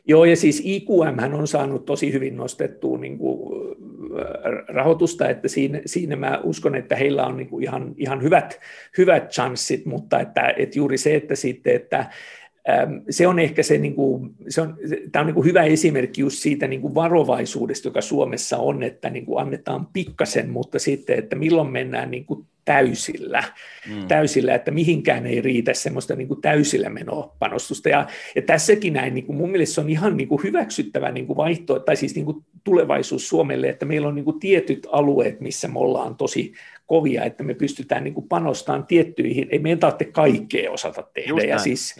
Joo, 0.05 0.25
ja 0.25 0.37
siis 0.37 0.63
IQM 0.65 1.35
on 1.35 1.49
saanut 1.49 1.85
tosi 1.85 2.13
hyvin 2.13 2.37
nostettua 2.37 2.99
niin 2.99 3.19
kuin 3.19 3.51
rahoitusta, 4.69 5.29
että 5.29 5.49
siinä, 5.49 5.81
siinä 5.87 6.17
mä 6.17 6.41
uskon, 6.43 6.75
että 6.75 6.97
heillä 6.97 7.27
on 7.27 7.37
niin 7.37 7.49
kuin 7.49 7.65
ihan, 7.65 7.95
ihan 7.97 8.23
hyvät, 8.23 8.61
hyvät 8.99 9.31
chanssit, 9.31 9.87
mutta 9.87 10.21
että, 10.21 10.55
että 10.57 10.79
juuri 10.79 10.99
se, 10.99 11.15
että 11.15 11.35
sitten, 11.35 11.77
että 11.77 12.11
se 13.11 13.27
on 13.27 13.39
ehkä 13.39 13.63
se, 13.63 13.79
niin 13.79 13.95
kuin, 13.95 14.35
se 14.49 14.61
on, 14.61 14.77
tämä 15.13 15.21
on 15.21 15.27
niin 15.27 15.35
kuin 15.35 15.45
hyvä 15.45 15.63
esimerkki 15.63 16.21
just 16.21 16.39
siitä 16.39 16.67
niin 16.67 16.81
kuin 16.81 16.95
varovaisuudesta, 16.95 17.89
joka 17.89 18.01
Suomessa 18.01 18.59
on, 18.59 18.83
että 18.83 19.11
niin 19.11 19.27
kuin 19.27 19.43
annetaan 19.43 19.87
pikkasen, 19.87 20.51
mutta 20.51 20.79
sitten, 20.79 21.19
että 21.19 21.37
milloin 21.37 21.73
mennään 21.73 22.11
niin 22.11 22.25
kuin 22.25 22.47
täysillä, 22.71 23.45
mm. 23.89 24.09
täysillä, 24.09 24.55
että 24.55 24.71
mihinkään 24.71 25.27
ei 25.27 25.41
riitä 25.41 25.75
semmoista 25.75 26.16
niin 26.16 26.29
kuin 26.29 26.41
täysillä 26.41 26.89
menopanostusta. 26.89 27.89
Ja, 27.89 28.07
ja 28.35 28.43
tässäkin 28.43 28.93
näin, 28.93 29.14
niin 29.14 29.27
kuin 29.27 29.37
mun 29.37 29.51
mielestä 29.51 29.75
se 29.75 29.81
on 29.81 29.91
ihan 29.91 30.16
niin 30.16 30.29
kuin 30.29 30.43
hyväksyttävä 30.43 31.11
niin 31.11 31.27
kuin 31.27 31.37
vaihto, 31.37 31.79
tai 31.79 31.97
siis 31.97 32.14
niin 32.14 32.25
kuin 32.25 32.45
tulevaisuus 32.64 33.29
Suomelle, 33.29 33.68
että 33.68 33.87
meillä 33.87 34.09
on 34.09 34.14
niin 34.14 34.25
kuin 34.25 34.41
tietyt 34.41 34.87
alueet, 34.93 35.41
missä 35.41 35.68
me 35.68 35.79
ollaan 35.79 36.16
tosi 36.16 36.53
kovia, 36.87 37.25
että 37.25 37.45
me 37.45 37.55
pystytään 37.55 38.05
niin 38.05 38.14
kuin 38.14 38.29
panostamaan 38.29 38.87
tiettyihin, 38.87 39.49
ei 39.51 39.59
meidän 39.59 39.79
tarvitse 39.79 40.05
kaikkea 40.05 40.71
osata 40.71 41.03
tehdä, 41.14 41.43
ja 41.43 41.59
siis, 41.59 41.97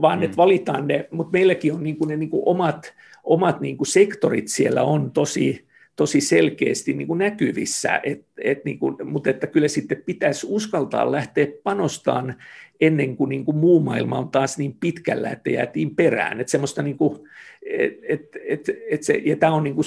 vaan 0.00 0.18
mm. 0.18 0.22
että 0.22 0.36
valitaan 0.36 0.86
ne, 0.86 1.08
mutta 1.10 1.32
meilläkin 1.32 1.72
on 1.72 1.82
niin 1.82 1.96
kuin 1.96 2.08
ne 2.08 2.16
niin 2.16 2.30
kuin 2.30 2.42
omat, 2.46 2.94
omat 3.24 3.60
niin 3.60 3.76
kuin 3.76 3.86
sektorit 3.88 4.48
siellä 4.48 4.82
on 4.82 5.10
tosi, 5.10 5.66
tosi 5.96 6.20
selkeästi 6.20 6.92
niin 6.92 7.08
kuin 7.08 7.18
näkyvissä, 7.18 8.00
et, 8.02 8.26
et 8.44 8.64
niin 8.64 8.78
kuin, 8.78 8.96
mutta 9.04 9.30
että 9.30 9.46
kyllä 9.46 9.68
sitten 9.68 10.02
pitäisi 10.06 10.46
uskaltaa 10.50 11.12
lähteä 11.12 11.46
panostamaan 11.62 12.34
ennen 12.80 13.16
kuin, 13.16 13.28
niin 13.28 13.44
kuin 13.44 13.56
muu 13.56 13.80
maailma 13.80 14.18
on 14.18 14.28
taas 14.28 14.58
niin 14.58 14.76
pitkällä, 14.80 15.30
että 15.30 15.50
jäätiin 15.50 15.96
perään. 15.96 16.40
Että 16.40 16.50
semmoista 16.50 16.82
niin 16.82 16.96
kuin, 16.96 17.28
et, 17.62 17.92
et, 18.08 18.36
et, 18.48 18.70
et 18.90 19.02
se, 19.02 19.22
ja 19.24 19.36
tämä 19.36 19.52
on 19.52 19.64
niin 19.64 19.74
kuin, 19.74 19.84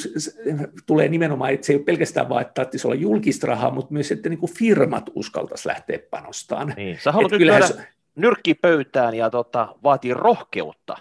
tulee 0.85 1.07
nimenomaan, 1.07 1.53
että 1.53 1.67
se 1.67 1.73
ei 1.73 1.77
ole 1.77 1.83
pelkästään 1.83 2.29
vaan, 2.29 2.41
että 2.41 2.53
tarvitsisi 2.53 2.87
olla 2.87 2.95
julkista 2.95 3.47
rahaa, 3.47 3.71
mutta 3.71 3.93
myös, 3.93 4.11
että 4.11 4.29
niin 4.29 4.39
kuin 4.39 4.53
firmat 4.53 5.09
uskaltaisi 5.15 5.67
lähteä 5.67 5.99
panostamaan. 6.09 6.73
Niin, 6.77 6.97
sä 6.99 7.11
haluat 7.11 7.31
nyt 7.31 7.41
lyödä 7.41 7.67
se... 7.67 7.87
nyrkki 8.15 8.53
pöytään 8.53 9.15
ja 9.15 9.29
tota, 9.29 9.75
vaatii 9.83 10.13
rohkeutta. 10.13 10.97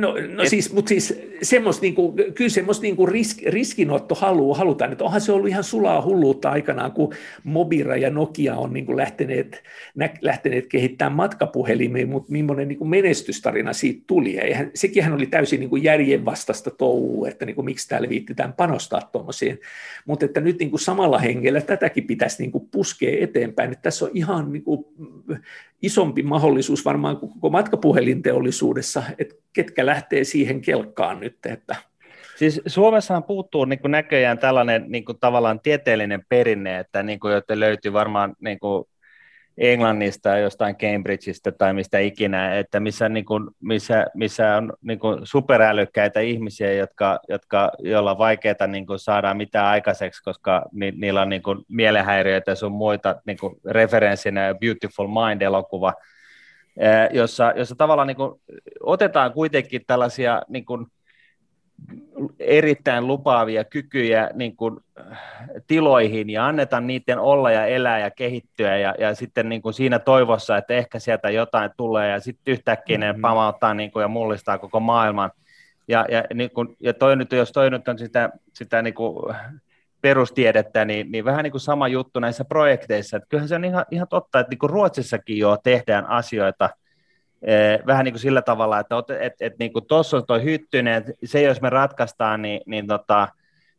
No, 0.00 0.14
no 0.34 0.42
Et... 0.42 0.48
siis, 0.48 0.72
mutta 0.72 0.88
siis 0.88 1.14
semmoista, 1.42 1.82
niin 1.82 1.94
kuin, 1.94 2.16
kyllä 2.34 2.50
semmoista 2.50 2.82
niin 2.82 2.96
kuin 2.96 3.08
risk, 3.08 3.38
riskinotto 3.46 4.14
halu, 4.14 4.54
halutaan, 4.54 4.92
että 4.92 5.04
onhan 5.04 5.20
se 5.20 5.32
ollut 5.32 5.48
ihan 5.48 5.64
sulaa 5.64 6.02
hulluutta 6.02 6.50
aikanaan, 6.50 6.92
kun 6.92 7.14
Mobira 7.44 7.96
ja 7.96 8.10
Nokia 8.10 8.56
on 8.56 8.72
niin 8.72 8.86
kuin 8.86 8.96
lähteneet, 8.96 9.62
nä, 9.94 10.10
lähteneet 10.20 10.66
kehittämään 10.66 11.12
matkapuhelimia, 11.12 12.06
mutta 12.06 12.32
millainen 12.32 12.68
niin 12.68 12.78
kuin 12.78 12.88
menestystarina 12.88 13.72
siitä 13.72 14.04
tuli. 14.06 14.38
Eihän, 14.38 14.70
sekin 14.74 15.12
oli 15.12 15.26
täysin 15.26 15.60
niin 15.60 15.70
kuin 15.70 15.82
järjenvastaista 15.82 16.70
touhua, 16.70 17.28
että 17.28 17.46
niin 17.46 17.56
kuin, 17.56 17.64
miksi 17.64 17.88
täällä 17.88 18.08
viittitään 18.08 18.52
panostaa 18.52 19.00
tuommoisiin. 19.12 19.60
Mutta 20.06 20.24
että 20.24 20.40
nyt 20.40 20.58
niin 20.58 20.70
kuin 20.70 20.80
samalla 20.80 21.18
hengellä 21.18 21.60
tätäkin 21.60 22.06
pitäisi 22.06 22.42
niin 22.42 22.52
kuin 22.52 22.68
puskea 22.70 23.16
eteenpäin. 23.20 23.72
Että 23.72 23.82
tässä 23.82 24.04
on 24.04 24.10
ihan 24.14 24.52
niin 24.52 24.62
kuin, 24.62 24.84
isompi 25.82 26.22
mahdollisuus 26.22 26.84
varmaan 26.84 27.16
kuin 27.16 27.32
koko 27.32 27.50
matkapuhelinteollisuudessa, 27.50 29.02
että 29.18 29.34
ketkä 29.52 29.86
lähtee 29.86 30.24
siihen 30.24 30.60
kelkkaan 30.60 31.20
nyt. 31.20 31.36
Että. 31.46 31.76
Siis 32.36 32.60
Suomessahan 32.66 33.24
puuttuu 33.24 33.64
niin 33.64 33.78
kuin 33.78 33.92
näköjään 33.92 34.38
tällainen 34.38 34.84
niin 34.88 35.04
kuin 35.04 35.18
tavallaan 35.20 35.60
tieteellinen 35.60 36.24
perinne, 36.28 36.78
että 36.78 37.02
niin 37.02 37.20
kuin, 37.20 37.34
löytyy 37.54 37.92
varmaan 37.92 38.36
niin 38.40 38.58
kuin 38.58 38.84
Englannista, 39.58 40.38
jostain 40.38 40.76
Cambridgeista 40.76 41.52
tai 41.52 41.74
mistä 41.74 41.98
ikinä, 41.98 42.58
että 42.58 42.80
missä, 42.80 43.08
niin 43.08 43.24
kuin, 43.24 43.50
missä, 43.60 44.06
missä 44.14 44.56
on 44.56 44.72
niin 44.82 44.98
kuin 44.98 45.20
superälykkäitä 45.24 46.20
ihmisiä, 46.20 46.72
jotka, 46.72 47.20
jotka, 47.28 47.72
joilla 47.78 48.10
on 48.10 48.18
vaikeaa 48.18 48.66
niin 48.66 48.86
kuin 48.86 48.98
saada 48.98 49.34
mitään 49.34 49.66
aikaiseksi, 49.66 50.22
koska 50.22 50.64
ni, 50.72 50.92
niillä 50.96 51.22
on 51.22 51.28
niin 51.28 51.42
kuin 51.42 51.58
mielenhäiriöitä 51.68 52.50
ja 52.50 52.56
sun 52.56 52.72
muita 52.72 53.16
niin 53.26 53.38
kuin 53.38 53.56
referenssinä 53.66 54.54
Beautiful 54.60 55.08
Mind-elokuva, 55.08 55.92
jossa, 57.10 57.52
jossa 57.56 57.74
tavallaan 57.74 58.08
niin 58.08 58.16
kuin 58.16 58.40
otetaan 58.80 59.32
kuitenkin 59.32 59.82
tällaisia 59.86 60.42
niin 60.48 60.64
kuin 60.64 60.86
erittäin 62.38 63.06
lupaavia 63.06 63.64
kykyjä 63.64 64.30
niin 64.34 64.56
kuin, 64.56 64.80
tiloihin 65.66 66.30
ja 66.30 66.46
annetaan 66.46 66.86
niiden 66.86 67.18
olla 67.18 67.50
ja 67.50 67.66
elää 67.66 67.98
ja 67.98 68.10
kehittyä 68.10 68.76
ja, 68.76 68.94
ja 68.98 69.14
sitten 69.14 69.48
niin 69.48 69.62
kuin 69.62 69.74
siinä 69.74 69.98
toivossa, 69.98 70.56
että 70.56 70.74
ehkä 70.74 70.98
sieltä 70.98 71.30
jotain 71.30 71.70
tulee 71.76 72.10
ja 72.10 72.20
sitten 72.20 72.52
yhtäkkiä 72.52 72.98
mm-hmm. 72.98 73.16
ne 73.16 73.20
pamauttaa 73.20 73.74
niin 73.74 73.90
kuin, 73.90 74.02
ja 74.02 74.08
mullistaa 74.08 74.58
koko 74.58 74.80
maailman. 74.80 75.30
Ja, 75.88 76.06
ja, 76.08 76.24
niin 76.34 76.50
kuin, 76.50 76.76
ja 76.80 76.94
toi 76.94 77.16
nyt, 77.16 77.32
jos 77.32 77.52
toi 77.52 77.70
nyt 77.70 77.88
on 77.88 77.98
sitä, 77.98 78.30
sitä 78.54 78.82
niin 78.82 78.94
kuin 78.94 79.36
perustiedettä, 80.00 80.84
niin, 80.84 81.12
niin 81.12 81.24
vähän 81.24 81.42
niin 81.42 81.50
kuin 81.50 81.60
sama 81.60 81.88
juttu 81.88 82.20
näissä 82.20 82.44
projekteissa. 82.44 83.16
Että 83.16 83.26
kyllähän 83.28 83.48
se 83.48 83.54
on 83.54 83.64
ihan, 83.64 83.84
ihan 83.90 84.08
totta, 84.08 84.40
että 84.40 84.50
niin 84.50 84.58
kuin 84.58 84.70
Ruotsissakin 84.70 85.38
jo 85.38 85.56
tehdään 85.62 86.06
asioita– 86.06 86.70
vähän 87.86 88.04
niin 88.04 88.12
kuin 88.12 88.20
sillä 88.20 88.42
tavalla, 88.42 88.80
että 88.80 88.96
et, 89.20 89.32
et, 89.40 89.58
niin 89.58 89.72
kuin 89.72 89.86
tuossa 89.86 90.16
on 90.16 90.26
tuo 90.26 90.38
hyttynen, 90.38 90.94
että 90.94 91.12
se 91.24 91.42
jos 91.42 91.60
me 91.60 91.70
ratkaistaan, 91.70 92.42
niin, 92.42 92.60
niin 92.66 92.86
tota, 92.86 93.28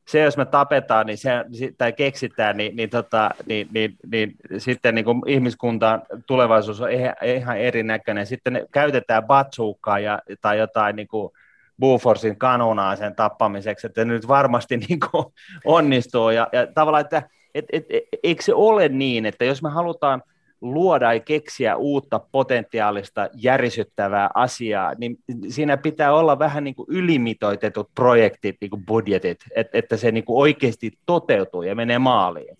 se 0.07 0.19
jos 0.19 0.37
me 0.37 0.45
tapetaan 0.45 1.05
niin 1.05 1.17
se, 1.17 1.31
tai 1.77 1.93
keksitään, 1.93 2.57
niin, 2.57 2.75
niin, 2.75 2.89
tota, 2.89 3.29
niin, 3.45 3.67
niin, 3.73 3.97
niin 4.11 4.35
sitten 4.57 4.95
niin 4.95 5.05
kuin 5.05 5.21
ihmiskuntaan 5.27 6.01
tulevaisuus 6.27 6.81
on 6.81 6.89
ihan 7.23 7.57
erinäköinen. 7.57 8.25
Sitten 8.25 8.67
käytetään 8.71 9.23
batsuukkaa 9.23 9.99
ja, 9.99 10.19
tai 10.41 10.57
jotain 10.57 10.95
niin 10.95 11.07
kuin 11.07 11.31
Buforsin 11.79 12.37
kanunaa 12.37 12.95
sen 12.95 13.15
tappamiseksi, 13.15 13.87
että 13.87 14.05
nyt 14.05 14.27
varmasti 14.27 14.77
niin 14.87 14.99
kuin 15.11 15.25
onnistuu. 15.65 16.29
Ja, 16.29 16.47
ja 16.51 16.67
tavallaan, 16.67 17.01
että 17.01 17.23
et, 17.55 17.65
et, 17.71 17.85
et, 17.89 18.03
eikö 18.23 18.43
se 18.43 18.53
ole 18.53 18.89
niin, 18.89 19.25
että 19.25 19.45
jos 19.45 19.63
me 19.63 19.69
halutaan 19.69 20.23
luoda 20.61 21.13
ja 21.13 21.19
keksiä 21.19 21.75
uutta 21.75 22.21
potentiaalista 22.31 23.29
järisyttävää 23.33 24.29
asiaa, 24.33 24.93
niin 24.97 25.17
siinä 25.49 25.77
pitää 25.77 26.13
olla 26.13 26.39
vähän 26.39 26.63
niin 26.63 26.75
kuin 26.75 26.87
ylimitoitetut 26.89 27.89
projektit, 27.95 28.55
niin 28.61 28.69
kuin 28.69 28.85
budjetit, 28.85 29.39
että, 29.55 29.77
että 29.77 29.97
se 29.97 30.11
niin 30.11 30.23
kuin 30.25 30.37
oikeasti 30.37 30.91
toteutuu 31.05 31.63
ja 31.63 31.75
menee 31.75 31.99
maaliin. 31.99 32.57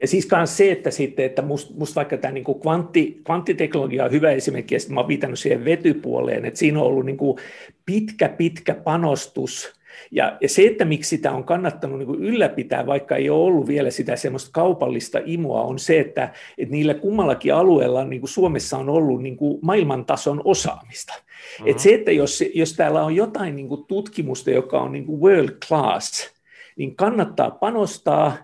Ja 0.00 0.08
siis 0.08 0.28
myös 0.30 0.56
se, 0.56 0.72
että, 0.72 0.90
sitten, 0.90 1.24
että 1.24 1.42
musta 1.42 1.74
must 1.78 1.96
vaikka 1.96 2.16
tämä 2.16 2.32
niin 2.32 2.44
kvantti, 2.62 3.20
kvanttiteknologia 3.24 4.04
on 4.04 4.10
hyvä 4.10 4.30
esimerkki, 4.30 4.74
ja 4.74 4.80
sitten 4.80 4.94
mä 4.94 5.00
oon 5.00 5.08
viitannut 5.08 5.38
siihen 5.38 5.64
vetypuoleen, 5.64 6.44
että 6.44 6.58
siinä 6.58 6.80
on 6.80 6.86
ollut 6.86 7.06
niin 7.06 7.16
kuin 7.16 7.38
pitkä, 7.86 8.28
pitkä 8.28 8.74
panostus 8.74 9.75
ja, 10.10 10.36
ja 10.40 10.48
se, 10.48 10.66
että 10.66 10.84
miksi 10.84 11.08
sitä 11.08 11.32
on 11.32 11.44
kannattanut 11.44 11.98
niin 11.98 12.14
ylläpitää, 12.14 12.86
vaikka 12.86 13.16
ei 13.16 13.30
ole 13.30 13.44
ollut 13.44 13.66
vielä 13.68 13.90
sitä 13.90 14.16
semmoista 14.16 14.50
kaupallista 14.52 15.18
imoa, 15.24 15.62
on 15.62 15.78
se, 15.78 16.00
että, 16.00 16.32
että 16.58 16.72
niillä 16.72 16.94
kummallakin 16.94 17.54
alueella 17.54 18.04
niin 18.04 18.20
kuin 18.20 18.30
Suomessa 18.30 18.78
on 18.78 18.88
ollut 18.88 19.22
niin 19.22 19.36
kuin 19.36 19.58
maailmantason 19.62 20.42
osaamista. 20.44 21.14
Mm-hmm. 21.16 21.70
Et 21.70 21.78
se, 21.78 21.94
että 21.94 22.12
jos, 22.12 22.44
jos 22.54 22.72
täällä 22.72 23.04
on 23.04 23.16
jotain 23.16 23.56
niin 23.56 23.68
kuin 23.68 23.84
tutkimusta, 23.86 24.50
joka 24.50 24.80
on 24.80 24.92
niin 24.92 25.06
kuin 25.06 25.20
world 25.20 25.56
class, 25.68 26.30
niin 26.76 26.96
kannattaa 26.96 27.50
panostaa, 27.50 28.36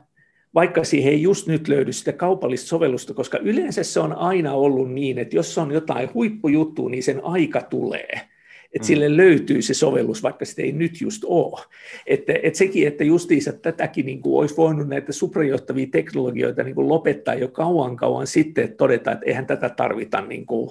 vaikka 0.55 0.85
siihen 0.85 1.13
ei 1.13 1.23
just 1.23 1.47
nyt 1.47 1.69
löydy 1.69 1.93
sitä 1.93 2.13
kaupallista 2.13 2.69
sovellusta, 2.69 3.15
koska 3.15 3.39
yleensä 3.39 3.83
se 3.83 4.01
on 4.01 4.13
aina 4.13 4.53
ollut 4.53 4.93
niin, 4.93 5.19
että 5.19 5.37
jos 5.37 5.59
on 5.59 5.71
jotain 5.71 6.15
huippujuttua, 6.15 6.91
niin 6.91 7.03
sen 7.03 7.21
aika 7.25 7.61
tulee 7.61 8.32
että 8.75 8.85
mm. 8.85 8.87
sille 8.87 9.16
löytyy 9.16 9.62
se 9.62 9.75
sovellus, 9.75 10.23
vaikka 10.23 10.45
sitä 10.45 10.62
ei 10.62 10.73
nyt 10.73 11.01
just 11.01 11.25
ole. 11.27 11.61
Että, 12.07 12.33
että 12.43 12.59
sekin, 12.59 12.87
että 12.89 13.05
justiinsa 13.05 13.53
tätäkin 13.53 14.07
niin 14.07 14.23
kuin 14.23 14.41
olisi 14.41 14.57
voinut 14.57 14.89
näitä 14.89 15.12
suprajohtavia 15.12 15.87
teknologioita 15.93 16.62
niin 16.62 16.75
kuin 16.75 16.89
lopettaa 16.89 17.35
jo 17.35 17.49
kauan 17.49 17.97
kauan 17.97 18.27
sitten, 18.27 18.64
että 18.64 18.77
todeta, 18.77 19.12
että 19.12 19.27
eihän 19.27 19.47
tätä 19.47 19.68
tarvita 19.68 20.20
niin 20.20 20.47
kuin, 20.47 20.70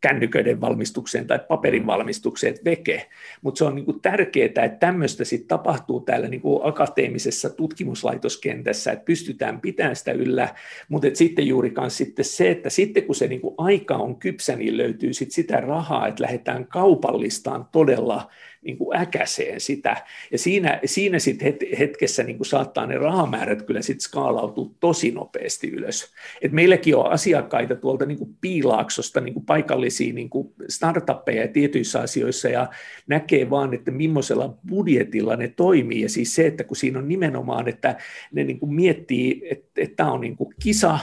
kännyköiden 0.00 0.60
valmistukseen 0.60 1.26
tai 1.26 1.38
paperin 1.48 1.86
valmistukseen, 1.86 2.50
että 2.50 2.64
veke. 2.64 3.08
Mutta 3.42 3.58
se 3.58 3.64
on 3.64 3.74
niin 3.74 4.00
tärkeää, 4.02 4.44
että 4.46 4.68
tämmöistä 4.68 5.24
sitten 5.24 5.48
tapahtuu 5.48 6.00
täällä 6.00 6.28
niin 6.28 6.40
kuin 6.40 6.60
akateemisessa 6.64 7.50
tutkimuslaitoskentässä, 7.50 8.92
että 8.92 9.04
pystytään 9.04 9.60
pitämään 9.60 9.96
sitä 9.96 10.12
yllä, 10.12 10.54
mutta 10.88 11.08
sitten 11.14 11.46
juuri 11.46 11.72
sitten 11.88 12.24
se, 12.24 12.50
että 12.50 12.70
sitten 12.70 13.04
kun 13.04 13.14
se 13.14 13.26
niin 13.26 13.40
kuin 13.40 13.54
aika 13.58 13.96
on 13.96 14.16
kypsä, 14.16 14.56
niin 14.56 14.76
löytyy 14.76 15.12
sit 15.12 15.32
sitä 15.32 15.60
rahaa, 15.60 16.08
että 16.08 16.22
lähdetään 16.22 16.66
kaupallistaan 16.66 17.66
todella 17.72 18.30
niin 18.62 18.78
kuin 18.78 18.98
äkäseen 18.98 19.60
sitä. 19.60 19.96
Ja 20.32 20.38
siinä, 20.38 20.80
siinä 20.84 21.18
sitten 21.18 21.54
hetkessä 21.78 22.22
niin 22.22 22.36
kuin 22.36 22.46
saattaa 22.46 22.86
ne 22.86 22.98
rahamäärät 22.98 23.62
kyllä 23.62 23.82
sitten 23.82 24.00
skaalautua 24.00 24.70
tosi 24.80 25.10
nopeasti 25.10 25.70
ylös. 25.70 26.12
Et 26.42 26.52
meilläkin 26.52 26.96
on 26.96 27.10
asiakkaita 27.10 27.76
tuolta 27.76 28.06
niin 28.06 28.18
kuin 28.18 28.36
Piilaaksosta, 28.40 29.20
niin 29.20 29.34
kuin 29.34 29.46
paikallis 29.46 29.98
innovatiivisia 29.98 30.14
niin 30.14 30.30
kuin 30.30 30.54
startuppeja 30.68 31.48
tietyissä 31.48 32.00
asioissa 32.00 32.48
ja 32.48 32.68
näkee 33.06 33.50
vaan, 33.50 33.74
että 33.74 33.90
millaisella 33.90 34.54
budjetilla 34.68 35.36
ne 35.36 35.48
toimii. 35.48 36.02
Ja 36.02 36.08
siis 36.08 36.34
se, 36.34 36.46
että 36.46 36.64
kun 36.64 36.76
siinä 36.76 36.98
on 36.98 37.08
nimenomaan, 37.08 37.68
että 37.68 37.96
ne 38.32 38.44
niin 38.44 38.58
kuin 38.58 38.74
miettii, 38.74 39.42
että, 39.50 39.70
että 39.76 39.96
tämä 39.96 40.12
on 40.12 40.20
niin 40.20 40.36
kuin 40.36 40.54
kisa, 40.62 40.98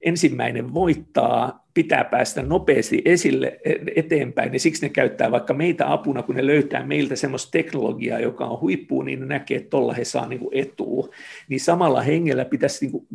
ensimmäinen 0.00 0.74
voittaa, 0.74 1.65
pitää 1.76 2.04
päästä 2.04 2.42
nopeasti 2.42 3.02
esille 3.04 3.60
eteenpäin, 3.96 4.52
ja 4.52 4.60
siksi 4.60 4.82
ne 4.82 4.88
käyttää 4.88 5.30
vaikka 5.30 5.54
meitä 5.54 5.92
apuna, 5.92 6.22
kun 6.22 6.34
ne 6.34 6.46
löytää 6.46 6.86
meiltä 6.86 7.16
semmoista 7.16 7.50
teknologiaa, 7.50 8.18
joka 8.18 8.44
on 8.44 8.60
huippuun, 8.60 9.04
niin 9.04 9.20
ne 9.20 9.26
näkee, 9.26 9.56
että 9.56 9.70
tuolla 9.70 9.92
he 9.92 10.04
saa 10.04 10.28
niin 10.28 10.40
etua. 10.52 11.08
Niin 11.48 11.60
samalla 11.60 12.02
hengellä 12.02 12.44
pitäisi, 12.44 12.84
niin 12.84 12.92
kuin, 12.92 13.06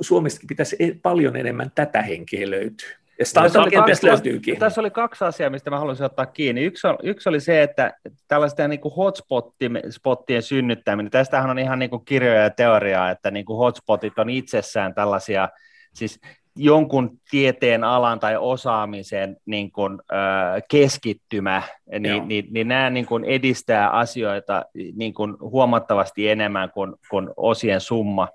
Suomestakin 0.00 0.46
pitäisi 0.46 0.76
e-, 0.78 0.94
paljon 1.02 1.36
enemmän 1.36 1.70
tätä 1.74 2.02
henkeä 2.02 2.50
löytyä. 2.50 2.90
Ja 3.18 3.24
tässä, 3.34 3.62
oli 3.62 3.70
kaksi, 3.70 4.06
löytyykin. 4.06 4.58
tässä 4.58 4.80
oli 4.80 4.90
kaksi 4.90 5.24
asiaa, 5.24 5.50
mistä 5.50 5.70
mä 5.70 5.78
haluaisin 5.78 6.06
ottaa 6.06 6.26
kiinni. 6.26 6.64
Yksi, 6.64 6.86
on, 6.86 6.98
yksi 7.02 7.28
oli 7.28 7.40
se, 7.40 7.62
että 7.62 7.94
tällaisten 8.28 8.70
niin 8.70 8.80
hotspottien 8.96 10.42
synnyttäminen, 10.42 11.10
tästähän 11.10 11.50
on 11.50 11.58
ihan 11.58 11.78
niin 11.78 11.90
kuin 11.90 12.04
kirjoja 12.04 12.42
ja 12.42 12.50
teoriaa, 12.50 13.10
että 13.10 13.30
niin 13.30 13.44
kuin 13.44 13.56
hotspotit 13.56 14.18
on 14.18 14.30
itsessään 14.30 14.94
tällaisia– 14.94 15.48
siis 15.94 16.20
jonkun 16.64 17.18
tieteen 17.30 17.84
alan 17.84 18.20
tai 18.20 18.36
osaamisen 18.36 19.36
niin 19.46 19.72
kuin, 19.72 19.98
äh, 20.12 20.62
keskittymä, 20.70 21.62
niin, 21.98 22.28
niin, 22.28 22.46
niin 22.50 22.68
nämä 22.68 22.90
niin 22.90 23.06
kuin 23.06 23.24
edistää 23.24 23.90
asioita 23.90 24.64
niin 24.94 25.14
kuin 25.14 25.36
huomattavasti 25.40 26.28
enemmän 26.28 26.70
kuin, 26.70 26.94
kuin 27.10 27.30
osien 27.36 27.80
summa. 27.80 28.28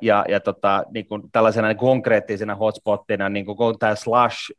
Ja, 0.00 0.24
ja 0.28 0.40
tota, 0.40 0.84
niin 0.94 1.06
kuin 1.06 1.22
tällaisena 1.32 1.68
niin 1.68 1.76
konkreettisena 1.76 2.54
hotspottina, 2.54 3.28
niin 3.28 3.46
kuin 3.46 3.78
tämä 3.78 3.94
slash 3.94 4.52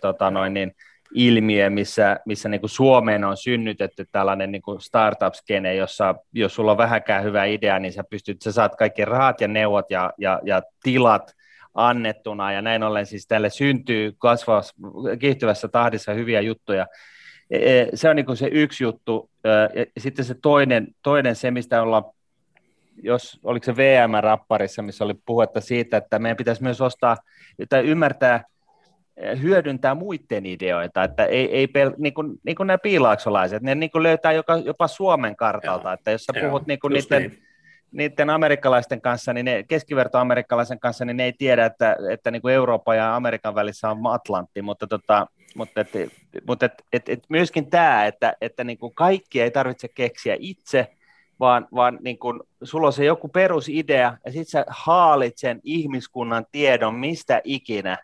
tota 0.00 0.30
noin, 0.30 0.54
niin, 0.54 0.72
ilmiö, 1.14 1.70
missä, 1.70 2.20
missä 2.26 2.48
niin 2.48 2.60
kuin 2.60 2.70
Suomeen 2.70 3.24
on 3.24 3.36
synnytetty 3.36 4.06
tällainen 4.12 4.52
niin 4.52 4.62
kuin 4.62 4.80
startup-skene, 4.80 5.74
jossa 5.74 6.14
jos 6.32 6.54
sulla 6.54 6.70
on 6.70 6.78
vähäkään 6.78 7.24
hyvä 7.24 7.44
idea, 7.44 7.78
niin 7.78 7.92
sä 7.92 8.04
pystyt, 8.10 8.42
sä 8.42 8.52
saat 8.52 8.76
kaikki 8.76 9.04
rahat 9.04 9.40
ja 9.40 9.48
neuvot 9.48 9.90
ja, 9.90 10.12
ja, 10.18 10.40
ja 10.44 10.62
tilat 10.82 11.32
annettuna, 11.76 12.52
ja 12.52 12.62
näin 12.62 12.82
ollen 12.82 13.06
siis 13.06 13.26
tälle 13.26 13.50
syntyy 13.50 14.14
kasvavassa, 14.18 14.74
kiihtyvässä 15.18 15.68
tahdissa 15.68 16.12
hyviä 16.12 16.40
juttuja. 16.40 16.86
E, 17.50 17.80
e, 17.80 17.88
se 17.94 18.10
on 18.10 18.16
niin 18.16 18.36
se 18.36 18.48
yksi 18.52 18.84
juttu. 18.84 19.30
Sitten 19.98 20.24
se 20.24 20.34
toinen, 20.42 20.88
toinen 21.02 21.36
se, 21.36 21.50
mistä 21.50 21.82
ollaan 21.82 22.04
jos 23.02 23.40
oliko 23.44 23.64
se 23.64 23.76
VM-rapparissa, 23.76 24.82
missä 24.82 25.04
oli 25.04 25.14
puhetta 25.26 25.60
siitä, 25.60 25.96
että 25.96 26.18
meidän 26.18 26.36
pitäisi 26.36 26.62
myös 26.62 26.80
ostaa 26.80 27.16
tai 27.68 27.86
ymmärtää 27.86 28.44
hyödyntää 29.42 29.94
muiden 29.94 30.46
ideoita, 30.46 31.04
että 31.04 31.24
ei, 31.24 31.56
ei 31.56 31.66
pel, 31.66 31.92
niin, 31.98 32.14
kuin, 32.14 32.32
niin 32.44 32.56
kuin 32.56 32.66
nämä 32.66 32.78
piilaaksolaiset, 32.78 33.62
ne 33.62 33.74
niin 33.74 33.90
kuin 33.90 34.02
löytää 34.02 34.32
joka, 34.32 34.56
jopa 34.56 34.88
Suomen 34.88 35.36
kartalta, 35.36 35.88
Joo. 35.88 35.94
että 35.94 36.10
jos 36.10 36.24
sä 36.24 36.32
Joo, 36.36 36.48
puhut 36.48 36.66
niin 36.66 36.78
kuin 36.78 36.92
niiden, 36.92 37.22
niin. 37.22 37.45
Niiden 37.92 38.30
amerikkalaisten 38.30 39.00
kanssa, 39.00 39.32
niin 39.32 39.44
ne, 39.44 39.62
keskivertoamerikkalaisen 39.62 40.80
kanssa, 40.80 41.04
niin 41.04 41.16
ne 41.16 41.24
ei 41.24 41.32
tiedä, 41.32 41.66
että, 41.66 41.96
että 42.10 42.30
niin 42.30 42.42
kuin 42.42 42.54
Euroopan 42.54 42.96
ja 42.96 43.16
Amerikan 43.16 43.54
välissä 43.54 43.90
on 43.90 44.06
Atlantti, 44.06 44.62
mutta, 44.62 44.86
tota, 44.86 45.26
mutta, 45.54 45.80
et, 45.80 45.90
mutta 46.46 46.66
et, 46.66 46.72
et, 46.92 47.08
et 47.08 47.24
myöskin 47.28 47.70
tämä, 47.70 48.06
että, 48.06 48.36
että 48.40 48.64
niin 48.64 48.78
kuin 48.78 48.94
kaikki 48.94 49.42
ei 49.42 49.50
tarvitse 49.50 49.88
keksiä 49.88 50.36
itse, 50.38 50.96
vaan, 51.40 51.68
vaan 51.74 51.98
niin 52.00 52.18
kuin, 52.18 52.40
sulla 52.62 52.86
on 52.86 52.92
se 52.92 53.04
joku 53.04 53.28
perusidea, 53.28 54.18
ja 54.24 54.32
sitten 54.32 54.50
sä 54.50 54.64
haalit 54.68 55.38
sen 55.38 55.60
ihmiskunnan 55.62 56.46
tiedon 56.52 56.94
mistä 56.94 57.40
ikinä, 57.44 57.98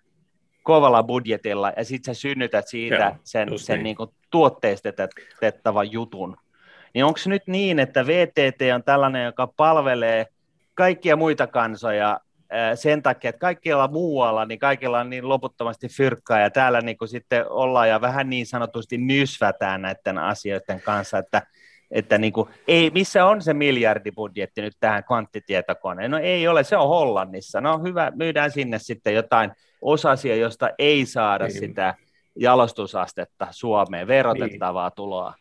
kovalla 0.63 1.03
budjetilla 1.03 1.73
ja 1.77 1.85
sitten 1.85 2.15
sä 2.15 2.21
synnytät 2.21 2.69
siitä 2.69 2.95
Joo, 2.95 3.17
sen, 3.25 3.59
sen 3.59 3.75
niin. 3.77 3.85
Niin 3.85 3.97
kuin 3.97 4.11
tuotteistettavan 4.31 5.93
jutun. 5.93 6.37
Niin 6.94 7.05
onko 7.05 7.20
nyt 7.27 7.43
niin, 7.47 7.78
että 7.78 8.06
VTT 8.06 8.60
on 8.74 8.82
tällainen, 8.82 9.24
joka 9.24 9.47
palvelee 9.56 10.27
kaikkia 10.74 11.16
muita 11.16 11.47
kansoja 11.47 12.20
sen 12.74 13.02
takia, 13.02 13.28
että 13.28 13.39
kaikilla 13.39 13.89
muualla, 13.89 14.44
niin 14.44 14.59
kaikilla 14.59 15.01
on 15.01 15.10
niin 15.10 15.28
loputtomasti 15.28 15.89
fyrkkaa 15.89 16.40
ja 16.40 16.51
täällä 16.51 16.81
niin 16.81 16.98
kuin 16.98 17.09
sitten 17.09 17.48
ollaan 17.48 17.89
ja 17.89 18.01
vähän 18.01 18.31
niin 18.31 18.47
sanotusti 18.47 18.98
nysvätään 18.98 19.82
näiden 19.82 20.19
asioiden 20.19 20.81
kanssa, 20.81 21.19
että, 21.19 21.43
että 21.90 22.19
niin 22.19 22.32
kuin, 22.32 22.48
ei, 22.69 22.90
missä 22.90 23.24
on 23.24 23.43
se 23.43 23.55
miljardibudjetti 23.55 24.62
nyt 24.62 24.77
tähän 24.81 25.05
kvanttitietokoneen? 25.05 26.10
No 26.10 26.19
ei 26.19 26.48
ole, 26.48 26.64
se 26.64 26.77
on 26.77 26.89
Hollannissa. 26.89 27.60
No 27.60 27.78
hyvä, 27.78 28.12
myydään 28.14 28.51
sinne 28.51 28.78
sitten 28.78 29.14
jotain 29.14 29.52
osasia, 29.82 30.36
josta 30.36 30.70
ei 30.78 31.06
saada 31.06 31.44
niin. 31.44 31.59
sitä 31.59 31.94
jalostusastetta 32.36 33.47
Suomeen, 33.51 34.06
verotettavaa 34.06 34.89
niin. 34.89 34.97
tuloa. 34.97 35.35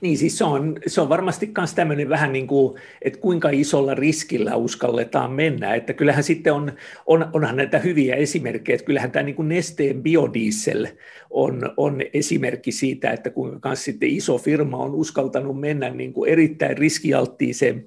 Niin 0.00 0.18
siis 0.18 0.38
se 0.38 0.44
on, 0.44 0.76
se 0.86 1.00
on 1.00 1.08
varmasti 1.08 1.50
myös 1.58 1.74
tämmöinen 1.74 2.08
vähän 2.08 2.32
niin 2.32 2.46
kuin, 2.46 2.80
että 3.02 3.18
kuinka 3.18 3.50
isolla 3.50 3.94
riskillä 3.94 4.56
uskalletaan 4.56 5.32
mennä, 5.32 5.74
että 5.74 5.92
kyllähän 5.92 6.24
sitten 6.24 6.52
on, 6.52 6.72
on 7.06 7.26
onhan 7.32 7.56
näitä 7.56 7.78
hyviä 7.78 8.14
esimerkkejä, 8.14 8.74
että 8.74 8.86
kyllähän 8.86 9.10
tämä 9.10 9.22
niin 9.22 9.36
kuin 9.36 9.48
nesteen 9.48 10.02
biodiesel 10.02 10.86
on, 11.30 11.72
on 11.76 12.00
esimerkki 12.12 12.72
siitä, 12.72 13.10
että 13.10 13.30
kuinka 13.30 13.68
myös 13.68 13.84
sitten 13.84 14.08
iso 14.08 14.38
firma 14.38 14.76
on 14.76 14.94
uskaltanut 14.94 15.60
mennä 15.60 15.90
niin 15.90 16.12
kuin 16.12 16.30
erittäin 16.30 16.78
riskialttiiseen 16.78 17.86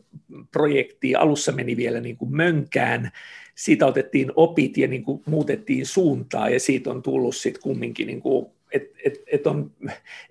projektiin, 0.52 1.20
alussa 1.20 1.52
meni 1.52 1.78
vielä 1.78 2.00
niin 2.00 2.18
kuin 2.18 2.36
mönkään, 2.36 3.12
siitä 3.56 3.86
otettiin 3.86 4.32
opit 4.36 4.78
ja 4.78 4.88
niin 4.88 5.04
kuin 5.04 5.22
muutettiin 5.26 5.86
suuntaa 5.86 6.50
ja 6.50 6.60
siitä 6.60 6.92
on 6.92 7.02
tullut 7.02 7.36
sitten 7.36 7.64
kumminkin, 7.64 8.08
niin 8.08 8.22
kuin, 8.22 8.46
että 8.74 9.00
et, 9.06 9.24
et 9.28 9.48
on, 9.48 9.72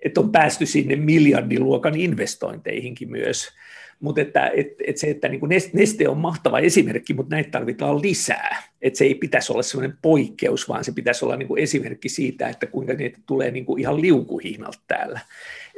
et 0.01 0.17
on 0.17 0.31
päästy 0.31 0.65
sinne 0.65 0.95
miljardiluokan 0.95 1.99
investointeihinkin 1.99 3.11
myös. 3.11 3.49
Mutta 3.99 4.21
että, 4.21 4.51
et, 4.55 4.67
et 4.87 4.97
se, 4.97 5.09
että 5.09 5.29
niin 5.29 5.41
Neste 5.73 6.09
on 6.09 6.17
mahtava 6.17 6.59
esimerkki, 6.59 7.13
mutta 7.13 7.35
näitä 7.35 7.51
tarvitaan 7.51 8.01
lisää. 8.01 8.63
Että 8.81 8.97
se 8.97 9.05
ei 9.05 9.15
pitäisi 9.15 9.51
olla 9.51 9.63
sellainen 9.63 9.97
poikkeus, 10.01 10.69
vaan 10.69 10.83
se 10.83 10.91
pitäisi 10.91 11.25
olla 11.25 11.35
niin 11.35 11.59
esimerkki 11.59 12.09
siitä, 12.09 12.49
että 12.49 12.65
kuinka 12.65 12.93
niitä 12.93 13.19
tulee 13.25 13.51
niin 13.51 13.79
ihan 13.79 14.01
liukuhihnalta 14.01 14.79
täällä 14.87 15.19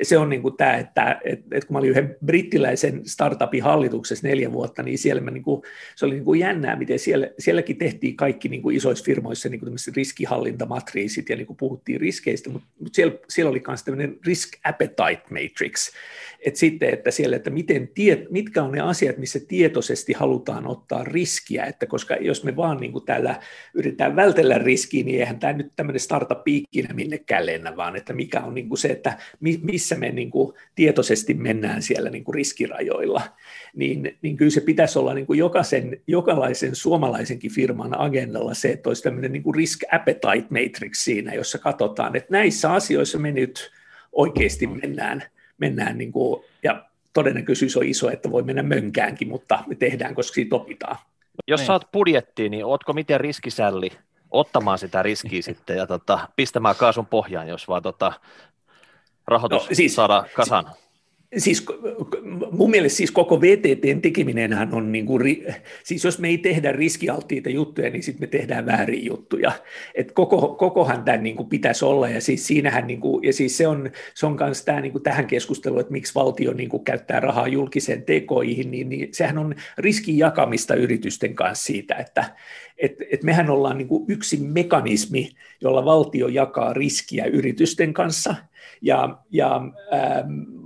se 0.02 0.18
on 0.18 0.30
niin 0.30 0.42
kuin 0.42 0.58
tämä, 0.58 0.78
että, 0.78 1.20
että, 1.24 1.46
että 1.56 1.68
kun 1.68 1.74
mä 1.76 1.80
olin 1.80 1.90
yhden 1.90 2.16
brittiläisen 2.26 3.02
startupin 3.06 3.64
hallituksessa 3.64 4.28
neljä 4.28 4.52
vuotta, 4.52 4.84
niin 4.84 4.98
siellä 4.98 5.22
mä 5.22 5.32
niin 5.32 5.44
kuin, 5.44 5.62
se 5.96 6.06
oli 6.06 6.14
niin 6.14 6.26
kuin 6.26 6.40
jännää, 6.40 6.76
miten 6.76 7.00
siellä, 7.00 7.30
sielläkin 7.40 7.78
tehtiin 7.78 8.16
kaikki 8.16 8.50
niin 8.50 8.62
kuin 8.62 8.76
isoissa 8.76 9.06
firmoissa 9.06 9.50
niin 9.50 9.60
kuin 9.60 9.74
riskihallintamatriisit 9.96 11.30
ja 11.30 11.36
niin 11.36 11.48
kuin 11.48 11.58
puhuttiin 11.58 12.02
riskeistä, 12.02 12.50
mutta, 12.50 12.68
mutta 12.80 12.96
siellä, 12.96 13.14
siellä 13.30 13.50
oli 13.50 13.64
myös 13.68 13.84
tämmöinen 13.84 14.18
risk 14.26 14.50
appetite 14.64 15.24
matrix, 15.30 15.92
että 16.46 16.60
sitten, 16.60 16.94
että 16.94 17.12
siellä, 17.12 17.36
että 17.36 17.50
miten 17.50 17.88
tie, 17.88 18.28
mitkä 18.30 18.64
on 18.64 18.72
ne 18.72 18.80
asiat, 18.80 19.18
missä 19.18 19.40
tietoisesti 19.48 20.14
halutaan 20.14 20.68
ottaa 20.68 21.04
riskiä, 21.04 21.66
että 21.66 21.86
koska 21.86 22.16
jos 22.16 22.44
me 22.44 22.56
vaan 22.56 22.78
niin 22.78 22.92
kuin 22.92 23.06
täällä 23.06 23.40
yritetään 23.74 24.16
vältellä 24.16 24.58
riskiä, 24.58 25.04
niin 25.04 25.20
eihän 25.20 25.40
tämä 25.40 25.54
nyt 25.54 25.72
tämmöinen 25.76 26.00
startup 26.00 26.48
ikinä 26.48 26.94
minnekään 26.94 27.46
lennä, 27.46 27.76
vaan 27.76 27.96
että 27.96 28.14
mikä 28.14 28.42
on 28.42 28.54
niin 28.54 28.70
kuin 28.70 28.78
se, 28.78 28.88
että 28.88 29.18
missä 29.62 29.96
me 29.96 30.12
niin 30.12 30.32
kuin 30.32 30.54
tietoisesti 30.76 31.34
mennään 31.34 31.82
siellä 31.82 32.10
niin 32.10 32.24
kuin 32.24 32.36
riskirajoilla, 32.36 33.22
niin, 33.76 34.18
niin 34.22 34.38
kyllä 34.38 34.52
se 34.52 34.62
pitäisi 34.62 35.00
olla 35.00 35.14
niin 35.14 35.26
kuin 35.28 35.40
jokaisen, 35.40 36.02
jokalaisen 36.08 36.76
suomalaisenkin 36.76 37.52
firman 37.52 38.00
agendalla 38.00 38.54
se, 38.54 38.72
että 38.72 38.90
olisi 38.90 39.04
tämmöinen 39.04 39.32
niin 39.32 39.44
kuin 39.44 39.56
risk 39.56 39.84
appetite 39.92 40.48
matrix 40.50 40.98
siinä, 40.98 41.34
jossa 41.34 41.58
katsotaan, 41.58 42.16
että 42.16 42.32
näissä 42.32 42.74
asioissa 42.74 43.20
me 43.20 43.32
nyt 43.32 43.72
oikeasti 44.12 44.68
mennään– 44.68 45.24
mennään 45.58 45.98
niin 45.98 46.12
kuin, 46.12 46.44
ja 46.64 46.86
todennäköisyys 47.14 47.78
on 47.78 47.86
iso, 47.86 48.10
että 48.10 48.32
voi 48.32 48.44
mennä 48.44 48.64
mönkäänkin, 48.64 49.28
mutta 49.28 49.64
me 49.68 49.76
tehdään, 49.76 50.16
koska 50.16 50.34
siitä 50.34 50.56
opitaan. 50.56 50.98
Jos 51.48 51.60
niin. 51.60 51.68
saat 51.68 51.92
budjettiin, 51.92 52.52
niin 52.52 52.66
ootko 52.66 52.94
miten 52.94 53.20
riskisälli 53.20 53.92
ottamaan 54.32 54.78
sitä 54.78 55.04
riskiä 55.04 55.42
sitten 55.50 55.78
ja 55.78 55.88
tota, 55.88 56.20
pistämään 56.36 56.76
kaasun 56.76 57.06
pohjaan, 57.06 57.48
jos 57.48 57.68
vaan 57.68 57.84
tota, 57.84 58.14
rahoitus 59.28 59.70
no, 59.70 59.76
siis, 59.76 59.96
saada 59.96 60.26
kasan? 60.36 60.66
Siis 61.38 61.66
mun 62.52 62.70
mielestä 62.70 62.98
siis 62.98 63.12
koko 63.12 63.42
VTTn 63.42 64.02
tekeminenhän 64.02 64.74
on, 64.74 64.92
niin 64.92 65.06
kuin, 65.06 65.46
siis 65.84 66.04
jos 66.04 66.20
me 66.20 66.28
ei 66.28 66.38
tehdä 66.38 66.72
riskialttiita 66.72 67.50
juttuja, 67.50 67.90
niin 67.90 68.04
sitten 68.04 68.24
me 68.24 68.28
tehdään 68.28 68.66
väärin 68.66 69.06
juttuja. 69.06 69.52
Et 69.96 70.12
koko, 70.12 70.56
kokohan 70.56 71.04
tämä 71.04 71.18
niin 71.18 71.36
kuin 71.36 71.50
pitäisi 71.50 71.86
olla, 71.86 72.10
ja 72.10 72.22
siis 72.22 72.48
siinähän, 72.48 72.88
niin 72.88 73.00
kuin, 73.00 73.24
ja 73.24 73.34
siis 73.34 73.58
se 73.58 73.68
on, 73.68 73.92
se 74.14 74.26
on 74.26 74.38
myös 74.40 74.66
tämä, 74.66 74.82
niin 74.82 74.92
kuin 74.92 75.04
tähän 75.04 75.28
keskusteluun, 75.28 75.82
että 75.82 75.92
miksi 75.92 76.16
valtio 76.16 76.54
niin 76.54 76.70
kuin 76.70 76.84
käyttää 76.84 77.20
rahaa 77.20 77.48
julkiseen 77.48 78.04
tekoihin, 78.04 78.72
niin, 78.72 78.90
niin 78.90 79.10
sehän 79.12 79.38
on 79.38 79.56
riskin 79.78 80.18
jakamista 80.18 80.76
yritysten 80.76 81.36
kanssa 81.36 81.66
siitä, 81.66 81.96
että 81.96 82.36
et, 82.78 82.96
et 83.12 83.24
mehän 83.24 83.50
ollaan 83.50 83.78
niin 83.78 83.88
kuin 83.88 84.06
yksi 84.08 84.38
mekanismi, 84.38 85.30
jolla 85.62 85.86
valtio 85.86 86.28
jakaa 86.28 86.74
riskiä 86.74 87.26
yritysten 87.26 87.94
kanssa, 87.94 88.36
ja, 88.82 89.18
ja 89.32 89.56
ähm, 89.94 90.65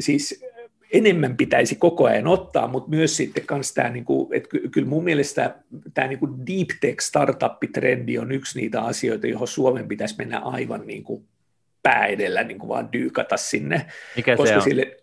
siis 0.00 0.44
enemmän 0.92 1.36
pitäisi 1.36 1.76
koko 1.76 2.04
ajan 2.04 2.26
ottaa, 2.26 2.68
mutta 2.68 2.90
myös 2.90 3.16
sitten 3.16 3.46
kans 3.46 3.74
tämä, 3.74 3.88
niin 3.88 4.04
kuin, 4.04 4.34
että 4.34 4.48
kyllä 4.70 4.88
mun 4.88 5.04
mielestä 5.04 5.54
tämä 5.94 6.08
niin 6.08 6.18
kuin 6.18 6.46
deep 6.46 6.68
tech 6.80 7.00
startup-trendi 7.00 8.18
on 8.18 8.32
yksi 8.32 8.60
niitä 8.60 8.80
asioita, 8.80 9.26
johon 9.26 9.48
Suomen 9.48 9.88
pitäisi 9.88 10.14
mennä 10.18 10.38
aivan 10.38 10.86
niin 10.86 11.04
kuin 11.04 11.24
pää 11.82 12.06
edellä 12.06 12.44
niin 12.44 12.58
kuin 12.58 12.68
vaan 12.68 12.92
dyykata 12.92 13.36
sinne. 13.36 13.86
Mikä 14.16 14.36
koska 14.36 14.52
se 14.52 14.56
on? 14.56 14.62
Sille, 14.62 14.96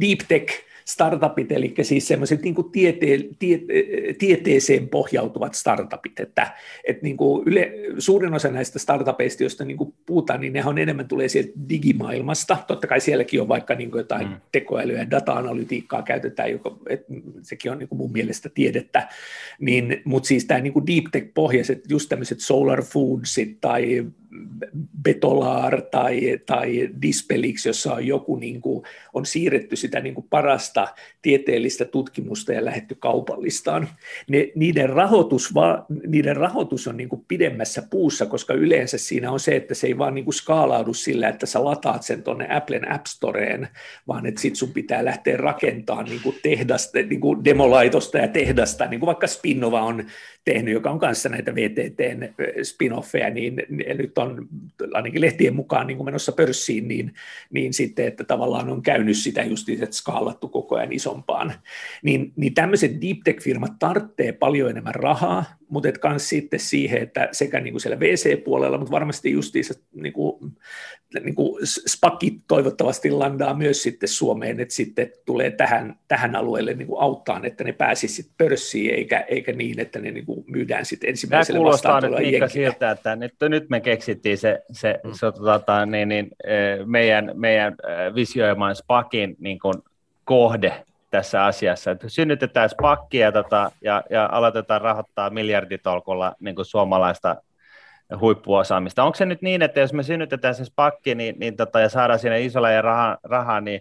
deep 0.00 0.18
tech 0.28 0.65
startupit, 0.88 1.52
eli 1.52 1.74
siis 1.82 2.08
semmoiset 2.08 2.42
niin 2.42 2.54
kuin 2.54 2.70
tiete, 2.70 3.06
tie, 3.38 3.60
tieteeseen 4.18 4.88
pohjautuvat 4.88 5.54
startupit, 5.54 6.20
että, 6.20 6.52
että 6.84 7.02
niin 7.02 7.16
kuin 7.16 7.42
yle, 7.46 7.72
suurin 7.98 8.34
osa 8.34 8.48
näistä 8.48 8.78
startupeista, 8.78 9.42
joista 9.42 9.64
niin 9.64 9.76
kuin 9.76 9.94
puhutaan, 10.06 10.40
niin 10.40 10.52
ne 10.52 10.64
on 10.64 10.78
enemmän 10.78 11.08
tulee 11.08 11.28
sieltä 11.28 11.52
digimaailmasta, 11.68 12.56
totta 12.66 12.86
kai 12.86 13.00
sielläkin 13.00 13.40
on 13.40 13.48
vaikka 13.48 13.74
niin 13.74 13.90
kuin 13.90 14.00
jotain 14.00 14.28
mm. 14.28 14.36
tekoälyä 14.52 14.98
ja 14.98 15.10
data-analytiikkaa 15.10 16.02
käytetään, 16.02 16.50
joka, 16.50 16.76
että 16.88 17.12
sekin 17.42 17.72
on 17.72 17.78
niin 17.78 17.88
kuin 17.88 17.98
mun 17.98 18.12
mielestä 18.12 18.48
tiedettä, 18.48 19.08
niin, 19.60 20.02
mutta 20.04 20.26
siis 20.26 20.44
tämä 20.44 20.60
niin 20.60 20.72
kuin 20.72 20.86
deep 20.86 21.04
tech-pohjaiset, 21.12 21.84
just 21.88 22.08
tämmöiset 22.08 22.40
solar 22.40 22.82
foodsit 22.82 23.60
tai 23.60 24.06
Betolar 25.02 25.82
tai, 25.82 26.38
tai 26.46 26.88
Dispelix, 27.02 27.66
jossa 27.66 27.94
on 27.94 28.06
joku 28.06 28.36
niin 28.36 28.60
kuin, 28.60 28.84
on 29.14 29.26
siirretty 29.26 29.76
sitä 29.76 30.00
niin 30.00 30.14
kuin 30.14 30.26
parasta 30.30 30.88
tieteellistä 31.22 31.84
tutkimusta 31.84 32.52
ja 32.52 32.64
lähetty 32.64 32.94
kaupallistaan. 32.94 33.88
Ne, 34.28 34.48
niiden, 34.54 34.90
rahoitus 34.90 35.54
va, 35.54 35.86
niiden 36.06 36.36
rahoitus 36.36 36.88
on 36.88 36.96
niin 36.96 37.08
kuin 37.08 37.24
pidemmässä 37.28 37.82
puussa, 37.90 38.26
koska 38.26 38.54
yleensä 38.54 38.98
siinä 38.98 39.30
on 39.30 39.40
se, 39.40 39.56
että 39.56 39.74
se 39.74 39.86
ei 39.86 39.98
vaan 39.98 40.14
niin 40.14 40.24
kuin 40.24 40.34
skaalaudu 40.34 40.94
sillä, 40.94 41.28
että 41.28 41.46
sä 41.46 41.64
lataat 41.64 42.02
sen 42.02 42.22
tuonne 42.22 42.46
Applen 42.50 42.92
App 42.92 43.06
Storeen, 43.06 43.68
vaan 44.08 44.26
että 44.26 44.40
sit 44.40 44.56
sun 44.56 44.72
pitää 44.72 45.04
lähteä 45.04 45.36
rakentamaan 45.36 46.04
niin 46.04 46.20
kuin 46.22 46.36
tehdasta, 46.42 46.98
niin 46.98 47.20
kuin 47.20 47.44
demolaitosta 47.44 48.18
ja 48.18 48.28
tehdasta, 48.28 48.86
niin 48.86 49.00
kuin 49.00 49.06
vaikka 49.06 49.26
Spinnova 49.26 49.82
on 49.82 50.04
tehnyt, 50.44 50.74
joka 50.74 50.90
on 50.90 50.98
kanssa 50.98 51.28
näitä 51.28 51.54
VTTn 51.54 52.28
spin-offeja, 52.62 53.30
niin 53.30 53.62
nyt 53.98 54.18
on 54.18 54.45
ainakin 54.94 55.20
lehtien 55.20 55.56
mukaan 55.56 55.86
niin 55.86 55.96
kuin 55.96 56.04
menossa 56.04 56.32
pörssiin, 56.32 56.88
niin, 56.88 57.14
niin 57.50 57.74
sitten, 57.74 58.06
että 58.06 58.24
tavallaan 58.24 58.70
on 58.70 58.82
käynyt 58.82 59.16
sitä 59.16 59.42
just 59.42 59.68
että 59.68 59.96
skaalattu 59.96 60.48
koko 60.48 60.76
ajan 60.76 60.92
isompaan. 60.92 61.54
Niin, 62.02 62.32
niin 62.36 62.54
tämmöiset 62.54 63.00
deep 63.00 63.18
tech-firmat 63.24 63.78
tarvitsee 63.78 64.32
paljon 64.32 64.70
enemmän 64.70 64.94
rahaa, 64.94 65.44
mutta 65.68 65.88
et 65.88 65.98
kans 65.98 66.28
sitten 66.28 66.60
siihen, 66.60 67.02
että 67.02 67.28
sekä 67.32 67.60
niin 67.60 67.72
kuin 67.72 67.80
siellä 67.80 68.00
VC-puolella, 68.00 68.78
mutta 68.78 68.90
varmasti 68.90 69.30
justiinsa 69.30 69.74
niin 69.94 70.12
kuin, 70.12 70.52
niin 71.20 71.34
kuin 71.34 71.66
spakit 71.66 72.34
toivottavasti 72.48 73.10
landaa 73.10 73.54
myös 73.54 73.82
sitten 73.82 74.08
Suomeen, 74.08 74.60
että 74.60 74.74
sitten 74.74 75.12
tulee 75.26 75.50
tähän, 75.50 75.98
tähän 76.08 76.36
alueelle 76.36 76.74
niin 76.74 76.88
kuin 76.88 77.02
auttaa, 77.02 77.40
että 77.42 77.64
ne 77.64 77.72
pääsisivät 77.72 78.30
pörssiin, 78.38 78.94
eikä, 78.94 79.20
eikä 79.20 79.52
niin, 79.52 79.80
että 79.80 79.98
ne 79.98 80.10
niin 80.10 80.26
kuin 80.26 80.44
myydään 80.46 80.86
sitten 80.86 81.10
ensimmäiselle 81.10 81.58
Tämä 81.58 81.62
kuulostaa 81.62 82.00
nyt 82.00 82.52
siltä, 82.52 82.90
että 82.90 83.16
nyt, 83.16 83.34
nyt 83.48 83.70
me 83.70 83.80
keksittiin 83.80 84.35
se, 84.36 84.62
se, 84.72 85.00
mm. 85.04 85.10
se 85.12 85.32
tota, 85.32 85.86
niin, 85.86 86.08
niin, 86.08 86.30
meidän, 86.84 87.30
meidän 87.34 87.76
visioimaan 88.14 88.76
spakin 88.76 89.36
niin 89.38 89.58
kuin 89.58 89.74
kohde 90.24 90.84
tässä 91.10 91.44
asiassa. 91.44 91.90
Että 91.90 92.08
synnytetään 92.08 92.68
spakki 92.68 93.18
ja, 93.18 93.32
tota, 93.32 93.72
ja, 93.80 94.02
ja 94.10 94.28
aloitetaan 94.32 94.80
rahoittaa 94.80 95.30
miljarditolkulla 95.30 96.34
niin 96.40 96.56
kuin 96.56 96.66
suomalaista 96.66 97.36
huippuosaamista. 98.20 99.04
Onko 99.04 99.16
se 99.16 99.26
nyt 99.26 99.42
niin, 99.42 99.62
että 99.62 99.80
jos 99.80 99.92
me 99.92 100.02
synnytetään 100.02 100.54
se 100.54 100.64
spakki 100.64 101.14
niin, 101.14 101.34
niin 101.38 101.56
tota, 101.56 101.80
ja 101.80 101.88
saadaan 101.88 102.18
sinne 102.18 102.40
isolla 102.40 102.70
ja 102.70 102.82
rahaa, 102.82 103.18
rahaa 103.22 103.60
niin 103.60 103.80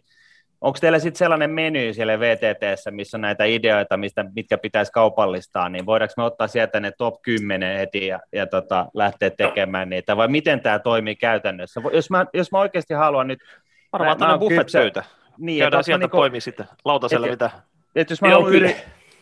onko 0.61 0.77
teillä 0.81 0.99
sitten 0.99 1.17
sellainen 1.17 1.51
meny 1.51 1.93
siellä 1.93 2.19
VTTssä, 2.19 2.91
missä 2.91 3.17
on 3.17 3.21
näitä 3.21 3.43
ideoita, 3.43 3.97
mistä, 3.97 4.25
mitkä 4.35 4.57
pitäisi 4.57 4.91
kaupallistaa, 4.91 5.69
niin 5.69 5.85
voidaanko 5.85 6.13
me 6.17 6.23
ottaa 6.23 6.47
sieltä 6.47 6.79
ne 6.79 6.91
top 6.97 7.21
10 7.21 7.77
heti 7.77 8.07
ja, 8.07 8.19
ja 8.33 8.47
tota, 8.47 8.85
lähteä 8.93 9.29
tekemään 9.29 9.89
niitä, 9.89 10.17
vai 10.17 10.27
miten 10.27 10.61
tämä 10.61 10.79
toimii 10.79 11.15
käytännössä? 11.15 11.81
Jos 11.93 12.09
mä, 12.09 12.25
jos 12.33 12.51
mä 12.51 12.59
oikeasti 12.59 12.93
haluan 12.93 13.27
nyt... 13.27 13.39
Varmaan 13.93 14.17
tämmöinen 14.17 14.39
buffet-pöytä. 14.39 15.03
Niin, 15.37 15.59
Käydään 15.59 15.83
sieltä 15.83 16.03
niin 16.03 16.11
poimia 16.11 16.41
sitten 16.41 16.65
lautaselle, 16.85 17.27
et, 17.27 17.31
mitä... 17.31 17.49
Et 17.95 18.09
jos 18.09 18.21
mä 18.21 18.29
haluan 18.29 18.53
yri, 18.53 18.75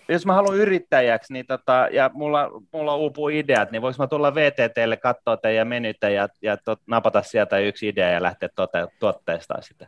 jos 0.10 0.26
mä 0.26 0.34
haluan 0.34 0.58
yrittäjäksi 0.58 1.34
niin 1.34 1.46
tota, 1.46 1.88
ja 1.92 2.12
mulla, 2.14 2.50
mulla 2.74 2.96
uupuu 2.96 3.30
ideat, 3.30 3.72
niin 3.72 3.82
voiko 3.82 3.96
mä 4.00 4.08
tulla 4.08 4.36
VTTlle 4.36 4.98
katsoa 4.98 5.38
teidän 5.38 5.68
menytä 5.68 6.10
ja, 6.10 6.28
ja 6.42 6.58
tot, 6.58 6.80
napata 6.88 7.22
sieltä 7.22 7.58
yksi 7.58 7.88
idea 7.88 8.10
ja 8.10 8.24
lähteä 8.24 8.50
tote, 8.56 8.88
tuotteestaan 9.00 9.64
sitä? 9.64 9.88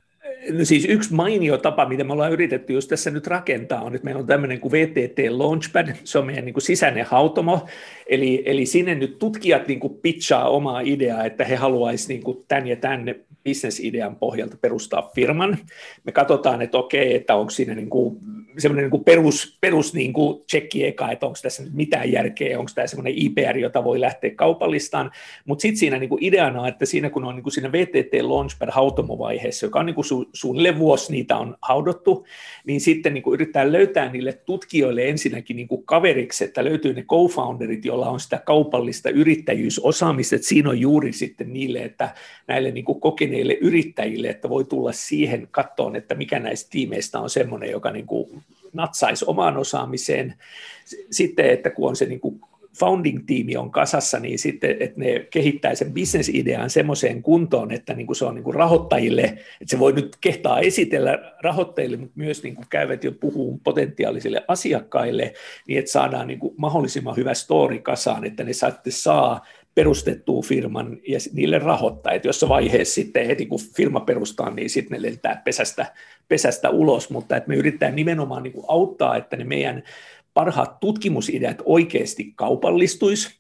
Siis 0.64 0.86
yksi 0.86 1.14
mainio 1.14 1.58
tapa, 1.58 1.86
mitä 1.86 2.04
me 2.04 2.14
ollaan 2.14 2.32
yritetty 2.32 2.74
just 2.74 2.90
tässä 2.90 3.12
nyt 3.12 3.28
rakentaa, 3.28 3.82
on, 3.82 3.96
että 3.96 4.06
meillä 4.06 4.20
on 4.20 4.28
tämmöinen 4.28 4.60
kuin 4.60 4.72
VTT 4.72 5.20
Launchpad, 5.30 5.96
se 6.04 6.20
on 6.20 6.26
meidän 6.26 6.46
niin 6.46 6.54
kuin 6.54 6.64
sisäinen 6.64 7.06
hautomo, 7.06 7.66
eli, 8.08 8.44
eli 8.46 8.66
sinne 8.66 8.96
nyt 8.96 9.20
tutkijat 9.20 9.68
niin 9.68 9.80
kuin 9.80 9.94
pitchaa 10.02 10.50
omaa 10.50 10.80
ideaa, 10.80 11.26
että 11.26 11.44
he 11.44 11.56
haluaisivat 11.56 12.10
niin 12.10 12.24
kuin 12.24 12.46
tämän 12.48 12.68
ja 12.68 12.76
tämän 12.76 13.16
bisnesidean 13.46 14.16
pohjalta 14.16 14.58
perustaa 14.62 15.12
firman. 15.16 15.58
Me 16.04 16.12
katsotaan, 16.12 16.62
että 16.62 16.78
okei, 16.78 17.16
että 17.16 17.36
onko 17.36 17.50
siinä 17.50 17.76
niin 17.76 17.90
kuin 17.90 18.18
semmoinen 18.58 18.84
niin 18.84 18.92
kuin 18.92 19.04
perus, 19.04 19.58
perus 19.62 19.94
niin 19.94 20.14
kuin 20.14 20.44
tsekki 20.46 20.86
eka, 20.86 21.12
että 21.12 21.26
onko 21.26 21.38
tässä 21.42 21.64
mitään 21.74 22.12
järkeä, 22.12 22.60
onko 22.60 22.72
tämä 22.76 22.88
semmoinen 22.88 23.14
IPR, 23.16 23.58
jota 23.58 23.84
voi 23.84 24.00
lähteä 24.02 24.32
kaupallistaan, 24.36 25.12
mutta 25.46 25.62
sitten 25.62 25.78
siinä 25.78 26.00
niin 26.00 26.10
kuin 26.10 26.24
ideana 26.24 26.62
on, 26.62 26.68
että 26.68 26.86
siinä 26.86 27.10
kun 27.10 27.24
on 27.24 27.36
niin 27.36 27.44
kuin 27.44 27.54
siinä 27.54 27.72
VTT 27.72 28.14
Launchpad 28.22 28.70
hautomovaiheessa, 28.72 29.66
joka 29.66 29.80
on 29.80 29.86
niin 29.86 29.96
kuin 29.96 30.06
su, 30.06 30.30
suunnilleen 30.34 30.80
vuosi 30.80 31.12
niitä 31.12 31.38
on 31.38 31.56
haudottu, 31.62 32.26
niin 32.66 32.82
sitten 32.82 33.14
niin 33.14 33.24
kuin 33.24 33.34
yrittää 33.34 33.72
löytää 33.72 34.12
niille 34.12 34.34
tutkijoille 34.34 35.10
ensinnäkin 35.10 35.56
niin 35.56 35.68
kuin 35.68 35.86
kaveriksi, 35.86 36.44
että 36.44 36.66
löytyy 36.66 36.94
ne 36.94 37.02
co-founderit, 37.02 37.86
joilla 37.86 38.10
on 38.10 38.20
sitä 38.20 38.42
kaupallista 38.46 39.10
yrittäjyysosaamista, 39.10 40.36
että 40.36 40.48
siinä 40.48 40.70
on 40.70 40.80
juuri 40.80 41.14
sitten 41.14 41.54
niille, 41.54 41.80
että 41.80 42.10
näille 42.48 42.72
niin 42.72 42.86
kuin 42.86 43.00
yrittäjille, 43.42 44.28
että 44.28 44.50
voi 44.50 44.64
tulla 44.64 44.92
siihen 44.92 45.48
kattoon, 45.52 45.96
että 45.96 46.16
mikä 46.16 46.40
näistä 46.40 46.70
tiimeistä 46.70 47.20
on 47.20 47.30
semmoinen, 47.30 47.72
joka 47.72 47.92
niin 47.92 48.06
kuin 48.06 48.44
natsaisi 48.74 49.26
omaan 49.28 49.58
osaamiseen. 49.58 50.34
Sitten, 51.12 51.50
että 51.50 51.70
kun 51.70 51.90
on 51.90 51.96
se 51.96 52.06
niin 52.06 52.20
kuin 52.20 52.42
founding-tiimi 52.80 53.58
on 53.58 53.72
kasassa, 53.72 54.20
niin 54.20 54.40
sitten, 54.40 54.76
että 54.80 55.00
ne 55.00 55.28
kehittää 55.32 55.76
sen 55.76 55.94
bisnesidean 55.94 56.70
semmoiseen 56.70 57.24
kuntoon, 57.24 57.72
että 57.72 57.94
niin 57.94 58.08
kuin 58.08 58.16
se 58.16 58.26
on 58.26 58.36
niin 58.36 58.44
kuin 58.44 58.56
rahoittajille, 58.56 59.22
että 59.24 59.66
se 59.66 59.80
voi 59.80 59.94
nyt 59.94 60.16
kehtaa 60.22 60.60
esitellä 60.60 61.34
rahoittajille, 61.42 61.98
mutta 61.98 62.14
myös 62.16 62.44
niin 62.44 62.56
kuin 62.56 62.66
käyvät 62.70 63.04
jo 63.04 63.12
puhuu 63.12 63.62
potentiaalisille 63.64 64.44
asiakkaille, 64.48 65.34
niin 65.68 65.80
että 65.80 65.92
saadaan 65.92 66.28
niin 66.28 66.40
kuin 66.40 66.54
mahdollisimman 66.58 67.16
hyvä 67.16 67.34
story 67.34 67.80
kasaan, 67.80 68.26
että 68.26 68.44
ne 68.44 68.54
saatte 68.54 68.92
saa 68.92 69.46
perustettua 69.76 70.42
firman 70.42 70.98
ja 71.08 71.20
niille 71.34 71.60
rahoittaa, 71.60 72.14
että 72.14 72.28
jossain 72.28 72.50
vaiheessa 72.50 72.94
sitten 72.94 73.28
heti 73.28 73.46
kun 73.46 73.60
firma 73.76 74.00
perustaa, 74.00 74.50
niin 74.50 74.70
sitten 74.70 75.02
ne 75.02 75.08
lentää 75.08 75.42
pesästä, 75.46 75.94
pesästä 76.28 76.70
ulos, 76.70 77.10
mutta 77.10 77.38
että 77.38 77.50
me 77.50 77.56
yritetään 77.56 77.96
nimenomaan 77.96 78.44
niin 78.44 78.54
kuin 78.54 78.66
auttaa, 78.68 79.16
että 79.16 79.38
ne 79.38 79.44
meidän 79.44 79.84
parhaat 80.34 80.80
tutkimusideat 80.80 81.62
oikeasti 81.66 82.34
kaupallistuisi, 82.36 83.40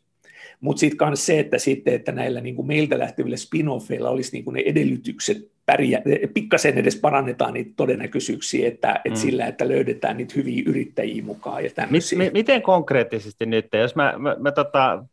mutta 0.60 0.80
sitten 0.80 1.07
myös 1.07 1.26
se, 1.26 1.40
että, 1.40 1.57
sitten, 1.57 1.94
että 1.94 2.12
näillä 2.12 2.41
niin 2.41 2.56
kuin 2.56 2.68
meiltä 2.68 2.99
lähtevillä 2.99 3.38
spin-offeilla 3.38 4.10
olisi 4.10 4.32
niin 4.32 4.44
kuin 4.44 4.53
ne 4.53 4.64
edellytykset 4.66 5.55
pärjää, 5.66 6.02
pikkasen 6.34 6.78
edes 6.78 6.96
parannetaan 6.96 7.54
niitä 7.54 7.72
todennäköisyyksiä, 7.76 8.68
että, 8.68 8.90
että 8.96 9.10
mm. 9.10 9.16
sillä, 9.16 9.46
että 9.46 9.68
löydetään 9.68 10.18
niitä 10.18 10.34
hyviä 10.36 10.64
yrittäjiä 10.66 11.24
mukaan 11.24 11.64
ja 11.64 11.70
tämmöisiä. 11.70 12.20
M- 12.20 12.34
miten 12.34 12.62
konkreettisesti 12.62 13.46
nyt, 13.46 13.68
jos 13.74 13.96
mä, 13.96 14.14
mä, 14.18 14.36
mä 14.40 14.52
tota, 14.52 15.06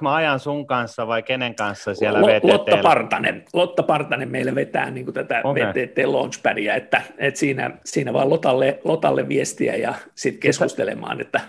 mä 0.00 0.14
ajan 0.14 0.40
sun 0.40 0.66
kanssa 0.66 1.06
vai 1.06 1.22
kenen 1.22 1.54
kanssa 1.54 1.94
siellä 1.94 2.22
L- 2.22 2.26
VTT? 2.26 2.44
Lotta 2.44 2.76
Partanen, 2.76 3.44
Lotta 3.52 3.82
Partanen 3.82 4.30
meille 4.30 4.54
vetää 4.54 4.90
niin 4.90 5.04
kuin 5.04 5.14
tätä 5.14 5.40
okay. 5.44 5.62
VTT 5.62 5.98
Launchpadia, 6.04 6.74
että, 6.74 7.02
että 7.18 7.40
siinä, 7.40 7.70
siinä 7.84 8.12
vaan 8.12 8.30
Lotalle, 8.30 8.80
Lotalle 8.84 9.28
viestiä 9.28 9.76
ja 9.76 9.94
sitten 10.14 10.40
keskustelemaan. 10.40 11.20
Että... 11.20 11.40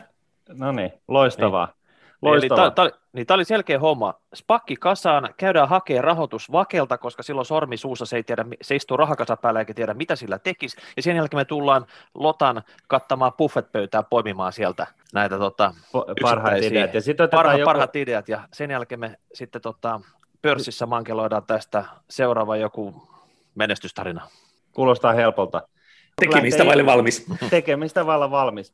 No 0.54 0.72
niin, 0.72 0.94
loistavaa. 1.08 1.66
Niin. 1.66 1.83
Loistavaa. 2.24 2.66
Eli 2.66 2.72
ta, 2.72 2.90
niin 3.14 3.28
tämä 3.28 3.36
oli 3.36 3.46
selkeä 3.46 3.80
homma. 3.80 4.14
Spakki 4.36 4.76
kasaan, 4.76 5.34
käydään 5.38 5.70
hakemaan 5.70 6.04
rahoitus 6.04 6.52
vakelta, 6.52 6.98
koska 6.98 7.24
silloin 7.24 7.46
sormi 7.46 7.78
suussa 7.78 8.06
se 8.06 8.16
ei 8.16 8.24
tiedä, 8.24 8.46
se 8.62 8.76
istuu 8.76 8.98
rahakasa 8.98 9.38
päällä 9.38 9.60
eikä 9.60 9.74
tiedä, 9.74 9.94
mitä 9.94 10.16
sillä 10.16 10.40
tekisi. 10.40 10.78
Ja 10.96 11.04
sen 11.04 11.16
jälkeen 11.16 11.40
me 11.40 11.46
tullaan 11.46 11.86
Lotan 12.14 12.64
kattamaan 12.88 13.34
buffetpöytää 13.34 14.04
poimimaan 14.04 14.54
sieltä 14.54 14.88
näitä 15.14 15.38
tota, 15.38 15.74
parhaat 16.22 16.64
ideat. 16.64 16.94
Ja 16.94 17.02
sitten 17.02 17.30
parha, 17.30 17.54
joku... 17.54 17.66
parhaat 17.66 17.96
ideat. 17.96 18.30
Ja 18.30 18.48
sen 18.54 18.72
jälkeen 18.72 19.00
me 19.00 19.18
sitten 19.34 19.62
tota, 19.62 20.02
pörssissä 20.42 20.86
mankeloidaan 20.86 21.44
tästä 21.48 21.86
seuraava 22.10 22.58
joku 22.58 23.08
menestystarina. 23.56 24.28
Kuulostaa 24.72 25.14
helpolta. 25.14 25.68
Tekemistä 26.20 26.66
vaille 26.66 26.86
valmis. 26.86 27.26
Tekemistä 27.50 28.06
vailla 28.06 28.32
valmis. 28.32 28.74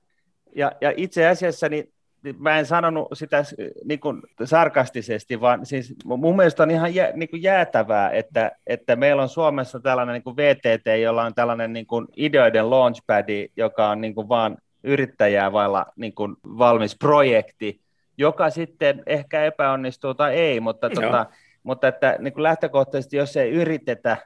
Ja, 0.55 0.71
ja 0.81 0.93
itse 0.95 1.27
asiassa 1.27 1.69
niin 1.69 1.93
mä 2.37 2.59
en 2.59 2.65
sanonut 2.65 3.07
sitä 3.13 3.43
niin 3.85 3.99
kuin 3.99 4.21
sarkastisesti, 4.43 5.41
vaan 5.41 5.65
siis 5.65 5.95
mun 6.05 6.35
mielestä 6.35 6.63
on 6.63 6.71
ihan 6.71 6.95
jä, 6.95 7.11
niin 7.15 7.29
kuin 7.29 7.43
jäätävää, 7.43 8.11
että, 8.11 8.51
että 8.67 8.95
meillä 8.95 9.21
on 9.21 9.29
Suomessa 9.29 9.79
tällainen 9.79 10.13
niin 10.13 10.23
kuin 10.23 10.37
VTT, 10.37 11.01
jolla 11.01 11.23
on 11.23 11.35
tällainen 11.35 11.73
niin 11.73 11.87
kuin 11.87 12.07
ideoiden 12.17 12.69
launchpad, 12.69 13.49
joka 13.57 13.89
on 13.89 14.01
niin 14.01 14.15
kuin 14.15 14.29
vaan 14.29 14.57
yrittäjää 14.83 15.51
vailla 15.51 15.85
niin 15.95 16.13
kuin 16.13 16.35
valmis 16.43 16.95
projekti, 16.99 17.81
joka 18.17 18.49
sitten 18.49 19.03
ehkä 19.05 19.45
epäonnistuu 19.45 20.13
tai 20.13 20.35
ei, 20.35 20.59
mutta, 20.59 20.89
tota, 20.89 21.25
mutta 21.63 21.87
että 21.87 22.15
niin 22.19 22.33
kuin 22.33 22.43
lähtökohtaisesti, 22.43 23.17
jos 23.17 23.37
ei 23.37 23.51
yritetä, 23.51 24.17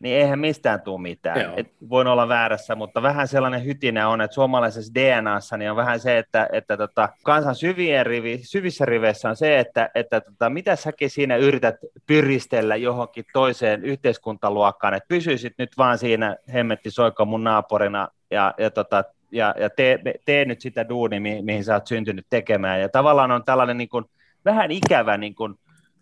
niin 0.00 0.16
eihän 0.16 0.38
mistään 0.38 0.82
tule 0.82 1.00
mitään. 1.00 1.38
Et 1.56 1.72
voin 1.88 2.06
olla 2.06 2.28
väärässä, 2.28 2.74
mutta 2.74 3.02
vähän 3.02 3.28
sellainen 3.28 3.64
hytinä 3.64 4.08
on, 4.08 4.20
että 4.20 4.34
suomalaisessa 4.34 4.94
DNAssa 4.94 5.56
niin 5.56 5.70
on 5.70 5.76
vähän 5.76 6.00
se, 6.00 6.18
että, 6.18 6.48
että 6.52 6.76
tota, 6.76 7.08
kansan 7.24 7.54
syvien 7.54 8.06
rivi, 8.06 8.40
syvissä 8.42 8.84
riveissä 8.84 9.28
on 9.28 9.36
se, 9.36 9.58
että, 9.58 9.90
että 9.94 10.20
tota, 10.20 10.50
mitä 10.50 10.76
säkin 10.76 11.10
siinä 11.10 11.36
yrität 11.36 11.76
pyristellä 12.06 12.76
johonkin 12.76 13.24
toiseen 13.32 13.84
yhteiskuntaluokkaan, 13.84 14.94
että 14.94 15.08
pysyisit 15.08 15.52
nyt 15.58 15.70
vaan 15.78 15.98
siinä 15.98 16.36
hemmetti 16.54 16.90
soikko 16.90 17.24
mun 17.24 17.44
naapurina 17.44 18.08
ja, 18.30 18.54
ja 18.58 18.70
tota, 18.70 19.04
ja, 19.32 19.54
ja 19.60 19.70
tee, 19.70 19.98
tee 20.24 20.44
nyt 20.44 20.60
sitä 20.60 20.88
duuni, 20.88 21.20
mi, 21.20 21.42
mihin 21.42 21.64
sä 21.64 21.74
oot 21.74 21.86
syntynyt 21.86 22.26
tekemään. 22.30 22.80
Ja 22.80 22.88
tavallaan 22.88 23.30
on 23.30 23.44
tällainen 23.44 23.78
niin 23.78 23.88
kuin, 23.88 24.04
vähän 24.44 24.70
ikävä 24.70 25.16
niin 25.16 25.34
kuin, 25.34 25.54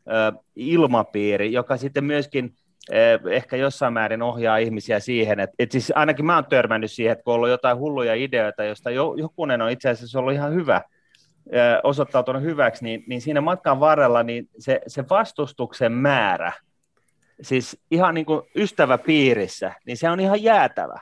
ö, 0.07 0.33
ilmapiiri, 0.57 1.53
joka 1.53 1.77
sitten 1.77 2.05
myöskin 2.05 2.55
ehkä 3.31 3.57
jossain 3.57 3.93
määrin 3.93 4.23
ohjaa 4.23 4.57
ihmisiä 4.57 5.01
siihen, 5.01 5.41
että, 5.41 5.55
että 5.59 5.73
siis 5.73 5.93
ainakin 5.95 6.25
mä 6.25 6.35
oon 6.35 6.47
törmännyt 6.47 6.93
siihen, 6.93 7.13
että 7.13 7.25
kun 7.25 7.33
on 7.33 7.37
ollut 7.37 7.51
jotain 7.51 7.79
hulluja 7.79 8.15
ideoita, 8.15 8.65
joista 8.65 8.91
jo, 8.91 9.15
jokunen 9.19 9.63
on 9.63 9.71
itse 9.71 9.89
asiassa 9.89 10.19
ollut 10.19 10.33
ihan 10.33 10.55
hyvä, 10.55 10.81
osoittautunut 11.83 12.43
hyväksi, 12.43 12.85
niin, 12.85 13.05
niin 13.07 13.21
siinä 13.21 13.41
matkan 13.41 13.81
varrella 13.81 14.23
niin 14.23 14.49
se, 14.59 14.81
se 14.87 15.05
vastustuksen 15.11 15.93
määrä, 15.93 16.53
siis 17.43 17.81
ihan 17.91 18.15
niin 18.15 18.27
kuin 18.27 18.43
ystäväpiirissä, 18.57 19.75
niin 19.87 19.97
se 19.97 20.11
on 20.11 20.21
ihan 20.21 20.43
jäätävä. 20.43 21.01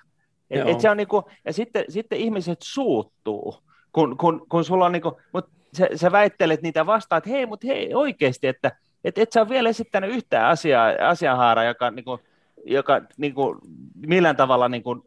Et, 0.50 0.68
et 0.68 0.80
se 0.80 0.90
on 0.90 0.96
niin 0.96 1.08
kuin, 1.08 1.24
ja 1.44 1.52
sitten, 1.52 1.84
sitten 1.88 2.18
ihmiset 2.18 2.58
suuttuu, 2.62 3.58
kun, 3.92 4.16
kun, 4.16 4.46
kun 4.48 4.64
sulla 4.64 4.86
on 4.86 4.92
niin 4.92 5.02
kuin, 5.02 5.14
mutta 5.32 5.50
sä, 5.76 5.88
sä 5.94 6.12
väittelet 6.12 6.62
niitä 6.62 6.86
vastaan, 6.86 7.18
että 7.18 7.30
hei, 7.30 7.46
mutta 7.46 7.66
hei 7.66 7.94
oikeasti, 7.94 8.46
että 8.46 8.72
et, 9.04 9.18
et 9.18 9.32
sä 9.32 9.40
ole 9.40 9.48
vielä 9.48 9.68
esittänyt 9.68 10.10
yhtään 10.10 10.46
asiaa, 10.46 10.88
asianhaaraa, 11.08 11.64
joka, 11.64 11.90
niin 11.90 12.04
kuin, 12.04 12.20
joka 12.64 13.00
niin 13.16 13.34
kuin, 13.34 13.58
millään 14.06 14.36
tavalla 14.36 14.68
niin 14.68 14.82
kuin, 14.82 15.02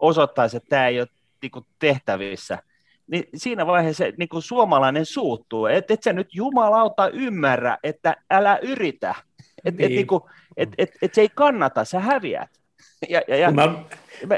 osoittaisi, 0.00 0.56
että 0.56 0.68
tämä 0.68 0.88
ei 0.88 1.00
ole 1.00 1.08
niin 1.42 1.50
kuin, 1.50 1.66
tehtävissä. 1.78 2.58
Niin 3.06 3.24
siinä 3.34 3.66
vaiheessa 3.66 4.04
niin 4.18 4.28
kuin 4.28 4.42
suomalainen 4.42 5.06
suuttuu, 5.06 5.66
että 5.66 5.94
et 5.94 6.02
sä 6.02 6.12
nyt 6.12 6.34
jumalauta 6.34 7.08
ymmärrä, 7.08 7.78
että 7.82 8.16
älä 8.30 8.58
yritä, 8.62 9.14
että 9.64 9.82
niin. 9.82 9.92
et, 9.92 9.96
niin 9.96 10.06
kuin, 10.06 10.22
et, 10.56 10.68
et, 10.78 10.90
et 11.02 11.14
se 11.14 11.20
ei 11.20 11.28
kannata, 11.34 11.84
sä 11.84 12.00
häviät. 12.00 12.50
Ja, 13.08 13.22
ja, 13.28 13.36
ja, 13.36 13.50
mä... 13.50 13.84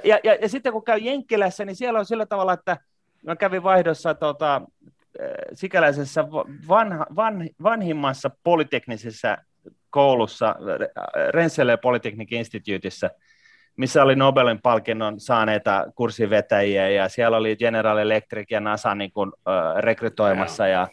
ja, 0.04 0.18
ja, 0.24 0.34
ja 0.34 0.48
sitten 0.48 0.72
kun 0.72 0.84
käy 0.84 0.98
Jenkkilässä, 0.98 1.64
niin 1.64 1.76
siellä 1.76 1.98
on 1.98 2.06
sillä 2.06 2.26
tavalla, 2.26 2.52
että 2.52 2.76
mä 3.22 3.36
kävin 3.36 3.62
vaihdossa 3.62 4.14
tota, 4.14 4.62
sikäläisessä 5.52 6.24
vanha, 6.68 7.06
van, 7.16 7.48
vanhimmassa 7.62 8.30
polyteknisessä 8.44 9.38
koulussa, 9.90 10.54
Rensselaer 11.30 11.78
Polytechnic 11.82 12.32
Instituteissa, 12.32 13.10
missä 13.76 14.02
oli 14.02 14.16
Nobelin 14.16 14.62
palkinnon 14.62 15.20
saaneita 15.20 15.86
kurssivetäjiä, 15.94 16.88
ja 16.88 17.08
siellä 17.08 17.36
oli 17.36 17.56
General 17.56 17.98
Electric 17.98 18.46
ja 18.50 18.60
NASA 18.60 18.94
niin 18.94 19.12
kuin, 19.12 19.32
äh, 19.48 19.76
rekrytoimassa, 19.76 20.66
ja, 20.66 20.88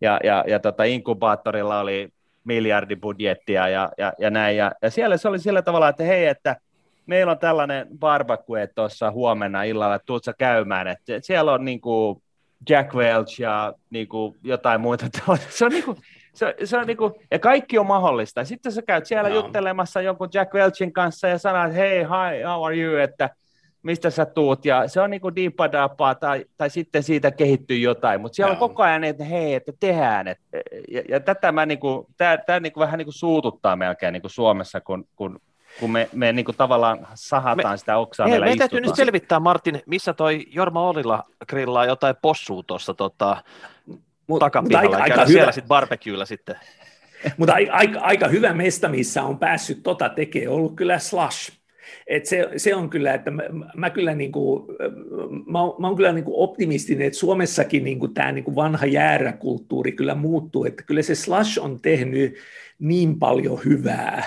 ja, 0.00 0.20
ja, 0.24 0.44
ja 0.46 0.60
tota, 0.60 0.84
inkubaattorilla 0.84 1.80
oli 1.80 2.08
miljardibudjettia 2.44 3.68
ja, 3.68 3.92
ja, 3.98 4.12
ja 4.18 4.30
näin, 4.30 4.56
ja, 4.56 4.72
ja 4.82 4.90
siellä 4.90 5.16
se 5.16 5.28
oli 5.28 5.38
sillä 5.38 5.62
tavalla, 5.62 5.88
että 5.88 6.04
hei, 6.04 6.26
että 6.26 6.56
meillä 7.06 7.32
on 7.32 7.38
tällainen 7.38 7.86
barbecue 7.98 8.66
tuossa 8.66 9.10
huomenna 9.10 9.62
illalla, 9.62 9.94
että 9.94 10.06
tuutko 10.06 10.32
käymään, 10.38 10.86
että 10.86 11.12
siellä 11.20 11.52
on 11.52 11.64
niin 11.64 11.80
kuin 11.80 12.22
Jack 12.68 12.94
Welch 12.94 13.40
ja 13.40 13.74
niin 13.90 14.08
kuin, 14.08 14.36
jotain 14.42 14.80
muita. 14.80 15.06
Se 15.48 15.64
on, 15.64 15.70
niin 15.70 15.84
kuin, 15.84 15.96
se, 16.34 16.54
se 16.64 16.78
on 16.78 16.86
niin 16.86 16.96
kuin, 16.96 17.12
ja 17.30 17.38
kaikki 17.38 17.78
on 17.78 17.86
mahdollista. 17.86 18.44
Sitten 18.44 18.72
sä 18.72 18.82
käyt 18.82 19.06
siellä 19.06 19.28
no. 19.28 19.34
juttelemassa 19.34 20.00
jonkun 20.00 20.28
Jack 20.34 20.54
Welchin 20.54 20.92
kanssa 20.92 21.28
ja 21.28 21.38
sanat, 21.38 21.74
hei, 21.74 21.98
hi, 21.98 22.42
how 22.42 22.64
are 22.64 22.76
you, 22.76 22.96
että 22.96 23.30
mistä 23.86 24.10
sä 24.10 24.26
tuut, 24.26 24.64
ja 24.64 24.88
se 24.88 25.00
on 25.00 25.10
niin 25.10 25.20
kuin 25.20 25.34
tai, 26.20 26.44
tai 26.56 26.70
sitten 26.70 27.02
siitä 27.02 27.30
kehittyy 27.30 27.78
jotain, 27.78 28.20
mutta 28.20 28.36
siellä 28.36 28.54
no. 28.54 28.62
on 28.62 28.68
koko 28.68 28.82
ajan, 28.82 29.04
että 29.04 29.24
hei, 29.24 29.54
että 29.54 29.72
tehdään, 29.80 30.28
et, 30.28 30.38
ja, 30.88 31.02
ja 31.08 31.20
tätä 31.20 31.52
mä 31.52 31.66
niin 31.66 31.78
kuin, 31.78 32.06
tää, 32.16 32.38
tää 32.38 32.60
niin 32.60 32.72
kuin 32.72 32.84
vähän 32.84 32.98
niin 32.98 33.06
kuin 33.06 33.14
suututtaa 33.14 33.76
melkein 33.76 34.12
niin 34.12 34.20
kuin 34.20 34.30
Suomessa, 34.30 34.80
kun, 34.80 35.08
kun 35.16 35.40
kun 35.80 35.90
me, 35.90 36.08
me 36.12 36.32
niin 36.32 36.44
kuin 36.44 36.56
tavallaan 36.56 37.08
sahataan 37.14 37.74
me, 37.74 37.76
sitä 37.76 37.98
oksaa, 37.98 38.28
meillä 38.28 38.46
Me 38.46 38.56
täytyy 38.56 38.80
nyt 38.80 38.96
selvittää, 38.96 39.40
Martin, 39.40 39.82
missä 39.86 40.14
toi 40.14 40.46
Jorma 40.50 40.88
Olilla 40.88 41.24
grillaa 41.48 41.86
jotain 41.86 42.16
possua 42.22 42.62
tuossa 42.62 42.94
tota, 42.94 43.42
Mut, 44.26 44.38
takapihalla, 44.38 44.96
aika, 44.96 45.14
aika 45.14 45.26
siellä 45.26 45.52
sitten 45.52 45.68
barbecuella 45.68 46.24
sitten. 46.24 46.56
Mutta 47.38 47.54
aika, 47.72 48.00
aika 48.00 48.28
hyvä 48.28 48.54
mesta, 48.54 48.88
missä 48.88 49.22
on 49.22 49.38
päässyt 49.38 49.82
tota 49.82 50.08
tekemään, 50.08 50.50
on 50.50 50.56
ollut 50.56 50.76
kyllä 50.76 50.98
Slash. 50.98 51.52
Et 52.06 52.26
se, 52.26 52.48
se, 52.56 52.74
on 52.74 52.90
kyllä, 52.90 53.14
että 53.14 53.30
mä, 53.30 53.42
mä 53.76 53.90
kyllä 53.90 54.14
niin 54.14 54.32
kuin, 54.32 54.66
mä, 55.46 55.58
mä 55.78 55.86
oon 55.86 55.96
kyllä 55.96 56.12
niin 56.12 56.24
kuin 56.24 56.36
optimistinen, 56.36 57.06
että 57.06 57.18
Suomessakin 57.18 57.84
niin 57.84 57.98
kuin 57.98 58.14
tämä 58.14 58.32
niin 58.32 58.44
kuin 58.44 58.54
vanha 58.54 58.86
jääräkulttuuri 58.86 59.92
kyllä 59.92 60.14
muuttuu, 60.14 60.64
että 60.64 60.82
kyllä 60.82 61.02
se 61.02 61.14
Slash 61.14 61.58
on 61.60 61.80
tehnyt 61.80 62.34
niin 62.78 63.18
paljon 63.18 63.60
hyvää, 63.64 64.24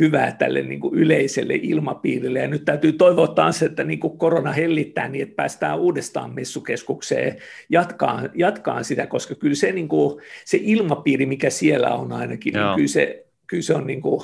hyvää 0.00 0.32
tälle 0.32 0.62
niin 0.62 0.80
kuin 0.80 0.94
yleiselle 0.94 1.54
ilmapiirille. 1.54 2.38
Ja 2.38 2.48
nyt 2.48 2.64
täytyy 2.64 2.92
toivoa 2.92 3.28
taas, 3.28 3.62
että 3.62 3.84
niin 3.84 4.00
kuin 4.00 4.18
korona 4.18 4.52
hellittää 4.52 5.08
niin, 5.08 5.22
että 5.22 5.36
päästään 5.36 5.78
uudestaan 5.78 6.34
messukeskukseen 6.34 7.36
jatkaa, 7.68 8.22
jatkaa 8.34 8.82
sitä, 8.82 9.06
koska 9.06 9.34
kyllä 9.34 9.54
se, 9.54 9.72
niin 9.72 9.88
kuin, 9.88 10.22
se 10.44 10.58
ilmapiiri, 10.62 11.26
mikä 11.26 11.50
siellä 11.50 11.88
on 11.88 12.12
ainakin, 12.12 12.52
niin 12.52 12.74
kyllä 12.74 12.88
se, 12.88 13.26
kyllä 13.46 13.62
se 13.62 13.74
on, 13.74 13.86
niin 13.86 14.02
kuin, 14.02 14.20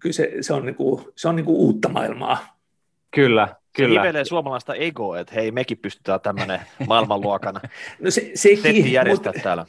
kyllä 0.00 0.12
se, 0.12 0.32
se 0.40 0.52
on, 0.52 0.66
niin 0.66 0.74
kuin, 0.74 1.04
se 1.16 1.28
on 1.28 1.36
niin 1.36 1.46
kuin 1.46 1.56
uutta 1.56 1.88
maailmaa. 1.88 2.58
Kyllä, 3.10 3.48
Kyllä. 3.76 4.12
Se 4.12 4.24
suomalaista 4.24 4.74
egoa, 4.74 5.20
että 5.20 5.34
hei, 5.34 5.50
mekin 5.50 5.78
pystytään 5.78 6.20
tämmöinen 6.20 6.60
maailmanluokana 6.86 7.60
no 8.00 8.10
se, 8.10 8.30
sekin, 8.34 8.92
järjestää 8.92 9.32
mutta, 9.32 9.42
täällä. 9.42 9.66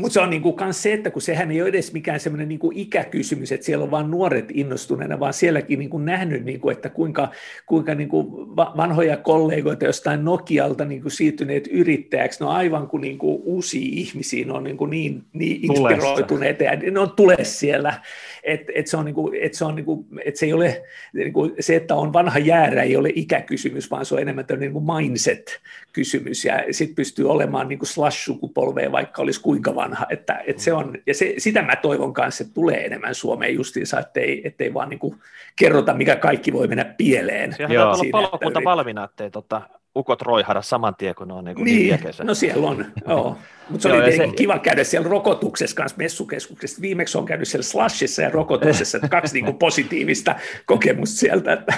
Mutta 0.00 0.14
se 0.14 0.20
on 0.20 0.30
niin 0.30 0.42
kuin 0.42 0.54
se, 0.70 0.92
että 0.92 1.10
kun 1.10 1.22
sehän 1.22 1.50
ei 1.50 1.60
ole 1.60 1.68
edes 1.68 1.92
mikään 1.92 2.20
semmoinen 2.20 2.48
niin 2.48 2.58
kuin 2.58 2.76
ikäkysymys, 2.76 3.52
että 3.52 3.66
siellä 3.66 3.84
on 3.84 3.90
vain 3.90 4.10
nuoret 4.10 4.44
innostuneena, 4.54 5.20
vaan 5.20 5.32
sielläkin 5.32 5.78
niin 5.78 5.90
kuin 5.90 6.04
nähnyt, 6.04 6.44
niin 6.44 6.60
kuin, 6.60 6.76
että 6.76 6.88
kuinka, 6.88 7.28
kuinka 7.66 7.94
niin 7.94 8.08
kuin 8.08 8.26
vanhoja 8.56 9.16
kollegoita 9.16 9.84
jostain 9.84 10.24
Nokialta 10.24 10.84
niin 10.84 11.02
kuin 11.02 11.12
siirtyneet 11.12 11.66
yrittäjäksi, 11.66 12.40
ne 12.40 12.46
on 12.46 12.52
aivan 12.52 12.88
kuin, 12.88 13.00
niin 13.00 13.18
kuin 13.18 13.42
uusia 13.44 13.88
ihmisiä, 13.92 14.46
ne 14.46 14.52
on 14.52 14.64
niin, 14.64 14.76
kuin 14.76 14.90
niin, 14.90 15.22
niin 15.32 15.60
inspiroituneita 15.62 16.64
ja 16.64 16.76
ne 16.76 17.00
on 17.00 17.10
tule 17.10 17.36
siellä 17.42 17.94
että 18.42 18.72
et 18.74 18.86
se, 18.86 18.96
on 18.96 19.04
niinku, 19.04 19.32
et 19.40 19.54
se, 19.54 19.64
on 19.64 19.74
niinku, 19.74 20.06
et 20.24 20.36
se 20.36 20.46
ei 20.46 20.52
ole, 20.52 20.82
niinku, 21.12 21.50
se, 21.60 21.76
että 21.76 21.94
on 21.94 22.12
vanha 22.12 22.38
jäärä 22.38 22.82
ei 22.82 22.96
ole 22.96 23.10
ikäkysymys, 23.14 23.90
vaan 23.90 24.06
se 24.06 24.14
on 24.14 24.20
enemmän 24.20 24.46
tämmöinen 24.46 24.72
niinku 24.72 24.92
mindset-kysymys, 24.92 26.44
ja 26.44 26.64
sitten 26.70 26.96
pystyy 26.96 27.30
olemaan 27.30 27.68
niinku 27.68 27.86
slash-sukupolvea, 27.86 28.92
vaikka 28.92 29.22
olisi 29.22 29.40
kuinka 29.40 29.74
vanha, 29.74 30.06
että 30.10 30.42
et 30.46 30.58
se 30.58 30.72
on, 30.72 30.94
ja 31.06 31.14
se, 31.14 31.34
sitä 31.38 31.62
mä 31.62 31.76
toivon 31.76 32.12
kanssa, 32.12 32.44
että 32.44 32.54
tulee 32.54 32.86
enemmän 32.86 33.14
Suomeen 33.14 33.54
justiinsa, 33.54 34.00
ettei, 34.00 34.42
ettei 34.44 34.74
vaan 34.74 34.88
niinku 34.88 35.16
kerrota, 35.56 35.94
mikä 35.94 36.16
kaikki 36.16 36.52
voi 36.52 36.66
mennä 36.66 36.84
pieleen. 36.84 37.54
Sehän 37.56 37.78
on 37.78 37.94
olla 37.94 38.04
palokunta 38.12 38.60
valmiina, 38.64 39.04
ettei 39.04 39.30
tota, 39.30 39.62
ukot 39.96 40.22
roihada 40.22 40.62
saman 40.62 40.94
tien, 40.98 41.14
kun 41.14 41.28
ne 41.28 41.34
on 41.34 41.44
niinku 41.44 41.64
niin, 41.64 42.00
niin 42.04 42.14
no 42.22 42.34
siellä 42.34 42.68
on, 42.68 42.86
joo. 43.08 43.38
Mutta 43.70 43.82
se 43.82 43.88
Joo, 43.88 44.02
oli 44.02 44.16
se... 44.16 44.28
kiva 44.28 44.58
käydä 44.58 44.84
siellä 44.84 45.08
rokotuksessa 45.08 45.76
kanssa 45.76 45.98
messukeskuksessa. 45.98 46.82
Viimeksi 46.82 47.18
on 47.18 47.26
käynyt 47.26 47.48
siellä 47.48 47.62
Slashissa 47.62 48.22
ja 48.22 48.30
rokotuksessa, 48.30 48.98
että 48.98 49.08
kaksi 49.08 49.34
niin 49.34 49.44
kuin 49.44 49.58
positiivista 49.58 50.34
kokemusta 50.66 51.16
sieltä. 51.16 51.52
Että... 51.52 51.74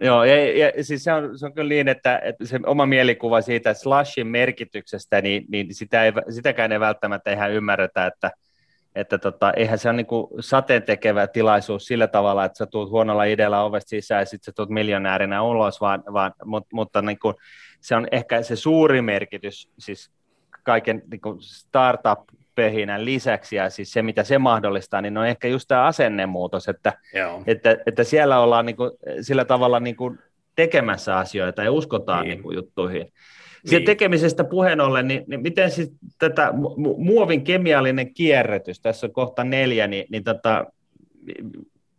Joo, 0.00 0.24
ja, 0.24 0.58
ja 0.58 0.84
siis 0.84 1.04
se 1.04 1.12
on, 1.12 1.38
se 1.38 1.46
on 1.46 1.54
kyllä 1.54 1.68
niin, 1.68 1.88
että, 1.88 2.20
että 2.24 2.46
se 2.46 2.60
oma 2.66 2.86
mielikuva 2.86 3.40
siitä 3.40 3.74
Slashin 3.74 4.26
merkityksestä, 4.26 5.22
niin, 5.22 5.44
niin 5.48 5.74
sitä 5.74 6.04
ei, 6.04 6.12
sitäkään 6.30 6.72
ei 6.72 6.80
välttämättä 6.80 7.32
ihan 7.32 7.52
ymmärretä, 7.52 8.06
että, 8.06 8.30
että 9.00 9.18
tota, 9.18 9.52
eihän 9.56 9.78
se 9.78 9.88
ole 9.88 9.96
niin 9.96 10.06
sateen 10.40 10.82
tekevä 10.82 11.26
tilaisuus 11.26 11.86
sillä 11.86 12.06
tavalla, 12.06 12.44
että 12.44 12.58
sä 12.58 12.66
tuut 12.66 12.90
huonolla 12.90 13.24
idealla 13.24 13.62
ovesta 13.62 13.88
sisään 13.88 14.20
ja 14.22 14.26
sitten 14.26 14.46
sä 14.46 14.52
tuut 14.56 14.68
miljonäärinä 14.68 15.42
ulos, 15.42 15.80
vaan, 15.80 16.04
vaan, 16.12 16.32
mutta, 16.44 16.68
mutta 16.72 17.02
niin 17.02 17.18
kuin, 17.18 17.34
se 17.80 17.96
on 17.96 18.06
ehkä 18.12 18.42
se 18.42 18.56
suuri 18.56 19.02
merkitys, 19.02 19.70
siis 19.78 20.10
kaiken 20.62 21.02
niin 21.10 21.20
kuin 21.20 21.36
startup-pöhinän 21.40 23.04
lisäksi 23.04 23.56
ja 23.56 23.70
siis 23.70 23.92
se, 23.92 24.02
mitä 24.02 24.24
se 24.24 24.38
mahdollistaa, 24.38 25.00
niin 25.00 25.18
on 25.18 25.26
ehkä 25.26 25.48
just 25.48 25.68
tämä 25.68 25.84
asennemuutos, 25.84 26.68
että, 26.68 26.92
että, 27.46 27.76
että 27.86 28.04
siellä 28.04 28.40
ollaan 28.40 28.66
niin 28.66 28.76
kuin, 28.76 28.90
sillä 29.20 29.44
tavalla 29.44 29.80
niin 29.80 29.96
kuin 29.96 30.18
tekemässä 30.54 31.16
asioita 31.16 31.62
ja 31.62 31.72
uskotaan 31.72 32.24
niin. 32.24 32.30
Niin 32.30 32.42
kuin 32.42 32.56
juttuihin. 32.56 33.12
Niin. 33.70 33.84
tekemisestä 33.84 34.44
puheen 34.44 34.80
ollen, 34.80 35.08
niin, 35.08 35.24
niin 35.26 35.42
miten 35.42 35.70
siis 35.70 35.92
tätä 36.18 36.52
muovin 36.96 37.44
kemiallinen 37.44 38.14
kierrätys, 38.14 38.80
tässä 38.80 39.06
on 39.06 39.12
kohta 39.12 39.44
neljä, 39.44 39.86
niin, 39.86 40.06
niin 40.10 40.24
tota, 40.24 40.66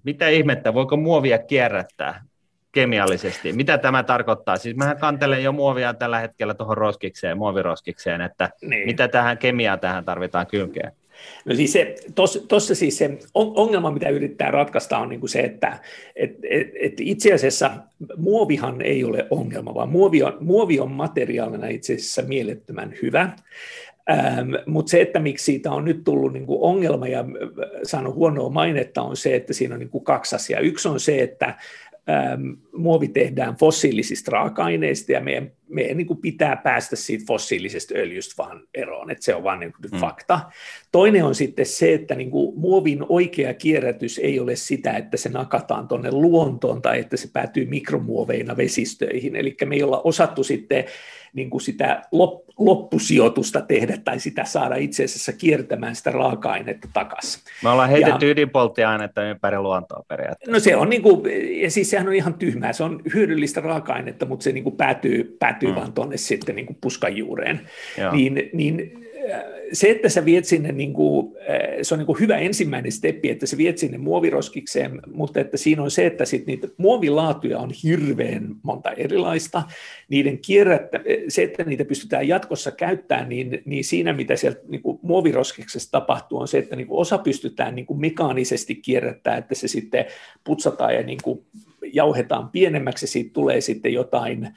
mitä 0.04 0.28
ihmettä, 0.28 0.74
voiko 0.74 0.98
muovia 0.98 1.38
kierrättää 1.38 2.24
kemiallisesti? 2.72 3.54
Mitä 3.54 3.78
tämä 3.78 4.04
tarkoittaa? 4.04 4.58
Siis 4.58 4.76
mähän 4.76 4.98
kantelen 4.98 5.44
jo 5.44 5.52
muovia 5.52 5.94
tällä 5.94 6.20
hetkellä 6.20 6.54
tuohon 6.54 6.78
roskikseen, 6.78 7.38
muoviroskikseen, 7.38 8.22
että 8.22 8.50
niin. 8.62 8.86
mitä 8.86 9.08
tähän 9.08 9.38
kemiaan 9.38 9.80
tähän 9.80 10.06
tarvitaan 10.06 10.48
kylkeen? 10.48 10.92
No 11.46 11.56
siis 11.56 11.74
se, 11.74 11.96
tuossa 12.48 12.76
siis 12.76 12.98
se 12.98 13.18
ongelma, 13.34 13.92
mitä 13.92 14.10
yrittää 14.10 14.52
ratkaista, 14.52 14.98
on 14.98 15.10
niin 15.10 15.20
kuin 15.20 15.30
se, 15.30 15.40
että 15.40 15.80
et, 16.16 16.32
et, 16.50 16.68
et 16.82 16.94
itse 17.00 17.34
asiassa 17.34 17.72
muovihan 18.18 18.82
ei 18.82 19.04
ole 19.04 19.28
ongelma, 19.30 19.74
vaan 19.74 19.90
muovi 19.90 20.24
on, 20.24 20.38
muovi 20.40 20.80
on 20.80 20.92
materiaalina 20.92 21.68
itse 21.68 21.94
asiassa 21.94 22.22
mielettömän 22.22 22.94
hyvä. 23.02 23.30
Ähm, 24.10 24.54
Mutta 24.66 24.90
se, 24.90 25.02
että 25.02 25.20
miksi 25.20 25.46
siitä 25.46 25.72
on 25.72 25.86
nyt 25.86 26.04
tullut 26.04 26.34
niin 26.34 26.46
kuin 26.46 26.62
ongelma 26.62 27.08
ja 27.08 27.26
saanut 27.84 28.16
huonoa 28.16 28.50
mainetta, 28.50 29.02
on 29.02 29.18
se, 29.18 29.36
että 29.36 29.54
siinä 29.54 29.74
on 29.74 29.80
niin 29.80 29.90
kuin 29.90 30.04
kaksi 30.04 30.36
asiaa. 30.36 30.60
Yksi 30.60 30.88
on 30.88 31.00
se, 31.00 31.22
että 31.22 31.56
Ähm, 32.10 32.50
muovi 32.74 33.08
tehdään 33.08 33.56
fossiilisista 33.56 34.32
raaka-aineista 34.32 35.12
ja 35.12 35.22
meidän, 35.22 35.52
meidän 35.68 35.98
niin 35.98 36.08
kuin 36.08 36.22
pitää 36.22 36.56
päästä 36.56 36.96
siitä 36.96 37.24
fossiilisesta 37.28 37.94
öljystä 37.98 38.34
vaan 38.38 38.62
eroon, 38.74 39.12
että 39.12 39.24
se 39.24 39.36
on 39.36 39.44
vaan 39.44 39.60
niin 39.60 39.74
kuin 39.74 39.92
mm. 39.92 40.00
fakta. 40.00 40.40
Toinen 40.92 41.26
on 41.26 41.36
sitten 41.36 41.66
se, 41.66 41.94
että 41.94 42.16
niin 42.16 42.32
kuin 42.32 42.60
muovin 42.60 43.06
oikea 43.10 43.54
kierrätys 43.54 44.20
ei 44.20 44.40
ole 44.40 44.56
sitä, 44.56 44.92
että 44.92 45.18
se 45.18 45.30
nakataan 45.30 45.88
tuonne 45.88 46.12
luontoon 46.12 46.82
tai 46.82 47.00
että 47.00 47.18
se 47.18 47.30
päätyy 47.34 47.66
mikromuoveina 47.66 48.58
vesistöihin, 48.58 49.36
eli 49.36 49.58
me 49.66 49.76
ei 49.76 49.84
olla 49.84 50.02
osattu 50.04 50.44
sitten 50.44 50.86
niin 51.34 51.50
kuin 51.50 51.62
sitä 51.62 52.02
loppusijoitusta 52.58 53.62
tehdä 53.62 53.98
tai 53.98 54.20
sitä 54.20 54.46
saada 54.46 54.76
itse 54.76 55.04
asiassa 55.04 55.34
kiertämään 55.34 55.96
sitä 55.96 56.12
raaka-ainetta 56.12 56.88
takaisin. 56.94 57.42
Me 57.64 57.70
ollaan 57.70 57.90
heitetty 57.90 58.26
ja, 58.26 58.32
ydinpolttiainetta 58.32 59.24
ympäri 59.24 59.60
luontoa 59.60 60.04
periaatteessa. 60.08 60.52
No 60.52 60.60
se 60.60 60.76
on, 60.76 60.90
niin 60.90 61.02
kuin, 61.02 61.22
ja 61.62 61.72
siis 61.72 61.90
sehän 62.00 62.10
on 62.10 62.16
ihan 62.16 62.34
tyhmää, 62.34 62.74
se 62.74 62.84
on 62.84 63.02
hyödyllistä 63.14 63.62
raaka-ainetta, 63.62 64.26
mutta 64.26 64.44
se 64.44 64.52
niin 64.52 64.64
kuin 64.64 64.76
päätyy, 64.76 65.36
päätyy 65.40 65.70
mm. 65.70 65.76
vaan 65.76 65.94
tuonne 65.94 66.18
sitten 66.18 66.56
niin 66.56 66.66
kuin 66.66 66.78
puskan 66.82 67.18
juureen. 67.18 67.60
Niin, 68.12 68.50
niin 68.54 69.06
se, 69.74 69.90
että 69.90 70.10
sä 70.10 70.26
viet 70.26 70.46
sinne, 70.46 70.72
niin 70.72 70.94
kuin, 70.94 71.36
se 71.82 71.94
on 71.94 71.98
niin 71.98 72.06
kuin 72.06 72.20
hyvä 72.20 72.38
ensimmäinen 72.38 72.92
steppi, 72.92 73.30
että 73.30 73.46
sä 73.46 73.58
viet 73.58 73.78
sinne 73.78 73.98
muoviroskikseen, 73.98 75.02
mutta 75.14 75.40
että 75.40 75.58
siinä 75.58 75.84
on 75.84 75.92
se, 75.92 76.06
että 76.06 76.26
sit 76.26 76.48
niitä 76.48 76.68
muovilaatuja 76.78 77.60
on 77.60 77.72
hirveän 77.84 78.48
monta 78.64 78.92
erilaista. 78.92 79.64
Niiden 80.10 80.38
kierrättä, 80.38 81.00
se, 81.28 81.44
että 81.44 81.64
niitä 81.64 81.86
pystytään 81.86 82.28
jatkossa 82.28 82.72
käyttämään, 82.72 83.30
niin, 83.30 83.62
niin 83.66 83.84
siinä 83.84 84.14
mitä 84.14 84.36
sieltä 84.36 84.62
niin 84.68 84.82
kuin 84.82 85.00
muoviroskiksessa 85.02 85.92
tapahtuu, 85.92 86.40
on 86.40 86.48
se, 86.48 86.58
että 86.58 86.76
niin 86.76 86.88
kuin 86.88 87.00
osa 87.00 87.18
pystytään 87.18 87.76
niin 87.76 87.86
kuin 87.86 88.00
mekaanisesti 88.00 88.76
kierrättämään, 88.76 89.40
että 89.40 89.56
se 89.56 89.68
sitten 89.68 90.06
putsataan 90.44 90.96
ja 90.96 91.04
niin 91.04 91.20
kuin 91.24 91.46
jauhetaan 91.94 92.50
pienemmäksi, 92.50 93.08
siitä 93.08 93.34
tulee 93.34 93.62
sitten 93.62 93.94
jotain 93.94 94.50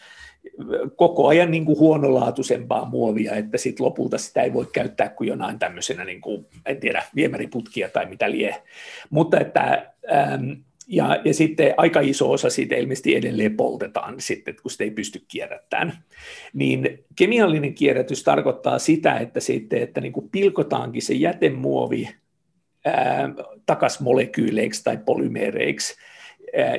koko 0.96 1.28
ajan 1.28 1.50
niin 1.50 1.64
kuin 1.64 1.78
huonolaatuisempaa 1.78 2.84
muovia, 2.84 3.34
että 3.34 3.58
sit 3.58 3.80
lopulta 3.80 4.18
sitä 4.18 4.42
ei 4.42 4.52
voi 4.52 4.66
käyttää 4.72 5.08
kuin 5.08 5.28
jonain 5.28 5.58
tämmöisenä, 5.58 6.04
niin 6.04 6.20
kuin, 6.20 6.46
en 6.66 6.80
tiedä, 6.80 7.02
viemäriputkia 7.14 7.88
tai 7.88 8.06
mitä 8.06 8.30
lie. 8.30 8.62
Mutta 9.10 9.40
että, 9.40 9.92
ähm, 10.14 10.50
ja, 10.86 11.20
ja 11.24 11.34
sitten 11.34 11.74
aika 11.76 12.00
iso 12.00 12.30
osa 12.30 12.50
siitä 12.50 12.76
ilmeisesti 12.76 13.16
edelleen 13.16 13.56
poltetaan 13.56 14.14
sitten, 14.18 14.56
kun 14.62 14.70
sitä 14.70 14.84
ei 14.84 14.90
pysty 14.90 15.24
kierrättämään. 15.28 15.92
Niin 16.52 17.04
kemiallinen 17.16 17.74
kierrätys 17.74 18.22
tarkoittaa 18.22 18.78
sitä, 18.78 19.18
että, 19.18 19.40
sitten, 19.40 19.82
että 19.82 20.00
niin 20.00 20.12
kuin 20.12 20.28
pilkotaankin 20.28 21.02
se 21.02 21.14
jätemuovi 21.14 22.08
takas 23.66 24.00
molekyyleiksi 24.00 24.84
tai 24.84 24.98
polymeereiksi, 25.04 25.94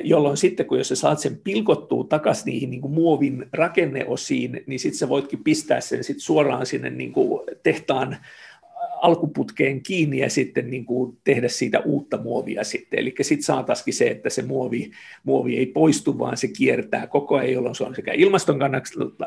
jolloin 0.04 0.36
sitten, 0.36 0.66
kun 0.66 0.78
jos 0.78 0.88
sä 0.88 0.96
saat 0.96 1.18
sen 1.18 1.40
pilkottua 1.44 2.04
takaisin 2.04 2.46
niihin 2.46 2.70
niin 2.70 2.80
kuin 2.80 2.94
muovin 2.94 3.46
rakenneosiin, 3.52 4.64
niin 4.66 4.80
sitten 4.80 4.98
sä 4.98 5.08
voitkin 5.08 5.44
pistää 5.44 5.80
sen 5.80 6.04
sit 6.04 6.20
suoraan 6.20 6.66
sinne 6.66 6.90
niin 6.90 7.12
kuin 7.12 7.40
tehtaan 7.62 8.16
alkuputkeen 9.02 9.82
kiinni 9.82 10.18
ja 10.18 10.30
sitten 10.30 10.70
niin 10.70 10.84
kuin 10.84 11.18
tehdä 11.24 11.48
siitä 11.48 11.80
uutta 11.80 12.18
muovia 12.18 12.64
sitten. 12.64 12.98
Eli 12.98 13.14
sitten 13.20 13.44
saataisiin 13.44 13.94
se, 13.94 14.06
että 14.06 14.30
se 14.30 14.42
muovi, 14.42 14.90
muovi 15.24 15.56
ei 15.56 15.66
poistu, 15.66 16.18
vaan 16.18 16.36
se 16.36 16.48
kiertää 16.48 17.06
koko 17.06 17.36
ajan, 17.36 17.52
jolloin 17.52 17.74
se 17.74 17.84
on 17.84 17.94
sekä 17.94 18.12
ilmaston 18.12 18.58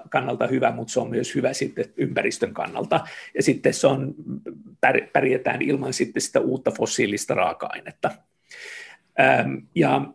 kannalta 0.10 0.48
hyvä, 0.48 0.72
mutta 0.72 0.94
se 0.94 0.99
on 0.99 1.10
myös 1.10 1.36
hyvä 1.36 1.53
sitten 1.53 1.86
ympäristön 1.98 2.53
kannalta. 2.53 2.99
Ja 3.36 3.44
sitten 3.44 3.74
se 3.74 3.88
on, 3.88 4.15
pärjätään 5.14 5.61
ilman 5.61 5.94
sitten 5.94 6.22
sitä 6.22 6.40
uutta 6.40 6.72
fossiilista 6.72 7.34
raaka-ainetta. 7.34 8.11
Ja 9.76 10.14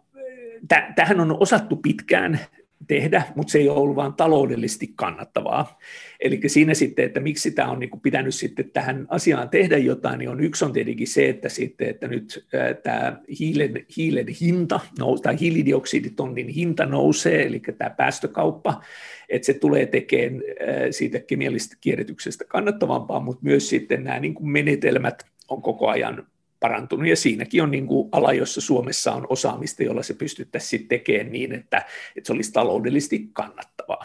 tähän 0.94 1.20
on 1.20 1.36
osattu 1.40 1.76
pitkään 1.76 2.40
tehdä, 2.86 3.22
mutta 3.34 3.50
se 3.50 3.58
ei 3.58 3.68
ole 3.68 3.78
ollut 3.78 3.96
vain 3.96 4.12
taloudellisesti 4.12 4.92
kannattavaa. 4.96 5.78
Eli 6.20 6.40
siinä 6.46 6.74
sitten, 6.74 7.04
että 7.04 7.20
miksi 7.20 7.50
tämä 7.50 7.70
on 7.70 7.78
niin 7.78 8.00
pitänyt 8.02 8.34
sitten 8.34 8.70
tähän 8.70 9.06
asiaan 9.08 9.48
tehdä 9.48 9.78
jotain, 9.78 10.18
niin 10.18 10.28
on 10.28 10.40
yksi 10.40 10.64
on 10.64 10.72
tietenkin 10.72 11.06
se, 11.06 11.28
että, 11.28 11.48
sitten, 11.48 11.88
että 11.88 12.08
nyt 12.08 12.46
tämä 12.82 13.20
hiilen, 13.38 13.86
hiilen 13.96 14.26
hinta, 14.40 14.80
tai 15.22 15.40
hiilidioksiditonnin 15.40 16.48
hinta 16.48 16.86
nousee, 16.86 17.46
eli 17.46 17.62
tämä 17.78 17.90
päästökauppa, 17.90 18.82
että 19.28 19.46
se 19.46 19.54
tulee 19.54 19.86
tekemään 19.86 20.42
siitä 20.90 21.20
kemiallisesta 21.20 21.76
kierrätyksestä 21.80 22.44
kannattavampaa, 22.48 23.20
mutta 23.20 23.44
myös 23.44 23.68
sitten 23.68 24.04
nämä 24.04 24.20
niin 24.20 24.34
menetelmät 24.40 25.26
on 25.48 25.62
koko 25.62 25.88
ajan 25.88 26.26
parantunut, 26.62 27.08
ja 27.08 27.16
siinäkin 27.16 27.62
on 27.62 27.70
niin 27.70 27.86
kuin 27.86 28.08
ala, 28.12 28.32
jossa 28.32 28.60
Suomessa 28.60 29.12
on 29.12 29.26
osaamista, 29.28 29.82
jolla 29.82 30.02
se 30.02 30.14
pystyttäisiin 30.14 30.88
tekemään 30.88 31.32
niin, 31.32 31.52
että, 31.52 31.76
että 32.16 32.26
se 32.26 32.32
olisi 32.32 32.52
taloudellisesti 32.52 33.30
kannattavaa. 33.32 34.04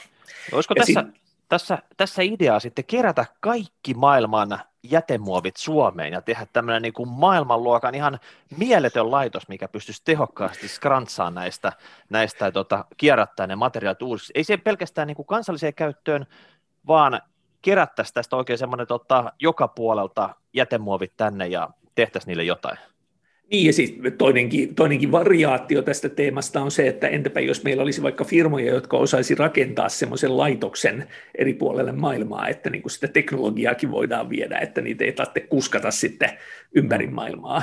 Olisiko 0.52 0.76
tässä, 0.76 1.06
sit... 1.06 1.22
tässä, 1.50 1.78
tässä 1.98 2.22
ideaa 2.22 2.60
sitten 2.60 2.86
kerätä 2.86 3.26
kaikki 3.40 3.94
maailman 3.94 4.60
jätemuovit 4.84 5.58
Suomeen 5.58 6.14
ja 6.14 6.22
tehdä 6.22 6.48
tämmöinen 6.54 6.82
niin 6.82 6.94
kuin 6.94 7.10
maailmanluokan 7.10 7.96
ihan 7.96 8.20
mieletön 8.58 9.12
laitos, 9.12 9.48
mikä 9.48 9.68
pystyisi 9.68 10.02
tehokkaasti 10.06 10.68
skrantsaamaan 10.68 11.36
näistä, 11.36 11.72
näistä 12.10 12.52
tota, 12.52 12.86
kierrättää 12.98 13.48
ne 13.48 13.56
materiaalit 13.56 14.02
uusiksi. 14.02 14.34
Ei 14.36 14.44
se 14.44 14.58
pelkästään 14.58 15.08
niin 15.08 15.16
kuin 15.16 15.26
kansalliseen 15.26 15.74
käyttöön, 15.74 16.26
vaan 16.88 17.22
kerättäisiin 17.62 18.14
tästä 18.14 18.36
oikein 18.36 18.60
semmoinen 18.60 18.88
tota, 18.88 19.34
joka 19.40 19.68
puolelta 19.68 20.36
jätemuovit 20.54 21.14
tänne 21.18 21.48
ja 21.48 21.70
tehtäisiin 21.98 22.32
niille 22.32 22.44
jotain. 22.44 22.78
Niin, 23.52 23.65
ja 23.65 23.74
siis 23.74 23.98
toinenkin, 24.18 24.76
toinenkin 24.76 25.11
variaatio 25.11 25.82
tästä 25.82 26.10
teemasta 26.10 26.61
on 26.61 26.72
se, 26.72 26.88
että 26.88 27.07
entäpä 27.07 27.40
jos 27.40 27.64
meillä 27.64 27.84
olisi 27.84 28.03
vaikka 28.03 28.24
firmoja, 28.24 28.74
jotka 28.74 28.98
osaisi 28.98 29.36
rakentaa 29.36 29.90
semmoisen 29.90 30.38
laitoksen 30.38 31.07
eri 31.38 31.53
puolelle 31.53 31.91
maailmaa, 31.91 32.48
että 32.48 32.69
niin 32.69 32.82
kuin 32.82 32.91
sitä 32.91 33.07
teknologiaakin 33.07 33.91
voidaan 33.91 34.30
viedä, 34.30 34.57
että 34.57 34.82
niitä 34.82 35.03
ei 35.03 35.11
tarvitse 35.11 35.40
kuskata 35.40 35.91
sitten 35.91 36.30
ympäri 36.76 37.07
maailmaa. 37.07 37.61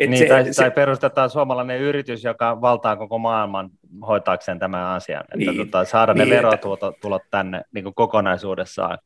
Et 0.00 0.10
niin, 0.10 0.18
se, 0.18 0.26
tai, 0.26 0.44
se, 0.44 0.62
tai 0.62 0.70
perustetaan 0.70 1.30
suomalainen 1.30 1.80
yritys, 1.80 2.24
joka 2.24 2.60
valtaa 2.60 2.96
koko 2.96 3.18
maailman 3.18 3.70
hoitaakseen 4.06 4.58
tämän 4.58 4.86
asian, 4.86 5.24
että 5.24 5.52
niin, 5.52 5.56
tota, 5.56 5.84
saada 5.84 6.14
niin, 6.14 6.28
ne 6.28 6.36
verotulot 6.36 7.22
tänne 7.30 7.62
niin 7.72 7.84
kuin 7.84 7.94
kokonaisuudessaan 7.94 8.98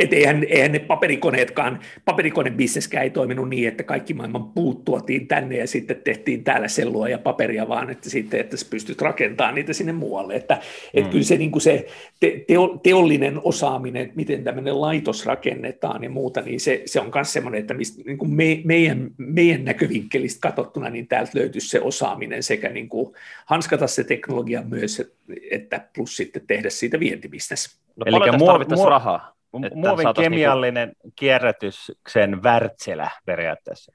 että 0.00 0.16
eihän, 0.16 0.44
eihän 0.48 0.72
ne 0.72 0.78
paperikoneetkaan, 0.78 1.80
paperikonebisneskään 2.04 3.04
ei 3.04 3.10
toiminut 3.10 3.48
niin, 3.48 3.68
että 3.68 3.82
kaikki 3.82 4.14
maailman 4.14 4.44
puut 4.44 4.84
tuotiin 4.84 5.28
tänne 5.28 5.56
ja 5.56 5.66
sitten 5.66 5.96
tehtiin 6.04 6.44
täällä 6.44 6.68
sellua 6.68 7.08
ja 7.08 7.18
paperia, 7.18 7.68
vaan 7.68 7.90
että 7.90 8.10
sitten, 8.10 8.40
että 8.40 8.56
sä 8.56 8.66
pystyt 8.70 9.02
rakentamaan 9.02 9.54
niitä 9.54 9.72
sinne 9.72 9.92
muualle. 9.92 10.34
Että 10.34 10.54
mm. 10.54 10.60
et 10.94 11.08
kyllä 11.08 11.24
se, 11.24 11.36
niin 11.36 11.50
kuin 11.50 11.62
se 11.62 11.86
te, 12.20 12.44
teo, 12.46 12.80
teollinen 12.82 13.40
osaaminen, 13.44 14.02
että 14.02 14.16
miten 14.16 14.44
tämmöinen 14.44 14.80
laitos 14.80 15.26
rakennetaan 15.26 16.04
ja 16.04 16.10
muuta, 16.10 16.40
niin 16.40 16.60
se, 16.60 16.82
se 16.86 17.00
on 17.00 17.10
myös 17.14 17.32
semmoinen, 17.32 17.60
että 17.60 17.74
mistä, 17.74 18.02
niin 18.06 18.18
kuin 18.18 18.30
me, 18.30 18.60
meidän, 18.64 19.10
meidän 19.16 19.64
näkövinkkelistä 19.64 20.40
katsottuna, 20.40 20.90
niin 20.90 21.08
täältä 21.08 21.32
löytyisi 21.34 21.68
se 21.68 21.80
osaaminen 21.80 22.42
sekä 22.42 22.68
niin 22.68 22.88
kuin 22.88 23.14
hanskata 23.46 23.86
se 23.86 24.04
teknologia 24.04 24.62
myös, 24.62 25.02
että 25.50 25.86
plus 25.94 26.16
sitten 26.16 26.42
tehdä 26.46 26.70
siitä 26.70 27.00
vientibisnes. 27.00 27.80
No, 27.96 28.04
Eli 28.06 28.38
tarvittaisiin 28.46 28.88
rahaa? 28.88 29.39
Muovin 29.52 30.06
kemiallinen 30.16 30.88
niinku... 30.88 31.12
kierrätyksen 31.16 32.42
värtselä 32.42 33.10
periaatteessa. 33.24 33.92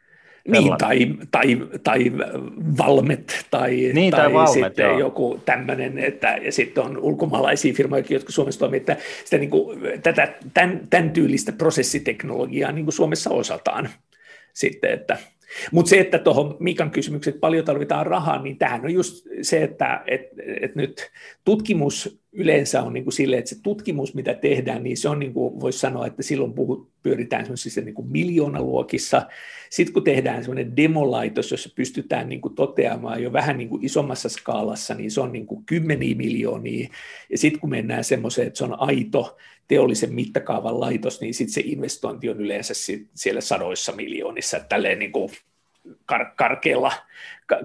Niin, 0.47 0.77
tai, 0.77 1.07
tai, 1.31 1.57
tai 1.83 2.11
valmet, 2.77 3.45
tai, 3.51 3.91
niin, 3.93 4.11
tai, 4.11 4.21
tai 4.21 4.33
valmet, 4.33 4.53
sitten 4.53 4.85
joo. 4.85 4.99
joku 4.99 5.41
tämmöinen, 5.45 5.99
että 5.99 6.37
ja 6.41 6.51
sitten 6.51 6.83
on 6.83 6.97
ulkomaalaisia 6.97 7.73
firmoja, 7.73 8.03
jotka 8.09 8.31
Suomessa 8.31 8.59
toimii, 8.59 8.77
että 8.77 8.97
sitä 9.23 9.37
niin 9.37 9.49
kuin, 9.49 9.79
tätä, 10.03 10.33
tämän, 10.53 10.81
tämän 10.89 11.11
tyylistä 11.11 11.51
prosessiteknologiaa 11.51 12.71
niin 12.71 12.85
kuin 12.85 12.93
Suomessa 12.93 13.29
osataan 13.29 13.89
sitten, 14.53 14.91
että 14.91 15.17
mutta 15.71 15.89
se, 15.89 15.99
että 15.99 16.19
tuohon 16.19 16.57
Mikan 16.59 16.91
kysymykseen, 16.91 17.31
että 17.31 17.41
paljon 17.41 17.65
tarvitaan 17.65 18.05
rahaa, 18.05 18.41
niin 18.41 18.57
tähän 18.57 18.81
on 18.81 18.93
just 18.93 19.27
se, 19.41 19.63
että 19.63 20.03
et, 20.07 20.21
et 20.61 20.75
nyt 20.75 21.11
tutkimus 21.45 22.19
yleensä 22.35 22.81
on 22.81 22.93
niin 22.93 23.03
kuin 23.03 23.13
sille, 23.13 23.37
että 23.37 23.49
se 23.49 23.61
tutkimus, 23.63 24.13
mitä 24.13 24.33
tehdään, 24.33 24.83
niin 24.83 24.97
se 24.97 25.09
on, 25.09 25.19
niin 25.19 25.33
kuin 25.33 25.59
voisi 25.59 25.79
sanoa, 25.79 26.07
että 26.07 26.23
silloin 26.23 26.53
puhut, 26.53 26.89
pyöritään 27.03 27.45
semmoisissa 27.45 27.81
niin 27.81 27.95
kuin 27.95 28.07
miljoonaluokissa. 28.07 29.27
Sitten 29.69 29.93
kun 29.93 30.03
tehdään 30.03 30.43
semmoinen 30.43 30.75
demolaitos, 30.75 31.51
jossa 31.51 31.69
pystytään 31.75 32.29
niin 32.29 32.41
kuin 32.41 32.55
toteamaan 32.55 33.23
jo 33.23 33.33
vähän 33.33 33.57
niin 33.57 33.69
kuin 33.69 33.85
isommassa 33.85 34.29
skaalassa, 34.29 34.93
niin 34.93 35.11
se 35.11 35.21
on 35.21 35.31
niin 35.31 35.45
kuin 35.45 35.65
kymmeniä 35.65 36.15
miljoonia. 36.15 36.89
Ja 37.29 37.37
sitten 37.37 37.61
kun 37.61 37.69
mennään 37.69 38.03
semmoiseen, 38.03 38.47
että 38.47 38.57
se 38.57 38.63
on 38.63 38.79
aito 38.79 39.37
teollisen 39.67 40.13
mittakaavan 40.13 40.79
laitos, 40.79 41.21
niin 41.21 41.33
sitten 41.33 41.53
se 41.53 41.61
investointi 41.65 42.29
on 42.29 42.41
yleensä 42.41 42.73
siellä 43.13 43.41
sadoissa 43.41 43.91
miljoonissa. 43.91 44.59
Tälleen 44.59 44.99
niin 44.99 45.11
kuin 45.11 45.29
kar- 46.11 46.33
karkealla, 46.35 46.91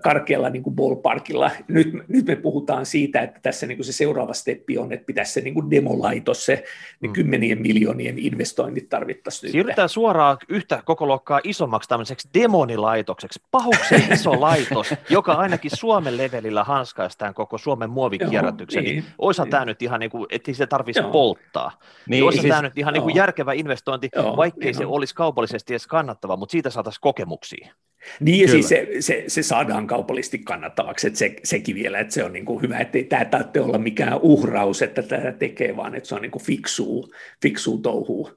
karkealla 0.02 0.50
niin 0.50 0.62
kuin 0.62 0.76
ballparkilla. 0.76 1.50
Nyt, 1.68 1.88
nyt 2.08 2.26
me 2.26 2.36
puhutaan 2.36 2.86
siitä, 2.86 3.20
että 3.20 3.40
tässä 3.42 3.66
niin 3.66 3.78
kuin 3.78 3.84
se 3.84 3.92
seuraava 3.92 4.32
steppi 4.32 4.78
on, 4.78 4.92
että 4.92 5.06
pitäisi 5.06 5.32
se 5.32 5.40
niin 5.40 5.54
kuin 5.54 5.70
demolaitos, 5.70 6.46
se 6.46 6.64
ne 7.00 7.08
mm. 7.08 7.12
kymmenien 7.12 7.62
miljoonien 7.62 8.18
investoinnit 8.18 8.88
tarvittaisiin. 8.88 9.52
Siirrytään 9.52 9.84
nyt. 9.84 9.92
suoraan 9.92 10.36
yhtä 10.48 10.82
koko 10.84 11.06
luokkaa 11.06 11.40
isommaksi 11.44 11.88
tämmöiseksi 11.88 12.28
demonilaitokseksi, 12.34 13.42
pahuksen 13.50 14.12
iso 14.12 14.40
laitos, 14.40 14.94
joka 15.10 15.32
ainakin 15.32 15.70
Suomen 15.74 16.16
levelillä 16.16 16.64
hanskaistaan 16.64 17.34
koko 17.34 17.58
Suomen 17.58 17.90
muovikierrätyksen. 17.90 18.84
Joo, 18.84 18.92
niin, 18.92 19.04
niin, 19.04 19.14
Oisa 19.18 19.42
niin. 19.42 19.50
tämä 19.50 19.64
nyt 19.64 19.82
ihan 19.82 20.00
niin 20.00 20.10
kuin, 20.10 20.26
ettei 20.30 20.54
se 20.54 20.66
tarvitsisi 20.66 21.08
polttaa. 21.08 21.68
Niin, 21.70 21.90
niin 22.06 22.24
Oisa 22.24 22.40
siis, 22.40 22.50
tämä 22.50 22.62
nyt 22.62 22.78
ihan 22.78 22.94
niin 22.94 23.02
kuin 23.02 23.14
järkevä 23.14 23.52
investointi, 23.52 24.08
joo, 24.16 24.36
vaikkei 24.36 24.64
niin 24.64 24.74
se 24.74 24.86
on. 24.86 24.92
olisi 24.92 25.14
kaupallisesti 25.14 25.72
edes 25.72 25.86
kannattava, 25.86 26.36
mutta 26.36 26.52
siitä 26.52 26.70
saataisiin 26.70 27.00
kokemuksia. 27.00 27.74
Niin 28.20 28.40
ja 28.40 28.48
siis 28.48 28.68
se, 28.68 28.88
se, 29.00 29.24
se 29.26 29.39
saadaan 29.42 29.86
kaupallisesti 29.86 30.38
kannattavaksi, 30.38 31.06
että 31.06 31.18
se, 31.18 31.36
sekin 31.44 31.74
vielä, 31.74 31.98
että 31.98 32.14
se 32.14 32.24
on 32.24 32.32
niin 32.32 32.44
kuin 32.44 32.62
hyvä, 32.62 32.78
että 32.78 32.98
ei 32.98 33.04
tämä 33.04 33.24
tarvitse 33.24 33.60
olla 33.60 33.78
mikään 33.78 34.18
uhraus, 34.22 34.82
että 34.82 35.02
tätä 35.02 35.32
tekee, 35.32 35.76
vaan 35.76 35.94
että 35.94 36.08
se 36.08 36.14
on 36.14 36.22
niin 36.22 36.30
kuin 36.30 36.42
fiksuu, 36.42 37.12
fiksuu 37.42 37.78
touhuu. 37.78 38.30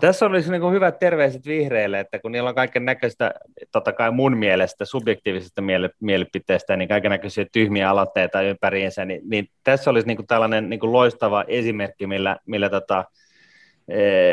Tässä 0.00 0.26
olisi 0.26 0.50
niin 0.50 0.60
kuin 0.60 0.74
hyvät 0.74 0.98
terveiset 0.98 1.46
vihreille, 1.46 2.00
että 2.00 2.18
kun 2.18 2.32
niillä 2.32 2.48
on 2.48 2.54
kaiken 2.54 2.84
näköistä, 2.84 3.34
totta 3.72 3.92
kai 3.92 4.10
mun 4.10 4.36
mielestä, 4.36 4.84
subjektiivisesta 4.84 5.62
mielipiteestä, 6.00 6.76
niin 6.76 6.88
kaiken 6.88 7.10
näköisiä 7.10 7.46
tyhmiä 7.52 7.90
aloitteita 7.90 8.42
ympäriinsä, 8.42 9.04
niin, 9.04 9.20
niin 9.24 9.48
tässä 9.64 9.90
olisi 9.90 10.06
niin 10.06 10.16
kuin 10.16 10.26
tällainen 10.26 10.68
niin 10.68 10.80
kuin 10.80 10.92
loistava 10.92 11.44
esimerkki, 11.48 12.06
millä, 12.06 12.36
millä 12.46 12.70
tota, 12.70 13.04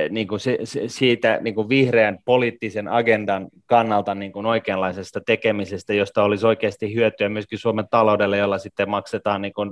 niin 0.10 0.28
kuin 0.28 0.40
se, 0.40 0.58
se, 0.64 0.84
siitä 0.88 1.40
niin 1.42 1.56
kuin 1.56 1.70
vihreän 1.70 2.20
poliittisen 2.26 2.88
agendan 2.88 3.48
kannalta 3.66 4.16
niin 4.16 4.32
kuin 4.32 4.46
oikeanlaisesta 4.46 5.22
tekemisestä, 5.22 5.94
josta 5.94 6.24
olisi 6.24 6.48
oikeasti 6.48 6.94
hyötyä 6.94 7.30
myöskin 7.30 7.60
Suomen 7.60 7.88
taloudelle, 7.90 8.38
jolla 8.38 8.58
sitten 8.58 8.90
maksetaan 8.90 9.42
niin 9.42 9.54
kuin 9.54 9.72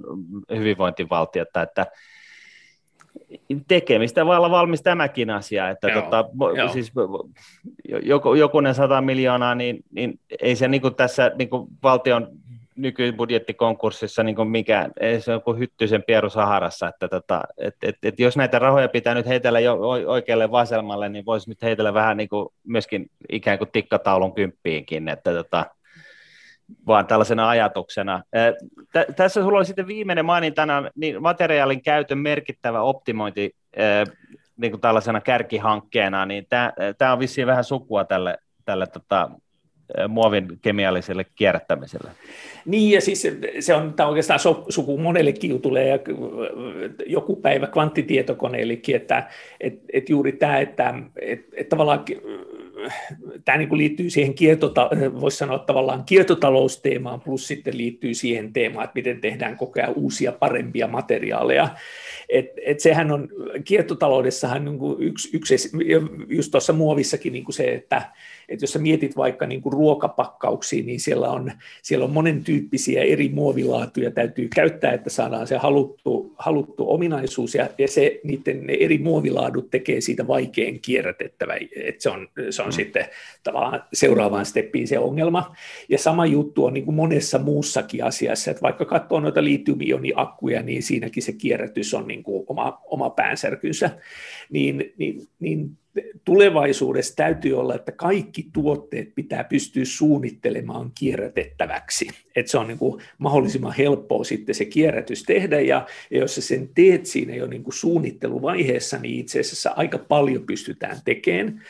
hyvinvointivaltiota, 0.49 1.61
että 1.61 1.85
tekemistä 3.67 4.25
voi 4.25 4.37
olla 4.37 4.51
valmis 4.51 4.81
tämäkin 4.81 5.29
asia, 5.29 5.69
että 5.69 5.87
joo, 5.87 6.01
tota, 6.01 6.25
joo. 6.57 6.69
Siis, 6.69 6.91
joku, 8.03 8.33
jokunen 8.33 8.75
sata 8.75 9.01
miljoonaa, 9.01 9.55
niin, 9.55 9.83
niin 9.91 10.19
ei 10.41 10.55
se 10.55 10.67
niin 10.67 10.81
kuin 10.81 10.95
tässä 10.95 11.31
niin 11.35 11.49
kuin 11.49 11.67
valtion 11.83 12.27
nykybudjettikonkurssissa 12.75 14.23
niin 14.23 14.35
kuin 14.35 14.47
mikä, 14.47 14.89
ei 14.99 15.21
se 15.21 15.33
on 15.33 15.41
kuin 15.41 15.59
hyttyisen 15.59 16.03
pieru 16.03 16.29
Saharassa, 16.29 16.87
että 16.87 17.07
tota, 17.07 17.41
et, 17.57 17.75
et, 17.83 17.95
et 18.03 18.19
jos 18.19 18.37
näitä 18.37 18.59
rahoja 18.59 18.89
pitää 18.89 19.13
nyt 19.13 19.25
heitellä 19.25 19.59
jo 19.59 19.79
oikealle 20.07 20.51
vasemmalle, 20.51 21.09
niin 21.09 21.25
voisi 21.25 21.49
nyt 21.49 21.61
heitellä 21.61 21.93
vähän 21.93 22.17
niin 22.17 22.29
kuin 22.29 22.49
myöskin 22.67 23.05
ikään 23.31 23.57
kuin 23.57 23.71
tikkataulun 23.71 24.35
kymppiinkin, 24.35 25.09
että 25.09 25.33
tota, 25.33 25.65
vaan 26.87 27.07
tällaisena 27.07 27.49
ajatuksena. 27.49 28.23
Tä, 28.93 29.05
tässä 29.15 29.41
sulla 29.41 29.57
oli 29.57 29.65
sitten 29.65 29.87
viimeinen 29.87 30.25
mainintana, 30.25 30.89
niin 30.95 31.21
materiaalin 31.21 31.83
käytön 31.83 32.17
merkittävä 32.17 32.81
optimointi 32.81 33.55
niin 34.57 34.71
kuin 34.71 34.81
tällaisena 34.81 35.21
kärkihankkeena, 35.21 36.25
niin 36.25 36.47
tämä 36.97 37.13
on 37.13 37.19
vissiin 37.19 37.47
vähän 37.47 37.63
sukua 37.63 38.05
tälle, 38.05 38.37
tälle 38.65 38.87
tota, 38.87 39.31
muovin 40.07 40.59
kemialliselle 40.61 41.25
kierrättämiselle. 41.35 42.11
Niin, 42.65 42.91
ja 42.91 43.01
siis 43.01 43.27
se 43.59 43.73
on, 43.73 43.93
tämä 43.93 44.09
oikeastaan 44.09 44.39
so, 44.39 44.65
suku 44.69 44.97
monellekin 44.97 45.49
jutulle 45.49 45.87
ja 45.87 45.99
joku 47.05 47.35
päivä 47.35 47.67
kvanttitietokoneellekin, 47.67 48.95
että 48.95 49.27
et, 49.61 49.79
et 49.93 50.09
juuri 50.09 50.31
tämä, 50.31 50.59
että 50.59 50.93
et, 51.21 51.45
et 51.53 51.69
tavallaan 51.69 52.05
tämä 53.45 53.57
niin 53.57 53.77
liittyy 53.77 54.09
siihen 54.09 54.33
kiertota, 54.33 54.89
voisi 55.21 55.37
sanoa 55.37 55.59
tavallaan 55.59 56.03
kiertotalousteemaan, 56.03 57.21
plus 57.21 57.47
sitten 57.47 57.77
liittyy 57.77 58.13
siihen 58.13 58.53
teemaan, 58.53 58.83
että 58.83 58.95
miten 58.95 59.21
tehdään 59.21 59.57
koko 59.57 59.79
ajan 59.79 59.93
uusia 59.95 60.31
parempia 60.31 60.87
materiaaleja. 60.87 61.69
Et, 62.29 62.45
et 62.65 62.79
sehän 62.79 63.11
on, 63.11 63.29
kiertotaloudessahan 63.63 64.65
niin 64.65 64.79
kuin 64.79 65.03
yksi, 65.03 65.37
yksi, 65.37 65.71
just 66.27 66.51
tuossa 66.51 66.73
muovissakin 66.73 67.33
niin 67.33 67.45
kuin 67.45 67.55
se, 67.55 67.73
että 67.73 68.01
että 68.53 68.63
jos 68.63 68.73
sä 68.73 68.79
mietit 68.79 69.17
vaikka 69.17 69.47
niin 69.47 69.61
kuin 69.61 69.73
ruokapakkauksia, 69.73 70.83
niin 70.83 70.99
siellä 70.99 71.29
on, 71.29 71.51
siellä 71.81 72.05
on 72.05 72.11
monen 72.11 72.43
tyyppisiä 72.43 73.03
eri 73.03 73.29
muovilaatuja 73.29 74.11
täytyy 74.11 74.49
käyttää, 74.55 74.93
että 74.93 75.09
saadaan 75.09 75.47
se 75.47 75.57
haluttu, 75.57 76.33
haluttu 76.37 76.91
ominaisuus, 76.91 77.55
ja, 77.55 77.69
ja 77.77 77.87
se, 77.87 78.19
niiden 78.23 78.67
ne 78.67 78.77
eri 78.79 78.97
muovilaadut 78.97 79.69
tekee 79.71 80.01
siitä 80.01 80.27
vaikein 80.27 80.79
kierrätettävä, 80.81 81.53
että 81.75 82.03
se 82.03 82.09
on, 82.09 82.27
se 82.49 82.61
on 82.61 82.67
mm. 82.67 82.71
sitten 82.71 83.05
tavallaan 83.43 83.83
seuraavaan 83.93 84.45
steppiin 84.45 84.87
se 84.87 84.99
ongelma. 84.99 85.55
Ja 85.89 85.97
sama 85.97 86.25
juttu 86.25 86.65
on 86.65 86.73
niin 86.73 86.85
kuin 86.85 86.95
monessa 86.95 87.39
muussakin 87.39 88.03
asiassa, 88.03 88.51
että 88.51 88.61
vaikka 88.61 88.85
katsoo 88.85 89.19
noita 89.19 89.43
litiumioniakkuja, 89.43 90.63
niin 90.63 90.83
siinäkin 90.83 91.23
se 91.23 91.33
kierrätys 91.33 91.93
on 91.93 92.07
niin 92.07 92.23
kuin 92.23 92.45
oma, 92.47 92.81
oma 92.85 93.09
päänsärkynsä, 93.09 93.89
niin, 94.49 94.93
niin, 94.97 95.27
niin 95.39 95.77
tulevaisuudessa 96.25 97.15
täytyy 97.15 97.59
olla, 97.59 97.75
että 97.75 97.91
kaikki 97.91 98.47
tuotteet 98.53 99.15
pitää 99.15 99.43
pystyä 99.43 99.85
suunnittelemaan 99.85 100.91
kierrätettäväksi. 100.99 102.07
Että 102.35 102.51
se 102.51 102.57
on 102.57 102.67
niin 102.67 102.77
kuin 102.77 103.01
mahdollisimman 103.17 103.73
helppoa 103.77 104.23
sitten 104.23 104.55
se 104.55 104.65
kierrätys 104.65 105.23
tehdä, 105.23 105.59
ja, 105.59 105.87
jos 106.11 106.35
sä 106.35 106.41
sen 106.41 106.69
teet 106.75 107.05
siinä 107.05 107.35
jo 107.35 107.47
niin 107.47 107.63
kuin 107.63 107.73
suunnitteluvaiheessa, 107.73 108.97
niin 108.97 109.19
itse 109.19 109.39
asiassa 109.39 109.73
aika 109.75 109.97
paljon 109.97 110.45
pystytään 110.45 110.97
tekemään 111.05 111.61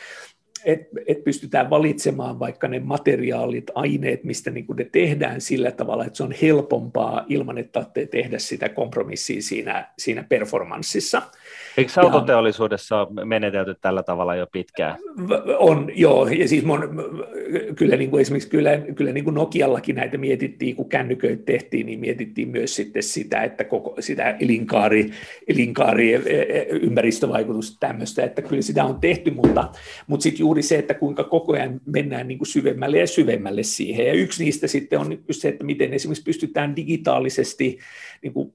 että 0.64 1.00
et 1.06 1.24
pystytään 1.24 1.70
valitsemaan 1.70 2.38
vaikka 2.38 2.68
ne 2.68 2.80
materiaalit, 2.80 3.70
aineet, 3.74 4.24
mistä 4.24 4.50
niin 4.50 4.66
kuin 4.66 4.76
ne 4.76 4.84
tehdään 4.84 5.40
sillä 5.40 5.70
tavalla, 5.70 6.04
että 6.04 6.16
se 6.16 6.22
on 6.22 6.34
helpompaa 6.42 7.24
ilman, 7.28 7.58
että 7.58 7.72
tarvitsee 7.72 8.06
tehdä 8.06 8.38
sitä 8.38 8.68
kompromissia 8.68 9.42
siinä, 9.42 9.92
siinä 9.98 10.24
performanssissa. 10.28 11.22
Eikö 11.76 11.92
autoteollisuudessa 12.00 13.06
menetelty 13.24 13.74
tällä 13.80 14.02
tavalla 14.02 14.34
jo 14.34 14.46
pitkään? 14.52 14.96
On, 15.58 15.90
joo. 15.94 16.28
Ja 16.28 16.48
siis 16.48 16.64
mon, 16.64 16.88
kyllä 17.76 17.96
niin 17.96 18.10
kuin 18.10 18.20
esimerkiksi 18.20 18.50
kyllä, 18.50 18.78
kyllä 18.78 19.12
niin 19.12 19.24
kuin 19.24 19.34
Nokiallakin 19.34 19.96
näitä 19.96 20.18
mietittiin, 20.18 20.76
kun 20.76 20.88
kännyköitä 20.88 21.42
tehtiin, 21.46 21.86
niin 21.86 22.00
mietittiin 22.00 22.48
myös 22.48 22.76
sitten 22.76 23.02
sitä, 23.02 23.42
että 23.42 23.64
koko 23.64 23.94
sitä 24.00 24.36
elinkaari, 24.40 25.10
elinkaari 25.48 26.14
e, 26.14 26.18
e, 26.18 26.66
ympäristövaikutusta 26.70 27.76
tämmöistä, 27.80 28.24
että 28.24 28.42
kyllä 28.42 28.62
sitä 28.62 28.84
on 28.84 29.00
tehty, 29.00 29.30
mutta, 29.30 29.68
mutta 30.06 30.22
sitten 30.22 30.40
juuri 30.40 30.62
se, 30.62 30.78
että 30.78 30.94
kuinka 30.94 31.24
koko 31.24 31.52
ajan 31.52 31.80
mennään 31.86 32.28
niin 32.28 32.38
kuin 32.38 32.48
syvemmälle 32.48 32.98
ja 32.98 33.06
syvemmälle 33.06 33.62
siihen. 33.62 34.06
Ja 34.06 34.12
yksi 34.12 34.44
niistä 34.44 34.66
sitten 34.66 34.98
on 34.98 35.18
se, 35.30 35.48
että 35.48 35.64
miten 35.64 35.92
esimerkiksi 35.92 36.24
pystytään 36.24 36.76
digitaalisesti 36.76 37.78
niin 38.22 38.32
kuin 38.32 38.52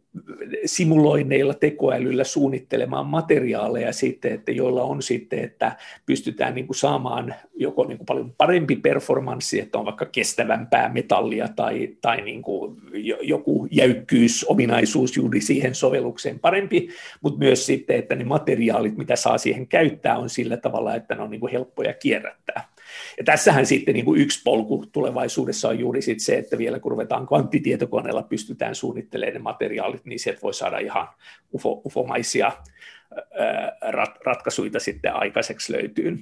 simuloinneilla 0.65 1.53
tekoälyllä 1.53 2.23
suunnittelemaan 2.23 3.05
materiaaleja 3.05 3.93
sitten, 3.93 4.33
että 4.33 4.51
joilla 4.51 4.83
on 4.83 5.01
sitten, 5.01 5.39
että 5.39 5.75
pystytään 6.05 6.55
niin 6.55 6.67
kuin 6.67 6.77
saamaan 6.77 7.35
joko 7.55 7.85
niin 7.85 7.97
kuin 7.97 8.05
paljon 8.05 8.33
parempi 8.37 8.75
performanssi, 8.75 9.59
että 9.59 9.77
on 9.77 9.85
vaikka 9.85 10.05
kestävämpää 10.05 10.89
metallia 10.93 11.47
tai, 11.55 11.97
tai 12.01 12.21
niin 12.21 12.41
kuin 12.41 12.77
joku 13.21 13.67
jäykkyysominaisuus 13.71 15.17
juuri 15.17 15.41
siihen 15.41 15.75
sovellukseen 15.75 16.39
parempi, 16.39 16.89
mutta 17.21 17.39
myös 17.39 17.65
sitten, 17.65 17.95
että 17.95 18.15
ne 18.15 18.23
materiaalit, 18.23 18.97
mitä 18.97 19.15
saa 19.15 19.37
siihen 19.37 19.67
käyttää, 19.67 20.17
on 20.17 20.29
sillä 20.29 20.57
tavalla, 20.57 20.95
että 20.95 21.15
ne 21.15 21.21
on 21.21 21.29
niin 21.29 21.41
kuin 21.41 21.51
helppoja 21.51 21.93
kierrättää. 21.93 22.69
Ja 23.19 23.25
tässähän 23.25 23.65
sitten 23.65 23.93
niin 23.93 24.05
kuin 24.05 24.21
yksi 24.21 24.41
polku 24.43 24.85
tulevaisuudessa 24.91 25.69
on 25.69 25.79
juuri 25.79 26.01
sit 26.01 26.19
se, 26.19 26.37
että 26.37 26.57
vielä 26.57 26.79
kun 26.79 26.91
ruvetaan 26.91 27.27
kvanttitietokoneella 27.27 28.23
pystytään 28.23 28.75
suunnittelemaan 28.75 29.33
ne 29.33 29.39
materiaalit, 29.39 30.05
niin 30.05 30.19
sieltä 30.19 30.41
voi 30.41 30.53
saada 30.53 30.79
ihan 30.79 31.07
ufo, 31.53 31.81
ufomaisia 31.85 32.51
rat, 33.81 34.17
ratkaisuja 34.25 34.79
sitten 34.79 35.15
aikaiseksi 35.15 35.73
löytyy. 35.73 36.17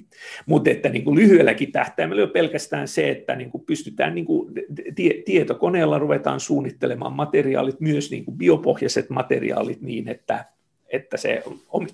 Mutta 0.46 0.70
että 0.70 0.88
niin 0.88 1.04
kuin 1.04 1.18
lyhyelläkin 1.18 1.72
tähtäimellä 1.72 2.22
on 2.22 2.30
pelkästään 2.30 2.88
se, 2.88 3.10
että 3.10 3.36
niin 3.36 3.50
kuin 3.50 3.64
pystytään 3.64 4.14
niin 4.14 4.24
kuin 4.24 4.54
tie, 4.94 5.22
tietokoneella 5.24 5.98
ruvetaan 5.98 6.40
suunnittelemaan 6.40 7.12
materiaalit, 7.12 7.80
myös 7.80 8.10
niin 8.10 8.24
kuin 8.24 8.38
biopohjaiset 8.38 9.10
materiaalit 9.10 9.80
niin, 9.80 10.08
että, 10.08 10.44
että 10.92 11.16
se 11.16 11.42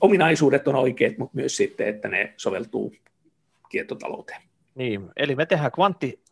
ominaisuudet 0.00 0.68
on 0.68 0.74
oikeat, 0.74 1.18
mutta 1.18 1.36
myös 1.36 1.56
sitten, 1.56 1.88
että 1.88 2.08
ne 2.08 2.34
soveltuu 2.36 2.94
kiertotalouteen. 3.68 4.40
Niin, 4.74 5.10
eli 5.16 5.34
me 5.34 5.46
tehdään 5.46 5.72
kvantti, 5.72 6.22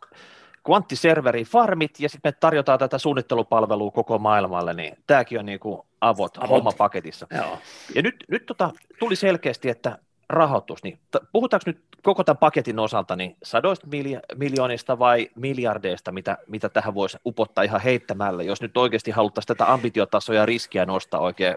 kvanttiserveri 0.67 1.45
farmit 1.45 2.01
ja 2.01 2.09
sitten 2.09 2.29
me 2.29 2.37
tarjotaan 2.41 2.79
tätä 2.79 2.99
suunnittelupalvelua 2.99 3.91
koko 3.91 4.19
maailmalle, 4.19 4.75
niin 4.75 4.97
tämäkin 5.07 5.39
on 5.39 5.47
niin 5.47 5.61
kuin 5.61 5.81
avot, 6.01 6.37
avot. 6.37 6.51
hommapaketissa. 6.51 7.27
Joo. 7.31 7.59
Ja 7.95 8.03
nyt, 8.03 8.25
nyt 8.29 8.47
tota, 8.47 8.71
tuli 8.99 9.17
selkeästi, 9.17 9.69
että 9.69 9.99
rahoitus, 10.29 10.83
niin 10.83 10.99
puhutaanko 11.33 11.63
nyt 11.67 11.81
koko 12.03 12.25
tämän 12.25 12.39
paketin 12.39 12.79
osalta 12.79 13.17
niin 13.17 13.37
sadoista 13.43 13.87
milja- 13.87 14.21
miljoonista 14.37 14.99
vai 14.99 15.31
miljardeista, 15.35 16.13
mitä, 16.13 16.39
mitä 16.47 16.69
tähän 16.69 16.95
voisi 16.95 17.19
upottaa 17.27 17.65
ihan 17.65 17.81
heittämällä, 17.81 18.43
jos 18.43 18.63
nyt 18.63 18.77
oikeasti 18.77 19.11
haluttaisiin 19.11 19.57
tätä 19.57 19.73
ambitiotasoa 19.73 20.35
ja 20.35 20.47
riskiä 20.47 20.87
nostaa 20.87 21.21
oikein 21.21 21.57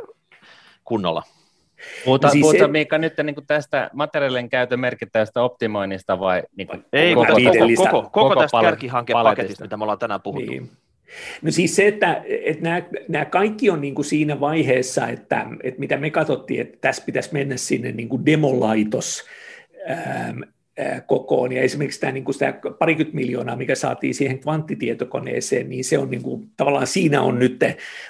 kunnolla? 0.84 1.24
Puhutaan, 2.06 2.32
siis 2.32 2.42
puhutaan 2.42 2.70
se... 2.70 2.72
Miika 2.72 2.98
nyt 2.98 3.14
niin 3.24 3.36
kuin 3.36 3.48
tästä 3.48 3.90
materiaalien 3.94 4.50
käytön 4.50 4.80
merkittävästä 4.80 5.44
optimoinnista 5.44 6.20
vai 6.20 6.44
niin 6.58 6.68
kuin 6.68 6.86
Ei, 6.94 7.16
koko, 7.16 7.28
koko, 7.28 7.42
koko, 7.78 7.92
koko, 7.92 8.10
koko 8.10 8.42
tästä 8.42 8.62
kärkihankepaketista, 8.62 9.64
mitä 9.64 9.78
me 9.78 9.84
ollaan 9.84 10.00
tänään 10.00 10.22
puhuttu. 10.22 10.52
Niin. 10.52 10.70
No 11.42 11.52
siis 11.52 11.76
se, 11.76 11.88
että, 11.88 12.22
että 12.28 12.64
nämä, 12.64 12.82
nämä 13.08 13.26
kaikki 13.26 13.70
on 13.70 13.82
niin 13.82 13.96
kuin 13.96 14.06
siinä 14.06 14.40
vaiheessa, 14.40 15.08
että, 15.08 15.46
että 15.64 15.80
mitä 15.80 15.98
me 15.98 16.10
katsottiin, 16.10 16.62
että 16.62 16.78
tässä 16.82 17.04
pitäisi 17.06 17.30
mennä 17.34 17.58
sinne 17.58 17.92
niin 17.92 18.10
kuin 18.10 18.26
demolaitos 18.26 19.26
kokoon. 21.06 21.52
Ja 21.52 21.62
esimerkiksi 21.62 22.00
tämä, 22.00 22.12
niin 22.12 22.24
kuin 22.24 22.36
sitä 22.36 22.54
parikymmentä 22.80 23.16
miljoonaa, 23.16 23.56
mikä 23.56 23.76
saatiin 23.76 24.16
siihen 24.16 24.40
kvanttitietokoneeseen, 24.40 25.70
niin 25.70 25.84
se 25.84 25.98
on 25.98 26.10
niin 26.10 26.22
kuin, 26.22 26.50
tavallaan 26.58 26.88
siinä 26.88 27.22
on 27.22 27.40
nyt 27.40 27.64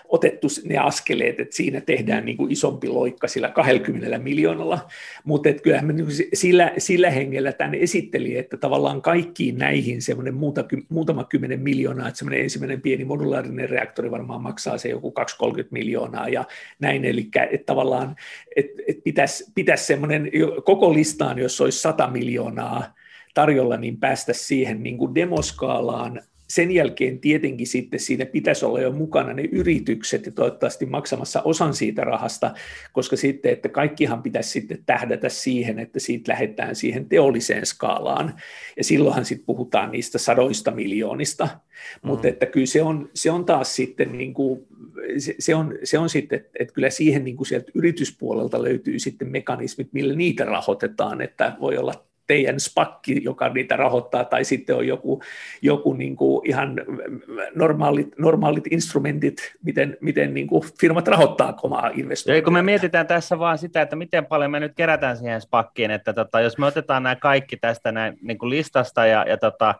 otettu 0.09 0.47
ne 0.65 0.77
askeleet, 0.77 1.39
että 1.39 1.55
siinä 1.55 1.81
tehdään 1.81 2.25
niin 2.25 2.37
kuin 2.37 2.51
isompi 2.51 2.87
loikka 2.87 3.27
sillä 3.27 3.49
20 3.49 4.17
miljoonalla. 4.17 4.87
Mutta 5.23 5.53
kyllähän 5.53 5.85
me 5.85 5.93
niin 5.93 6.07
sillä, 6.33 6.73
sillä 6.77 7.09
hengellä 7.09 7.51
tämän 7.51 7.75
esitteli, 7.75 8.37
että 8.37 8.57
tavallaan 8.57 9.01
kaikkiin 9.01 9.57
näihin 9.57 10.01
semmoinen 10.01 10.33
muuta, 10.33 10.65
muutama 10.89 11.23
kymmenen 11.23 11.61
miljoonaa, 11.61 12.07
että 12.07 12.17
semmoinen 12.17 12.43
ensimmäinen 12.43 12.81
pieni 12.81 13.05
modulaarinen 13.05 13.69
reaktori 13.69 14.11
varmaan 14.11 14.41
maksaa 14.41 14.77
se 14.77 14.89
joku 14.89 15.11
230 15.11 15.73
miljoonaa 15.73 16.29
ja 16.29 16.45
näin. 16.79 17.05
Eli 17.05 17.29
että 17.51 17.65
tavallaan 17.65 18.15
että, 18.55 18.81
että 18.87 19.01
pitäisi, 19.03 19.51
pitäisi 19.55 19.85
semmoinen 19.85 20.31
koko 20.65 20.93
listaan, 20.93 21.39
jos 21.39 21.61
olisi 21.61 21.79
100 21.79 22.07
miljoonaa, 22.07 22.54
miljoonaa 22.55 22.93
tarjolla, 23.33 23.77
niin 23.77 23.97
päästä 23.97 24.33
siihen 24.33 24.83
niin 24.83 24.97
kuin 24.97 25.15
demoskaalaan. 25.15 26.21
Sen 26.49 26.71
jälkeen 26.71 27.19
tietenkin 27.19 27.67
sitten 27.67 27.99
siinä 27.99 28.25
pitäisi 28.25 28.65
olla 28.65 28.79
jo 28.79 28.91
mukana 28.91 29.33
ne 29.33 29.43
yritykset 29.51 30.25
ja 30.25 30.31
toivottavasti 30.31 30.85
maksamassa 30.85 31.41
osan 31.41 31.73
siitä 31.73 32.03
rahasta, 32.03 32.53
koska 32.93 33.15
sitten, 33.15 33.51
että 33.51 33.69
kaikkihan 33.69 34.23
pitäisi 34.23 34.49
sitten 34.49 34.83
tähdätä 34.85 35.29
siihen, 35.29 35.79
että 35.79 35.99
siitä 35.99 36.31
lähdetään 36.31 36.75
siihen 36.75 37.09
teolliseen 37.09 37.65
skaalaan. 37.65 38.33
Ja 38.77 38.83
silloinhan 38.83 39.25
sitten 39.25 39.45
puhutaan 39.45 39.91
niistä 39.91 40.17
sadoista 40.17 40.71
miljoonista. 40.71 41.45
Mm. 41.45 42.07
Mutta 42.07 42.27
että 42.27 42.45
kyllä 42.45 42.65
se 42.65 42.81
on, 42.81 43.09
se 43.13 43.31
on 43.31 43.45
taas 43.45 43.75
sitten, 43.75 44.17
niin 44.17 44.33
kuin, 44.33 44.67
se, 45.17 45.35
se, 45.39 45.55
on, 45.55 45.73
se 45.83 45.97
on 45.99 46.09
sitten, 46.09 46.39
että, 46.39 46.51
että 46.59 46.73
kyllä 46.73 46.89
siihen 46.89 47.23
niin 47.23 47.37
kuin 47.37 47.47
sieltä 47.47 47.71
yrityspuolelta 47.73 48.63
löytyy 48.63 48.99
sitten 48.99 49.31
mekanismit, 49.31 49.89
millä 49.91 50.15
niitä 50.15 50.45
rahoitetaan, 50.45 51.21
että 51.21 51.57
voi 51.59 51.77
olla 51.77 52.05
teidän 52.27 52.59
spakki, 52.59 53.23
joka 53.23 53.49
niitä 53.49 53.75
rahoittaa, 53.75 54.25
tai 54.25 54.45
sitten 54.45 54.75
on 54.75 54.87
joku, 54.87 55.21
joku 55.61 55.93
niin 55.93 56.15
kuin 56.15 56.49
ihan 56.49 56.81
normaalit, 57.55 58.07
normaalit 58.17 58.67
instrumentit, 58.71 59.55
miten, 59.63 59.97
miten 60.01 60.33
niin 60.33 60.47
kuin 60.47 60.63
firmat 60.79 61.07
rahoittaa 61.07 61.57
omaa 61.63 61.91
investointia. 61.93 62.43
Kun 62.43 62.53
me 62.53 62.61
mietitään 62.61 63.07
tässä 63.07 63.39
vaan 63.39 63.57
sitä, 63.57 63.81
että 63.81 63.95
miten 63.95 64.25
paljon 64.25 64.51
me 64.51 64.59
nyt 64.59 64.73
kerätään 64.75 65.17
siihen 65.17 65.41
spakkiin, 65.41 65.91
että 65.91 66.13
tota, 66.13 66.41
jos 66.41 66.57
me 66.57 66.65
otetaan 66.65 67.03
nämä 67.03 67.15
kaikki 67.15 67.57
tästä 67.57 67.91
näin, 67.91 68.17
niin 68.21 68.37
kuin 68.37 68.49
listasta 68.49 69.05
ja, 69.05 69.25
ja 69.29 69.37
tota, 69.37 69.75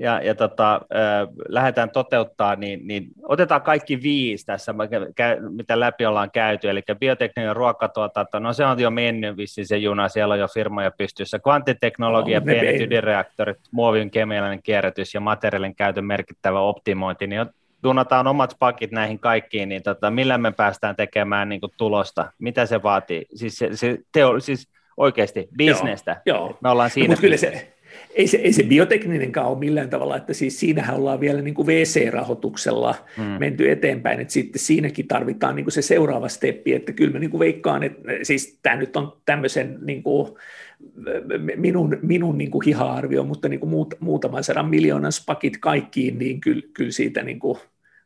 ja, 0.00 0.20
ja 0.22 0.34
tota, 0.34 0.74
äh, 0.74 1.28
lähdetään 1.48 1.90
toteuttaa, 1.90 2.56
niin, 2.56 2.86
niin 2.86 3.06
otetaan 3.22 3.62
kaikki 3.62 4.02
viisi 4.02 4.46
tässä, 4.46 4.74
mitä 5.50 5.80
läpi 5.80 6.06
ollaan 6.06 6.30
käyty, 6.30 6.70
eli 6.70 6.82
biotekniikan 6.98 7.56
ruokatuotanto, 7.56 8.38
no 8.38 8.52
se 8.52 8.64
on 8.64 8.80
jo 8.80 8.90
mennyt 8.90 9.36
vissiin 9.36 9.66
se 9.66 9.76
juna, 9.76 10.08
siellä 10.08 10.32
on 10.32 10.40
jo 10.40 10.48
firmoja 10.54 10.90
pystyssä, 10.90 11.38
kvanttiteknologia, 11.38 12.40
no, 12.40 12.46
pienet 12.46 12.78
me 12.78 12.84
ydinreaktorit, 12.84 13.58
muovin 13.72 14.10
kemiallinen 14.10 14.62
kierrätys 14.62 15.14
ja 15.14 15.20
materiaalin 15.20 15.74
käytön 15.74 16.04
merkittävä 16.04 16.60
optimointi, 16.60 17.26
niin 17.26 17.46
tunataan 17.82 18.26
omat 18.26 18.56
pakit 18.58 18.90
näihin 18.90 19.18
kaikkiin, 19.18 19.68
niin 19.68 19.82
tota, 19.82 20.10
millä 20.10 20.38
me 20.38 20.52
päästään 20.52 20.96
tekemään 20.96 21.48
niin 21.48 21.60
kuin 21.60 21.72
tulosta, 21.76 22.32
mitä 22.38 22.66
se 22.66 22.82
vaatii, 22.82 23.26
siis, 23.34 23.58
se, 23.58 23.76
se 23.76 23.98
teo, 24.12 24.40
siis 24.40 24.68
oikeasti 24.96 25.48
bisnestä, 25.56 26.22
joo, 26.26 26.38
joo. 26.38 26.58
me 26.60 26.68
ollaan 26.68 26.90
siinä. 26.90 27.14
No, 27.14 27.20
kyllä 27.20 27.36
se, 27.36 27.72
ei 28.14 28.26
se, 28.26 28.36
ei 28.36 28.52
se 28.52 28.62
biotekninenkaan 28.62 29.46
ole 29.46 29.58
millään 29.58 29.90
tavalla, 29.90 30.16
että 30.16 30.34
siis 30.34 30.60
siinähän 30.60 30.96
ollaan 30.96 31.20
vielä 31.20 31.42
niin 31.42 31.54
kuin 31.54 31.66
VC-rahoituksella 31.66 32.94
hmm. 33.16 33.24
menty 33.24 33.70
eteenpäin, 33.70 34.20
että 34.20 34.32
sitten 34.32 34.60
siinäkin 34.60 35.08
tarvitaan 35.08 35.56
niin 35.56 35.64
kuin 35.64 35.72
se 35.72 35.82
seuraava 35.82 36.28
steppi, 36.28 36.74
että 36.74 36.92
kyllä 36.92 37.12
mä 37.12 37.18
niin 37.18 37.30
kuin 37.30 37.38
veikkaan, 37.38 37.82
että 37.82 38.02
siis 38.22 38.58
tämä 38.62 38.76
nyt 38.76 38.96
on 38.96 39.16
tämmöisen 39.24 39.78
niin 39.82 40.02
kuin 40.02 40.28
minun, 41.56 41.98
minun 42.02 42.38
niin 42.38 42.50
kuin 42.50 42.64
hiha-arvio, 42.66 43.24
mutta 43.24 43.48
niin 43.48 43.60
kuin 43.60 43.70
muut, 43.70 43.94
muutaman 44.00 44.44
sadan 44.44 44.68
miljoonan 44.68 45.12
spakit 45.12 45.58
kaikkiin, 45.58 46.18
niin 46.18 46.40
kyllä, 46.40 46.62
kyllä, 46.74 46.92
siitä, 46.92 47.22
niin 47.22 47.38
kuin, 47.38 47.58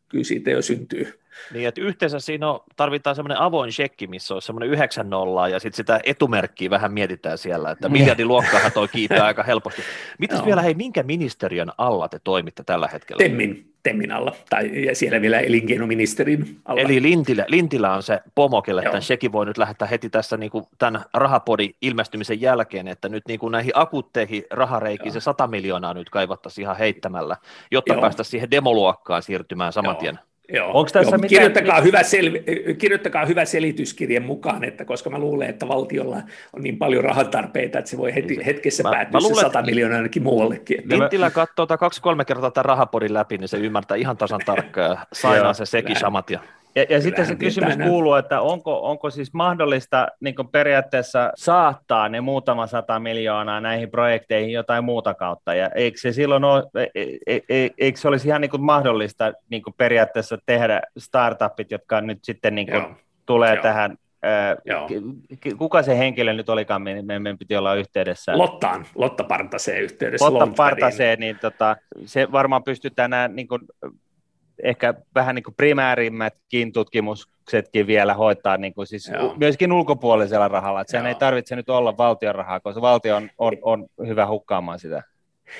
kyllä 0.08 0.24
siitä 0.24 0.50
jo 0.50 0.62
syntyy 0.62 1.23
niin, 1.52 1.68
että 1.68 1.80
yhteensä 1.80 2.20
siinä 2.20 2.50
on, 2.50 2.60
tarvitaan 2.76 3.16
semmoinen 3.16 3.38
avoin 3.38 3.72
shekki, 3.72 4.06
missä 4.06 4.34
on 4.34 4.42
semmoinen 4.42 4.68
9 4.68 5.10
nollaa, 5.10 5.48
ja 5.48 5.60
sitten 5.60 5.76
sitä 5.76 6.00
etumerkkiä 6.04 6.70
vähän 6.70 6.92
mietitään 6.92 7.38
siellä, 7.38 7.70
että 7.70 7.88
miljardiluokkahan 7.88 8.72
toi 8.72 8.88
kiipeää 8.88 9.26
aika 9.26 9.42
helposti. 9.42 9.82
Mitäs 10.18 10.44
vielä, 10.44 10.62
hei, 10.62 10.74
minkä 10.74 11.02
ministeriön 11.02 11.72
alla 11.78 12.08
te 12.08 12.20
toimitte 12.24 12.64
tällä 12.64 12.88
hetkellä? 12.92 13.18
Temmin, 13.18 13.74
Temmin 13.84 14.12
alla, 14.12 14.32
tai 14.50 14.70
siellä 14.92 15.20
vielä 15.20 15.40
elinkeinoministerin 15.40 16.56
alla. 16.64 16.80
Eli 16.80 17.02
Lintilä, 17.02 17.44
Lintilä 17.48 17.94
on 17.94 18.02
se 18.02 18.20
pomo, 18.34 18.62
kelle 18.62 18.82
tämän 18.82 19.02
shekin 19.02 19.32
voi 19.32 19.46
nyt 19.46 19.58
lähettää 19.58 19.88
heti 19.88 20.10
tässä 20.10 20.36
niin 20.36 20.50
kuin 20.50 20.64
tämän 20.78 21.04
rahapodin 21.14 21.74
ilmestymisen 21.82 22.40
jälkeen, 22.40 22.88
että 22.88 23.08
nyt 23.08 23.22
niin 23.28 23.40
kuin 23.40 23.52
näihin 23.52 23.72
akuutteihin 23.74 24.44
rahareikiin 24.50 25.06
Joo. 25.06 25.12
se 25.12 25.20
100 25.20 25.46
miljoonaa 25.46 25.94
nyt 25.94 26.10
kaivattaisiin 26.10 26.62
ihan 26.62 26.76
heittämällä, 26.76 27.36
jotta 27.70 27.94
päästäisiin 27.94 28.30
siihen 28.30 28.50
demoluokkaan 28.50 29.22
siirtymään 29.22 29.72
saman 29.72 29.94
Joo. 29.94 30.00
tien. 30.00 30.18
Joo, 30.52 30.66
Onko 30.66 30.90
tässä 30.92 31.00
joo, 31.00 31.10
mitään... 31.10 31.28
kirjoittakaa, 31.28 31.80
hyvä 31.80 32.02
sel... 32.02 32.30
kirjoittakaa 32.78 33.26
hyvä 33.26 33.44
selityskirje 33.44 34.20
mukaan, 34.20 34.64
että 34.64 34.84
koska 34.84 35.10
mä 35.10 35.18
luulen, 35.18 35.50
että 35.50 35.68
valtiolla 35.68 36.16
on 36.52 36.62
niin 36.62 36.78
paljon 36.78 37.04
rahatarpeita, 37.04 37.78
että 37.78 37.90
se 37.90 37.98
voi 37.98 38.14
heti, 38.14 38.36
niin 38.36 38.44
hetkessä 38.44 38.82
mä, 38.82 38.90
päätyä 38.90 39.10
mä 39.12 39.18
luulen, 39.18 39.36
se 39.36 39.40
100 39.40 39.62
miljoonaa 39.62 39.96
ainakin 39.96 40.22
muuallekin. 40.22 40.80
Että 40.80 40.98
Lintilä 40.98 41.30
katsoo 41.30 41.66
kaksi-kolme 41.66 42.24
kertaa 42.24 42.50
tämän 42.50 42.64
rahapodin 42.64 43.14
läpi, 43.14 43.38
niin 43.38 43.48
se 43.48 43.56
ymmärtää 43.56 43.96
ihan 43.96 44.16
tasan 44.16 44.40
tarkkaan. 44.46 44.98
Sainaa 45.12 45.54
se 45.54 45.66
sekin 45.66 45.96
samat. 45.96 46.30
Ja... 46.30 46.40
Ja, 46.76 46.86
ja 46.88 47.00
sitten 47.00 47.26
se 47.26 47.36
kysymys 47.36 47.76
kuuluu, 47.76 48.14
että 48.14 48.40
onko, 48.40 48.90
onko 48.90 49.10
siis 49.10 49.34
mahdollista 49.34 50.08
niin 50.20 50.34
periaatteessa 50.52 51.32
saattaa 51.36 52.08
ne 52.08 52.20
muutama 52.20 52.66
sata 52.66 52.98
miljoonaa 52.98 53.60
näihin 53.60 53.90
projekteihin 53.90 54.52
jotain 54.52 54.84
muuta 54.84 55.14
kautta, 55.14 55.54
ja 55.54 55.68
eikö 55.68 55.98
se 55.98 56.12
silloin 56.12 56.44
ole, 56.44 56.64
e, 56.94 57.02
e, 57.26 57.40
e, 57.48 57.68
eikö 57.78 58.00
se 58.00 58.08
olisi 58.08 58.28
ihan 58.28 58.40
niin 58.40 58.50
mahdollista 58.58 59.32
niin 59.50 59.62
periaatteessa 59.76 60.38
tehdä 60.46 60.80
startupit, 60.98 61.70
jotka 61.70 62.00
nyt 62.00 62.18
sitten 62.22 62.54
niin 62.54 62.66
kuin 62.70 62.84
tulee 63.26 63.54
Joo. 63.54 63.62
tähän 63.62 63.96
Joo. 64.64 64.88
Kuka 65.58 65.82
se 65.82 65.98
henkilö 65.98 66.32
nyt 66.32 66.48
olikaan, 66.48 66.82
meidän 66.82 67.38
piti 67.38 67.56
olla 67.56 67.74
yhteydessä? 67.74 68.38
Lottaan, 68.38 68.86
Lotta 68.94 69.24
Partaseen 69.24 69.82
yhteydessä. 69.82 70.32
Lotta 70.32 70.54
Partaseen, 70.56 71.18
niin 71.20 71.38
tota, 71.40 71.76
se 72.04 72.32
varmaan 72.32 72.64
pystytään 72.64 73.10
nämä 73.10 73.28
niin 73.28 73.48
kuin, 73.48 73.60
ehkä 74.62 74.94
vähän 75.14 75.34
niin 75.34 75.42
kuin 75.42 75.54
primäärimmätkin 75.54 76.72
tutkimuksetkin 76.72 77.86
vielä 77.86 78.14
hoitaa 78.14 78.56
niin 78.56 78.74
kuin 78.74 78.86
siis 78.86 79.10
myöskin 79.36 79.72
ulkopuolisella 79.72 80.48
rahalla. 80.48 80.80
Että 80.80 80.90
sehän 80.90 81.06
ei 81.06 81.14
tarvitse 81.14 81.56
nyt 81.56 81.68
olla 81.68 81.96
valtion 81.96 82.34
rahaa, 82.34 82.60
koska 82.60 82.80
valtio 82.80 83.16
on, 83.16 83.30
on, 83.38 83.56
on 83.62 83.86
hyvä 84.06 84.26
hukkaamaan 84.26 84.78
sitä. 84.78 85.02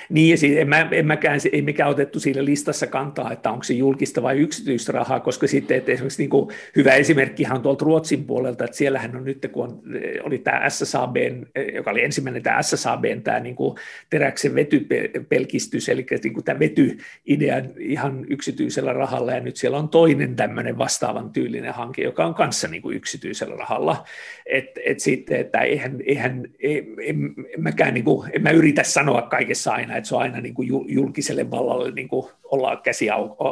Niin, 0.09 0.31
ja 0.31 0.37
siis 0.37 0.57
en, 0.57 0.69
mä, 0.69 0.87
en 0.91 1.07
mäkään, 1.07 1.39
ei 1.51 1.61
mikään 1.61 1.89
otettu 1.89 2.19
siinä 2.19 2.45
listassa 2.45 2.87
kantaa, 2.87 3.31
että 3.31 3.51
onko 3.51 3.63
se 3.63 3.73
julkista 3.73 4.23
vai 4.23 4.37
yksityistä 4.37 4.91
rahaa, 4.91 5.19
koska 5.19 5.47
sitten, 5.47 5.77
että 5.77 5.91
esimerkiksi 5.91 6.21
niin 6.21 6.29
kuin, 6.29 6.49
hyvä 6.75 6.93
esimerkki 6.93 7.43
on 7.51 7.61
tuolta 7.61 7.85
Ruotsin 7.85 8.25
puolelta, 8.25 8.65
että 8.65 8.77
siellähän 8.77 9.15
on 9.15 9.23
nyt, 9.23 9.47
kun 9.51 9.63
on, 9.63 9.81
oli 10.23 10.37
tämä 10.37 10.69
SSAB, 10.69 11.15
joka 11.73 11.91
oli 11.91 12.03
ensimmäinen 12.03 12.43
tämä 12.43 12.61
SSAB, 12.61 13.03
tämä 13.23 13.39
niin 13.39 13.55
kuin 13.55 13.77
teräksen 14.09 14.55
vetypelkistys, 14.55 15.89
eli 15.89 16.05
niin 16.23 16.33
kuin 16.33 16.43
tämä 16.43 16.59
vetyidea 16.59 17.61
ihan 17.79 18.25
yksityisellä 18.29 18.93
rahalla, 18.93 19.31
ja 19.31 19.39
nyt 19.39 19.55
siellä 19.55 19.77
on 19.77 19.89
toinen 19.89 20.35
tämmöinen 20.35 20.77
vastaavan 20.77 21.29
tyylinen 21.29 21.73
hanke, 21.73 22.01
joka 22.01 22.25
on 22.25 22.33
kanssa 22.33 22.67
niin 22.67 22.81
kuin 22.81 22.97
yksityisellä 22.97 23.55
rahalla, 23.55 24.03
että 24.45 24.81
et 24.85 24.99
sitten, 24.99 25.39
että 25.39 25.59
eihän, 25.59 25.97
eihän 26.05 26.45
en, 26.59 26.85
en, 26.99 27.33
en 27.55 27.63
mäkään 27.63 27.93
niin 27.93 28.03
kuin, 28.03 28.29
en 28.33 28.41
mä 28.41 28.49
yritä 28.49 28.83
sanoa 28.83 29.21
kaikessa 29.21 29.74
aina, 29.75 29.97
että 29.97 30.07
se 30.07 30.15
on 30.15 30.21
aina 30.21 30.41
niin 30.41 30.53
kuin 30.53 30.67
julkiselle 30.87 31.51
vallalle 31.51 31.91
niin 31.91 32.07
kuin 32.07 32.25
olla 32.51 32.75
käsi 32.75 33.07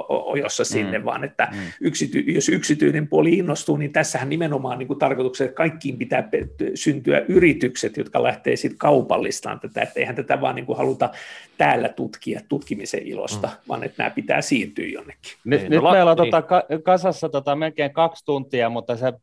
ojossa 0.08 0.64
sinne, 0.64 1.00
mm. 1.00 1.06
vaan 1.06 1.24
että 1.24 1.48
mm. 1.52 1.60
yksity, 1.82 2.20
jos 2.20 2.50
yksityinen 2.50 3.08
puoli 3.08 3.34
innostuu, 3.34 3.78
niin 3.78 3.92
tässähän 3.92 4.30
nimenomaan 4.30 4.80
niin 4.80 4.88
kuin 4.88 5.00
tarkoituksena, 5.00 5.46
että 5.46 5.56
kaikkiin 5.56 5.98
pitää 5.98 6.30
syntyä 6.76 7.26
yritykset, 7.28 7.98
jotka 7.98 8.24
lähtee 8.24 8.56
sitten 8.56 8.78
kaupallistaan 8.78 9.60
tätä, 9.60 9.82
että 9.82 10.00
eihän 10.00 10.16
tätä 10.16 10.42
vaan 10.42 10.56
niin 10.56 10.66
kuin 10.66 10.78
haluta 10.78 11.10
täällä 11.58 11.90
tutkia 11.90 12.42
tutkimisen 12.50 13.08
ilosta, 13.08 13.48
mm. 13.48 13.54
vaan 13.68 13.84
että 13.84 14.04
nämä 14.04 14.10
pitää 14.10 14.42
siirtyä 14.42 14.86
jonnekin. 14.86 15.32
Nyt, 15.46 15.62
niin, 15.62 15.72
nyt 15.72 15.84
no, 15.84 15.92
meillä 15.92 16.12
on 16.12 16.18
niin. 16.18 16.32
tota, 16.32 16.64
kasassa 16.84 17.30
tota, 17.30 17.56
melkein 17.56 17.94
kaksi 17.94 18.26
tuntia, 18.26 18.70
mutta 18.70 18.98
sä, 18.98 19.14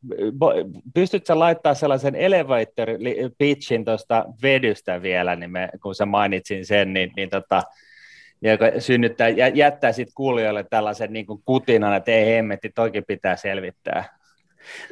pystytkö 0.95 1.39
laittaa 1.39 1.75
sellaisen 1.75 2.15
elevator 2.15 2.89
pitchin 3.39 3.85
tuosta 3.85 4.25
vedystä 4.43 5.03
vielä, 5.03 5.37
niin 5.37 5.51
me, 5.51 5.69
kun 5.83 5.95
sä 5.95 6.07
mainitsin 6.07 6.67
sen, 6.67 6.90
niin, 6.93 7.13
niin 7.17 7.31
tota, 7.31 7.63
joka 8.43 8.67
synnyttää, 8.79 9.29
jättää 9.29 9.93
sitten 9.93 10.15
kuulijoille 10.15 10.65
tällaisen 10.71 11.13
niin 11.13 11.27
kuin 11.27 11.43
kutinan, 11.45 11.97
että 11.97 12.11
ei 12.11 12.37
hemmetti, 12.37 12.71
toikin 12.75 13.05
pitää 13.07 13.37
selvittää. 13.37 14.21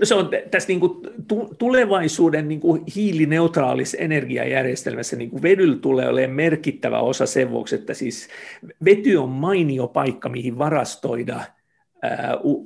No 0.01 0.05
se 0.05 0.15
on 0.15 0.31
tässä 0.51 0.69
niin 0.69 0.81
kuin 0.81 1.01
tulevaisuuden 1.59 2.49
niin 2.49 2.61
kuin 2.61 2.83
hiilineutraalis 2.97 3.97
energiajärjestelmässä 4.01 5.17
niin 5.17 5.31
kuin 5.31 5.43
vedyllä 5.43 5.77
tulee 5.77 6.09
olemaan 6.09 6.37
merkittävä 6.37 7.01
osa 7.01 7.27
sen 7.27 7.51
vuoksi, 7.51 7.75
että 7.75 7.95
siis 7.95 8.29
vety 8.85 9.17
on 9.17 9.29
mainio 9.29 9.89
paikka, 9.89 10.29
mihin 10.29 10.59
varastoida– 10.59 11.41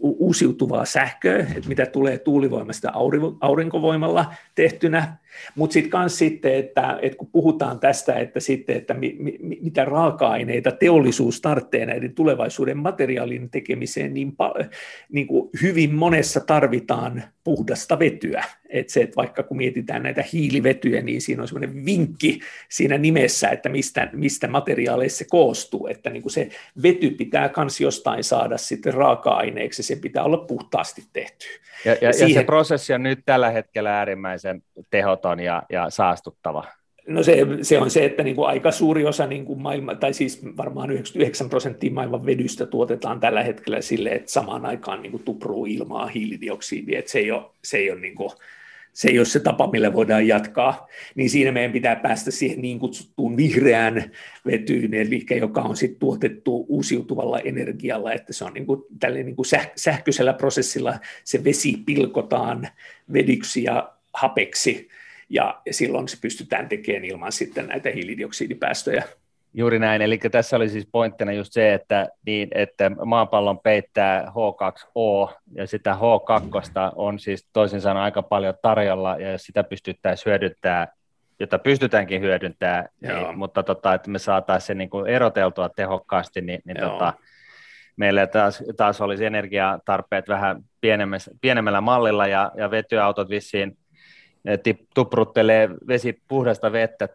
uusiutuvaa 0.02 0.84
sähköä, 0.84 1.38
että 1.38 1.68
mitä 1.68 1.86
tulee 1.86 2.18
tuulivoimasta 2.18 2.92
aurinkovoimalla 3.40 4.34
tehtynä, 4.54 5.16
mutta 5.54 5.74
sitten 5.74 6.00
myös 6.00 6.18
sitten, 6.18 6.54
että, 6.54 6.98
että 7.02 7.18
kun 7.18 7.30
puhutaan 7.32 7.80
tästä, 7.80 8.14
että 8.14 8.40
sitten, 8.40 8.76
että 8.76 8.94
mi, 8.94 9.16
mi, 9.18 9.38
mitä 9.60 9.84
raaka-aineita 9.84 10.70
teollisuus 10.72 11.40
tarvitsee 11.40 11.86
näiden 11.86 12.14
tulevaisuuden 12.14 12.78
materiaalin 12.78 13.50
tekemiseen, 13.50 14.14
niin, 14.14 14.32
niin 15.08 15.26
kuin 15.26 15.50
hyvin 15.62 15.94
monessa 15.94 16.40
tarvitaan 16.40 17.22
puhdasta 17.44 17.98
vetyä. 17.98 18.44
Että 18.68 18.92
se, 18.92 19.00
että 19.00 19.16
vaikka 19.16 19.42
kun 19.42 19.56
mietitään 19.56 20.02
näitä 20.02 20.24
hiilivetyjä, 20.32 21.02
niin 21.02 21.20
siinä 21.20 21.42
on 21.42 21.48
semmoinen 21.48 21.84
vinkki 21.84 22.40
siinä 22.68 22.98
nimessä, 22.98 23.48
että 23.48 23.68
mistä, 23.68 24.10
mistä 24.12 24.48
materiaaleissa 24.48 25.18
se 25.18 25.24
koostuu, 25.30 25.86
että 25.86 26.10
niin 26.10 26.22
kuin 26.22 26.32
se 26.32 26.48
vety 26.82 27.10
pitää 27.10 27.50
myös 27.56 27.80
jostain 27.80 28.24
saada 28.24 28.58
sitten 28.58 28.94
raaka-aineeksi, 28.94 29.82
se 29.82 29.96
pitää 29.96 30.24
olla 30.24 30.36
puhtaasti 30.36 31.02
tehty. 31.12 31.46
Ja, 31.84 31.96
ja, 32.00 32.12
siihen... 32.12 32.34
ja 32.34 32.40
se 32.40 32.44
prosessi 32.44 32.92
on 32.92 33.02
nyt 33.02 33.18
tällä 33.26 33.50
hetkellä 33.50 33.98
äärimmäisen 33.98 34.62
tehoton 35.22 35.40
ja, 35.40 35.62
ja 35.70 35.90
saastuttava. 35.90 36.64
No 37.06 37.22
se, 37.22 37.46
se 37.62 37.78
on 37.78 37.90
se, 37.90 38.04
että 38.04 38.22
niin 38.22 38.36
kuin 38.36 38.48
aika 38.48 38.70
suuri 38.70 39.06
osa 39.06 39.26
niin 39.26 39.44
kuin 39.44 39.62
maailma, 39.62 39.94
tai 39.94 40.14
siis 40.14 40.42
varmaan 40.56 40.90
99 40.90 41.50
prosenttia 41.50 41.92
maailman 41.92 42.26
vedystä 42.26 42.66
tuotetaan 42.66 43.20
tällä 43.20 43.42
hetkellä 43.42 43.80
sille, 43.80 44.10
että 44.10 44.32
samaan 44.32 44.66
aikaan 44.66 45.02
niin 45.02 45.10
kuin 45.10 45.22
tupruu 45.22 45.66
ilmaa 45.66 46.06
hiilidioksidia, 46.06 46.98
että 46.98 47.10
se 47.10 47.18
ei 47.18 47.30
ole, 47.30 47.42
se 47.64 47.78
ei 47.78 47.90
ole 47.90 48.00
niin 48.00 48.14
kuin, 48.14 48.30
se 48.92 49.08
ei 49.08 49.18
ole 49.18 49.26
se 49.26 49.40
tapa, 49.40 49.70
millä 49.70 49.92
voidaan 49.92 50.26
jatkaa, 50.26 50.86
niin 51.14 51.30
siinä 51.30 51.52
meidän 51.52 51.72
pitää 51.72 51.96
päästä 51.96 52.30
siihen 52.30 52.62
niin 52.62 52.78
kutsuttuun 52.78 53.36
vihreään 53.36 54.10
vetyyn, 54.46 54.94
eli 54.94 55.26
joka 55.40 55.60
on 55.60 55.76
sitten 55.76 55.98
tuotettu 55.98 56.66
uusiutuvalla 56.68 57.38
energialla, 57.38 58.12
että 58.12 58.32
se 58.32 58.44
on 58.44 58.52
niin 58.54 58.66
kuin, 58.66 58.82
niin 59.14 59.36
kuin 59.36 59.46
sähköisellä 59.76 60.32
prosessilla 60.32 60.98
se 61.24 61.44
vesi 61.44 61.76
pilkotaan 61.86 62.68
vedyksi 63.12 63.64
ja 63.64 63.92
hapeksi, 64.14 64.88
ja 65.32 65.62
silloin 65.70 66.08
se 66.08 66.16
pystytään 66.20 66.68
tekemään 66.68 67.04
ilman 67.04 67.32
sitten 67.32 67.66
näitä 67.66 67.90
hiilidioksidipäästöjä. 67.90 69.04
Juuri 69.54 69.78
näin, 69.78 70.02
eli 70.02 70.18
tässä 70.18 70.56
oli 70.56 70.68
siis 70.68 70.88
pointtina 70.92 71.32
just 71.32 71.52
se, 71.52 71.74
että, 71.74 72.08
niin, 72.26 72.48
että 72.54 72.90
maapallon 73.04 73.58
peittää 73.58 74.26
H2O, 74.26 75.34
ja 75.54 75.66
sitä 75.66 75.96
H2 76.00 76.92
on 76.96 77.18
siis 77.18 77.48
toisin 77.52 77.80
sanoen 77.80 78.04
aika 78.04 78.22
paljon 78.22 78.54
tarjolla, 78.62 79.16
ja 79.18 79.32
jos 79.32 79.42
sitä 79.42 79.64
pystyttäisiin 79.64 80.30
hyödyntämään, 80.30 80.88
jota 81.40 81.58
pystytäänkin 81.58 82.20
hyödyntämään, 82.20 82.88
niin, 83.00 83.38
mutta 83.38 83.62
tota, 83.62 83.94
että 83.94 84.10
me 84.10 84.18
saataisiin 84.18 84.66
se 84.66 84.74
niin 84.74 84.90
kuin 84.90 85.06
eroteltua 85.06 85.68
tehokkaasti, 85.68 86.40
niin, 86.40 86.60
niin 86.64 86.80
tota, 86.80 87.12
meillä 87.96 88.26
taas, 88.26 88.62
taas 88.76 89.00
olisi 89.00 89.24
energiatarpeet 89.24 90.28
vähän 90.28 90.62
pienemmällä, 90.80 91.36
pienemmällä 91.40 91.80
mallilla, 91.80 92.26
ja, 92.26 92.52
ja 92.56 92.70
vetyautot 92.70 93.28
vissiin 93.28 93.76
tupruttelee 94.94 95.68
vesi 95.88 96.22
puhdasta 96.28 96.72
vettä 96.72 97.08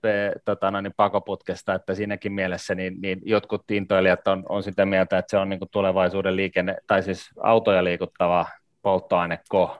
tota, 0.46 0.72
no, 0.72 0.82
niin 0.82 0.94
pakoputkesta, 0.98 1.74
että 1.74 1.96
siinäkin 1.96 2.32
mielessä 2.32 2.76
niin, 2.76 3.02
niin 3.02 3.22
jotkut 3.26 3.72
intoilijat 3.72 4.28
on, 4.28 4.44
on 4.50 4.64
sitä 4.64 4.86
mieltä, 4.86 5.18
että 5.18 5.30
se 5.30 5.38
on 5.38 5.50
niin 5.50 5.60
tulevaisuuden 5.72 6.36
liikenne, 6.36 6.76
tai 6.88 7.04
siis 7.04 7.30
autoja 7.44 7.84
liikuttava 7.84 8.46
polttoaineko. 8.82 9.80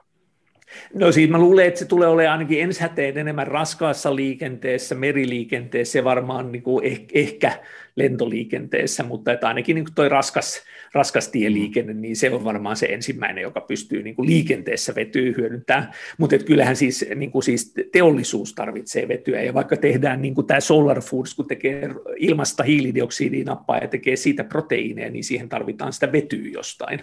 No 0.94 1.12
siis 1.12 1.30
mä 1.30 1.38
luulen, 1.38 1.66
että 1.66 1.78
se 1.78 1.84
tulee 1.84 2.08
olemaan 2.08 2.32
ainakin 2.32 2.62
enshäteen 2.62 3.18
enemmän 3.18 3.46
raskaassa 3.46 4.16
liikenteessä, 4.16 4.94
meriliikenteessä 4.94 5.98
ja 5.98 6.04
varmaan 6.04 6.52
niin 6.52 6.62
kuin 6.62 6.84
eh, 6.84 7.00
ehkä 7.14 7.52
lentoliikenteessä, 7.96 9.02
mutta 9.02 9.32
että 9.32 9.48
ainakin 9.48 9.74
niin 9.74 9.86
toi 9.94 10.08
raskas, 10.08 10.62
raskas 10.92 11.28
tieliikenne, 11.28 11.94
niin 11.94 12.16
se 12.16 12.30
on 12.30 12.44
varmaan 12.44 12.76
se 12.76 12.86
ensimmäinen, 12.86 13.42
joka 13.42 13.60
pystyy 13.60 14.02
niin 14.02 14.16
kuin 14.16 14.28
liikenteessä 14.28 14.94
vetyä 14.94 15.32
hyödyntämään, 15.36 15.90
mutta 16.18 16.36
että 16.36 16.46
kyllähän 16.46 16.76
siis, 16.76 17.04
niin 17.14 17.30
kuin 17.30 17.42
siis 17.42 17.74
teollisuus 17.92 18.54
tarvitsee 18.54 19.08
vetyä, 19.08 19.42
ja 19.42 19.54
vaikka 19.54 19.76
tehdään 19.76 20.22
niin 20.22 20.34
kuin 20.34 20.46
tämä 20.46 20.60
Solar 20.60 21.00
Foods, 21.00 21.34
kun 21.34 21.46
tekee 21.46 21.88
ilmasta 22.16 22.62
hiilidioksidinappaa 22.62 23.78
ja 23.78 23.88
tekee 23.88 24.16
siitä 24.16 24.44
proteiineja, 24.44 25.10
niin 25.10 25.24
siihen 25.24 25.48
tarvitaan 25.48 25.92
sitä 25.92 26.12
vetyä 26.12 26.48
jostain. 26.52 27.00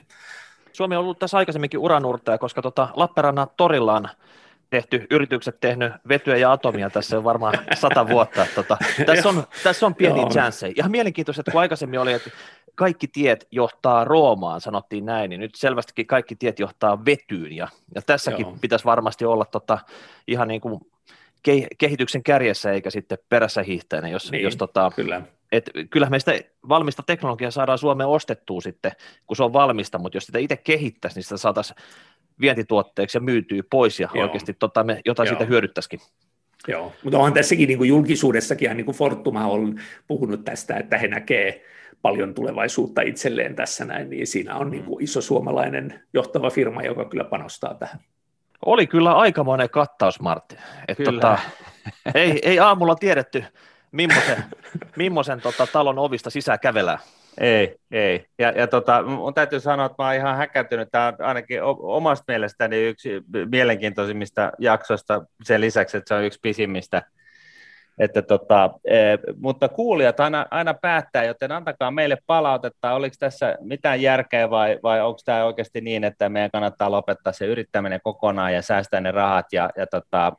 Suomi 0.75 0.95
on 0.95 1.03
ollut 1.03 1.19
tässä 1.19 1.37
aikaisemminkin 1.37 1.79
uranurtaja, 1.79 2.37
koska 2.37 2.61
tota 2.61 2.87
Lappeenrannan 2.93 3.47
torilla 3.57 3.93
on 3.93 4.07
tehty, 4.69 5.07
yritykset 5.09 5.59
tehnyt 5.59 5.93
vetyä 6.09 6.37
ja 6.37 6.51
atomia 6.51 6.89
tässä 6.89 7.17
on 7.17 7.23
varmaan 7.23 7.53
sata 7.75 8.07
vuotta. 8.07 8.47
Tota, 8.55 8.77
tässä, 9.05 9.29
on, 9.29 9.43
tässä 9.63 9.85
on 9.85 9.95
pieni 9.95 10.25
chance. 10.25 10.73
Ihan 10.75 10.91
mielenkiintoista, 10.91 11.41
että 11.41 11.51
kun 11.51 11.61
aikaisemmin 11.61 11.99
oli, 11.99 12.13
että 12.13 12.29
kaikki 12.75 13.07
tiet 13.07 13.47
johtaa 13.51 14.03
Roomaan, 14.03 14.61
sanottiin 14.61 15.05
näin, 15.05 15.29
niin 15.29 15.39
nyt 15.39 15.55
selvästikin 15.55 16.07
kaikki 16.07 16.35
tiet 16.35 16.59
johtaa 16.59 17.05
vetyyn, 17.05 17.51
ja, 17.51 17.67
ja 17.95 18.01
tässäkin 18.01 18.45
Joo. 18.45 18.57
pitäisi 18.61 18.85
varmasti 18.85 19.25
olla 19.25 19.45
tota, 19.45 19.77
ihan 20.27 20.47
niin 20.47 20.61
kuin 20.61 20.79
kehityksen 21.77 22.23
kärjessä 22.23 22.71
eikä 22.71 22.89
sitten 22.89 23.17
perässä 23.29 23.63
hiihtäinen, 23.63 24.11
jos, 24.11 24.31
niin, 24.31 24.43
jos 24.43 24.55
tota, 24.55 24.91
kyllä. 24.95 25.21
Et 25.51 25.69
kyllähän 25.89 26.11
meistä 26.11 26.39
valmista 26.69 27.03
teknologiaa 27.03 27.51
saadaan 27.51 27.77
Suomeen 27.77 28.09
ostettua 28.09 28.61
sitten, 28.61 28.91
kun 29.27 29.37
se 29.37 29.43
on 29.43 29.53
valmista, 29.53 29.99
mutta 29.99 30.17
jos 30.17 30.25
sitä 30.25 30.39
itse 30.39 30.57
kehittäisi, 30.57 31.17
niin 31.17 31.23
sitä 31.23 31.37
saataisiin 31.37 31.77
vientituotteeksi 32.41 33.17
ja 33.17 33.21
myytyy 33.21 33.63
pois 33.63 33.99
ja 33.99 34.09
Joo. 34.13 34.23
oikeasti 34.23 34.53
tota, 34.53 34.83
me 34.83 35.01
jotain 35.05 35.27
Joo. 35.27 35.31
siitä 35.31 35.45
hyödyttäisikin. 35.45 35.99
Joo, 36.67 36.93
mutta 37.03 37.17
onhan 37.17 37.33
tässäkin 37.33 37.67
niin 37.67 37.77
kuin 37.77 37.87
julkisuudessakin, 37.87 38.77
niin 38.77 38.85
kuin 38.85 38.97
Fortuma 38.97 39.47
on 39.47 39.79
puhunut 40.07 40.45
tästä, 40.45 40.77
että 40.77 40.97
he 40.97 41.07
näkee 41.07 41.63
paljon 42.01 42.33
tulevaisuutta 42.33 43.01
itselleen 43.01 43.55
tässä 43.55 43.85
näin, 43.85 44.09
niin 44.09 44.27
siinä 44.27 44.55
on 44.55 44.71
niin 44.71 44.83
kuin 44.83 45.03
iso 45.03 45.21
suomalainen 45.21 46.03
johtava 46.13 46.49
firma, 46.49 46.83
joka 46.83 47.05
kyllä 47.05 47.23
panostaa 47.23 47.73
tähän. 47.73 47.99
Oli 48.65 48.87
kyllä 48.87 49.13
aikamoinen 49.13 49.69
kattaus, 49.69 50.19
Martti. 50.19 50.55
Että 50.87 51.03
kyllä. 51.03 51.21
Tota, 51.21 51.39
ei, 52.15 52.39
ei 52.43 52.59
aamulla 52.59 52.95
tiedetty, 52.95 53.43
millaisen, 53.95 54.43
millaisen 54.97 55.41
tota, 55.41 55.67
talon 55.67 55.99
ovista 55.99 56.29
sisään 56.29 56.59
kävelään. 56.59 56.99
Ei, 57.37 57.75
ei. 57.91 58.25
Ja, 58.39 58.49
ja 58.49 58.67
tota, 58.67 59.03
mun 59.03 59.33
täytyy 59.33 59.59
sanoa, 59.59 59.85
että 59.85 60.03
mä 60.03 60.07
oon 60.07 60.15
ihan 60.15 60.37
häkätynyt. 60.37 60.87
Tämä 60.91 61.07
on 61.07 61.25
ainakin 61.25 61.63
omasta 61.63 62.23
mielestäni 62.27 62.87
yksi 62.87 63.21
mielenkiintoisimmista 63.51 64.51
jaksoista 64.59 65.25
sen 65.43 65.61
lisäksi, 65.61 65.97
että 65.97 66.07
se 66.07 66.15
on 66.15 66.23
yksi 66.23 66.39
pisimmistä 66.41 67.01
että 67.97 68.21
tota, 68.21 68.69
e, 68.85 68.97
mutta 69.39 69.69
kuulijat 69.69 70.19
aina, 70.19 70.45
aina 70.51 70.73
päättää, 70.73 71.23
joten 71.23 71.51
antakaa 71.51 71.91
meille 71.91 72.17
palautetta, 72.27 72.93
oliko 72.93 73.15
tässä 73.19 73.57
mitään 73.61 74.01
järkeä 74.01 74.49
vai, 74.49 74.79
vai 74.83 75.01
onko 75.01 75.19
tämä 75.25 75.45
oikeasti 75.45 75.81
niin, 75.81 76.03
että 76.03 76.29
meidän 76.29 76.51
kannattaa 76.51 76.91
lopettaa 76.91 77.33
se 77.33 77.45
yrittäminen 77.45 77.99
kokonaan 78.03 78.53
ja 78.53 78.61
säästää 78.61 79.01
ne 79.01 79.11
rahat 79.11 79.53
ja, 79.53 79.69
ja 79.77 79.87
tota, 79.87 80.33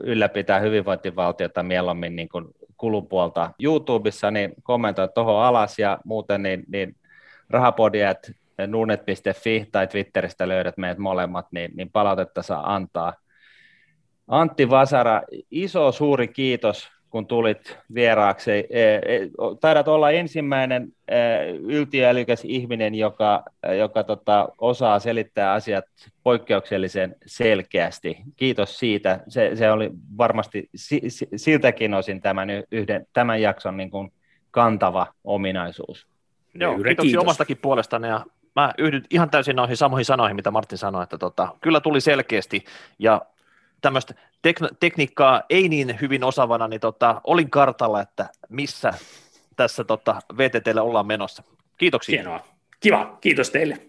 ylläpitää 0.00 0.60
hyvinvointivaltiota 0.60 1.62
mieluummin 1.62 2.16
niin 2.16 2.28
kuin 2.28 2.44
kulupuolta 2.76 3.50
YouTubessa, 3.62 4.30
niin 4.30 4.54
kommentoi 4.62 5.08
tuohon 5.14 5.44
alas 5.44 5.78
ja 5.78 5.98
muuten 6.04 6.42
niin, 6.42 6.64
niin 6.68 6.96
rahapodiat 7.50 8.30
nuunet.fi 8.66 9.68
tai 9.72 9.86
Twitteristä 9.86 10.48
löydät 10.48 10.76
meidät 10.76 10.98
molemmat, 10.98 11.46
niin, 11.50 11.70
niin 11.74 11.90
palautetta 11.90 12.42
saa 12.42 12.74
antaa 12.74 13.12
Antti 14.28 14.70
Vasara, 14.70 15.22
iso 15.50 15.92
suuri 15.92 16.28
kiitos, 16.28 16.90
kun 17.10 17.26
tulit 17.26 17.78
vieraaksi. 17.94 18.50
E, 18.50 18.64
e, 18.70 19.00
taidat 19.60 19.88
olla 19.88 20.10
ensimmäinen 20.10 20.92
e, 21.08 21.16
yltiöälykäs 21.50 22.44
ihminen, 22.44 22.94
joka, 22.94 23.42
joka 23.78 24.04
tota, 24.04 24.48
osaa 24.58 24.98
selittää 24.98 25.52
asiat 25.52 25.84
poikkeuksellisen 26.22 27.16
selkeästi. 27.26 28.16
Kiitos 28.36 28.78
siitä. 28.78 29.20
Se, 29.28 29.50
se 29.54 29.70
oli 29.70 29.90
varmasti 30.18 30.68
siltäkin 31.36 31.94
osin 31.94 32.20
tämän, 32.20 32.48
yhden, 32.72 33.06
tämän 33.12 33.42
jakson 33.42 33.76
niin 33.76 33.90
kuin 33.90 34.12
kantava 34.50 35.06
ominaisuus. 35.24 36.06
Joo, 36.54 36.74
kiitoksia 36.74 37.02
kiitos. 37.02 37.22
omastakin 37.22 37.58
puolestani 37.62 38.08
ja 38.08 38.24
mä 38.56 38.74
yhdyn 38.78 39.02
ihan 39.10 39.30
täysin 39.30 39.56
noihin 39.56 39.76
samoihin 39.76 40.04
sanoihin, 40.04 40.36
mitä 40.36 40.50
Martin 40.50 40.78
sanoi, 40.78 41.02
että 41.02 41.18
tota, 41.18 41.48
kyllä 41.60 41.80
tuli 41.80 42.00
selkeästi 42.00 42.64
ja 42.98 43.20
tämmöistä 43.84 44.14
tek- 44.48 44.76
tekniikkaa 44.80 45.42
ei 45.50 45.68
niin 45.68 45.98
hyvin 46.00 46.24
osaavana, 46.24 46.68
niin 46.68 46.80
tota, 46.80 47.20
olin 47.24 47.50
kartalla, 47.50 48.00
että 48.00 48.28
missä 48.48 48.94
tässä 49.56 49.84
tota, 49.84 50.22
VTTlle 50.36 50.80
ollaan 50.80 51.06
menossa. 51.06 51.42
Kiitoksia. 51.78 52.16
Hienoa. 52.16 52.44
Kiva, 52.80 53.18
kiitos 53.20 53.50
teille. 53.50 53.80